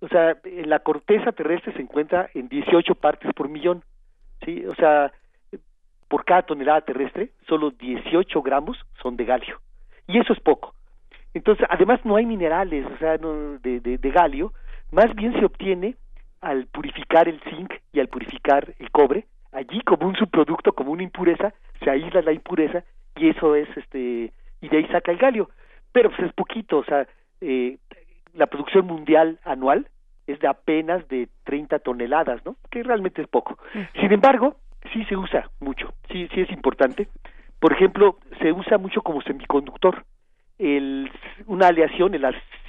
O 0.00 0.08
sea, 0.08 0.36
en 0.44 0.68
la 0.68 0.80
corteza 0.80 1.32
terrestre 1.32 1.72
se 1.72 1.80
encuentra 1.80 2.28
en 2.34 2.50
18 2.50 2.96
partes 2.96 3.32
por 3.32 3.48
millón, 3.48 3.82
¿sí? 4.44 4.66
O 4.66 4.74
sea, 4.74 5.10
por 6.08 6.26
cada 6.26 6.42
tonelada 6.42 6.82
terrestre, 6.82 7.30
solo 7.48 7.70
18 7.70 8.42
gramos 8.42 8.76
son 9.00 9.16
de 9.16 9.24
galio. 9.24 9.58
Y 10.06 10.18
eso 10.18 10.34
es 10.34 10.40
poco. 10.40 10.74
Entonces, 11.36 11.66
además 11.68 12.00
no 12.04 12.16
hay 12.16 12.24
minerales, 12.24 12.86
o 12.86 12.96
sea, 12.96 13.18
no, 13.18 13.58
de, 13.58 13.80
de, 13.80 13.98
de 13.98 14.10
galio, 14.10 14.54
más 14.90 15.14
bien 15.14 15.34
se 15.38 15.44
obtiene 15.44 15.94
al 16.40 16.66
purificar 16.66 17.28
el 17.28 17.40
zinc 17.42 17.74
y 17.92 18.00
al 18.00 18.08
purificar 18.08 18.72
el 18.78 18.90
cobre, 18.90 19.26
allí 19.52 19.82
como 19.82 20.08
un 20.08 20.16
subproducto, 20.16 20.72
como 20.72 20.92
una 20.92 21.02
impureza, 21.02 21.52
se 21.84 21.90
aísla 21.90 22.22
la 22.22 22.32
impureza 22.32 22.84
y 23.16 23.28
eso 23.28 23.54
es, 23.54 23.68
este, 23.76 24.32
y 24.62 24.68
de 24.68 24.78
ahí 24.78 24.86
saca 24.86 25.12
el 25.12 25.18
galio. 25.18 25.50
Pero 25.92 26.08
pues 26.08 26.28
es 26.28 26.32
poquito, 26.32 26.78
o 26.78 26.84
sea, 26.84 27.06
eh, 27.42 27.76
la 28.32 28.46
producción 28.46 28.86
mundial 28.86 29.38
anual 29.44 29.88
es 30.26 30.40
de 30.40 30.48
apenas 30.48 31.06
de 31.08 31.28
30 31.44 31.80
toneladas, 31.80 32.44
¿no? 32.46 32.56
Que 32.70 32.82
realmente 32.82 33.20
es 33.20 33.28
poco. 33.28 33.58
Sin 34.00 34.10
embargo, 34.10 34.56
sí 34.90 35.04
se 35.04 35.16
usa 35.16 35.50
mucho, 35.60 35.92
sí, 36.10 36.28
sí 36.32 36.40
es 36.40 36.50
importante. 36.50 37.08
Por 37.60 37.74
ejemplo, 37.74 38.16
se 38.40 38.52
usa 38.52 38.78
mucho 38.78 39.02
como 39.02 39.20
semiconductor. 39.20 40.04
El, 40.58 41.10
una 41.46 41.68
aleación, 41.68 42.14
el 42.14 42.24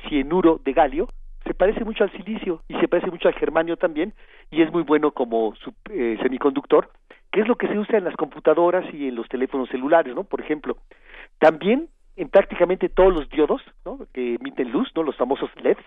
cienuro 0.08 0.60
de 0.64 0.74
galio, 0.74 1.08
se 1.46 1.54
parece 1.54 1.84
mucho 1.84 2.04
al 2.04 2.12
silicio 2.12 2.62
y 2.68 2.76
se 2.76 2.88
parece 2.88 3.10
mucho 3.10 3.28
al 3.28 3.34
germanio 3.36 3.78
también 3.78 4.14
y 4.52 4.62
es 4.62 4.72
muy 4.72 4.84
bueno 4.84 5.12
como 5.12 5.54
eh, 5.90 6.18
semiconductor, 6.22 6.90
que 7.32 7.42
es 7.42 7.48
lo 7.48 7.56
que 7.56 7.68
se 7.68 7.80
usa 7.80 7.98
en 7.98 8.04
las 8.04 8.16
computadoras 8.16 8.86
y 8.94 9.08
en 9.08 9.16
los 9.16 9.28
teléfonos 9.30 9.70
celulares, 9.70 10.14
¿no? 10.14 10.24
Por 10.24 10.42
ejemplo, 10.42 10.78
también 11.40 11.90
en 12.18 12.30
prácticamente 12.30 12.90
todos 12.90 13.14
los 13.14 13.30
diodos, 13.30 13.62
¿no? 13.86 14.00
Que 14.14 14.36
emiten 14.36 14.72
luz, 14.72 14.90
¿no? 14.96 15.04
Los 15.04 15.16
famosos 15.16 15.50
LEDs. 15.62 15.86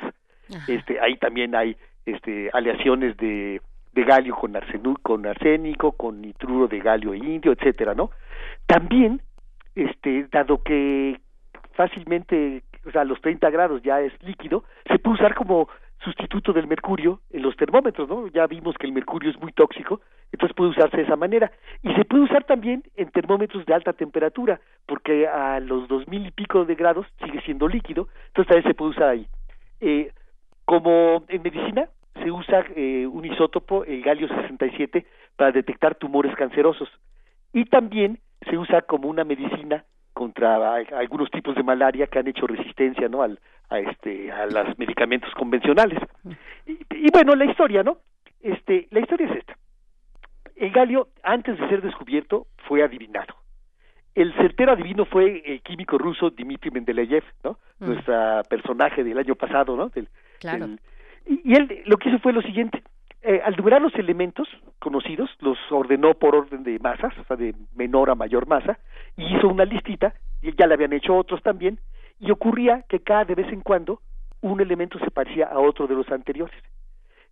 Este, 0.67 0.99
ahí 1.01 1.17
también 1.17 1.55
hay 1.55 1.77
este 2.07 2.51
aleaciones 2.53 3.17
de, 3.19 3.61
de 3.93 4.05
galio 4.05 4.35
con, 4.35 4.57
con 5.03 5.27
arsénico, 5.27 5.93
con 5.93 6.21
nitruro 6.21 6.67
de 6.67 6.81
galio 6.81 7.13
e 7.13 7.19
indio, 7.19 7.53
etcétera, 7.53 7.95
¿no? 7.95 8.11
También, 8.67 9.23
este, 9.75 10.27
dado 10.31 10.63
que 10.63 11.21
fácilmente 11.73 12.63
o 12.87 12.91
sea, 12.91 13.03
a 13.03 13.05
los 13.05 13.21
30 13.21 13.51
grados 13.51 13.83
ya 13.83 14.01
es 14.01 14.13
líquido, 14.23 14.65
se 14.87 14.99
puede 14.99 15.17
usar 15.17 15.35
como 15.35 15.69
sustituto 16.03 16.53
del 16.53 16.67
mercurio 16.67 17.21
en 17.31 17.43
los 17.43 17.57
termómetros, 17.57 18.09
¿no? 18.09 18.27
Ya 18.29 18.47
vimos 18.47 18.77
que 18.79 18.87
el 18.87 18.93
mercurio 18.93 19.31
es 19.31 19.39
muy 19.39 19.53
tóxico, 19.53 20.01
entonces 20.33 20.57
puede 20.57 20.71
usarse 20.71 20.97
de 20.97 21.03
esa 21.03 21.17
manera. 21.17 21.53
Y 21.83 21.93
se 21.93 22.05
puede 22.05 22.25
usar 22.25 22.45
también 22.45 22.83
en 22.97 23.11
termómetros 23.11 23.67
de 23.67 23.75
alta 23.75 23.93
temperatura, 23.93 24.61
porque 24.87 25.29
a 25.29 25.61
los 25.61 25.89
dos 25.89 26.09
mil 26.09 26.27
y 26.27 26.31
pico 26.31 26.65
de 26.65 26.75
grados 26.75 27.07
sigue 27.23 27.43
siendo 27.43 27.69
líquido, 27.69 28.09
entonces 28.29 28.49
también 28.49 28.73
se 28.73 28.75
puede 28.75 28.91
usar 28.93 29.09
ahí. 29.11 29.27
Eh, 29.81 30.13
como 30.65 31.25
en 31.29 31.43
medicina, 31.43 31.89
se 32.15 32.31
usa 32.31 32.65
eh, 32.77 33.07
un 33.07 33.25
isótopo, 33.25 33.85
el 33.85 34.03
galio 34.03 34.29
67, 34.29 35.07
para 35.37 35.53
detectar 35.53 35.97
tumores 35.97 36.35
cancerosos. 36.35 36.89
Y 37.53 37.65
también 37.67 38.21
se 38.49 38.57
usa 38.57 38.83
como 38.83 39.09
una 39.09 39.25
medicina 39.25 39.85
contra 40.21 40.75
algunos 40.99 41.31
tipos 41.31 41.55
de 41.55 41.63
malaria 41.63 42.07
que 42.07 42.19
han 42.19 42.29
hecho 42.29 42.47
resistencia 42.47 43.09
no 43.09 43.23
al 43.23 43.41
a 43.71 43.79
este 43.79 44.31
a 44.31 44.45
los 44.45 44.79
medicamentos 44.79 45.33
convencionales. 45.33 45.99
Y, 46.67 47.11
bueno 47.11 47.35
la 47.35 47.47
historia 47.47 47.83
no 47.83 47.97
este 48.43 48.87
la 48.91 49.01
historia 49.01 49.29
es 49.29 49.39
esta. 49.39 49.57
El 50.57 50.73
galio 50.73 51.09
antes 51.23 51.59
de 51.59 51.67
ser 51.71 51.81
descubierto 51.81 52.49
fue 52.69 52.83
adivinado. 52.83 53.35
El 54.15 54.35
certero 54.35 54.73
adivino 54.73 55.07
fue 55.07 55.43
el 55.43 55.63
químico 55.63 55.97
ruso 55.97 56.29
Dmitry 56.29 56.71
Mendeleev 56.71 57.25
no 57.43 57.59
nuestro 57.79 58.43
personaje 58.51 59.03
del 59.03 59.17
año 59.17 59.37
pasado 59.37 59.75
no 59.75 59.89
del, 59.89 60.07
claro. 60.39 60.69
y, 61.25 61.41
y 61.51 61.55
él 61.55 61.83
lo 61.87 61.97
que 61.97 62.11
hizo 62.11 62.19
fue 62.19 62.35
lo 62.35 62.43
siguiente 62.43 62.83
eh, 63.23 63.41
al 63.45 63.57
numerar 63.57 63.83
los 63.83 63.95
elementos 63.97 64.49
conocidos, 64.79 65.31
los 65.41 65.59
ordenó 65.71 66.15
por 66.15 66.35
orden 66.35 66.63
de 66.63 66.79
masas, 66.79 67.17
o 67.19 67.25
sea, 67.25 67.37
de 67.37 67.55
menor 67.75 68.11
a 68.11 68.15
mayor 68.15 68.47
masa, 68.47 68.79
y 69.17 69.37
hizo 69.37 69.49
una 69.49 69.65
listita, 69.65 70.15
y 70.41 70.55
ya 70.57 70.67
le 70.67 70.75
habían 70.75 70.93
hecho 70.93 71.15
otros 71.17 71.43
también, 71.43 71.79
y 72.19 72.31
ocurría 72.31 72.85
que 72.89 73.01
cada 73.01 73.25
de 73.25 73.35
vez 73.35 73.53
en 73.53 73.61
cuando 73.61 74.01
un 74.41 74.61
elemento 74.61 74.99
se 74.99 75.11
parecía 75.11 75.47
a 75.47 75.59
otro 75.59 75.87
de 75.87 75.95
los 75.95 76.11
anteriores. 76.11 76.57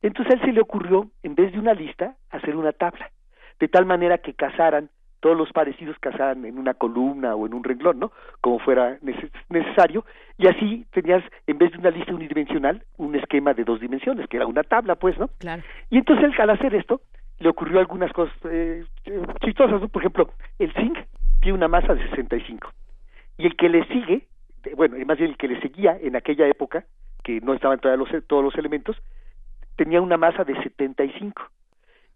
Entonces 0.03 0.35
a 0.35 0.37
él 0.37 0.45
se 0.45 0.53
le 0.53 0.61
ocurrió, 0.61 1.11
en 1.23 1.35
vez 1.35 1.53
de 1.53 1.59
una 1.59 1.75
lista, 1.75 2.17
hacer 2.31 2.55
una 2.55 2.73
tabla, 2.73 3.11
de 3.59 3.69
tal 3.69 3.87
manera 3.87 4.19
que 4.19 4.35
casaran 4.35 4.91
todos 5.21 5.37
los 5.37 5.51
parecidos 5.53 5.97
casaban 5.99 6.45
en 6.45 6.59
una 6.59 6.75
columna 6.75 7.35
o 7.35 7.47
en 7.47 7.55
un 7.55 7.65
renglón, 7.65 7.99
¿no? 7.99 8.13
Como 8.41 8.59
fuera 8.59 8.99
necesario, 9.49 10.05
y 10.37 10.47
así 10.47 10.87
tenías, 10.93 11.23
en 11.47 11.59
vez 11.59 11.73
de 11.73 11.79
una 11.79 11.91
lista 11.91 12.15
unidimensional, 12.15 12.83
un 12.97 13.17
esquema 13.17 13.55
de 13.55 13.65
dos 13.65 13.81
dimensiones, 13.81 14.29
que 14.29 14.37
era 14.37 14.47
una 14.47 14.63
tabla, 14.63 14.95
pues, 14.95 15.19
¿no? 15.19 15.29
Claro. 15.39 15.63
Y 15.91 15.99
entonces 15.99 16.25
él, 16.25 16.35
al 16.39 16.51
hacer 16.51 16.75
esto, 16.75 17.01
le 17.41 17.49
ocurrió 17.49 17.81
algunas 17.81 18.13
cosas 18.13 18.37
eh, 18.45 18.85
chistosas, 19.45 19.81
¿no? 19.81 19.89
Por 19.89 20.03
ejemplo, 20.03 20.31
el 20.59 20.73
zinc 20.75 20.99
tiene 21.41 21.57
una 21.57 21.69
masa 21.69 21.95
de 21.95 22.09
65, 22.09 22.73
y 23.39 23.47
el 23.47 23.57
que 23.57 23.69
le 23.69 23.87
sigue, 23.87 24.27
bueno, 24.77 24.97
más 25.07 25.19
bien 25.19 25.31
el 25.31 25.37
que 25.37 25.49
le 25.49 25.61
seguía 25.61 25.97
en 26.01 26.17
aquella 26.17 26.47
época, 26.47 26.85
que 27.23 27.41
no 27.41 27.55
estaban 27.55 27.79
todavía 27.79 28.05
los, 28.05 28.27
todos 28.27 28.43
los 28.43 28.55
elementos, 28.57 28.97
tenía 29.77 30.01
una 30.01 30.17
masa 30.17 30.45
de 30.45 30.61
75 30.63 31.43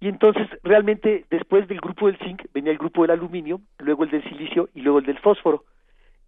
y 0.02 0.08
entonces 0.08 0.48
realmente 0.64 1.26
después 1.30 1.68
del 1.68 1.80
grupo 1.80 2.08
del 2.08 2.18
zinc 2.18 2.42
venía 2.52 2.72
el 2.72 2.78
grupo 2.78 3.02
del 3.02 3.12
aluminio, 3.12 3.60
luego 3.78 4.02
el 4.02 4.10
del 4.10 4.24
silicio 4.24 4.68
y 4.74 4.80
luego 4.80 4.98
el 4.98 5.06
del 5.06 5.20
fósforo. 5.20 5.62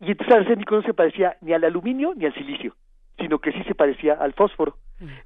Y 0.01 0.13
entonces 0.13 0.33
el 0.33 0.43
arsénico 0.43 0.77
no 0.77 0.83
se 0.83 0.95
parecía 0.95 1.37
ni 1.41 1.55
al 1.55 1.65
aluminio 1.65 2.13
ni 2.15 2.25
al 2.25 2.35
silicio, 2.35 2.77
sino 3.19 3.41
que 3.41 3.51
sí 3.51 3.65
se 3.65 3.75
parecía 3.75 4.15
al 4.15 4.33
fósforo. 4.33 4.77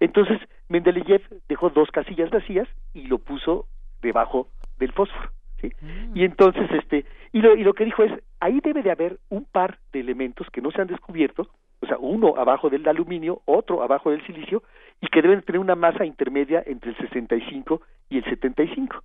Entonces 0.01 0.41
Mendeleev 0.71 1.21
dejó 1.47 1.69
dos 1.69 1.91
casillas 1.91 2.31
vacías 2.31 2.67
y 2.95 3.03
lo 3.03 3.19
puso 3.19 3.67
debajo 4.01 4.49
del 4.79 4.93
fósforo. 4.93 5.29
¿sí? 5.61 5.71
Y 6.15 6.25
entonces 6.25 6.71
este 6.71 7.05
y 7.35 7.43
lo, 7.43 7.55
y 7.55 7.63
lo 7.65 7.75
que 7.75 7.85
dijo 7.85 8.03
es 8.03 8.13
ahí 8.41 8.61
debe 8.65 8.83
de 8.83 8.93
haber 8.93 9.19
un 9.29 9.45
par 9.45 9.77
de 9.93 10.01
elementos 10.01 10.49
que 10.49 10.63
no 10.63 10.71
se 10.71 10.81
han 10.81 10.89
descubierto, 10.89 11.51
o 11.81 11.87
sea, 11.87 11.99
uno 11.99 12.35
abajo 12.39 12.71
del 12.71 12.89
aluminio, 12.89 13.43
otro 13.45 13.83
abajo 13.83 14.11
del 14.11 14.25
silicio, 14.27 14.63
y 15.01 15.09
que 15.09 15.23
deben 15.23 15.43
tener 15.43 15.61
una 15.61 15.75
masa 15.75 16.05
intermedia 16.05 16.63
entre 16.67 16.91
el 16.91 16.97
65 16.97 17.81
y 18.11 18.19
el 18.19 18.25
75. 18.25 19.03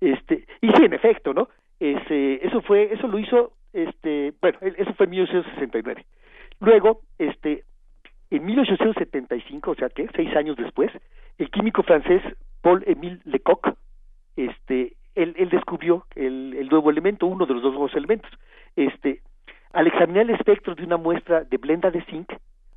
Este, 0.00 0.46
y 0.60 0.68
sí, 0.72 0.84
en 0.84 0.92
efecto, 0.92 1.32
¿no? 1.32 1.48
Ese, 1.80 2.44
eso 2.46 2.60
fue, 2.62 2.92
eso 2.92 3.06
lo 3.08 3.18
hizo, 3.18 3.52
este, 3.72 4.32
bueno, 4.40 4.58
eso 4.60 4.92
fue 4.94 5.04
en 5.04 5.10
1869. 5.10 6.04
Luego, 6.60 7.00
este, 7.18 7.64
en 8.30 8.44
1875, 8.44 9.70
o 9.70 9.74
sea 9.74 9.88
que 9.88 10.08
seis 10.14 10.34
años 10.36 10.56
después, 10.56 10.90
el 11.38 11.50
químico 11.50 11.82
francés 11.82 12.22
Paul-Émile 12.60 13.20
Lecoq, 13.24 13.74
este, 14.36 14.94
él, 15.14 15.34
él 15.36 15.48
descubrió 15.50 16.06
el, 16.14 16.54
el, 16.58 16.68
nuevo 16.68 16.90
elemento, 16.90 17.26
uno 17.26 17.46
de 17.46 17.54
los 17.54 17.62
dos 17.62 17.72
nuevos 17.72 17.94
elementos. 17.94 18.30
Este, 18.76 19.20
al 19.72 19.86
examinar 19.86 20.22
el 20.22 20.36
espectro 20.36 20.74
de 20.74 20.84
una 20.84 20.96
muestra 20.96 21.44
de 21.44 21.56
blenda 21.56 21.90
de 21.90 22.02
zinc, 22.04 22.32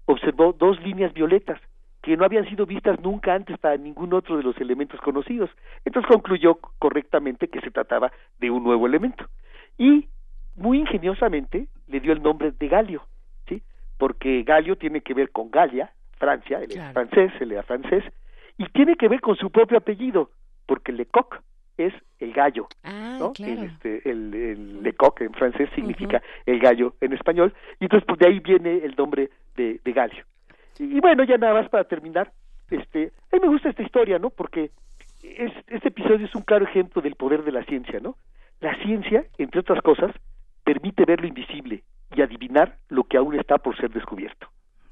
observó 0.05 0.53
dos 0.53 0.81
líneas 0.81 1.13
violetas 1.13 1.59
que 2.05 2.15
no 2.15 2.23
habían 2.23 2.47
sido 2.47 2.67
vistas 2.67 2.99
nunca 2.99 3.33
antes 3.33 3.57
para 3.57 3.77
ningún 3.77 4.13
otro 4.13 4.37
de 4.37 4.43
los 4.43 4.55
elementos 4.61 5.01
conocidos. 5.01 5.49
Entonces 5.85 6.07
concluyó 6.07 6.59
correctamente 6.77 7.47
que 7.47 7.59
se 7.61 7.71
trataba 7.71 8.11
de 8.39 8.51
un 8.51 8.63
nuevo 8.63 8.85
elemento. 8.85 9.25
Y 9.79 10.07
muy 10.55 10.77
ingeniosamente 10.77 11.67
le 11.87 11.99
dio 11.99 12.13
el 12.13 12.21
nombre 12.21 12.51
de 12.51 12.67
galio, 12.67 13.01
¿sí? 13.49 13.63
Porque 13.97 14.43
galio 14.43 14.75
tiene 14.75 15.01
que 15.01 15.15
ver 15.15 15.31
con 15.31 15.49
Galia, 15.49 15.91
Francia, 16.19 16.59
él 16.59 16.73
es 16.73 16.93
francés, 16.93 17.31
él 17.39 17.53
era 17.53 17.63
francés, 17.63 18.03
y 18.59 18.65
tiene 18.69 18.95
que 18.97 19.07
ver 19.07 19.19
con 19.19 19.35
su 19.35 19.49
propio 19.49 19.79
apellido, 19.79 20.29
porque 20.67 20.91
Lecoq 20.91 21.41
es 21.77 21.93
el 22.19 22.33
gallo, 22.33 22.67
ah, 22.83 23.17
¿no? 23.19 23.33
Claro. 23.33 23.63
El, 23.63 23.63
este, 23.63 24.07
el, 24.07 24.33
el 24.33 24.83
Lecoq 24.83 25.21
en 25.21 25.33
francés 25.33 25.69
significa 25.73 26.21
el 26.45 26.59
gallo 26.59 26.93
en 27.01 27.13
español, 27.13 27.51
y 27.79 27.85
entonces 27.85 28.05
pues 28.07 28.19
de 28.19 28.27
ahí 28.27 28.39
viene 28.41 28.77
el 28.85 28.95
nombre 28.95 29.31
de, 29.55 29.81
de 29.83 29.91
galio. 29.91 30.23
Y, 30.79 30.97
y, 30.97 30.99
bueno, 30.99 31.23
ya 31.23 31.37
nada 31.37 31.53
más 31.53 31.69
para 31.69 31.83
terminar, 31.85 32.31
este, 32.69 33.11
a 33.31 33.35
mí 33.35 33.41
me 33.41 33.49
gusta 33.49 33.69
esta 33.69 33.83
historia, 33.83 34.19
¿no? 34.19 34.29
Porque 34.29 34.71
es, 35.23 35.51
este 35.67 35.89
episodio 35.89 36.25
es 36.25 36.35
un 36.35 36.43
claro 36.43 36.65
ejemplo 36.65 37.01
del 37.01 37.15
poder 37.15 37.43
de 37.43 37.51
la 37.51 37.63
ciencia, 37.65 37.99
¿no? 37.99 38.15
La 38.61 38.75
ciencia, 38.83 39.25
entre 39.37 39.59
otras 39.59 39.81
cosas, 39.81 40.11
permite 40.63 41.05
ver 41.05 41.21
lo 41.21 41.27
invisible 41.27 41.83
y 42.15 42.21
adivinar 42.21 42.77
lo 42.89 43.03
que 43.03 43.17
aún 43.17 43.35
está 43.35 43.57
por 43.57 43.75
ser 43.77 43.91
descubierto. 43.91 44.47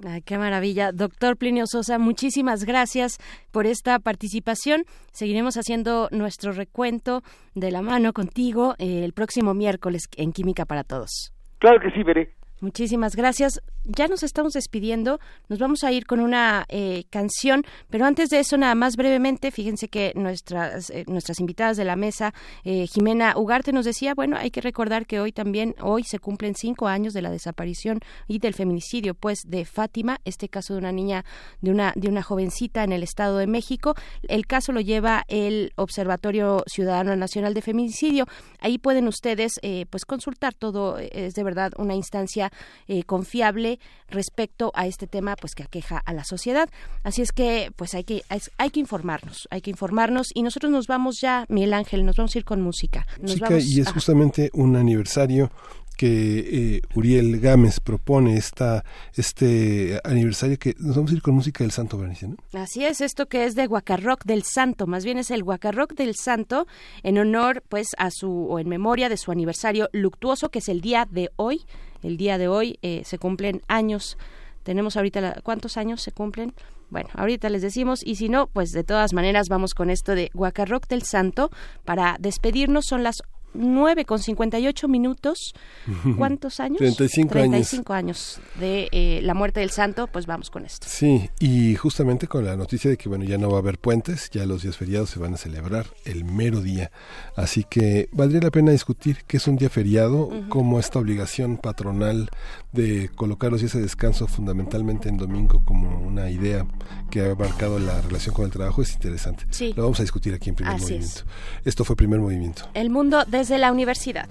Ay, 0.05 0.21
qué 0.21 0.37
maravilla. 0.37 0.91
Doctor 0.91 1.37
Plinio 1.37 1.63
Sosa, 1.65 1.97
muchísimas 1.97 2.65
gracias 2.65 3.17
por 3.51 3.65
esta 3.65 3.99
participación. 3.99 4.83
Seguiremos 5.11 5.55
haciendo 5.55 6.09
nuestro 6.11 6.51
recuento 6.51 7.21
de 7.55 7.71
la 7.71 7.81
mano 7.81 8.11
contigo 8.11 8.73
eh, 8.79 9.05
el 9.05 9.13
próximo 9.13 9.53
miércoles 9.53 10.03
en 10.17 10.33
Química 10.33 10.65
para 10.65 10.83
Todos. 10.83 11.31
Claro 11.59 11.79
que 11.79 11.91
sí, 11.91 12.03
veré. 12.03 12.31
Muchísimas 12.63 13.17
gracias. 13.17 13.61
Ya 13.83 14.07
nos 14.07 14.23
estamos 14.23 14.53
despidiendo. 14.53 15.19
Nos 15.49 15.59
vamos 15.59 15.83
a 15.83 15.91
ir 15.91 16.05
con 16.05 16.21
una 16.21 16.65
eh, 16.69 17.03
canción, 17.09 17.65
pero 17.89 18.05
antes 18.05 18.29
de 18.29 18.39
eso, 18.39 18.55
nada 18.55 18.73
más 18.73 18.95
brevemente, 18.95 19.51
fíjense 19.51 19.89
que 19.89 20.13
nuestras, 20.15 20.89
eh, 20.89 21.03
nuestras 21.07 21.41
invitadas 21.41 21.75
de 21.75 21.83
la 21.83 21.97
mesa, 21.97 22.33
eh, 22.63 22.87
Jimena 22.87 23.33
Ugarte, 23.35 23.73
nos 23.73 23.83
decía, 23.83 24.13
bueno, 24.13 24.37
hay 24.37 24.49
que 24.49 24.61
recordar 24.61 25.05
que 25.05 25.19
hoy 25.19 25.33
también, 25.33 25.75
hoy 25.81 26.05
se 26.05 26.19
cumplen 26.19 26.55
cinco 26.55 26.87
años 26.87 27.13
de 27.13 27.21
la 27.21 27.31
desaparición 27.31 27.99
y 28.29 28.39
del 28.39 28.53
feminicidio, 28.53 29.13
pues, 29.13 29.41
de 29.45 29.65
Fátima, 29.65 30.21
este 30.23 30.47
caso 30.47 30.71
de 30.71 30.79
una 30.79 30.93
niña, 30.93 31.25
de 31.59 31.71
una, 31.71 31.91
de 31.97 32.07
una 32.07 32.23
jovencita 32.23 32.85
en 32.85 32.93
el 32.93 33.03
Estado 33.03 33.39
de 33.39 33.47
México. 33.47 33.93
El 34.29 34.47
caso 34.47 34.71
lo 34.71 34.79
lleva 34.79 35.25
el 35.27 35.73
Observatorio 35.75 36.63
Ciudadano 36.67 37.13
Nacional 37.17 37.53
de 37.53 37.61
Feminicidio. 37.61 38.25
Ahí 38.61 38.77
pueden 38.77 39.09
ustedes, 39.09 39.51
pues, 39.89 40.05
consultar 40.05 40.53
todo. 40.53 40.97
Es 40.97 41.33
de 41.33 41.43
verdad 41.43 41.73
una 41.75 41.95
instancia 41.95 42.52
eh, 42.87 43.03
confiable 43.03 43.79
respecto 44.07 44.71
a 44.75 44.87
este 44.87 45.07
tema 45.07 45.35
pues 45.35 45.55
que 45.55 45.63
aqueja 45.63 45.97
a 45.97 46.13
la 46.13 46.23
sociedad. 46.23 46.69
Así 47.03 47.21
es 47.21 47.31
que 47.31 47.71
pues 47.75 47.93
hay 47.95 48.03
que 48.03 48.23
hay, 48.57 48.69
que 48.69 48.79
informarnos, 48.79 49.47
hay 49.51 49.61
que 49.61 49.71
informarnos 49.71 50.31
y 50.33 50.43
nosotros 50.43 50.71
nos 50.71 50.87
vamos 50.87 51.19
ya, 51.21 51.45
Miguel 51.49 51.73
Ángel, 51.73 52.05
nos 52.05 52.15
vamos 52.15 52.35
a 52.35 52.37
ir 52.37 52.45
con 52.45 52.61
música. 52.61 53.05
y 53.19 53.79
es 53.79 53.91
justamente 53.91 54.49
un 54.53 54.75
aniversario 54.75 55.51
que 55.97 56.75
eh, 56.77 56.81
Uriel 56.95 57.39
Gámez 57.39 57.79
propone 57.79 58.37
esta, 58.37 58.83
este 59.13 59.99
aniversario 60.03 60.57
que 60.57 60.75
nos 60.79 60.95
vamos 60.95 61.11
a 61.11 61.15
ir 61.15 61.21
con 61.21 61.35
música 61.35 61.63
del 61.63 61.71
Santo 61.71 61.97
Bernice, 61.97 62.27
¿no? 62.27 62.37
Así 62.53 62.83
es, 62.85 63.01
esto 63.01 63.27
que 63.27 63.45
es 63.45 63.55
de 63.55 63.67
Guacarroc 63.67 64.23
del 64.25 64.43
Santo, 64.43 64.87
más 64.87 65.05
bien 65.05 65.17
es 65.17 65.31
el 65.31 65.43
Guacarroc 65.43 65.93
del 65.93 66.15
Santo 66.15 66.67
en 67.03 67.17
honor 67.17 67.63
pues 67.69 67.89
a 67.97 68.11
su 68.11 68.47
o 68.49 68.59
en 68.59 68.69
memoria 68.69 69.09
de 69.09 69.17
su 69.17 69.31
aniversario 69.31 69.89
luctuoso 69.93 70.49
que 70.49 70.59
es 70.59 70.69
el 70.69 70.81
día 70.81 71.07
de 71.09 71.29
hoy, 71.35 71.65
el 72.03 72.17
día 72.17 72.37
de 72.37 72.47
hoy 72.47 72.77
eh, 72.81 73.01
se 73.05 73.17
cumplen 73.17 73.61
años. 73.67 74.17
Tenemos 74.63 74.95
ahorita 74.95 75.41
cuántos 75.43 75.77
años 75.77 76.01
se 76.01 76.11
cumplen? 76.11 76.53
Bueno, 76.89 77.09
ahorita 77.15 77.49
les 77.49 77.61
decimos 77.61 78.05
y 78.05 78.15
si 78.15 78.29
no, 78.29 78.47
pues 78.47 78.71
de 78.71 78.83
todas 78.83 79.13
maneras 79.13 79.49
vamos 79.49 79.73
con 79.73 79.89
esto 79.89 80.13
de 80.13 80.29
Guacarroc 80.33 80.87
del 80.87 81.01
Santo 81.01 81.49
para 81.85 82.17
despedirnos. 82.19 82.85
Son 82.85 83.01
las 83.01 83.23
9 83.53 84.05
con 84.05 84.19
58 84.19 84.87
minutos. 84.87 85.53
¿Cuántos 86.17 86.59
años? 86.59 86.77
35, 86.77 87.29
35 87.31 87.93
años. 87.93 88.39
de 88.59 88.89
eh, 88.91 89.19
la 89.23 89.33
muerte 89.33 89.59
del 89.59 89.69
santo, 89.69 90.07
pues 90.07 90.25
vamos 90.25 90.49
con 90.49 90.65
esto. 90.65 90.87
Sí, 90.89 91.29
y 91.39 91.75
justamente 91.75 92.27
con 92.27 92.45
la 92.45 92.55
noticia 92.55 92.89
de 92.89 92.97
que, 92.97 93.09
bueno, 93.09 93.25
ya 93.25 93.37
no 93.37 93.49
va 93.49 93.57
a 93.57 93.59
haber 93.59 93.77
puentes, 93.77 94.29
ya 94.29 94.45
los 94.45 94.63
días 94.63 94.77
feriados 94.77 95.09
se 95.09 95.19
van 95.19 95.33
a 95.33 95.37
celebrar 95.37 95.87
el 96.05 96.25
mero 96.25 96.61
día. 96.61 96.91
Así 97.35 97.63
que 97.63 98.09
valdría 98.11 98.41
la 98.41 98.51
pena 98.51 98.71
discutir 98.71 99.23
qué 99.27 99.37
es 99.37 99.47
un 99.47 99.57
día 99.57 99.69
feriado, 99.69 100.29
como 100.49 100.79
esta 100.79 100.99
obligación 100.99 101.57
patronal 101.57 102.29
de 102.71 103.09
colocar 103.15 103.51
los 103.51 103.61
días 103.61 103.73
de 103.73 103.81
descanso 103.81 104.27
fundamentalmente 104.27 105.07
en 105.07 105.17
domingo 105.17 105.61
como 105.63 105.99
una 105.99 106.29
idea 106.29 106.65
que 107.11 107.21
ha 107.21 107.35
marcado 107.35 107.77
la 107.79 108.01
relación 108.01 108.33
con 108.33 108.45
el 108.45 108.51
trabajo 108.51 108.81
es 108.81 108.93
interesante. 108.93 109.45
Sí. 109.51 109.73
Lo 109.75 109.83
vamos 109.83 109.99
a 109.99 110.03
discutir 110.03 110.33
aquí 110.33 110.49
en 110.49 110.55
primer 110.55 110.79
movimiento. 110.79 111.21
Esto 111.63 111.85
fue 111.85 111.95
primer 111.95 112.19
movimiento. 112.19 112.67
El 112.73 112.89
mundo 112.89 113.23
de 113.25 113.42
desde 113.43 113.57
la 113.57 113.73
universidad. 113.73 114.29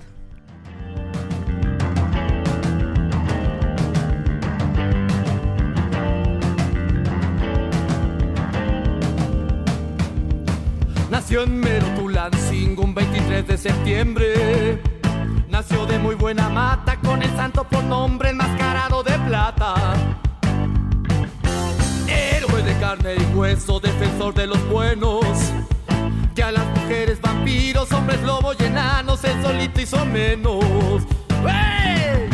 Nació 11.11 11.43
en 11.43 11.61
Merotulancingo 11.61 12.85
un 12.85 12.95
23 12.95 13.47
de 13.47 13.59
septiembre. 13.59 14.83
Nació 15.51 15.85
de 15.85 15.99
muy 15.99 16.15
buena 16.15 16.49
mata 16.49 16.99
con 17.01 17.23
el 17.23 17.29
santo 17.37 17.65
por 17.65 17.85
nombre 17.85 18.31
enmascarado 18.31 19.03
de 19.03 19.19
plata. 19.29 19.75
Héroe 22.09 22.63
de 22.63 22.81
carne 22.81 23.17
y 23.17 23.37
hueso, 23.37 23.79
defensor 23.79 24.33
de 24.33 24.47
los 24.47 24.67
buenos 24.71 25.27
que 26.35 26.43
a 26.43 26.51
las 26.51 26.65
mujeres 26.79 27.22
vampiros, 27.83 27.93
hombres 27.93 28.23
lobos 28.23 28.57
y 28.61 28.65
enanos, 28.65 29.25
el 29.25 29.43
solito 29.43 29.81
hizo 29.81 30.05
menos. 30.07 31.03
Era 31.43 32.32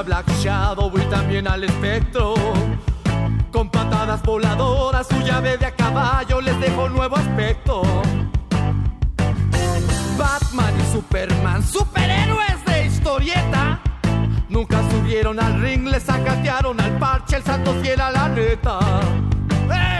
a 0.00 0.02
Black 0.02 0.30
Shadow 0.40 0.90
y 0.96 1.02
también 1.10 1.46
al 1.46 1.64
espectro. 1.64 2.34
Con 3.52 3.68
patadas 3.68 4.22
voladoras, 4.22 5.06
su 5.06 5.20
llave 5.20 5.58
de 5.58 5.66
a 5.66 5.74
caballo 5.74 6.40
les 6.40 6.58
dejó 6.58 6.88
nuevo 6.88 7.16
aspecto. 7.16 7.82
Batman 10.16 10.74
y 10.80 10.92
Superman, 10.92 11.62
superhéroes 11.62 12.64
de 12.64 12.86
historieta. 12.86 13.80
Nunca 14.48 14.80
subieron 14.90 15.38
al 15.38 15.60
ring, 15.60 15.86
le 15.86 16.00
sacatearon 16.00 16.80
al 16.80 16.98
parche, 16.98 17.36
el 17.36 17.42
santo 17.42 17.74
fiel 17.82 18.00
a 18.00 18.10
la 18.10 18.28
neta. 18.28 18.78
¡Ey! 19.70 19.99